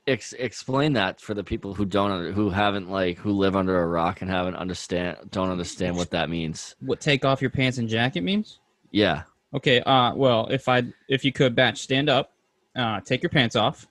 Ex- 0.07 0.33
explain 0.33 0.95
that 0.95 1.21
for 1.21 1.33
the 1.33 1.45
people 1.45 1.75
who 1.75 1.85
don't 1.85 2.11
under, 2.11 2.33
who 2.33 2.51
haven't 2.51 2.91
like 2.91 3.19
who 3.19 3.31
live 3.31 3.55
under 3.55 3.81
a 3.81 3.87
rock 3.87 4.21
and 4.21 4.29
haven't 4.29 4.57
understand 4.57 5.17
don't 5.31 5.51
understand 5.51 5.97
what 5.97 6.11
that 6.11 6.29
means. 6.29 6.75
What 6.81 7.01
take 7.01 7.25
off 7.25 7.41
your 7.41 7.51
pants 7.51 7.79
and 7.79 7.89
jacket 7.89 8.23
means? 8.23 8.59
Yeah. 8.91 9.23
Okay. 9.55 9.81
Uh, 9.81 10.13
well, 10.17 10.49
if 10.51 10.69
I 10.69 10.83
if 11.09 11.25
you 11.25 11.31
could, 11.33 11.55
batch, 11.55 11.79
stand 11.79 12.09
up, 12.09 12.33
uh, 12.75 13.01
take 13.01 13.23
your 13.23 13.31
pants 13.31 13.55
off. 13.55 13.87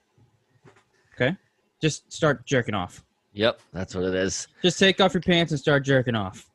Okay. 1.16 1.38
Just 1.82 2.12
start 2.12 2.46
jerking 2.46 2.76
off. 2.76 3.06
Yep, 3.34 3.62
that's 3.72 3.96
what 3.96 4.04
it 4.04 4.14
is. 4.14 4.48
Just 4.62 4.78
take 4.80 5.00
off 5.00 5.14
your 5.14 5.22
pants 5.22 5.52
and 5.54 5.60
start 5.60 5.86
jerking 5.86 6.16
off. 6.16 6.50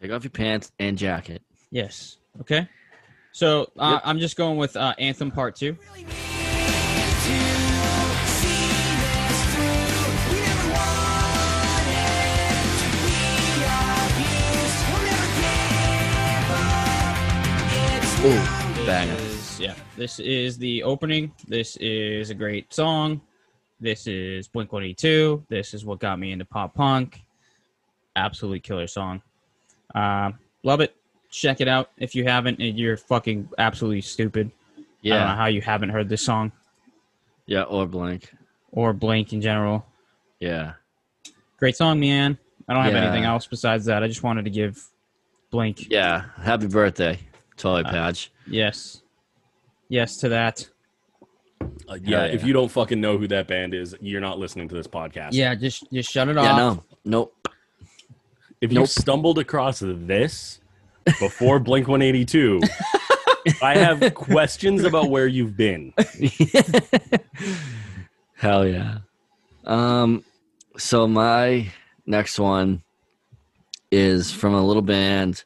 Take 0.00 0.10
off 0.10 0.24
your 0.24 0.32
pants 0.32 0.72
and 0.80 0.98
jacket. 0.98 1.40
Yes. 1.70 2.18
Okay. 2.40 2.68
So 3.32 3.70
uh, 3.78 3.92
Yep. 3.92 4.02
I'm 4.04 4.18
just 4.18 4.36
going 4.36 4.58
with 4.58 4.76
uh, 4.76 4.94
Anthem 4.98 5.30
Part 5.30 5.56
Two. 5.56 5.76
Ooh, 18.24 18.86
banger. 18.86 19.16
Yeah. 19.58 19.74
This 19.96 20.20
is 20.20 20.56
the 20.56 20.84
opening. 20.84 21.32
This 21.48 21.76
is 21.78 22.30
a 22.30 22.34
great 22.34 22.72
song. 22.72 23.20
This 23.80 24.06
is 24.06 24.46
Blink 24.46 24.70
182. 24.70 25.44
This 25.48 25.74
is 25.74 25.84
what 25.84 25.98
got 25.98 26.20
me 26.20 26.30
into 26.30 26.44
pop 26.44 26.72
punk. 26.72 27.20
Absolutely 28.14 28.60
killer 28.60 28.86
song. 28.86 29.22
Um, 29.96 30.38
love 30.62 30.80
it. 30.80 30.94
Check 31.32 31.60
it 31.60 31.66
out 31.66 31.90
if 31.96 32.14
you 32.14 32.22
haven't. 32.24 32.60
and 32.60 32.78
You're 32.78 32.96
fucking 32.96 33.48
absolutely 33.58 34.02
stupid. 34.02 34.50
I 34.76 34.80
don't 34.80 34.84
know 34.86 35.16
Yeah, 35.16 35.34
how 35.36 35.46
you 35.46 35.60
haven't 35.62 35.88
heard 35.88 36.08
this 36.08 36.22
song 36.24 36.52
yeah, 37.46 37.62
or 37.62 37.86
Blink. 37.86 38.32
or 38.70 38.92
Blink 38.92 39.32
in 39.32 39.40
general. 39.40 39.84
Yeah, 40.38 40.74
Great 41.56 41.76
song, 41.76 41.98
man. 41.98 42.38
I 42.68 42.74
don't 42.74 42.84
have 42.84 42.92
Yeah. 42.92 43.04
anything 43.04 43.24
else 43.24 43.46
besides 43.46 43.84
that. 43.86 44.02
I 44.04 44.08
just 44.08 44.22
wanted 44.22 44.44
to 44.44 44.50
give 44.50 44.80
Blink 45.50 45.90
yeah. 45.90 46.24
Happy 46.40 46.66
birthday, 46.66 47.18
Toy 47.56 47.80
Uh, 47.80 47.90
Patch. 47.90 48.30
yes, 48.46 49.02
yes 49.88 50.16
to 50.18 50.28
that. 50.28 50.68
Uh, 51.88 51.98
yeah, 52.02 52.22
Hell 52.26 52.34
if 52.34 52.44
you 52.44 52.52
don't 52.52 52.70
fucking 52.70 53.00
know 53.00 53.16
who 53.18 53.26
that 53.28 53.46
band 53.48 53.74
is, 53.74 53.94
you're 54.00 54.20
not 54.20 54.38
listening 54.38 54.68
to 54.68 54.74
this 54.74 54.86
podcast. 54.88 55.30
Yeah, 55.32 55.54
just 55.54 55.84
just 55.92 56.10
shut 56.10 56.28
it 56.28 56.36
off. 56.36 56.44
Yeah, 56.44 56.52
off. 56.52 56.76
no, 56.76 56.84
nope. 57.04 57.48
If 58.60 58.72
you 58.72 58.80
Nope. 58.80 58.88
stumbled 58.88 59.38
across 59.38 59.80
this 59.80 60.60
before 61.04 61.58
Blink 61.58 61.88
182, 61.88 62.60
I 63.62 63.76
have 63.76 64.14
questions 64.14 64.84
about 64.84 65.10
where 65.10 65.26
you've 65.26 65.56
been. 65.56 65.92
Hell 68.34 68.66
yeah. 68.66 68.98
Um, 69.64 70.24
so 70.76 71.06
my 71.06 71.70
next 72.06 72.38
one 72.38 72.82
is 73.90 74.32
from 74.32 74.54
a 74.54 74.64
little 74.64 74.82
band 74.82 75.44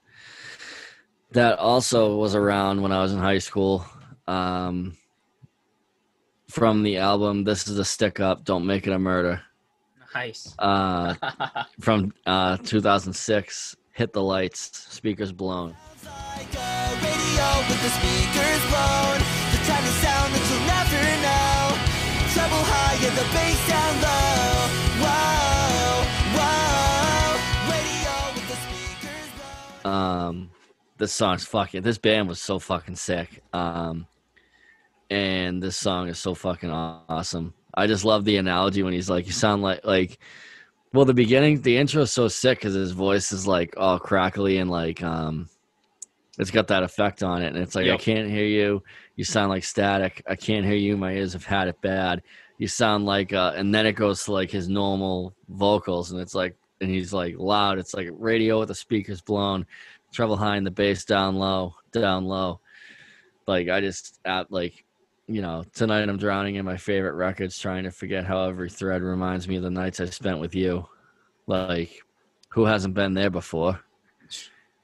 that 1.33 1.59
also 1.59 2.17
was 2.17 2.35
around 2.35 2.81
when 2.81 2.93
I 2.93 3.03
was 3.03 3.13
in 3.13 3.19
high 3.19 3.39
school. 3.39 3.85
Um, 4.27 4.97
from 6.49 6.83
the 6.83 6.99
album 6.99 7.45
"This 7.45 7.69
Is 7.69 7.79
a 7.79 7.85
Stick 7.85 8.21
Up, 8.21 8.45
Don't 8.45 8.67
Make 8.67 8.87
It 8.87 8.93
a 8.93 8.99
Murder," 8.99 9.43
Nice. 10.15 10.55
uh, 10.59 11.15
from 11.81 12.13
uh, 12.25 12.57
2006. 12.59 13.77
Hit 13.97 14.13
the 14.13 14.23
lights, 14.23 14.61
speakers 14.91 15.33
blown. 15.33 15.75
Like 16.05 16.55
a 16.55 16.93
radio 17.01 17.49
with 17.67 17.81
the 17.81 17.89
speakers 17.89 18.63
blown. 18.69 19.19
The 19.53 19.61
kind 19.65 19.87
of 19.89 19.95
sound 20.05 20.35
that 20.35 20.45
you'll 20.53 20.69
never 20.69 21.01
know. 21.25 21.73
Treble 22.35 22.65
high 22.69 23.01
and 23.01 23.17
the 23.17 23.25
bass 23.33 23.61
down 23.67 23.95
low. 24.05 24.69
Whoa, 25.01 26.05
whoa. 26.37 27.41
Radio 27.73 28.35
with 28.35 28.47
the 28.51 28.59
speakers 28.69 29.29
blown. 29.83 29.95
Um 29.95 30.51
this 30.99 31.13
song's 31.15 31.47
fucking 31.47 31.81
this 31.81 31.97
band 31.97 32.29
was 32.29 32.39
so 32.39 32.59
fucking 32.59 32.97
sick. 32.97 33.43
Um 33.55 34.07
and 35.09 35.63
this 35.63 35.79
song 35.79 36.09
is 36.09 36.19
so 36.19 36.35
fucking 36.35 36.71
awesome. 36.71 37.55
I 37.73 37.87
just 37.87 38.05
love 38.05 38.27
the 38.27 38.37
analogy 38.37 38.83
when 38.83 38.93
he's 38.93 39.09
like 39.09 39.25
you 39.25 39.33
sound 39.33 39.63
like 39.63 39.87
like 39.87 40.19
well 40.97 41.05
the 41.05 41.15
beginning 41.15 41.61
the 41.61 41.77
intro 41.77 42.03
is 42.03 42.13
so 42.13 42.27
sick 42.27 42.59
because 42.59 42.75
his 42.75 42.93
voice 42.93 43.31
is 43.31 43.47
like 43.47 43.75
all 43.77 43.99
crackly 43.99 44.59
and 44.59 44.71
like 44.71 45.03
um 45.03 45.49
it's 46.39 46.51
got 46.51 46.69
that 46.69 46.83
effect 46.83 47.23
on 47.23 47.43
it 47.43 47.49
and 47.49 47.59
it's 47.59 47.75
like 47.75 47.89
i 47.89 47.97
can't 47.97 48.29
hear 48.29 48.45
you. 48.45 48.83
You 49.17 49.25
sound 49.25 49.49
like 49.51 49.65
static. 49.65 50.23
I 50.29 50.37
can't 50.37 50.67
hear 50.67 50.75
you. 50.75 50.97
My 50.97 51.13
ears 51.13 51.33
have 51.33 51.45
had 51.45 51.69
it 51.69 51.81
bad. 51.81 52.23
You 52.59 52.69
sound 52.69 53.07
like 53.07 53.33
uh 53.33 53.55
and 53.57 53.75
then 53.75 53.87
it 53.87 53.93
goes 53.93 54.25
to 54.25 54.33
like 54.33 54.51
his 54.51 54.69
normal 54.69 55.35
vocals 55.49 56.13
and 56.13 56.21
it's 56.21 56.35
like 56.35 56.57
and 56.81 56.91
he's 56.91 57.13
like 57.13 57.35
loud. 57.39 57.79
It's 57.79 57.95
like 57.95 58.09
radio 58.13 58.59
with 58.59 58.69
the 58.69 58.75
speakers 58.75 59.21
blown 59.21 59.67
treble 60.13 60.37
high 60.37 60.57
and 60.57 60.67
the 60.67 60.71
bass 60.71 61.05
down 61.05 61.37
low 61.37 61.75
down 61.93 62.25
low. 62.27 62.61
Like 63.47 63.69
i 63.69 63.81
just 63.81 64.21
at 64.25 64.51
like 64.51 64.85
you 65.29 65.43
know 65.43 65.65
tonight 65.75 66.09
i'm 66.09 66.19
drowning 66.19 66.55
in 66.55 66.65
my 66.65 66.77
favorite 66.77 67.15
records 67.15 67.59
trying 67.59 67.85
to 67.85 67.91
forget 67.91 68.25
how 68.25 68.45
every 68.45 68.71
thread 68.71 69.03
reminds 69.03 69.49
me 69.49 69.57
of 69.57 69.63
the 69.63 69.71
nights 69.71 70.01
i 70.01 70.05
spent 70.05 70.39
with 70.39 70.55
you. 70.55 70.87
Like 71.47 72.03
who 72.51 72.65
hasn't 72.65 72.95
been 72.95 73.15
there 73.15 73.31
before? 73.31 73.81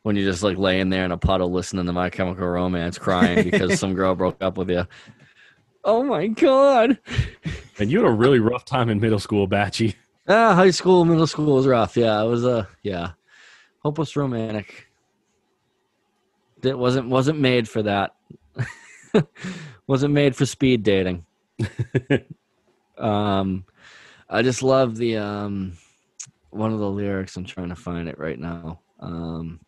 When 0.03 0.17
you're 0.17 0.31
just 0.31 0.43
like 0.43 0.59
laying 0.59 0.91
there 0.91 1.05
in 1.05 1.13
a 1.13 1.17
puddle 1.17 1.51
listening 1.51 1.87
to 1.87 1.93
my 1.93 2.11
chemical 2.11 2.47
romance 2.47 2.99
crying 2.99 3.49
because 3.51 3.79
some 3.79 3.95
girl 3.95 4.15
broke 4.15 4.43
up 4.43 4.59
with 4.59 4.69
you. 4.69 4.87
Oh 5.85 6.03
my 6.03 6.27
god. 6.27 6.99
And 7.79 7.91
you 7.91 8.03
had 8.03 8.09
a 8.09 8.13
really 8.13 8.39
rough 8.39 8.65
time 8.65 8.91
in 8.91 9.01
middle 9.01 9.19
school, 9.19 9.49
Batchy. 9.49 9.95
ah 10.29 10.55
high 10.55 10.71
school 10.71 11.05
middle 11.05 11.27
school 11.27 11.57
was 11.57 11.67
rough. 11.67 11.97
Yeah 11.97 12.23
it 12.23 12.27
was 12.27 12.45
uh 12.45 12.67
yeah. 12.83 13.13
Hopeless 13.79 14.15
romantic. 14.17 14.89
It 16.63 16.79
wasn't 16.79 17.09
wasn't 17.09 17.41
made 17.41 17.69
for 17.69 17.83
that 17.83 18.15
wasn't 19.87 20.15
made 20.15 20.35
for 20.37 20.47
speed 20.47 20.83
dating. 20.83 21.25
Um 22.99 23.65
i 24.29 24.43
just 24.43 24.63
love 24.63 24.97
the 24.97 25.17
um 25.17 25.73
one 26.51 26.73
of 26.73 26.79
the 26.79 26.89
lyrics. 26.89 27.37
I'm 27.37 27.45
trying 27.45 27.71
to 27.71 27.75
find 27.75 28.09
it 28.09 28.19
right 28.19 28.39
now. 28.39 28.81
Um 29.01 29.61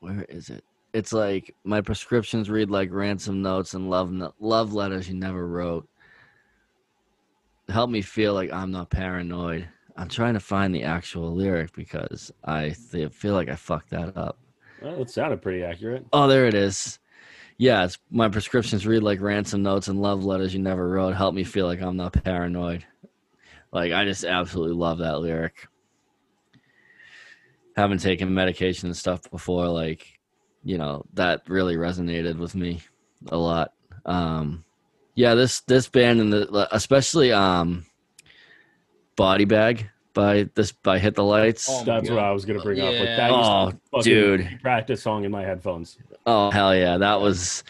where 0.00 0.24
is 0.28 0.50
it? 0.50 0.64
It's 0.92 1.12
like 1.12 1.54
my 1.64 1.80
prescriptions 1.80 2.50
read 2.50 2.70
like 2.70 2.90
ransom 2.92 3.42
notes 3.42 3.74
and 3.74 3.88
love 3.90 4.12
love 4.38 4.72
letters 4.72 5.08
you 5.08 5.14
never 5.14 5.46
wrote. 5.46 5.88
Help 7.68 7.90
me 7.90 8.02
feel 8.02 8.34
like 8.34 8.52
i'm 8.52 8.70
not 8.70 8.90
paranoid. 8.90 9.68
I'm 9.96 10.08
trying 10.08 10.34
to 10.34 10.40
find 10.40 10.74
the 10.74 10.82
actual 10.84 11.34
lyric 11.34 11.72
because 11.74 12.32
i 12.44 12.74
th- 12.92 13.12
feel 13.12 13.34
like 13.34 13.48
i 13.48 13.56
fucked 13.56 13.90
that 13.90 14.16
up. 14.16 14.38
Well, 14.82 15.02
it 15.02 15.10
sounded 15.10 15.42
pretty 15.42 15.62
accurate. 15.62 16.06
Oh, 16.12 16.26
there 16.28 16.46
it 16.46 16.54
is. 16.54 16.99
Yeah, 17.60 17.84
it's 17.84 17.98
my 18.10 18.30
prescriptions 18.30 18.86
read 18.86 19.02
like 19.02 19.20
ransom 19.20 19.62
notes 19.62 19.88
and 19.88 20.00
love 20.00 20.24
letters 20.24 20.54
you 20.54 20.60
never 20.60 20.88
wrote. 20.88 21.14
Help 21.14 21.34
me 21.34 21.44
feel 21.44 21.66
like 21.66 21.82
I'm 21.82 21.98
not 21.98 22.14
paranoid. 22.24 22.86
Like 23.70 23.92
I 23.92 24.06
just 24.06 24.24
absolutely 24.24 24.76
love 24.76 24.96
that 25.00 25.20
lyric. 25.20 25.68
Haven't 27.76 27.98
taken 27.98 28.32
medication 28.32 28.86
and 28.86 28.96
stuff 28.96 29.30
before, 29.30 29.68
like, 29.68 30.06
you 30.64 30.78
know, 30.78 31.04
that 31.12 31.42
really 31.48 31.76
resonated 31.76 32.38
with 32.38 32.54
me 32.54 32.80
a 33.28 33.36
lot. 33.36 33.74
Um 34.06 34.64
yeah, 35.14 35.34
this 35.34 35.60
this 35.60 35.86
band 35.86 36.18
and 36.22 36.32
the 36.32 36.66
especially 36.74 37.30
um 37.30 37.84
Body 39.16 39.44
Bag 39.44 39.90
by 40.14 40.48
this 40.54 40.72
by 40.72 40.98
Hit 40.98 41.14
the 41.14 41.24
Lights. 41.24 41.68
Oh 41.70 41.84
That's 41.84 42.08
God. 42.08 42.14
what 42.16 42.24
I 42.24 42.30
was 42.32 42.44
gonna 42.44 42.60
bring 42.62 42.80
up. 42.80 42.86
Like 42.86 42.94
Yeah. 43.04 43.16
that 43.16 43.30
Oh, 43.32 43.72
used 43.94 44.04
dude. 44.04 44.58
practice 44.62 45.02
song 45.02 45.24
in 45.24 45.30
my 45.30 45.42
headphones. 45.42 45.98
Oh 46.26 46.50
hell 46.50 46.74
yeah, 46.74 46.96
that 46.98 47.20
was 47.20 47.64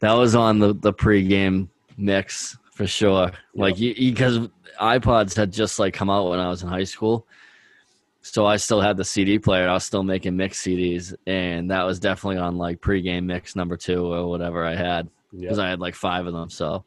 that 0.00 0.12
was 0.12 0.34
on 0.34 0.58
the 0.58 0.74
the 0.74 0.92
pregame 0.92 1.68
mix 1.96 2.56
for 2.72 2.86
sure. 2.86 3.32
Like 3.54 3.78
you 3.78 3.94
because 3.94 4.38
iPods 4.80 5.34
had 5.36 5.52
just 5.52 5.78
like 5.78 5.94
come 5.94 6.10
out 6.10 6.28
when 6.30 6.38
I 6.38 6.48
was 6.48 6.62
in 6.62 6.68
high 6.68 6.84
school, 6.84 7.26
so 8.22 8.46
I 8.46 8.56
still 8.56 8.80
had 8.80 8.96
the 8.96 9.04
CD 9.04 9.38
player. 9.38 9.68
I 9.68 9.72
was 9.72 9.84
still 9.84 10.02
making 10.04 10.36
mix 10.36 10.62
CDs, 10.62 11.14
and 11.26 11.70
that 11.70 11.82
was 11.84 11.98
definitely 11.98 12.38
on 12.38 12.56
like 12.58 12.80
pregame 12.80 13.24
mix 13.24 13.56
number 13.56 13.76
two 13.76 14.12
or 14.12 14.28
whatever 14.28 14.64
I 14.64 14.76
had 14.76 15.08
Yeah. 15.32 15.40
because 15.42 15.58
I 15.58 15.68
had 15.68 15.80
like 15.80 15.94
five 15.94 16.26
of 16.26 16.32
them. 16.34 16.50
So 16.50 16.84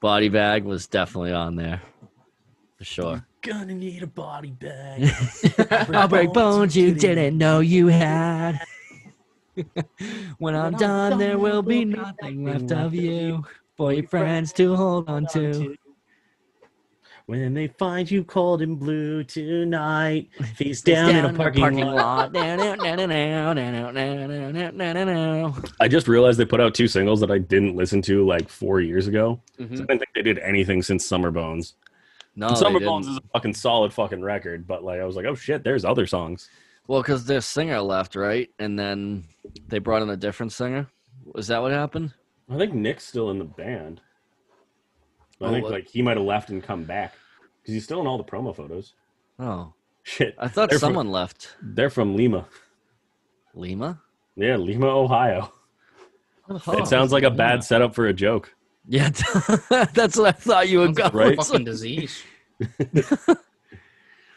body 0.00 0.28
bag 0.28 0.62
was 0.64 0.86
definitely 0.86 1.32
on 1.32 1.56
there 1.56 1.80
for 2.78 2.84
sure. 2.84 3.26
Gonna 3.46 3.74
need 3.74 4.02
a 4.02 4.08
body 4.08 4.50
bag. 4.50 5.08
I'll 5.94 6.08
break 6.08 6.32
bones 6.32 6.76
you 6.76 6.92
didn't 6.92 7.38
know 7.38 7.60
you 7.60 7.86
had. 7.86 8.60
when 10.38 10.56
I'm 10.56 10.72
done, 10.74 11.16
there 11.18 11.38
will 11.38 11.62
be 11.62 11.84
nothing 11.84 12.44
left 12.44 12.72
of 12.72 12.92
you 12.92 13.44
for 13.76 13.92
your 13.92 14.08
friends 14.08 14.52
to 14.54 14.74
hold 14.74 15.08
on 15.08 15.26
to. 15.28 15.76
When 17.26 17.54
they 17.54 17.68
find 17.68 18.10
you 18.10 18.24
cold 18.24 18.62
and 18.62 18.78
blue 18.78 19.22
tonight, 19.22 20.28
face 20.56 20.78
It's 20.78 20.82
down, 20.82 21.10
in 21.10 21.24
a 21.24 21.32
the 21.32 21.36
parking, 21.38 21.78
lot. 21.78 22.32
lot. 22.32 22.36
I 25.80 25.88
just 25.88 26.08
realized 26.08 26.38
they 26.38 26.44
put 26.44 26.60
out 26.60 26.74
two 26.74 26.88
singles 26.88 27.20
that 27.20 27.30
I 27.30 27.38
didn't 27.38 27.76
listen 27.76 28.02
to 28.02 28.26
like 28.26 28.48
four 28.48 28.80
years 28.80 29.06
ago. 29.06 29.40
So 29.58 29.64
Mhm. 29.64 29.72
I 29.72 29.76
didn't 29.76 29.88
think 29.98 30.10
they 30.14 30.22
did 30.22 30.38
anything 30.38 30.82
since 30.82 31.04
Summer 31.04 31.30
Bones. 31.30 31.74
No, 32.36 32.54
Summer. 32.54 32.78
Bones 32.80 33.06
is 33.06 33.16
a 33.16 33.20
fucking 33.32 33.54
solid 33.54 33.92
fucking 33.94 34.20
record, 34.22 34.66
but 34.66 34.84
like 34.84 35.00
I 35.00 35.04
was 35.04 35.16
like, 35.16 35.24
oh 35.26 35.34
shit, 35.34 35.64
there's 35.64 35.84
other 35.84 36.06
songs. 36.06 36.48
Well, 36.86 37.00
because 37.02 37.24
their 37.24 37.40
singer 37.40 37.80
left, 37.80 38.14
right? 38.14 38.48
And 38.58 38.78
then 38.78 39.24
they 39.68 39.78
brought 39.78 40.02
in 40.02 40.10
a 40.10 40.16
different 40.16 40.52
singer. 40.52 40.86
Was 41.24 41.48
that 41.48 41.60
what 41.62 41.72
happened? 41.72 42.12
I 42.50 42.56
think 42.58 42.74
Nick's 42.74 43.04
still 43.06 43.30
in 43.30 43.38
the 43.38 43.44
band. 43.44 44.00
I 45.40 45.46
Oh, 45.46 45.50
think 45.50 45.64
what? 45.64 45.72
like 45.72 45.88
he 45.88 46.02
might 46.02 46.16
have 46.16 46.26
left 46.26 46.50
and 46.50 46.62
come 46.62 46.84
back 46.84 47.14
because 47.62 47.74
he's 47.74 47.84
still 47.84 48.00
in 48.00 48.06
all 48.06 48.18
the 48.18 48.24
promo 48.24 48.54
photos. 48.54 48.94
Oh, 49.38 49.72
Shit, 50.04 50.36
I 50.38 50.46
thought 50.46 50.70
They're 50.70 50.78
from- 50.78 50.88
someone 50.90 51.10
left. 51.10 51.56
they're 51.60 51.90
from 51.90 52.14
Lima. 52.16 52.46
Lima? 53.54 54.00
Yeah, 54.36 54.56
Lima, 54.56 54.86
Ohio. 54.86 55.52
Oh, 56.48 56.78
it 56.78 56.86
sounds 56.86 57.10
like 57.10 57.24
a 57.24 57.30
bad 57.30 57.64
setup 57.64 57.92
for 57.94 58.06
a 58.06 58.12
joke. 58.12 58.54
Yeah, 58.88 59.10
that's 59.94 60.16
what 60.16 60.28
I 60.28 60.32
thought 60.32 60.68
you 60.68 60.78
would 60.80 60.94
go. 60.94 61.04
Sounds 61.04 61.14
like 61.14 61.26
Right? 61.26 61.36
Fucking 61.36 61.64
disease. 61.64 62.22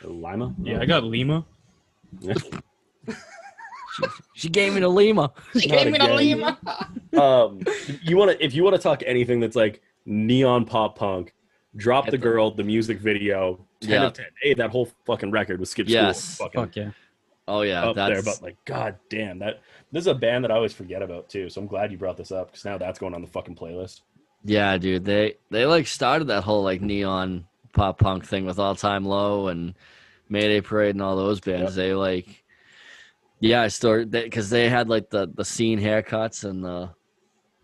Lima. 0.03 0.55
Yeah, 0.63 0.80
I 0.81 0.85
got 0.85 1.03
Lima. 1.03 1.45
She 4.34 4.49
gave 4.49 4.73
me 4.73 4.80
the 4.80 4.88
Lima. 4.88 5.31
She 5.57 5.67
Not 5.67 5.77
gave 5.84 5.91
me 5.91 6.31
again. 6.34 6.57
um, 7.21 7.61
you 8.01 8.15
want 8.17 8.31
to 8.31 8.43
if 8.43 8.53
you 8.53 8.63
want 8.63 8.76
to 8.76 8.81
talk 8.81 9.03
anything 9.05 9.39
that's 9.39 9.55
like 9.57 9.81
neon 10.05 10.65
pop 10.65 10.97
punk, 10.97 11.34
drop 11.76 12.05
the 12.05 12.11
the- 12.11 12.17
girl, 12.17 12.49
the 12.51 12.63
music 12.63 12.99
video, 12.99 13.59
ten 13.81 13.91
Yeah. 13.91 14.05
of 14.07 14.13
ten. 14.13 14.27
Hey, 14.41 14.53
that 14.53 14.69
whole 14.69 14.89
fucking 15.05 15.31
record 15.31 15.59
was 15.59 15.69
Skip 15.71 15.89
Yes. 15.89 16.23
School. 16.35 16.49
Fuck 16.53 16.76
yeah. 16.77 16.91
Oh 17.47 17.61
yeah, 17.61 17.84
up 17.84 17.95
there. 17.95 18.21
But 18.23 18.41
like, 18.41 18.55
god 18.65 18.95
damn, 19.09 19.39
that 19.39 19.59
this 19.91 20.01
is 20.01 20.07
a 20.07 20.13
band 20.15 20.43
that 20.45 20.51
I 20.51 20.55
always 20.55 20.71
forget 20.73 21.01
about 21.01 21.27
too. 21.30 21.49
So 21.49 21.59
I'm 21.59 21.67
glad 21.67 21.91
you 21.91 21.97
brought 21.97 22.15
this 22.15 22.31
up 22.31 22.51
because 22.51 22.63
now 22.63 22.77
that's 22.77 22.99
going 22.99 23.13
on 23.13 23.21
the 23.21 23.27
fucking 23.27 23.55
playlist. 23.55 24.01
Yeah, 24.44 24.78
dude. 24.78 25.06
They 25.06 25.36
they 25.49 25.66
like 25.66 25.88
started 25.88 26.26
that 26.26 26.44
whole 26.44 26.64
like 26.64 26.82
neon 26.82 27.45
pop 27.74 27.99
punk 27.99 28.26
thing 28.26 28.45
with 28.45 28.60
All 28.60 28.76
Time 28.76 29.06
Low 29.06 29.48
and 29.48 29.74
Mayday 30.30 30.61
Parade 30.61 30.95
and 30.95 31.02
all 31.02 31.16
those 31.16 31.40
bands. 31.40 31.76
Yep. 31.76 31.86
They 31.86 31.94
like, 31.94 32.44
yeah, 33.40 33.61
I 33.61 33.68
started 33.68 34.11
because 34.11 34.49
they 34.49 34.70
had 34.70 34.90
like 34.90 35.10
the 35.10 35.28
the 35.34 35.45
scene 35.45 35.80
haircuts 35.80 36.44
and 36.44 36.64
the 36.64 36.91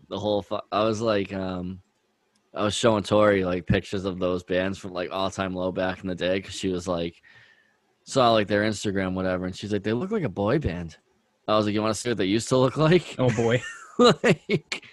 the 0.08 0.18
whole. 0.18 0.42
Fu- 0.42 0.60
I 0.70 0.84
was 0.84 1.00
like, 1.00 1.32
um, 1.32 1.80
I 2.54 2.62
was 2.62 2.74
showing 2.74 3.02
Tori 3.02 3.44
like 3.44 3.66
pictures 3.66 4.04
of 4.04 4.18
those 4.18 4.42
bands 4.42 4.78
from 4.78 4.92
like 4.92 5.10
All 5.10 5.30
Time 5.30 5.54
Low 5.54 5.72
back 5.72 6.02
in 6.02 6.08
the 6.08 6.14
day 6.14 6.38
because 6.38 6.54
she 6.54 6.68
was 6.68 6.86
like, 6.86 7.22
saw 8.04 8.32
like 8.32 8.48
their 8.48 8.62
Instagram 8.62 9.14
whatever, 9.14 9.46
and 9.46 9.56
she's 9.56 9.72
like, 9.72 9.82
they 9.82 9.92
look 9.92 10.10
like 10.10 10.24
a 10.24 10.28
boy 10.28 10.58
band. 10.58 10.96
I 11.48 11.56
was 11.56 11.66
like, 11.66 11.74
you 11.74 11.82
want 11.82 11.94
to 11.94 12.00
see 12.00 12.10
what 12.10 12.18
they 12.18 12.24
used 12.24 12.48
to 12.48 12.56
look 12.56 12.76
like? 12.76 13.14
Oh 13.18 13.30
boy. 13.30 13.62
like 13.98 14.84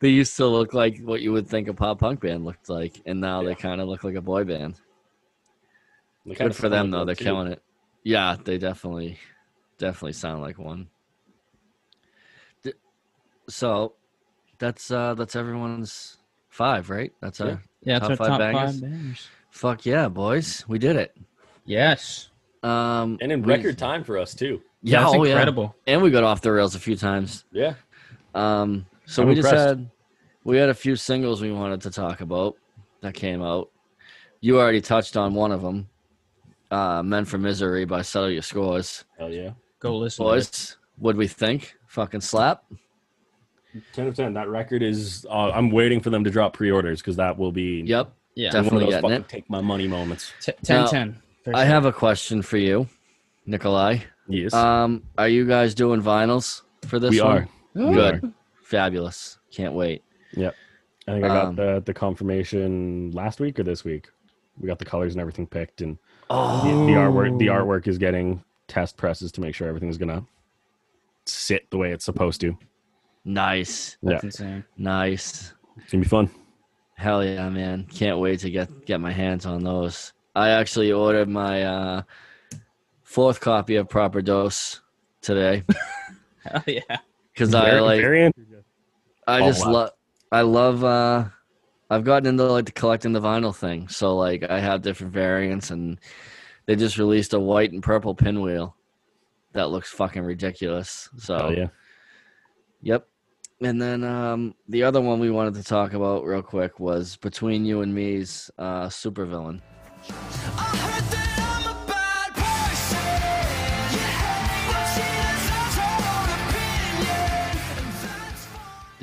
they 0.00 0.08
used 0.10 0.36
to 0.36 0.46
look 0.46 0.74
like 0.74 0.98
what 0.98 1.20
you 1.22 1.32
would 1.32 1.48
think 1.48 1.68
a 1.68 1.74
pop 1.74 1.98
punk 2.00 2.20
band 2.20 2.44
looked 2.44 2.68
like, 2.68 3.00
and 3.06 3.20
now 3.20 3.42
they 3.42 3.54
kind 3.54 3.80
of 3.80 3.88
look 3.88 4.04
like 4.04 4.14
a 4.14 4.20
boy 4.20 4.44
band. 4.44 4.74
They 6.24 6.34
kinda 6.34 6.50
Good 6.52 6.56
for 6.56 6.68
them 6.68 6.90
though; 6.90 7.04
they're 7.04 7.14
too. 7.14 7.24
killing 7.24 7.46
it. 7.52 7.62
Yeah, 8.02 8.36
they 8.42 8.58
definitely, 8.58 9.18
definitely 9.78 10.12
sound 10.12 10.42
like 10.42 10.58
one. 10.58 10.88
So, 13.48 13.92
that's 14.58 14.90
uh 14.90 15.14
that's 15.14 15.36
everyone's 15.36 16.16
five, 16.48 16.90
right? 16.90 17.12
That's 17.20 17.40
our 17.40 17.62
Yeah, 17.82 17.98
it's 17.98 18.00
Top 18.02 18.10
our 18.10 18.16
five 18.16 18.28
top 18.28 18.38
bangers? 18.40 18.72
five 18.72 18.80
bangers. 18.80 19.28
fuck 19.50 19.86
yeah, 19.86 20.08
boys, 20.08 20.64
we 20.66 20.78
did 20.80 20.96
it. 20.96 21.16
Yes. 21.64 22.30
Um, 22.64 23.18
and 23.20 23.30
in 23.30 23.42
we- 23.42 23.54
record 23.54 23.78
time 23.78 24.02
for 24.02 24.18
us 24.18 24.34
too. 24.34 24.60
yeah, 24.82 25.02
That's 25.02 25.14
oh, 25.14 25.24
yeah. 25.24 25.30
incredible. 25.32 25.76
and 25.86 26.02
we 26.02 26.10
got 26.10 26.24
off 26.24 26.40
the 26.40 26.50
rails 26.50 26.74
a 26.74 26.80
few 26.80 26.96
times. 26.96 27.44
Yeah, 27.52 27.74
Um, 28.34 28.86
so 29.06 29.22
I'm 29.22 29.28
we 29.28 29.34
just 29.34 29.50
had 29.50 29.88
we 30.44 30.56
had 30.58 30.68
a 30.68 30.74
few 30.74 30.96
singles 30.96 31.40
we 31.40 31.52
wanted 31.52 31.80
to 31.82 31.90
talk 31.90 32.20
about 32.20 32.56
that 33.00 33.14
came 33.14 33.42
out. 33.42 33.70
You 34.40 34.60
already 34.60 34.80
touched 34.80 35.16
on 35.16 35.34
one 35.34 35.50
of 35.52 35.62
them, 35.62 35.88
uh, 36.70 37.02
"Men 37.02 37.24
for 37.24 37.38
Misery" 37.38 37.84
by 37.84 38.02
Settle 38.02 38.30
Your 38.30 38.42
Scores. 38.42 39.04
hell 39.18 39.32
yeah. 39.32 39.52
Go 39.80 39.96
listen. 39.96 40.24
to 40.24 40.30
it. 40.30 40.34
Boys, 40.34 40.76
what 40.98 41.16
we 41.16 41.26
think? 41.26 41.76
Fucking 41.86 42.20
slap. 42.20 42.64
Ten 43.92 44.06
of 44.06 44.14
ten. 44.16 44.32
That 44.34 44.48
record 44.48 44.82
is. 44.82 45.26
Uh, 45.28 45.50
I'm 45.50 45.70
waiting 45.70 46.00
for 46.00 46.10
them 46.10 46.24
to 46.24 46.30
drop 46.30 46.54
pre-orders 46.54 47.00
because 47.00 47.16
that 47.16 47.36
will 47.38 47.52
be 47.52 47.82
Yep, 47.84 48.12
Yeah. 48.34 48.50
Def- 48.50 48.54
one 48.54 48.58
of 48.58 48.64
Definitely 48.64 48.92
those 48.92 49.00
fucking 49.02 49.16
it. 49.16 49.28
take 49.28 49.50
my 49.50 49.60
money 49.60 49.86
moments. 49.86 50.32
T- 50.40 50.52
10 50.62 50.80
Now, 50.82 50.86
10. 50.86 51.20
I 51.54 51.64
have 51.64 51.84
a 51.84 51.92
question 51.92 52.40
for 52.42 52.56
you, 52.56 52.88
Nikolai. 53.44 53.98
Yes, 54.28 54.54
Um, 54.54 55.02
are 55.18 55.28
you 55.28 55.44
guys 55.46 55.74
doing 55.74 56.00
vinyls 56.02 56.62
for 56.86 56.98
this 56.98 57.10
we 57.12 57.20
one? 57.20 57.36
are. 57.36 57.48
Oh, 57.76 57.92
Good, 57.92 58.32
fabulous. 58.66 59.38
Can't 59.50 59.74
wait. 59.74 60.02
Yep. 60.32 60.54
I 61.08 61.12
think 61.12 61.24
I 61.24 61.28
got 61.28 61.46
Um, 61.46 61.56
the 61.56 61.82
the 61.86 61.94
confirmation 61.94 63.10
last 63.12 63.38
week 63.40 63.58
or 63.60 63.62
this 63.62 63.84
week. 63.84 64.08
We 64.58 64.66
got 64.66 64.78
the 64.78 64.84
colors 64.84 65.12
and 65.14 65.20
everything 65.20 65.46
picked, 65.46 65.80
and 65.82 65.96
the, 65.96 66.00
Oh, 66.30 66.86
the 66.86 66.92
artwork 66.94 67.38
the 67.38 67.46
artwork 67.48 67.86
is 67.86 67.98
getting 67.98 68.42
test 68.68 68.96
presses 68.96 69.30
to 69.32 69.40
make 69.40 69.54
sure 69.54 69.68
everything's 69.68 69.98
gonna 69.98 70.24
sit 71.26 71.70
the 71.70 71.78
way 71.78 71.92
it's 71.92 72.04
supposed 72.04 72.40
to. 72.40 72.56
nice, 73.24 73.96
That's 74.02 74.22
Yeah. 74.22 74.26
insane. 74.26 74.64
nice. 74.76 75.52
It's 75.78 75.92
gonna 75.92 76.02
be 76.02 76.08
fun. 76.08 76.30
Hell 76.94 77.22
yeah, 77.24 77.48
man! 77.50 77.84
Can't 77.92 78.18
wait 78.18 78.40
to 78.40 78.50
get 78.50 78.86
get 78.86 79.00
my 79.00 79.12
hands 79.12 79.44
on 79.46 79.62
those. 79.62 80.12
I 80.34 80.48
actually 80.50 80.90
ordered 80.92 81.28
my 81.28 81.62
uh, 81.62 82.02
fourth 83.02 83.40
copy 83.40 83.76
of 83.76 83.88
Proper 83.88 84.20
Dose 84.22 84.80
today 85.22 85.62
Hell 86.44 86.62
yeah. 86.66 86.98
Because 87.36 87.54
I 87.54 87.80
like 87.80 88.00
variant. 88.00 88.34
I 89.26 89.40
all 89.40 89.48
just 89.48 89.64
out. 89.64 89.72
love 89.72 89.90
I 90.32 90.40
love 90.40 90.84
uh 90.84 91.24
I've 91.90 92.04
gotten 92.04 92.26
into 92.26 92.44
like 92.44 92.64
the 92.66 92.72
collecting 92.72 93.12
the 93.12 93.20
vinyl 93.20 93.54
thing. 93.54 93.88
So 93.88 94.16
like 94.16 94.42
I 94.44 94.58
have 94.58 94.82
different 94.82 95.12
variants 95.12 95.70
and 95.70 96.00
they 96.64 96.74
just 96.76 96.98
released 96.98 97.34
a 97.34 97.38
white 97.38 97.72
and 97.72 97.82
purple 97.82 98.14
pinwheel 98.14 98.74
that 99.52 99.70
looks 99.70 99.90
fucking 99.90 100.22
ridiculous. 100.22 101.08
So 101.18 101.36
Oh 101.36 101.50
yeah. 101.50 101.68
Yep. 102.82 103.06
And 103.62 103.80
then 103.80 104.04
um, 104.04 104.54
the 104.68 104.82
other 104.82 105.00
one 105.00 105.18
we 105.18 105.30
wanted 105.30 105.54
to 105.54 105.62
talk 105.62 105.94
about 105.94 106.24
real 106.24 106.42
quick 106.42 106.78
was 106.78 107.16
Between 107.16 107.64
You 107.64 107.80
and 107.80 107.94
Me's 107.94 108.50
uh, 108.58 108.86
Supervillain. 108.88 109.62
I 110.10 110.65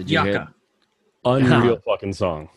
Did 0.03 0.11
you 0.11 0.21
hear? 0.23 0.31
Yucca. 0.34 0.53
Unreal 1.25 1.80
fucking 1.85 2.13
song. 2.13 2.49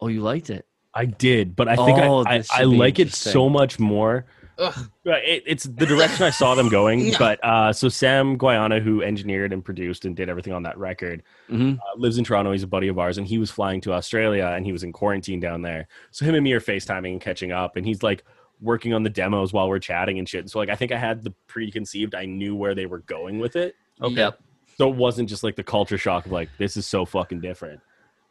Oh, 0.00 0.08
you 0.08 0.20
liked 0.20 0.50
it. 0.50 0.66
I 0.94 1.04
did, 1.04 1.54
but 1.54 1.68
I 1.68 1.76
think 1.76 1.98
Oh, 1.98 2.24
I, 2.24 2.34
I, 2.34 2.38
this 2.38 2.48
I 2.52 2.60
be 2.60 2.66
like 2.66 2.98
it 2.98 3.02
interesting. 3.02 3.32
so 3.32 3.48
much 3.48 3.78
more. 3.78 4.26
Ugh. 4.58 4.74
It, 5.04 5.44
it's 5.46 5.62
the 5.64 5.86
direction 5.86 6.24
I 6.24 6.30
saw 6.30 6.56
them 6.56 6.68
going. 6.68 7.12
But 7.18 7.38
uh, 7.44 7.72
so 7.72 7.88
Sam 7.88 8.36
Guaiana, 8.36 8.82
who 8.82 9.02
engineered 9.02 9.52
and 9.52 9.64
produced 9.64 10.04
and 10.04 10.16
did 10.16 10.28
everything 10.28 10.52
on 10.52 10.64
that 10.64 10.76
record, 10.78 11.22
hmm 11.48 11.74
uh, 11.74 11.96
lives 11.98 12.18
in 12.18 12.24
Toronto. 12.24 12.50
He's 12.52 12.64
a 12.64 12.68
buddy 12.68 12.88
of 12.88 12.98
ours, 12.98 13.18
and 13.18 13.26
he 13.26 13.38
was 13.38 13.50
flying 13.50 13.80
to 13.82 13.92
Australia, 13.92 14.46
and 14.56 14.66
he 14.66 14.72
was 14.72 14.82
in 14.82 14.92
quarantine 14.92 15.38
down 15.38 15.62
there. 15.62 15.86
So 16.10 16.24
him 16.24 16.34
and 16.34 16.42
me 16.42 16.52
are 16.54 16.60
FaceTiming 16.60 17.12
and 17.12 17.20
catching 17.20 17.52
up, 17.52 17.76
and 17.76 17.86
he's 17.86 18.02
like 18.02 18.24
working 18.60 18.92
on 18.92 19.04
the 19.04 19.10
demos 19.10 19.52
while 19.52 19.68
we're 19.68 19.78
chatting 19.78 20.18
and 20.18 20.28
shit. 20.28 20.50
So 20.50 20.58
like 20.58 20.68
I 20.68 20.74
think 20.74 20.90
I 20.90 20.98
had 20.98 21.22
the 21.22 21.32
preconceived, 21.46 22.16
I 22.16 22.24
knew 22.24 22.56
where 22.56 22.74
they 22.74 22.86
were 22.86 23.00
going 23.00 23.38
with 23.38 23.54
it. 23.54 23.76
Okay. 24.02 24.14
Yep. 24.16 24.40
So 24.78 24.88
it 24.88 24.96
wasn't 24.96 25.28
just 25.28 25.42
like 25.42 25.56
the 25.56 25.64
culture 25.64 25.98
shock 25.98 26.26
of 26.26 26.32
like 26.32 26.48
this 26.56 26.76
is 26.76 26.86
so 26.86 27.04
fucking 27.04 27.40
different. 27.40 27.80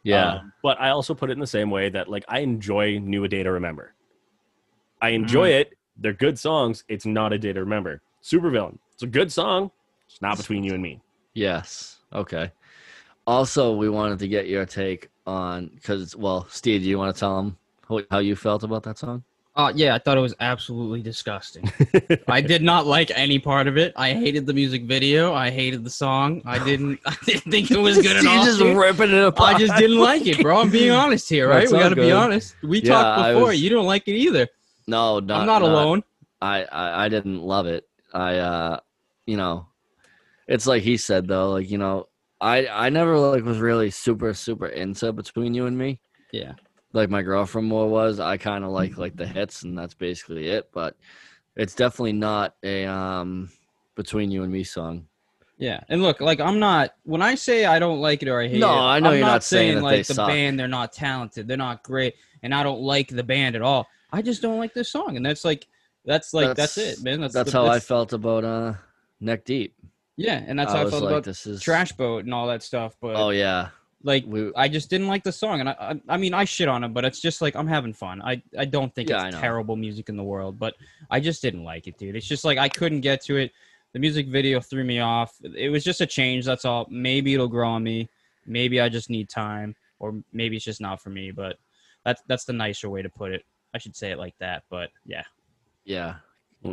Yeah. 0.02 0.36
Um, 0.36 0.52
but 0.62 0.80
I 0.80 0.90
also 0.90 1.14
put 1.14 1.28
it 1.28 1.34
in 1.34 1.40
the 1.40 1.46
same 1.46 1.70
way 1.70 1.90
that 1.90 2.08
like 2.08 2.24
I 2.28 2.40
enjoy 2.40 2.98
New 2.98 3.24
A 3.24 3.28
Day 3.28 3.42
to 3.42 3.52
Remember. 3.52 3.92
I 5.02 5.10
enjoy 5.10 5.50
it. 5.50 5.76
They're 5.98 6.12
good 6.12 6.38
songs. 6.38 6.84
It's 6.88 7.04
not 7.06 7.32
a 7.32 7.38
day 7.38 7.52
to 7.52 7.60
remember. 7.60 8.00
Supervillain. 8.22 8.78
It's 8.94 9.02
a 9.02 9.06
good 9.06 9.30
song. 9.30 9.70
It's 10.08 10.22
not 10.22 10.36
between 10.36 10.64
you 10.64 10.74
and 10.74 10.82
me. 10.82 11.00
yes. 11.34 11.96
Okay. 12.12 12.50
Also, 13.26 13.76
we 13.76 13.90
wanted 13.90 14.18
to 14.20 14.26
get 14.26 14.48
your 14.48 14.64
take 14.64 15.10
on 15.26 15.66
because, 15.74 16.16
well, 16.16 16.46
Steve, 16.48 16.80
do 16.82 16.88
you 16.88 16.96
want 16.96 17.14
to 17.14 17.20
tell 17.20 17.36
them 17.36 17.58
how 18.10 18.18
you 18.20 18.34
felt 18.34 18.62
about 18.62 18.82
that 18.84 18.96
song? 18.96 19.22
Uh, 19.58 19.72
yeah, 19.74 19.92
I 19.92 19.98
thought 19.98 20.16
it 20.16 20.20
was 20.20 20.36
absolutely 20.38 21.02
disgusting. 21.02 21.68
I 22.28 22.40
did 22.40 22.62
not 22.62 22.86
like 22.86 23.10
any 23.12 23.40
part 23.40 23.66
of 23.66 23.76
it. 23.76 23.92
I 23.96 24.12
hated 24.12 24.46
the 24.46 24.52
music 24.54 24.84
video. 24.84 25.34
I 25.34 25.50
hated 25.50 25.82
the 25.82 25.90
song. 25.90 26.42
I 26.46 26.62
didn't. 26.64 27.00
I 27.06 27.16
didn't 27.24 27.50
think 27.50 27.72
it 27.72 27.78
was 27.78 27.98
good 27.98 28.16
at 28.16 28.24
all. 28.24 28.44
just 28.44 28.60
dude. 28.60 28.76
ripping 28.76 29.10
it 29.10 29.24
apart. 29.24 29.56
I 29.56 29.58
just 29.58 29.74
didn't 29.76 29.98
like 29.98 30.24
it, 30.28 30.40
bro. 30.42 30.60
I'm 30.60 30.70
being 30.70 30.92
honest 30.92 31.28
here, 31.28 31.48
right? 31.48 31.62
That's 31.62 31.72
we 31.72 31.80
got 31.80 31.88
to 31.88 31.96
be 31.96 32.12
honest. 32.12 32.54
We 32.62 32.80
Yeah, 32.80 32.92
talked 32.92 33.28
before. 33.34 33.48
was- 33.48 33.60
You 33.60 33.68
don't 33.70 33.86
like 33.86 34.06
it 34.06 34.14
either. 34.14 34.46
No, 34.86 35.18
not, 35.18 35.40
I'm 35.40 35.46
not, 35.46 35.62
alone. 35.62 36.04
I, 36.40 36.62
I 36.62 37.06
I 37.06 37.08
didn't 37.08 37.42
love 37.42 37.66
it. 37.66 37.84
I 38.14 38.38
uh 38.38 38.78
you 39.26 39.36
know, 39.36 39.66
it's 40.46 40.68
like 40.68 40.84
he 40.84 40.96
said 40.96 41.26
though, 41.26 41.50
like 41.50 41.68
you 41.68 41.78
know, 41.78 42.08
I 42.40 42.68
I 42.68 42.90
never 42.90 43.18
like 43.18 43.42
was 43.42 43.58
really 43.58 43.90
super 43.90 44.32
super 44.34 44.68
into 44.68 45.12
between 45.12 45.52
you 45.52 45.66
and 45.66 45.76
me. 45.76 46.00
Yeah. 46.30 46.52
Like 46.98 47.10
my 47.10 47.22
girlfriend 47.22 47.68
more 47.68 47.88
was. 47.88 48.18
I 48.18 48.36
kind 48.36 48.64
of 48.64 48.70
like 48.70 48.98
like 48.98 49.14
the 49.16 49.26
hits 49.26 49.62
and 49.62 49.78
that's 49.78 49.94
basically 49.94 50.48
it, 50.48 50.68
but 50.72 50.96
it's 51.54 51.74
definitely 51.74 52.14
not 52.14 52.56
a 52.64 52.86
um 52.86 53.50
between 53.94 54.32
you 54.32 54.42
and 54.42 54.52
me 54.52 54.64
song. 54.64 55.06
Yeah, 55.58 55.80
and 55.88 56.02
look, 56.02 56.20
like 56.20 56.40
I'm 56.40 56.58
not. 56.58 56.94
When 57.04 57.22
I 57.22 57.36
say 57.36 57.66
I 57.66 57.78
don't 57.78 58.00
like 58.00 58.22
it 58.22 58.28
or 58.28 58.40
I 58.40 58.48
hate 58.48 58.58
No, 58.58 58.68
it, 58.72 58.80
I 58.80 59.00
know 59.00 59.10
I'm 59.10 59.18
you're 59.18 59.26
not 59.26 59.44
saying 59.44 59.76
that 59.76 59.82
like 59.82 60.06
the 60.08 60.14
suck. 60.14 60.28
band 60.28 60.58
they're 60.58 60.66
not 60.66 60.92
talented, 60.92 61.46
they're 61.46 61.56
not 61.56 61.84
great, 61.84 62.14
and 62.42 62.52
I 62.52 62.64
don't 62.64 62.80
like 62.80 63.08
the 63.08 63.22
band 63.22 63.54
at 63.54 63.62
all. 63.62 63.88
I 64.12 64.20
just 64.20 64.42
don't 64.42 64.58
like 64.58 64.74
this 64.74 64.88
song, 64.90 65.16
and 65.16 65.24
that's 65.24 65.44
like 65.44 65.68
that's 66.04 66.34
like 66.34 66.56
that's, 66.56 66.78
it, 66.78 67.00
man. 67.02 67.20
That's 67.20 67.34
That's 67.34 67.52
the- 67.52 67.58
how 67.58 67.66
I 67.66 67.78
felt 67.78 68.12
about 68.12 68.44
uh 68.44 68.74
Neck 69.20 69.44
Deep. 69.44 69.74
Yeah, 70.16 70.42
and 70.44 70.58
that's 70.58 70.72
I 70.72 70.78
how 70.78 70.86
I 70.86 70.90
felt 70.90 71.02
like, 71.04 71.12
about 71.12 71.24
this 71.24 71.46
is 71.46 71.60
Trash 71.62 71.92
Boat 71.92 72.24
and 72.24 72.34
all 72.34 72.48
that 72.48 72.62
stuff. 72.64 72.96
But 73.00 73.14
Oh 73.14 73.30
yeah. 73.30 73.68
Like, 74.08 74.24
We 74.26 74.50
I 74.56 74.66
just 74.66 74.90
didn't 74.90 75.06
like 75.06 75.22
the 75.22 75.30
song, 75.30 75.60
and 75.60 75.68
I, 75.68 75.76
I, 75.78 76.00
I 76.08 76.16
mean, 76.16 76.34
I 76.34 76.44
shit 76.44 76.66
on 76.66 76.82
it, 76.82 76.88
but 76.92 77.04
it's 77.04 77.20
just 77.20 77.40
like 77.40 77.54
I'm 77.54 77.68
having 77.68 77.92
fun. 77.92 78.20
I, 78.22 78.42
I 78.58 78.64
don't 78.64 78.92
think 78.92 79.08
Yeah, 79.10 79.28
it's 79.28 79.36
terrible 79.36 79.76
music 79.76 80.08
in 80.08 80.16
the 80.16 80.24
world, 80.24 80.58
but 80.58 80.74
I 81.10 81.20
just 81.20 81.40
didn't 81.42 81.62
like 81.62 81.86
it, 81.86 81.96
dude. 81.98 82.16
It's 82.16 82.26
just 82.26 82.44
like 82.44 82.58
I 82.58 82.68
couldn't 82.68 83.02
get 83.02 83.22
to 83.26 83.36
it. 83.36 83.52
The 83.92 84.00
music 84.00 84.26
video 84.28 84.60
threw 84.60 84.82
me 84.82 84.98
off. 84.98 85.34
It 85.42 85.68
was 85.70 85.84
just 85.84 86.00
a 86.00 86.06
change. 86.06 86.44
That's 86.44 86.64
all. 86.64 86.86
Maybe 86.90 87.34
it'll 87.34 87.48
grow 87.48 87.68
on 87.68 87.84
me. 87.84 88.08
Maybe 88.46 88.80
I 88.80 88.88
just 88.88 89.10
need 89.10 89.28
time, 89.28 89.76
or 90.00 90.20
maybe 90.32 90.56
it's 90.56 90.64
just 90.64 90.80
not 90.80 91.00
for 91.00 91.10
me. 91.10 91.30
But 91.30 91.58
that's 92.04 92.22
that's 92.26 92.44
the 92.44 92.52
nicer 92.54 92.90
way 92.90 93.02
to 93.02 93.08
put 93.08 93.30
it. 93.32 93.44
I 93.74 93.78
should 93.78 93.94
say 93.94 94.10
it 94.10 94.18
like 94.18 94.34
that. 94.38 94.64
But 94.70 94.90
yeah, 95.04 95.24
yeah. 95.84 96.16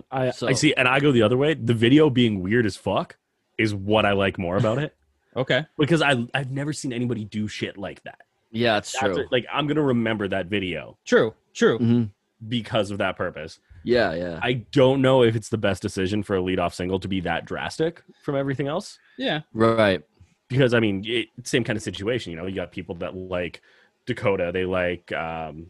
I, 0.10 0.32
So- 0.32 0.48
I 0.48 0.54
see, 0.54 0.74
and 0.74 0.88
I 0.88 1.00
go 1.00 1.12
the 1.12 1.22
other 1.22 1.38
way. 1.38 1.54
The 1.54 1.74
video 1.74 2.10
being 2.10 2.42
weird 2.42 2.66
as 2.66 2.76
fuck 2.76 3.18
is 3.58 3.76
what 3.76 4.06
I 4.06 4.14
like 4.14 4.38
more 4.40 4.58
about 4.58 4.80
it 4.80 4.96
okay. 5.36 5.66
because 5.78 6.02
I 6.02 6.26
I've 6.34 6.52
never 6.52 6.74
seen 6.74 6.94
anybody 6.94 7.26
do 7.26 7.48
shit 7.48 7.78
like 7.78 8.04
that. 8.04 8.20
Yeah, 8.52 8.78
it's 8.78 8.92
That's 9.00 9.14
true. 9.16 9.24
it. 9.24 9.32
Like 9.32 9.46
I'm 9.52 9.68
gonna 9.68 9.82
remember 9.82 10.28
that 10.30 10.48
video 10.48 10.98
True. 11.06 11.34
True. 11.54 11.80
Mhm. 11.80 12.10
because 12.48 12.92
of 12.92 12.98
that 13.00 13.18
purpose. 13.18 13.60
Yeah, 13.84 14.14
yeah. 14.14 14.40
I 14.42 14.54
don't 14.72 15.02
know 15.02 15.24
if 15.24 15.36
it's 15.36 15.50
the 15.50 15.58
best 15.58 15.82
decision 15.82 16.24
for 16.24 16.36
a 16.38 16.42
lead 16.42 16.58
off 16.60 16.74
single 16.74 17.00
to 17.02 17.08
be 17.08 17.20
that 17.22 17.46
drastic 17.46 18.02
from 18.24 18.36
everything 18.36 18.68
else. 18.68 18.98
Yeah. 19.18 19.42
right. 19.54 20.02
Because 20.48 20.74
I 20.74 20.80
mean, 20.80 21.04
it, 21.06 21.28
same 21.44 21.64
kind 21.64 21.76
of 21.78 21.84
situation. 21.84 22.32
You 22.32 22.38
know, 22.38 22.46
you 22.46 22.56
got 22.56 22.72
people 22.72 22.96
that 22.96 23.16
like 23.16 23.62
Dakota, 24.06 24.52
they 24.54 24.66
like 24.66 25.12
um, 25.12 25.68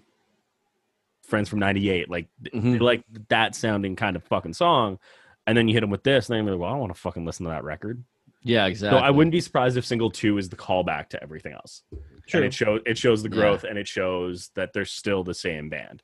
Friends 1.24 1.50
from 1.50 1.58
'98, 1.60 2.08
like 2.10 2.28
they 2.40 2.52
Mhm. 2.52 2.80
like 2.82 3.04
that 3.30 3.56
sounding 3.56 3.96
kind 3.96 4.16
of 4.16 4.24
fucking 4.26 4.54
song, 4.54 5.00
and 5.48 5.58
then 5.58 5.68
you 5.68 5.74
hit 5.74 5.82
them 5.82 5.90
with 5.90 6.04
this, 6.04 6.30
and 6.30 6.38
then 6.38 6.46
they're 6.46 6.54
like, 6.56 6.62
"Well, 6.62 6.70
I 6.70 6.74
don't 6.74 6.82
want 6.82 6.94
to 6.94 7.00
fucking 7.02 7.26
listen 7.26 7.46
to 7.46 7.50
that 7.50 7.64
record." 7.64 8.04
Yeah, 8.46 8.68
exactly. 8.68 9.00
So 9.00 9.04
I 9.04 9.10
wouldn't 9.10 9.32
be 9.32 9.42
surprised 9.42 9.76
if 9.76 9.86
single 9.86 10.12
two 10.12 10.38
is 10.38 10.50
the 10.50 10.56
callback 10.56 11.10
to 11.10 11.22
everything 11.24 11.54
else. 11.54 11.82
True. 12.28 12.40
And 12.42 12.46
it 12.48 12.54
shows 12.54 12.82
it 12.86 12.98
shows 12.98 13.24
the 13.24 13.30
Yeah. 13.30 13.36
growth 13.36 13.64
and 13.64 13.78
it 13.78 13.88
shows 13.88 14.50
that 14.56 14.72
they're 14.72 14.86
still 14.86 15.24
the 15.24 15.34
same 15.34 15.68
band. 15.68 16.04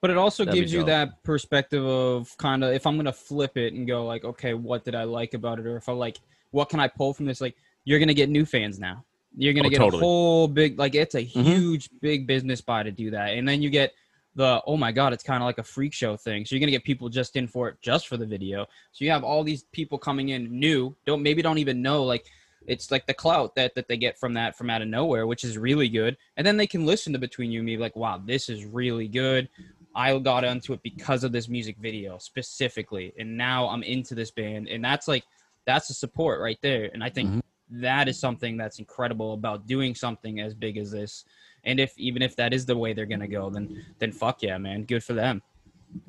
But 0.00 0.10
it 0.10 0.16
also 0.16 0.44
That'd 0.44 0.60
gives 0.60 0.72
you 0.72 0.80
dope. 0.80 0.86
that 0.88 1.22
perspective 1.22 1.84
of 1.84 2.36
kind 2.38 2.64
of 2.64 2.72
if 2.74 2.86
I'm 2.86 2.96
gonna 2.96 3.12
flip 3.12 3.56
it 3.56 3.74
and 3.74 3.86
go 3.86 4.04
like, 4.06 4.24
okay, 4.24 4.54
what 4.54 4.84
did 4.84 4.94
I 4.94 5.04
like 5.04 5.34
about 5.34 5.58
it, 5.58 5.66
or 5.66 5.76
if 5.76 5.88
I 5.88 5.92
like, 5.92 6.18
what 6.50 6.68
can 6.70 6.80
I 6.80 6.88
pull 6.88 7.12
from 7.14 7.26
this? 7.26 7.40
Like, 7.40 7.56
you're 7.84 7.98
gonna 7.98 8.14
get 8.14 8.28
new 8.30 8.44
fans 8.46 8.78
now. 8.78 9.04
You're 9.36 9.52
gonna 9.52 9.68
Oh, 9.68 9.70
get 9.70 9.78
totally. 9.78 10.00
a 10.00 10.04
whole 10.04 10.48
big 10.48 10.78
like 10.78 10.94
it's 10.94 11.14
a 11.14 11.22
Mhm. 11.24 11.44
huge 11.44 11.88
big 12.00 12.26
business 12.26 12.60
buy 12.60 12.82
to 12.82 12.90
do 12.92 13.10
that, 13.10 13.34
and 13.34 13.46
then 13.46 13.60
you 13.62 13.68
get 13.70 13.92
the 14.34 14.62
oh 14.66 14.76
my 14.76 14.92
god, 14.92 15.12
it's 15.12 15.22
kind 15.24 15.42
of 15.42 15.46
like 15.46 15.58
a 15.58 15.62
freak 15.62 15.92
show 15.92 16.16
thing. 16.16 16.44
So 16.44 16.54
you're 16.54 16.60
gonna 16.60 16.72
get 16.72 16.84
people 16.84 17.08
just 17.08 17.36
in 17.36 17.46
for 17.46 17.68
it 17.68 17.76
just 17.80 18.08
for 18.08 18.16
the 18.16 18.26
video. 18.26 18.66
So 18.92 19.04
you 19.04 19.10
have 19.10 19.24
all 19.24 19.44
these 19.44 19.64
people 19.72 19.98
coming 19.98 20.30
in 20.30 20.58
new, 20.58 20.94
don't 21.06 21.22
maybe 21.22 21.42
don't 21.42 21.58
even 21.58 21.82
know 21.82 22.04
like 22.04 22.26
it's 22.66 22.90
like 22.90 23.06
the 23.06 23.14
clout 23.14 23.54
that 23.56 23.74
that 23.74 23.88
they 23.88 23.96
get 23.96 24.18
from 24.18 24.34
that 24.34 24.56
from 24.56 24.70
out 24.70 24.82
of 24.82 24.88
nowhere, 24.88 25.26
which 25.26 25.44
is 25.44 25.58
really 25.58 25.88
good. 25.88 26.16
And 26.36 26.46
then 26.46 26.56
they 26.56 26.66
can 26.66 26.86
listen 26.86 27.12
to 27.12 27.18
Between 27.18 27.50
You 27.50 27.60
and 27.60 27.66
Me 27.66 27.76
like, 27.76 27.96
wow, 27.96 28.20
this 28.24 28.48
is 28.48 28.64
really 28.64 29.08
good. 29.08 29.48
I 29.94 30.18
got 30.18 30.44
onto 30.44 30.72
it 30.72 30.82
because 30.82 31.22
of 31.22 31.30
this 31.30 31.48
music 31.48 31.76
video 31.78 32.18
specifically, 32.18 33.12
and 33.18 33.36
now 33.36 33.68
I'm 33.68 33.84
into 33.84 34.14
this 34.14 34.32
band, 34.32 34.68
and 34.68 34.84
that's 34.84 35.06
like 35.06 35.24
that's 35.66 35.88
the 35.88 35.94
support 35.94 36.40
right 36.40 36.58
there. 36.62 36.90
And 36.92 37.02
I 37.04 37.10
think 37.10 37.30
Mhm. 37.30 37.42
that 37.82 38.08
is 38.08 38.18
something 38.18 38.56
that's 38.56 38.78
incredible 38.78 39.34
about 39.34 39.66
doing 39.66 39.94
something 39.94 40.40
as 40.40 40.54
big 40.54 40.76
as 40.76 40.90
this. 40.90 41.24
And 41.64 41.80
if 41.80 41.96
even 41.98 42.22
if 42.22 42.36
that 42.36 42.52
is 42.52 42.66
the 42.66 42.76
way 42.76 42.92
they're 42.92 43.06
gonna 43.06 43.28
go, 43.28 43.50
then 43.50 43.84
then 43.98 44.12
fuck 44.12 44.42
yeah, 44.42 44.58
man, 44.58 44.84
good 44.84 45.02
for 45.02 45.14
them. 45.14 45.42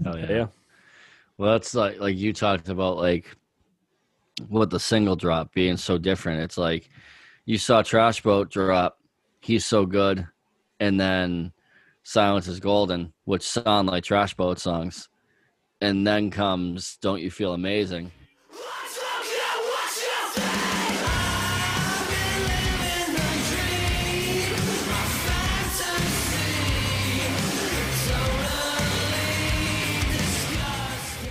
Hell 0.03 0.17
yeah. 0.17 0.31
Yeah. 0.31 0.47
Well, 1.37 1.53
that's 1.53 1.73
like 1.73 1.99
like 1.99 2.17
you 2.17 2.33
talked 2.33 2.69
about 2.69 2.97
like 2.97 3.35
with 4.49 4.69
the 4.69 4.79
single 4.79 5.15
drop 5.15 5.53
being 5.53 5.77
so 5.77 5.97
different. 5.97 6.41
It's 6.41 6.57
like 6.57 6.89
you 7.45 7.57
saw 7.57 7.81
Trash 7.81 8.21
Boat 8.21 8.49
drop, 8.49 8.99
he's 9.39 9.65
so 9.65 9.85
good, 9.85 10.27
and 10.79 10.99
then 10.99 11.51
Silence 12.03 12.47
is 12.47 12.59
Golden, 12.59 13.13
which 13.25 13.43
sound 13.43 13.87
like 13.87 14.03
Trash 14.03 14.33
Boat 14.33 14.59
songs, 14.59 15.09
and 15.81 16.05
then 16.05 16.31
comes 16.31 16.97
Don't 17.01 17.21
You 17.21 17.31
Feel 17.31 17.53
Amazing. 17.53 18.11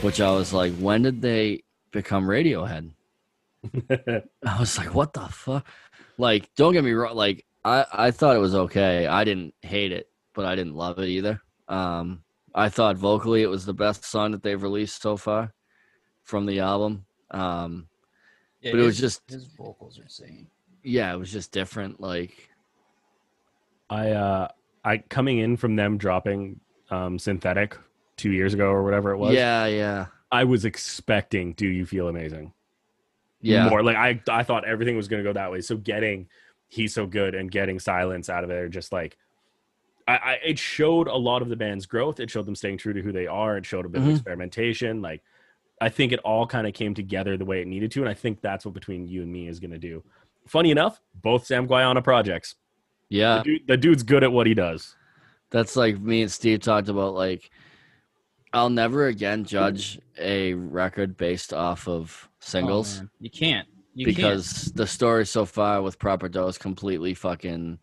Which 0.05 0.21
I 0.21 0.31
was 0.33 0.53
like, 0.53 0.75
when 0.75 1.01
did 1.03 1.23
they 1.23 1.63
become 1.91 2.27
Radiohead? 2.27 2.91
I 3.91 4.61
was 4.61 4.77
like, 4.77 4.95
what 4.95 5.15
the 5.15 5.27
fuck? 5.29 5.67
Like, 6.19 6.55
don't 6.57 6.75
get 6.75 6.85
me 6.85 6.93
wrong. 6.93 7.17
Like, 7.17 7.47
I, 7.65 7.87
I 7.91 8.11
thought 8.11 8.37
it 8.37 8.41
was 8.41 8.55
okay. 8.55 9.07
I 9.07 9.25
didn't 9.25 9.55
hate 9.63 9.93
it, 9.93 10.11
but 10.35 10.45
I 10.45 10.57
didn't 10.57 10.75
love 10.75 10.99
it 10.99 11.09
either. 11.09 11.41
Um, 11.69 12.23
I 12.55 12.69
thought 12.69 12.99
vocally 12.99 13.43
it 13.43 13.47
was 13.49 13.65
the 13.65 13.73
best 13.73 14.05
song 14.05 14.33
that 14.33 14.43
they've 14.43 14.63
released 14.63 15.01
so 15.01 15.17
far 15.17 15.55
from 16.23 16.45
the 16.45 16.61
album. 16.61 17.07
Um, 17.31 17.89
But 18.63 18.75
it 18.75 18.83
was 18.83 18.99
just- 18.99 19.23
his 19.31 19.47
vocals 19.47 19.99
are 19.99 20.03
insane. 20.03 20.49
yeah, 20.83 21.15
it 21.15 21.19
was 21.19 21.33
just 21.33 21.51
different. 21.51 21.99
Like, 21.99 22.51
I 23.89 24.11
uh 24.11 24.49
I 24.85 24.99
coming 24.99 25.39
in 25.39 25.57
from 25.57 25.77
them 25.77 25.97
dropping 25.97 26.61
um 26.91 27.19
synthetic 27.19 27.79
two 28.17 28.31
years 28.31 28.55
ago 28.55 28.67
or 28.69 28.83
whatever 28.85 29.11
it 29.13 29.19
was. 29.19 29.35
yeah, 29.35 29.67
yeah, 29.67 30.07
I 30.31 30.45
was 30.45 30.65
expecting 30.65 31.53
Do 31.55 31.67
You 31.67 31.87
Feel 31.87 32.09
Amazing? 32.09 32.53
yeah. 33.41 33.69
More 33.69 33.83
like 33.83 33.97
I 33.97 34.21
I 34.29 34.43
thought 34.43 34.65
everything 34.65 34.97
was 34.97 35.09
gonna 35.09 35.23
go 35.23 35.33
that 35.33 35.51
way. 35.53 35.61
So 35.61 35.77
getting 35.77 36.29
He's 36.69 36.95
So 36.95 37.07
Good 37.07 37.35
and 37.35 37.51
getting 37.51 37.79
silence 37.79 38.29
out 38.29 38.43
of 38.45 38.51
it 38.51 38.55
there 38.55 38.69
just 38.69 38.93
like 38.93 39.17
I, 40.09 40.17
I 40.17 40.33
it 40.45 40.59
showed 40.59 41.09
a 41.09 41.15
lot 41.17 41.43
of 41.43 41.49
the 41.49 41.57
band's 41.57 41.87
growth. 41.87 42.21
It 42.21 42.31
showed 42.31 42.47
them 42.47 42.55
staying 42.57 42.79
true 42.79 42.93
to 42.93 43.01
who 43.03 43.13
they 43.13 43.27
are. 43.27 43.57
It 43.57 43.67
showed 43.67 43.85
a 43.87 43.89
bit 43.89 44.01
Mhm. 44.03 44.09
of 44.09 44.11
experimentation. 44.17 45.03
Like 45.03 45.23
I 45.81 45.89
think 45.89 46.13
it 46.13 46.21
all 46.21 46.47
kind 46.47 46.67
of 46.67 46.73
came 46.73 46.95
together 46.95 47.37
the 47.37 47.45
way 47.45 47.61
it 47.61 47.67
needed 47.67 47.91
to, 47.93 48.01
and 48.01 48.09
I 48.09 48.15
think 48.15 48.41
that's 48.41 48.65
what 48.65 48.75
between 48.75 49.07
you 49.07 49.23
and 49.23 49.33
me 49.33 49.49
is 49.49 49.61
gonna 49.61 49.79
do. 49.79 50.03
Funny 50.47 50.71
enough, 50.71 51.01
both 51.23 51.47
Sam 51.47 51.67
Guaiana 51.67 52.03
projects. 52.05 52.55
yeah. 53.09 53.39
The, 53.39 53.43
dude, 53.45 53.67
the 53.67 53.77
dude's 53.77 54.03
good 54.03 54.23
at 54.25 54.33
what 54.33 54.47
he 54.47 54.55
does. 54.55 54.95
That's 55.51 55.75
like 55.77 55.99
me 56.01 56.23
and 56.23 56.31
Steve 56.31 56.61
talked 56.61 56.89
about. 56.89 57.15
Like, 57.15 57.51
I'll 58.55 58.71
never 58.71 59.07
again 59.09 59.45
judge 59.45 59.99
a 60.19 60.55
record 60.55 61.17
based 61.17 61.53
off 61.53 61.89
of 61.89 62.29
singles. 62.41 63.01
Oh, 63.05 63.09
you 63.21 63.31
can't. 63.31 63.67
You 63.95 64.07
because 64.07 64.73
the 64.75 64.87
story 64.87 65.27
so 65.27 65.45
far 65.45 65.83
with 65.83 65.99
proper 65.99 66.29
dose 66.29 66.57
completely 66.59 67.15
fucking 67.15 67.79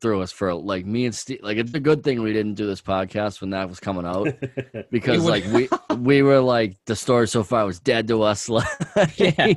threw 0.00 0.22
us 0.22 0.32
for 0.32 0.54
like 0.54 0.86
me 0.86 1.04
and 1.04 1.14
Steve. 1.14 1.40
Like 1.42 1.56
it's 1.58 1.74
a 1.74 1.80
good 1.80 2.02
thing 2.02 2.22
we 2.22 2.32
didn't 2.32 2.54
do 2.54 2.66
this 2.66 2.80
podcast 2.80 3.40
when 3.40 3.50
that 3.50 3.68
was 3.68 3.78
coming 3.80 4.06
out 4.06 4.28
because 4.90 5.24
like 5.24 5.44
we 5.52 5.68
we 5.98 6.22
were 6.22 6.40
like 6.40 6.76
the 6.86 6.96
story 6.96 7.28
so 7.28 7.42
far 7.44 7.64
was 7.66 7.78
dead 7.80 8.08
to 8.08 8.22
us. 8.22 8.48
Like, 8.96 9.18
Yeah. 9.18 9.52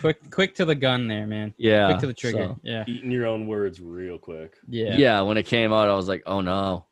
Quick, 0.00 0.30
quick 0.30 0.54
to 0.56 0.64
the 0.64 0.74
gun 0.74 1.06
there, 1.08 1.26
man. 1.26 1.54
yeah, 1.58 1.86
Quick 1.88 2.00
to 2.00 2.06
the 2.08 2.14
trigger. 2.14 2.38
so- 2.48 2.58
Yeah, 2.62 2.84
Eating 2.86 3.10
your 3.10 3.26
own 3.26 3.46
words 3.46 3.80
real 3.80 4.18
quick. 4.18 4.56
yeah, 4.68 4.96
yeah. 4.96 5.20
when 5.22 5.36
it 5.38 5.46
came 5.46 5.72
out, 5.72 5.88
I 5.88 5.94
was 5.94 6.08
like, 6.08 6.22
oh 6.26 6.40
no, 6.40 6.86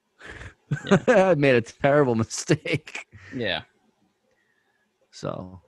I 1.09 1.35
made 1.35 1.55
a 1.55 1.61
terrible 1.61 2.15
mistake. 2.15 3.07
yeah. 3.35 3.63
So 5.11 5.61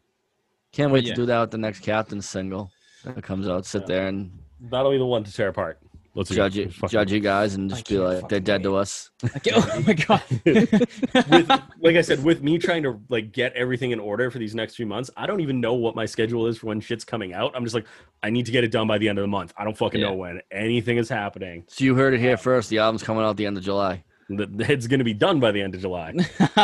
can't 0.72 0.92
wait 0.92 1.04
Yeah. 1.04 1.14
to 1.14 1.20
do 1.22 1.26
that 1.26 1.40
with 1.40 1.50
the 1.50 1.58
next 1.58 1.80
Captain 1.80 2.20
single 2.20 2.70
that 3.04 3.22
comes 3.22 3.48
out. 3.48 3.66
Sit 3.66 3.82
Yeah. 3.82 3.86
there 3.86 4.06
and 4.08 4.30
That'll 4.60 4.90
be 4.90 4.98
the 4.98 5.06
one 5.06 5.22
to 5.24 5.32
tear 5.32 5.48
apart. 5.48 5.78
Let's 6.14 6.30
judge 6.30 6.56
you, 6.56 6.66
judge 6.88 7.12
you 7.12 7.20
guys, 7.20 7.54
and 7.54 7.70
just 7.70 7.88
be 7.88 7.96
like, 7.96 8.12
they're 8.14 8.20
fucking 8.22 8.42
dead 8.42 8.62
to 8.64 8.74
us. 8.74 9.10
Okay, 9.36 9.52
oh 9.54 9.84
my 9.86 9.92
god. 9.92 10.22
with 10.44 11.48
like 11.80 11.94
I 11.96 12.00
said, 12.00 12.24
with 12.24 12.42
me 12.42 12.58
trying 12.58 12.82
to 12.82 13.00
like 13.08 13.30
get 13.30 13.52
everything 13.52 13.92
in 13.92 14.00
order 14.00 14.28
for 14.28 14.38
these 14.40 14.52
next 14.52 14.74
few 14.74 14.84
months, 14.86 15.10
I 15.16 15.26
don't 15.28 15.38
even 15.40 15.60
know 15.60 15.74
what 15.74 15.94
my 15.94 16.06
schedule 16.06 16.48
is 16.48 16.58
for 16.58 16.66
when 16.66 16.80
shit's 16.80 17.04
coming 17.04 17.34
out. 17.34 17.52
I'm 17.54 17.62
just 17.62 17.74
like, 17.74 17.86
I 18.24 18.30
need 18.30 18.46
to 18.46 18.52
get 18.52 18.64
it 18.64 18.72
done 18.72 18.88
by 18.88 18.98
the 18.98 19.08
end 19.08 19.18
of 19.18 19.22
the 19.22 19.28
month. 19.28 19.52
I 19.56 19.62
don't 19.62 19.76
fucking 19.78 20.00
Yeah. 20.00 20.08
know 20.08 20.14
when 20.14 20.40
anything 20.50 20.96
is 20.98 21.08
happening. 21.08 21.62
So 21.68 21.84
you 21.84 21.94
heard 21.94 22.14
it 22.14 22.20
here 22.20 22.36
first. 22.36 22.68
The 22.68 22.78
album's 22.78 23.04
coming 23.04 23.22
out 23.22 23.36
the 23.36 23.46
end 23.46 23.56
of 23.56 23.62
July. 23.62 24.02
The- 24.28 24.66
It's 24.68 24.86
gonna 24.86 25.04
be 25.04 25.14
done 25.14 25.40
by 25.40 25.52
the 25.52 25.62
end 25.62 25.74
of 25.74 25.80
July. 25.80 26.14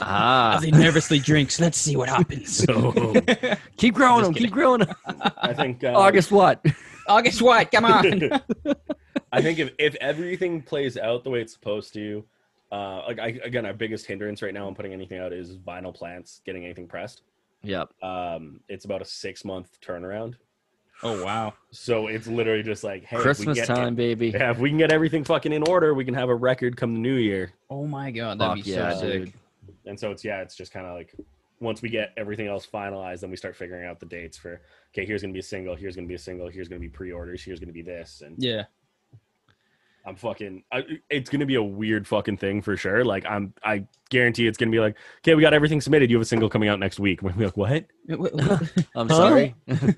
Ah, 0.00 0.56
As 0.56 0.62
he 0.62 0.70
nervously 0.70 1.18
drinks, 1.18 1.60
let's 1.60 1.78
see 1.78 1.96
what 1.96 2.08
happens. 2.08 2.56
So 2.64 3.14
keep 3.76 3.94
growing 3.94 4.24
them. 4.24 4.34
Keep 4.34 4.50
growing 4.50 4.80
them. 4.80 4.94
I 5.38 5.52
think 5.54 5.82
uh, 5.84 5.92
August 5.94 6.30
what? 6.30 6.64
August 7.08 7.40
what? 7.42 7.70
Come 7.72 7.84
on. 7.84 8.30
I 9.32 9.42
think 9.42 9.58
if, 9.58 9.70
if 9.78 9.94
everything 9.96 10.62
plays 10.62 10.96
out 10.96 11.24
the 11.24 11.30
way 11.30 11.40
it's 11.40 11.52
supposed 11.52 11.92
to, 11.94 12.24
uh, 12.70 13.02
like 13.06 13.18
I, 13.18 13.38
again, 13.44 13.64
our 13.66 13.72
biggest 13.72 14.06
hindrance 14.06 14.42
right 14.42 14.54
now 14.54 14.66
on 14.66 14.74
putting 14.74 14.92
anything 14.92 15.18
out 15.18 15.32
is 15.32 15.56
vinyl 15.56 15.94
plants 15.94 16.40
getting 16.44 16.64
anything 16.64 16.86
pressed. 16.86 17.22
Yep. 17.62 17.90
Um, 18.02 18.60
it's 18.68 18.84
about 18.84 19.02
a 19.02 19.06
six 19.06 19.44
month 19.44 19.78
turnaround. 19.80 20.34
Oh 21.02 21.24
wow. 21.24 21.54
So 21.70 22.08
it's 22.08 22.26
literally 22.26 22.62
just 22.62 22.82
like, 22.82 23.04
hey, 23.04 23.16
if 23.16 23.20
we 23.20 23.22
Christmas 23.24 23.58
get- 23.58 23.66
time, 23.68 23.94
baby. 23.94 24.30
Yeah, 24.30 24.50
if 24.50 24.58
we 24.58 24.68
can 24.68 24.78
get 24.78 24.90
everything 24.92 25.22
fucking 25.24 25.52
in 25.52 25.62
order, 25.68 25.94
we 25.94 26.04
can 26.04 26.14
have 26.14 26.28
a 26.28 26.34
record 26.34 26.76
come 26.76 26.94
the 26.94 27.00
new 27.00 27.14
year. 27.14 27.52
Oh 27.70 27.86
my 27.86 28.10
god, 28.10 28.38
that'd 28.40 28.58
Fuck 28.58 28.64
be 28.64 28.70
yeah, 28.72 28.94
so 28.94 29.00
sick. 29.00 29.24
dude. 29.24 29.32
And 29.86 29.98
so 29.98 30.10
it's 30.10 30.24
yeah, 30.24 30.40
it's 30.40 30.56
just 30.56 30.72
kind 30.72 30.86
of 30.86 30.94
like 30.94 31.14
once 31.60 31.82
we 31.82 31.88
get 31.88 32.12
everything 32.16 32.46
else 32.46 32.66
finalized, 32.66 33.20
then 33.20 33.30
we 33.30 33.36
start 33.36 33.56
figuring 33.56 33.84
out 33.86 34.00
the 34.00 34.06
dates 34.06 34.36
for 34.36 34.60
okay, 34.92 35.06
here's 35.06 35.22
gonna 35.22 35.32
be 35.32 35.38
a 35.40 35.42
single, 35.42 35.74
here's 35.76 35.94
gonna 35.94 36.08
be 36.08 36.14
a 36.14 36.18
single, 36.18 36.48
here's 36.48 36.68
gonna 36.68 36.80
be 36.80 36.88
pre-orders, 36.88 37.42
here's 37.42 37.60
gonna 37.60 37.72
be 37.72 37.82
this, 37.82 38.22
and 38.24 38.34
Yeah. 38.42 38.64
I'm 40.06 40.16
fucking. 40.16 40.62
I, 40.72 40.84
it's 41.10 41.28
gonna 41.28 41.44
be 41.44 41.56
a 41.56 41.62
weird 41.62 42.08
fucking 42.08 42.38
thing 42.38 42.62
for 42.62 42.76
sure. 42.78 43.04
Like 43.04 43.26
I'm, 43.26 43.52
I 43.62 43.84
guarantee 44.08 44.46
it's 44.46 44.56
gonna 44.56 44.70
be 44.70 44.80
like, 44.80 44.96
okay, 45.18 45.34
we 45.34 45.42
got 45.42 45.52
everything 45.52 45.82
submitted. 45.82 46.10
You 46.10 46.16
have 46.16 46.22
a 46.22 46.26
single 46.26 46.48
coming 46.48 46.68
out 46.70 46.78
next 46.80 46.98
week. 46.98 47.20
We're 47.22 47.32
like, 47.34 47.56
what? 47.58 47.84
I'm 48.94 49.08
sorry. 49.10 49.54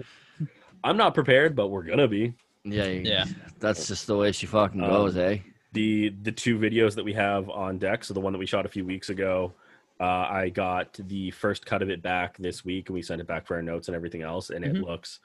I'm 0.82 0.96
not 0.96 1.14
prepared, 1.14 1.54
but 1.54 1.68
we're 1.68 1.82
gonna 1.82 2.08
be. 2.08 2.34
yeah, 2.64 2.84
Yeah. 2.86 3.24
That's 3.58 3.88
just 3.88 4.06
the 4.06 4.16
way 4.16 4.32
she 4.32 4.46
fucking 4.46 4.82
Um, 4.82 4.88
goes, 4.90 5.16
eh? 5.16 5.38
the 5.72 6.08
the 6.22 6.32
two 6.32 6.58
videos 6.58 6.94
that 6.96 7.04
we 7.04 7.12
have 7.12 7.48
on 7.48 7.78
deck 7.78 8.02
so 8.02 8.12
the 8.12 8.18
one 8.20 8.32
that 8.32 8.38
we 8.40 8.44
shot 8.46 8.66
a 8.66 8.68
few 8.68 8.84
weeks 8.84 9.08
ago 9.08 9.52
uh, 10.00 10.26
i 10.28 10.48
got 10.48 10.98
the 11.06 11.30
first 11.30 11.64
cut 11.64 11.80
of 11.80 11.88
it 11.88 12.02
back 12.02 12.36
this 12.38 12.64
week 12.64 12.88
and 12.88 12.94
we 12.94 13.00
sent 13.02 13.20
it 13.20 13.26
back 13.28 13.46
for 13.46 13.54
our 13.54 13.62
notes 13.62 13.86
and 13.86 13.94
everything 13.94 14.20
else 14.22 14.50
and 14.50 14.64
it 14.64 14.72
Mhm. 14.74 14.84
looks 14.84 15.20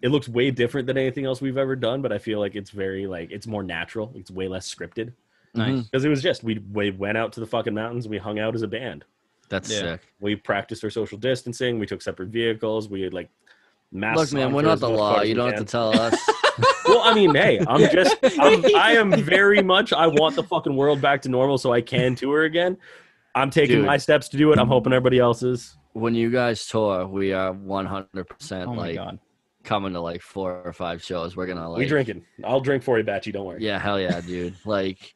it 0.00 0.10
looks 0.10 0.28
way 0.28 0.52
different 0.52 0.86
than 0.86 0.96
anything 0.96 1.24
else 1.24 1.40
we've 1.40 1.56
ever 1.58 1.74
done 1.74 2.02
but 2.02 2.12
i 2.12 2.18
feel 2.18 2.38
like 2.38 2.54
it's 2.54 2.70
very 2.70 3.08
like 3.08 3.32
it's 3.32 3.48
more 3.48 3.64
natural 3.64 4.12
it's 4.14 4.30
way 4.30 4.46
less 4.46 4.72
scripted 4.72 5.12
Nice. 5.56 5.72
Mhm. 5.80 5.90
because 5.90 6.04
it 6.04 6.08
was 6.08 6.22
just 6.22 6.44
we, 6.44 6.58
we 6.72 6.92
went 6.92 7.18
out 7.18 7.32
to 7.32 7.40
the 7.40 7.46
fucking 7.46 7.74
mountains 7.74 8.06
we 8.06 8.16
hung 8.18 8.38
out 8.38 8.54
as 8.54 8.62
a 8.62 8.68
band 8.68 9.04
That's 9.48 9.68
Yeah. 9.72 9.80
sick. 9.96 10.02
We 10.20 10.36
practiced 10.36 10.84
our 10.84 10.90
social 10.90 11.18
distancing. 11.18 11.80
We 11.80 11.86
took 11.86 12.00
separate 12.02 12.28
vehicles. 12.28 12.88
We 12.88 13.00
had 13.00 13.12
like 13.12 13.28
masks. 13.32 13.49
Look, 13.92 14.32
man, 14.32 14.52
we're 14.52 14.62
not 14.62 14.78
the 14.80 14.88
law. 14.88 15.20
You 15.22 15.34
don't 15.34 15.50
have 15.50 15.58
to 15.58 15.64
tell 15.64 15.98
us. 15.98 16.18
Well, 16.86 17.02
I 17.02 17.14
mean, 17.14 17.32
hey, 17.34 17.60
I'm 17.68 17.80
just, 17.92 18.16
I'm, 18.38 18.64
I 18.76 18.92
am 18.96 19.12
very 19.22 19.62
much, 19.62 19.92
I 19.92 20.08
want 20.08 20.34
the 20.34 20.42
fucking 20.42 20.74
world 20.74 21.00
back 21.00 21.22
to 21.22 21.28
normal 21.28 21.56
so 21.56 21.72
I 21.72 21.80
can 21.80 22.16
tour 22.16 22.42
again. 22.42 22.76
I'm 23.34 23.48
taking 23.48 23.76
Dude. 23.76 23.86
my 23.86 23.96
steps 23.96 24.28
to 24.30 24.36
do 24.36 24.52
it. 24.52 24.58
I'm 24.58 24.66
hoping 24.66 24.92
everybody 24.92 25.20
else 25.20 25.44
is. 25.44 25.76
when 25.92 26.16
you 26.16 26.30
guys 26.30 26.66
tour, 26.66 27.06
we 27.06 27.32
are 27.32 27.54
100% 27.54 28.66
Oh 28.66 28.72
like 28.72 28.96
god. 28.96 29.20
coming 29.62 29.92
to 29.92 30.00
like 30.00 30.20
four 30.20 30.60
or 30.64 30.72
five 30.72 31.00
shows. 31.02 31.36
We're 31.36 31.46
gonna 31.46 31.70
like 31.70 31.78
we 31.78 31.86
drinking. 31.86 32.24
I'll 32.44 32.60
drink 32.60 32.82
for 32.82 32.98
you, 32.98 33.04
Batchy. 33.04 33.32
Don't 33.32 33.46
worry. 33.46 33.62
Yeah, 33.64 33.78
hell 33.78 34.00
yeah, 34.00 34.20
dude. 34.20 34.56
like, 34.66 35.14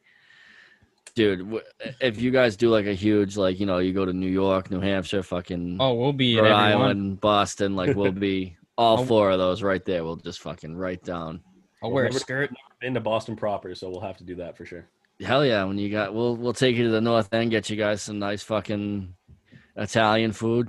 dude, 1.17 1.41
w- 1.41 1.63
if 2.01 2.21
you 2.23 2.31
guys 2.31 2.57
do 2.57 2.71
like 2.71 2.87
a 2.87 2.95
huge, 2.95 3.37
like, 3.37 3.59
you 3.59 3.67
know, 3.67 3.79
you 3.79 3.93
go 3.93 4.05
to 4.05 4.13
New 4.13 4.31
York, 4.31 4.71
New 4.71 4.81
Hampshire, 4.81 5.25
fucking 5.25 5.79
Oh, 5.81 5.95
we'll 5.95 6.13
be 6.13 6.37
Rhode 6.39 6.45
everyone. 6.53 6.63
Island, 6.83 7.21
Boston, 7.21 7.75
like, 7.75 7.97
we'll 7.97 8.13
be 8.13 8.57
all 8.77 9.01
Oh. 9.01 9.05
four 9.05 9.31
of 9.31 9.39
those 9.39 9.63
right 9.63 9.85
there. 9.85 10.05
We'll 10.05 10.17
just 10.17 10.41
fucking 10.41 10.77
write 10.77 11.03
down. 11.05 11.41
I'll 11.83 11.91
wear 11.91 12.05
a 12.05 12.09
Never- 12.09 12.19
skirt. 12.19 12.51
Into 12.83 13.01
Boston 13.01 13.35
proper, 13.37 13.75
so 13.75 13.89
we'll 13.89 14.01
have 14.01 14.19
to 14.19 14.25
do 14.25 14.35
that 14.37 14.57
for 14.57 14.67
sure. 14.67 14.87
Hell 15.21 15.47
yeah, 15.47 15.65
when 15.65 15.79
you 15.79 15.91
got, 15.91 16.13
we'll 16.13 16.37
we'll 16.37 16.53
take 16.53 16.77
you 16.77 16.85
to 16.85 16.91
the 16.91 17.01
north 17.01 17.33
end, 17.33 17.51
get 17.51 17.71
you 17.71 17.77
guys 17.77 18.03
some 18.03 18.19
nice 18.19 18.43
fucking 18.43 19.15
Italian 19.77 20.33
food. 20.33 20.69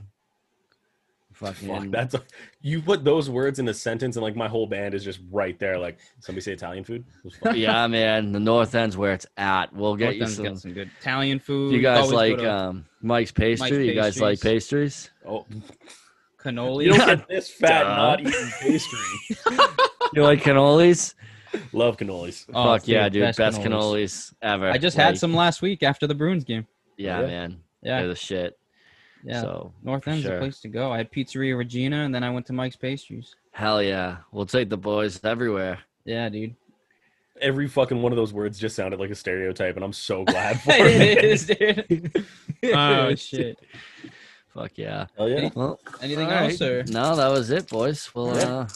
Fucking 1.34 1.68
Fuck, 1.68 1.90
that's 1.92 2.14
a, 2.14 2.22
you 2.62 2.82
put 2.82 3.04
those 3.04 3.30
words 3.30 3.60
in 3.60 3.68
a 3.68 3.74
sentence, 3.74 4.16
and 4.16 4.24
like 4.24 4.38
my 4.38 4.48
whole 4.48 4.68
band 4.68 4.94
is 4.94 5.04
just 5.04 5.20
right 5.30 5.60
there. 5.60 5.78
Like 5.78 5.98
somebody 6.22 6.42
say 6.42 6.54
Italian 6.54 6.86
food. 6.86 7.04
It 7.18 7.24
was 7.26 7.36
fun. 7.36 7.56
yeah, 7.58 7.86
man. 7.88 8.32
The 8.32 8.40
north 8.40 8.74
end's 8.74 8.96
where 8.96 9.12
it's 9.12 9.26
at. 9.36 9.74
We'll 9.74 9.98
get 9.98 10.18
North 10.18 10.30
you 10.30 10.36
some. 10.36 10.46
got 10.46 10.58
some 10.60 10.72
good 10.74 10.90
Italian 11.02 11.40
food. 11.40 11.74
You 11.74 11.82
guys 11.82 12.10
Always 12.10 12.38
like 12.38 12.40
um, 12.48 12.86
Mike's 13.02 13.34
pastry? 13.34 13.90
You 13.90 13.96
guys 13.96 14.22
like 14.22 14.40
pastries? 14.40 15.10
oh, 15.28 15.46
cannoli. 16.46 16.86
you 16.86 16.94
don't 16.94 17.06
get 17.06 17.28
this 17.30 17.50
fat 17.50 17.84
Duh. 17.84 17.96
not 17.96 18.20
eating 18.22 18.50
pastry. 18.62 19.00
You 20.14 20.24
like 20.24 20.42
cannolis? 20.42 21.14
Love 21.74 21.98
cannolis. 21.98 22.46
Oh, 22.54 22.64
Fuck 22.78 22.88
yeah, 22.88 23.10
dude! 23.10 23.24
Best, 23.36 23.40
cannolis. 23.60 23.64
cannolis 23.66 24.34
ever. 24.42 24.70
I 24.70 24.78
just 24.78 24.98
Like, 24.98 25.08
had 25.08 25.18
some 25.18 25.34
last 25.34 25.62
week 25.62 25.84
after 25.84 26.06
the 26.08 26.14
Bruins 26.16 26.44
game. 26.46 26.66
Yeah, 26.98 27.22
Yeah. 27.22 27.26
man. 27.28 27.58
Yeah, 27.82 28.00
They're 28.00 28.08
the 28.10 28.16
shit. 28.16 28.58
yeah. 29.26 29.42
So 29.42 29.74
North 29.84 30.08
End's 30.08 30.24
sure. 30.24 30.36
the 30.36 30.40
place 30.40 30.60
to 30.62 30.68
go. 30.70 30.92
I 30.92 30.98
had 30.98 31.12
Pizzeria 31.12 31.58
Regina, 31.58 31.98
and 32.06 32.14
then 32.16 32.24
I 32.24 32.30
went 32.30 32.46
to 32.46 32.54
Mike's 32.54 32.76
Pastries. 32.78 33.36
hell 33.52 33.82
yeah, 33.84 34.18
we'll 34.32 34.46
take 34.46 34.70
the 34.70 34.78
boys 34.78 35.20
everywhere. 35.24 35.80
Yeah, 36.06 36.30
dude. 36.30 36.56
Every 37.42 37.68
fucking 37.68 38.02
one 38.02 38.14
of 38.14 38.16
those 38.18 38.32
words 38.32 38.58
just 38.58 38.76
sounded 38.78 39.00
like 39.00 39.10
a 39.10 39.16
stereotype, 39.16 39.76
and 39.76 39.84
I'm 39.84 39.92
so 39.94 40.24
glad 40.26 40.62
for 40.62 40.72
it. 40.72 41.02
it 41.02 41.24
is, 41.26 41.46
dude. 41.48 42.26
oh 42.74 43.16
shit. 43.16 43.60
Fuck 44.56 44.78
yeah. 44.78 45.08
Hell 45.18 45.30
yeah. 45.30 45.50
Well, 45.54 45.80
Anything 46.02 46.28
all 46.28 46.32
else, 46.32 46.62
or 46.62 46.84
No, 46.86 47.16
that 47.18 47.28
was 47.28 47.52
it, 47.52 47.68
boys. 47.68 48.10
We'll 48.16 48.38
Yeah. 48.38 48.44
uh, 48.44 48.68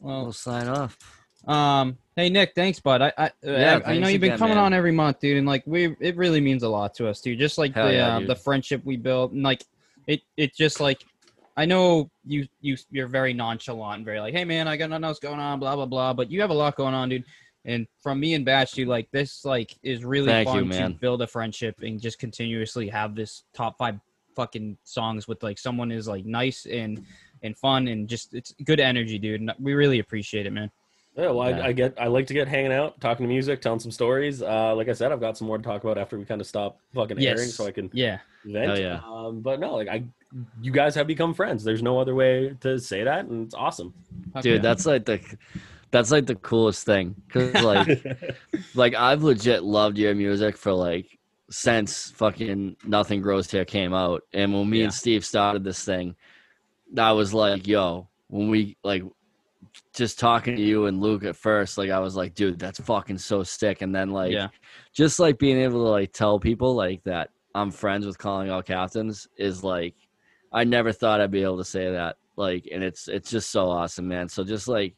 well, 0.00 0.22
we'll 0.22 0.32
sign 0.32 0.66
off. 0.66 0.96
Um, 1.46 1.98
hey 2.16 2.30
Nick, 2.30 2.54
thanks, 2.54 2.80
bud. 2.80 3.02
I 3.02 3.12
I, 3.18 3.30
Yeah, 3.42 3.80
I, 3.84 3.92
I 3.92 3.98
know 3.98 4.08
you've 4.08 4.20
been 4.20 4.30
again, 4.30 4.38
coming 4.38 4.56
man. 4.56 4.64
on 4.64 4.72
every 4.72 4.92
month, 4.92 5.20
dude, 5.20 5.36
and 5.36 5.46
like 5.46 5.62
we, 5.66 5.94
it 6.00 6.16
really 6.16 6.40
means 6.40 6.62
a 6.62 6.68
lot 6.68 6.94
to 6.94 7.06
us, 7.06 7.20
dude. 7.20 7.38
Just 7.38 7.58
like 7.58 7.74
Hell 7.74 7.88
the 7.88 7.94
yeah, 7.94 8.16
um, 8.16 8.26
the 8.26 8.34
friendship 8.34 8.80
we 8.84 8.96
built, 8.96 9.32
and 9.32 9.42
like 9.42 9.62
it, 10.06 10.22
it 10.38 10.56
just 10.56 10.80
like 10.80 11.04
I 11.56 11.66
know 11.66 12.10
you, 12.24 12.46
you, 12.60 12.76
you're 12.90 13.06
very 13.06 13.32
nonchalant 13.32 13.98
and 13.98 14.04
very 14.04 14.20
like, 14.20 14.34
hey 14.34 14.44
man, 14.44 14.66
I 14.66 14.76
got 14.76 14.90
nothing 14.90 15.04
else 15.04 15.18
going 15.18 15.38
on, 15.38 15.60
blah 15.60 15.76
blah 15.76 15.86
blah. 15.86 16.14
But 16.14 16.30
you 16.30 16.40
have 16.40 16.50
a 16.50 16.54
lot 16.54 16.76
going 16.76 16.94
on, 16.94 17.10
dude. 17.10 17.24
And 17.66 17.86
from 18.00 18.20
me 18.20 18.34
and 18.34 18.44
Batch, 18.44 18.72
dude, 18.72 18.88
like 18.88 19.10
this, 19.10 19.44
like 19.44 19.76
is 19.82 20.04
really 20.04 20.28
Thank 20.28 20.48
fun 20.48 20.66
you, 20.66 20.72
to 20.72 20.90
build 20.90 21.20
a 21.20 21.26
friendship 21.26 21.76
and 21.82 22.00
just 22.00 22.18
continuously 22.18 22.88
have 22.88 23.14
this 23.14 23.42
top 23.54 23.76
five 23.76 23.98
fucking 24.36 24.76
songs 24.84 25.26
with 25.26 25.42
like 25.42 25.58
someone 25.58 25.90
is 25.90 26.06
like 26.06 26.24
nice 26.24 26.66
and 26.66 27.04
and 27.42 27.56
fun 27.58 27.88
and 27.88 28.08
just 28.08 28.34
it's 28.34 28.54
good 28.64 28.80
energy, 28.80 29.18
dude. 29.18 29.40
And 29.40 29.52
we 29.58 29.74
really 29.74 29.98
appreciate 29.98 30.46
it, 30.46 30.52
man. 30.52 30.70
Yeah, 31.16 31.30
well, 31.30 31.48
Yeah. 31.48 31.60
I, 31.60 31.66
I 31.68 31.72
get, 31.72 31.94
I 31.98 32.08
like 32.08 32.26
to 32.26 32.34
get 32.34 32.46
hanging 32.46 32.72
out, 32.72 33.00
talking 33.00 33.24
to 33.24 33.28
music, 33.28 33.62
telling 33.62 33.78
some 33.80 33.90
stories. 33.90 34.42
Uh, 34.42 34.74
like 34.74 34.90
I 34.90 34.92
said, 34.92 35.12
I've 35.12 35.20
got 35.20 35.38
some 35.38 35.46
more 35.48 35.56
to 35.56 35.64
talk 35.64 35.82
about 35.82 35.96
after 35.96 36.18
we 36.18 36.26
kind 36.26 36.42
of 36.42 36.46
stop 36.46 36.78
fucking 36.94 37.18
airing, 37.24 37.48
so 37.48 37.66
I 37.66 37.70
can 37.72 37.88
Yeah. 37.94 38.18
vent. 38.44 38.66
Hell 38.66 38.78
yeah. 38.78 39.00
Um, 39.06 39.40
but 39.40 39.58
no, 39.58 39.74
like 39.76 39.88
I, 39.88 40.04
you 40.60 40.70
guys 40.72 40.94
have 40.94 41.06
become 41.06 41.32
friends. 41.32 41.64
There's 41.64 41.82
no 41.82 41.98
other 41.98 42.14
way 42.14 42.54
to 42.60 42.78
say 42.78 43.02
that, 43.04 43.24
and 43.26 43.46
it's 43.46 43.54
awesome. 43.54 43.94
Fuck 44.34 44.42
Dude, 44.42 44.56
yeah. 44.56 44.60
that's 44.62 44.84
like 44.84 45.06
the 45.06 45.20
that's 45.90 46.10
like 46.10 46.26
the 46.26 46.34
coolest 46.34 46.84
thing 46.84 47.14
cuz 47.30 47.54
like 47.62 47.88
like 48.74 48.94
I've 48.94 49.22
legit 49.22 49.62
loved 49.62 49.96
your 49.96 50.14
music 50.14 50.58
for 50.58 50.72
like 50.72 51.15
since 51.50 52.10
fucking 52.12 52.76
Nothing 52.84 53.20
Grows 53.22 53.50
Here 53.50 53.64
came 53.64 53.94
out. 53.94 54.22
And 54.32 54.52
when 54.52 54.68
me 54.68 54.78
Yeah. 54.78 54.84
and 54.84 54.94
Steve 54.94 55.24
started 55.24 55.64
this 55.64 55.84
thing, 55.84 56.16
I 56.98 57.12
was 57.12 57.32
like, 57.32 57.66
yo, 57.66 58.08
when 58.28 58.48
we 58.48 58.76
like 58.82 59.02
just 59.94 60.18
talking 60.18 60.56
to 60.56 60.62
you 60.62 60.86
and 60.86 61.00
Luke 61.00 61.24
at 61.24 61.36
first, 61.36 61.78
like 61.78 61.90
I 61.90 62.00
was 62.00 62.16
like, 62.16 62.34
dude, 62.34 62.58
that's 62.58 62.80
fucking 62.80 63.18
so 63.18 63.42
sick. 63.42 63.82
And 63.82 63.94
then 63.94 64.10
like 64.10 64.32
yeah. 64.32 64.48
just 64.92 65.18
like 65.18 65.38
being 65.38 65.58
able 65.58 65.84
to 65.84 65.90
like 65.90 66.12
tell 66.12 66.38
people 66.38 66.74
like 66.74 67.02
that 67.04 67.30
I'm 67.54 67.70
friends 67.70 68.06
with 68.06 68.18
calling 68.18 68.50
all 68.50 68.62
captains 68.62 69.28
is 69.36 69.62
like 69.64 69.94
I 70.52 70.64
never 70.64 70.92
thought 70.92 71.20
I'd 71.20 71.30
be 71.30 71.42
able 71.42 71.58
to 71.58 71.64
say 71.64 71.90
that. 71.90 72.16
Like 72.36 72.68
and 72.72 72.82
it's 72.82 73.08
it's 73.08 73.30
just 73.30 73.50
so 73.50 73.70
awesome, 73.70 74.08
man. 74.08 74.28
So 74.28 74.44
just 74.44 74.68
like 74.68 74.94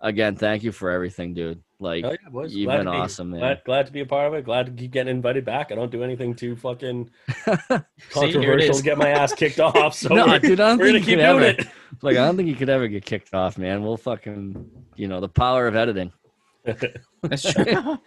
again, 0.00 0.36
thank 0.36 0.62
you 0.62 0.72
for 0.72 0.90
everything, 0.90 1.34
dude. 1.34 1.62
Like 1.78 2.04
Hell 2.04 2.12
yeah, 2.22 2.28
boys. 2.30 2.54
you've 2.54 2.66
Glad 2.68 2.76
been 2.78 2.86
to 2.86 2.92
be 2.92 2.96
awesome, 2.98 3.30
man. 3.30 3.40
Glad, 3.40 3.62
glad 3.66 3.86
to 3.86 3.92
be 3.92 4.00
a 4.00 4.06
part 4.06 4.28
of 4.28 4.34
it. 4.34 4.44
Glad 4.46 4.66
to 4.66 4.72
keep 4.72 4.92
getting 4.92 5.14
invited 5.14 5.44
back. 5.44 5.70
I 5.70 5.74
don't 5.74 5.90
do 5.90 6.02
anything 6.02 6.34
too 6.34 6.56
fucking 6.56 7.10
See, 7.28 7.52
here 7.68 7.76
it 7.76 7.84
controversial 8.12 8.70
is. 8.70 8.76
to 8.78 8.82
get 8.82 8.96
my 8.96 9.08
ass 9.10 9.34
kicked 9.34 9.60
off. 9.60 9.94
So 9.94 10.14
no, 10.14 10.26
we're, 10.26 10.38
dude, 10.38 10.58
I 10.60 10.68
don't 10.70 10.78
we're 10.78 10.86
gonna 10.86 10.98
think 11.00 11.08
you 11.08 11.16
keep 11.16 11.18
could 11.18 11.20
ever, 11.20 11.44
it. 11.44 11.66
like 12.02 12.16
I 12.16 12.24
don't 12.26 12.36
think 12.36 12.48
you 12.48 12.54
could 12.54 12.70
ever 12.70 12.88
get 12.88 13.04
kicked 13.04 13.34
off, 13.34 13.58
man. 13.58 13.82
We'll 13.82 13.98
fucking 13.98 14.70
you 14.96 15.06
know, 15.08 15.20
the 15.20 15.28
power 15.28 15.66
of 15.66 15.76
editing. 15.76 16.12
That's 17.22 17.52
true. 17.52 17.76
All 17.76 17.98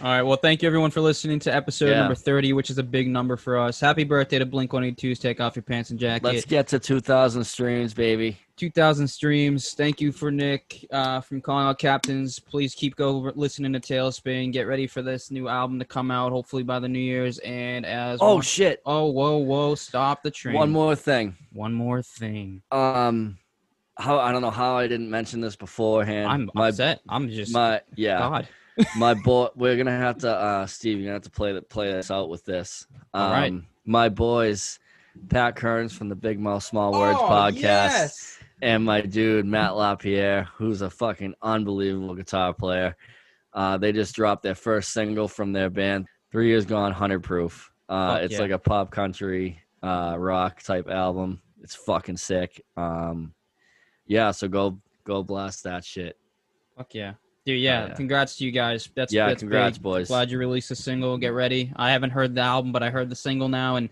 right. 0.00 0.22
Well, 0.22 0.36
thank 0.36 0.62
you 0.62 0.66
everyone 0.66 0.90
for 0.90 1.00
listening 1.00 1.38
to 1.40 1.54
episode 1.54 1.90
Yeah. 1.90 2.00
number 2.00 2.14
30, 2.16 2.52
which 2.52 2.70
is 2.70 2.78
a 2.78 2.82
big 2.82 3.08
number 3.08 3.36
for 3.36 3.56
us. 3.58 3.78
Happy 3.80 4.02
birthday 4.02 4.38
to 4.40 4.46
Blink 4.46 4.72
182's 4.72 5.18
Take 5.20 5.40
Off 5.40 5.54
Your 5.54 5.62
Pants 5.62 5.90
and 5.90 5.98
Jacket. 5.98 6.24
Let's 6.24 6.44
get 6.44 6.66
to 6.68 6.78
2000 6.80 7.44
streams, 7.44 7.94
baby. 7.94 8.36
2,000 8.56 9.08
streams. 9.08 9.72
Thank 9.72 10.00
you 10.00 10.12
for 10.12 10.30
Nick 10.30 10.86
uh, 10.92 11.20
from 11.20 11.40
Calling 11.40 11.66
All 11.66 11.74
Captains. 11.74 12.38
Please 12.38 12.74
keep 12.74 12.94
go 12.96 13.18
listening 13.34 13.72
to 13.72 13.80
Tailspin. 13.80 14.52
Get 14.52 14.62
ready 14.68 14.86
for 14.86 15.02
this 15.02 15.30
new 15.30 15.48
album 15.48 15.78
to 15.80 15.84
come 15.84 16.10
out, 16.10 16.30
hopefully 16.30 16.62
by 16.62 16.78
the 16.78 16.88
New 16.88 16.98
Year's. 17.00 17.38
And 17.40 17.84
as 17.84 18.18
Oh 18.22 18.34
one- 18.34 18.42
shit. 18.42 18.80
oh 18.86 19.06
whoa 19.06 19.38
whoa 19.38 19.74
stop 19.74 20.22
the 20.22 20.30
train. 20.30 20.54
One 20.54 20.70
more 20.70 20.94
thing. 20.94 21.36
one 21.52 21.72
more 21.72 22.02
thing. 22.02 22.62
Um 22.70 23.38
how 23.96 24.18
I 24.18 24.32
don't 24.32 24.42
know 24.42 24.50
how 24.50 24.76
I 24.76 24.86
didn't 24.88 25.10
mention 25.10 25.40
this 25.40 25.56
beforehand. 25.56 26.28
I'm 26.28 26.50
my 26.54 26.68
upset. 26.68 27.00
I'm 27.08 27.28
just 27.28 27.52
my 27.52 27.80
yeah. 27.96 28.18
God. 28.18 28.48
my 28.96 29.14
boy 29.14 29.48
we're 29.54 29.76
gonna 29.76 29.96
have 29.96 30.18
to 30.18 30.28
uh 30.28 30.66
steve 30.66 30.98
you're 30.98 31.04
gonna 31.06 31.12
have 31.14 31.22
to 31.22 31.30
play 31.30 31.52
the 31.52 31.62
play 31.62 31.92
this 31.92 32.10
out 32.10 32.28
with 32.28 32.44
this 32.44 32.88
um 33.14 33.22
All 33.22 33.30
right. 33.30 33.52
my 33.84 34.08
boys 34.08 34.80
pat 35.28 35.54
kearns 35.54 35.92
from 35.92 36.08
the 36.08 36.16
big 36.16 36.40
mouth 36.40 36.64
small 36.64 36.90
words 36.90 37.16
Oh, 37.20 37.28
podcast 37.28 37.60
yes. 37.60 38.38
And 38.62 38.84
my 38.84 39.00
dude 39.00 39.46
matt 39.46 39.76
lapierre 39.76 40.48
who's 40.56 40.82
a 40.82 40.90
fucking 40.90 41.34
unbelievable 41.42 42.14
guitar 42.14 42.52
player 42.52 42.96
uh 43.52 43.76
they 43.76 43.92
just 43.92 44.14
dropped 44.14 44.42
their 44.42 44.54
first 44.54 44.92
single 44.92 45.28
from 45.28 45.52
their 45.52 45.70
band 45.70 46.06
three 46.30 46.48
years 46.48 46.64
gone 46.64 46.84
100 46.84 47.22
proof 47.22 47.70
uh 47.88 48.18
it's 48.22 48.34
yeah. 48.34 48.40
like 48.40 48.50
a 48.50 48.58
pop 48.58 48.90
country 48.90 49.60
uh 49.82 50.14
rock 50.18 50.62
type 50.62 50.88
album 50.88 51.40
it's 51.62 51.74
fucking 51.74 52.16
sick 52.16 52.64
um 52.76 53.34
yeah 54.06 54.30
so 54.30 54.48
go 54.48 54.78
go 55.04 55.22
blast 55.22 55.64
that 55.64 55.84
shit 55.84 56.16
Fuck 56.76 56.94
yeah. 56.94 57.14
Dude, 57.46 57.60
yeah, 57.60 57.88
yeah. 57.88 57.94
congrats 57.94 58.36
to 58.36 58.44
you 58.44 58.50
guys. 58.50 58.88
That's 58.96 59.12
Yeah, 59.12 59.28
that's 59.28 59.42
congrats, 59.42 59.76
big. 59.78 59.82
boys. 59.82 60.08
Glad 60.08 60.30
you 60.30 60.38
released 60.38 60.70
a 60.70 60.76
single. 60.76 61.18
Get 61.18 61.34
ready. 61.34 61.72
I 61.76 61.90
haven't 61.90 62.10
heard 62.10 62.34
the 62.34 62.40
album, 62.40 62.72
but 62.72 62.82
I 62.82 62.90
heard 62.90 63.10
the 63.10 63.16
single 63.16 63.48
now, 63.48 63.76
and 63.76 63.90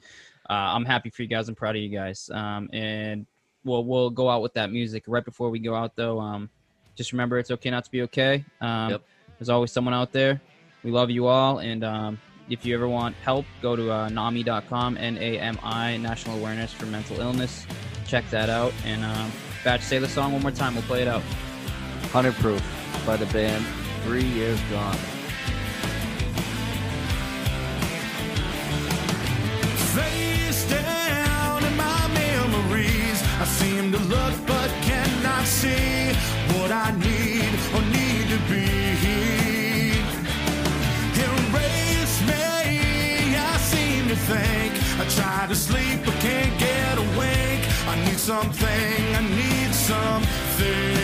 uh, 0.49 0.73
I'm 0.75 0.87
happy 0.87 1.11
for 1.11 1.23
you 1.23 1.29
guys. 1.29 1.49
I'm 1.49 1.55
proud 1.55 1.77
of 1.77 1.83
you 1.83 1.91
guys. 1.91 2.31
Um, 2.33 2.71
and 2.73 3.27
we'll 3.65 3.85
we'll 3.85 4.11
go 4.11 4.29
out 4.29 4.43
with 4.43 4.55
that 4.55 4.71
music 4.71 5.05
right 5.07 5.25
before 5.25 5.51
we 5.51 5.59
go 5.59 5.75
out, 5.75 5.97
though. 5.97 6.21
Um, 6.21 6.51
just 6.95 7.13
remember, 7.13 7.39
it's 7.39 7.51
okay 7.51 7.71
not 7.71 7.85
to 7.85 7.91
be 7.91 8.03
okay. 8.03 8.45
Um, 8.61 8.91
Yep. 8.91 9.03
There's 9.39 9.49
always 9.49 9.73
someone 9.73 9.95
out 9.95 10.13
there. 10.13 10.41
We 10.85 10.91
love 10.91 11.11
you 11.11 11.27
all, 11.27 11.59
and 11.59 11.83
um, 11.83 12.21
if 12.49 12.65
you 12.65 12.75
ever 12.75 12.87
want 12.89 13.17
help, 13.17 13.45
go 13.61 13.75
to 13.75 13.91
uh, 13.91 14.09
NAMI.com, 14.09 14.97
N-A-M-I, 14.97 15.97
National 15.97 16.39
Awareness 16.39 16.73
for 16.73 16.87
Mental 16.87 17.21
Illness. 17.21 17.67
Check 18.07 18.29
that 18.31 18.51
out. 18.51 18.73
And 18.85 19.05
um, 19.05 19.33
Batch, 19.65 19.83
say 19.83 19.99
the 19.99 20.09
song 20.09 20.33
one 20.33 20.43
more 20.43 20.51
time. 20.51 20.75
We'll 20.75 20.85
play 20.85 21.03
it 21.03 21.09
out. 21.09 21.23
100 22.13 22.35
proof 22.35 22.63
by 23.07 23.17
the 23.17 23.27
band 23.27 23.65
three 24.05 24.25
years 24.25 24.61
gone 24.71 24.97
Face 29.95 30.32
I 33.43 33.45
seem 33.45 33.91
to 33.91 33.99
look 33.99 34.35
but 34.47 34.71
cannot 34.83 35.45
see 35.45 36.15
what 36.55 36.71
I 36.71 36.93
need 36.93 37.51
or 37.75 37.83
need 37.91 38.29
to 38.31 38.39
be. 38.47 38.71
Erase 41.27 42.19
me, 42.31 43.35
I 43.35 43.57
seem 43.59 44.07
to 44.07 44.17
think. 44.31 44.73
I 45.01 45.05
try 45.19 45.47
to 45.49 45.57
sleep 45.57 46.05
but 46.05 46.15
can't. 46.21 46.57
Get 46.61 46.99
awake. 46.99 47.65
I 47.89 47.97
need 48.05 48.21
something, 48.21 49.05
I 49.21 49.23
need 49.41 49.75
something. 49.75 51.03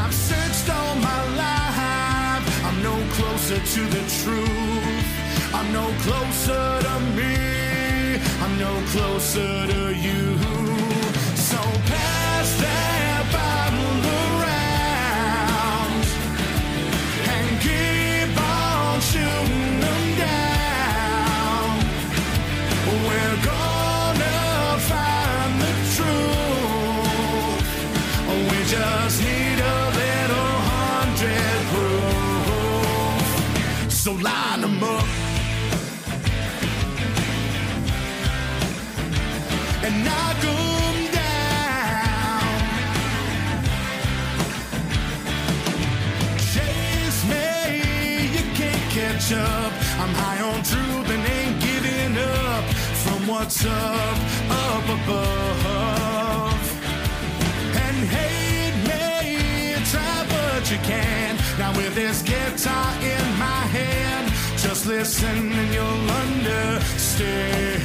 I've 0.00 0.14
searched 0.28 0.68
all 0.68 0.94
my 0.96 1.22
life, 1.44 2.44
I'm 2.66 2.82
no 2.82 2.96
closer 3.16 3.58
to 3.74 3.82
the 3.96 4.02
truth. 4.20 5.08
I'm 5.54 5.72
no 5.72 5.86
closer 6.04 6.82
to 6.86 7.00
me, 7.16 7.59
I'm 8.42 8.58
no 8.58 8.82
closer 8.92 9.66
to 9.66 9.94
you. 9.94 10.38
So 11.36 11.58
pass 11.92 12.48
that 12.62 13.22
bottle 13.36 14.00
around 14.40 16.04
and 17.34 17.60
keep 17.60 18.32
on 18.40 19.00
shooting 19.10 19.80
them 19.84 20.04
down. 20.18 21.70
We're 23.06 23.38
gonna 23.52 24.78
find 24.90 25.52
the 25.64 25.72
truth. 25.96 27.66
We 28.48 28.58
just 28.64 29.16
need 29.20 29.58
a 29.60 29.78
little 30.00 30.54
hundred 30.72 31.60
proof. 31.72 33.24
So 33.92 34.10
line 34.12 34.62
them 34.62 34.82
up. 34.82 35.29
Up. 49.32 49.72
I'm 49.98 50.12
high 50.14 50.40
on 50.40 50.62
truth 50.62 51.08
and 51.10 51.22
ain't 51.36 51.60
giving 51.60 52.16
up 52.18 52.64
from 53.02 53.26
what's 53.26 53.64
up, 53.64 54.18
up 54.50 54.84
above. 54.98 56.60
And 57.84 57.96
hate 58.16 58.76
me, 58.90 59.74
try 59.90 60.26
but 60.28 60.70
you 60.70 60.78
can. 60.78 61.36
Now 61.58 61.76
with 61.76 61.94
this 61.94 62.22
guitar 62.22 62.94
in 63.02 63.38
my 63.38 63.62
hand, 63.76 64.32
just 64.58 64.86
listen 64.86 65.52
and 65.52 65.74
you'll 65.74 66.10
understand. 66.24 67.80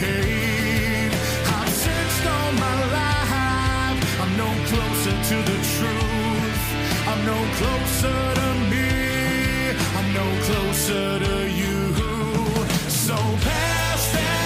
All 2.28 2.52
my 2.54 2.76
life, 3.00 4.22
I'm 4.22 4.34
no 4.38 4.50
closer 4.70 5.16
to 5.30 5.38
the 5.52 5.58
truth. 5.76 6.64
I'm 7.10 7.22
no 7.26 7.40
closer 7.60 8.20
to 8.42 8.50
me. 8.72 8.90
I'm 9.98 10.10
no 10.14 10.28
closer 10.48 11.20
to 11.20 11.36
you. 11.62 11.78
So 12.90 13.16
pass 13.48 14.02
that 14.14 14.45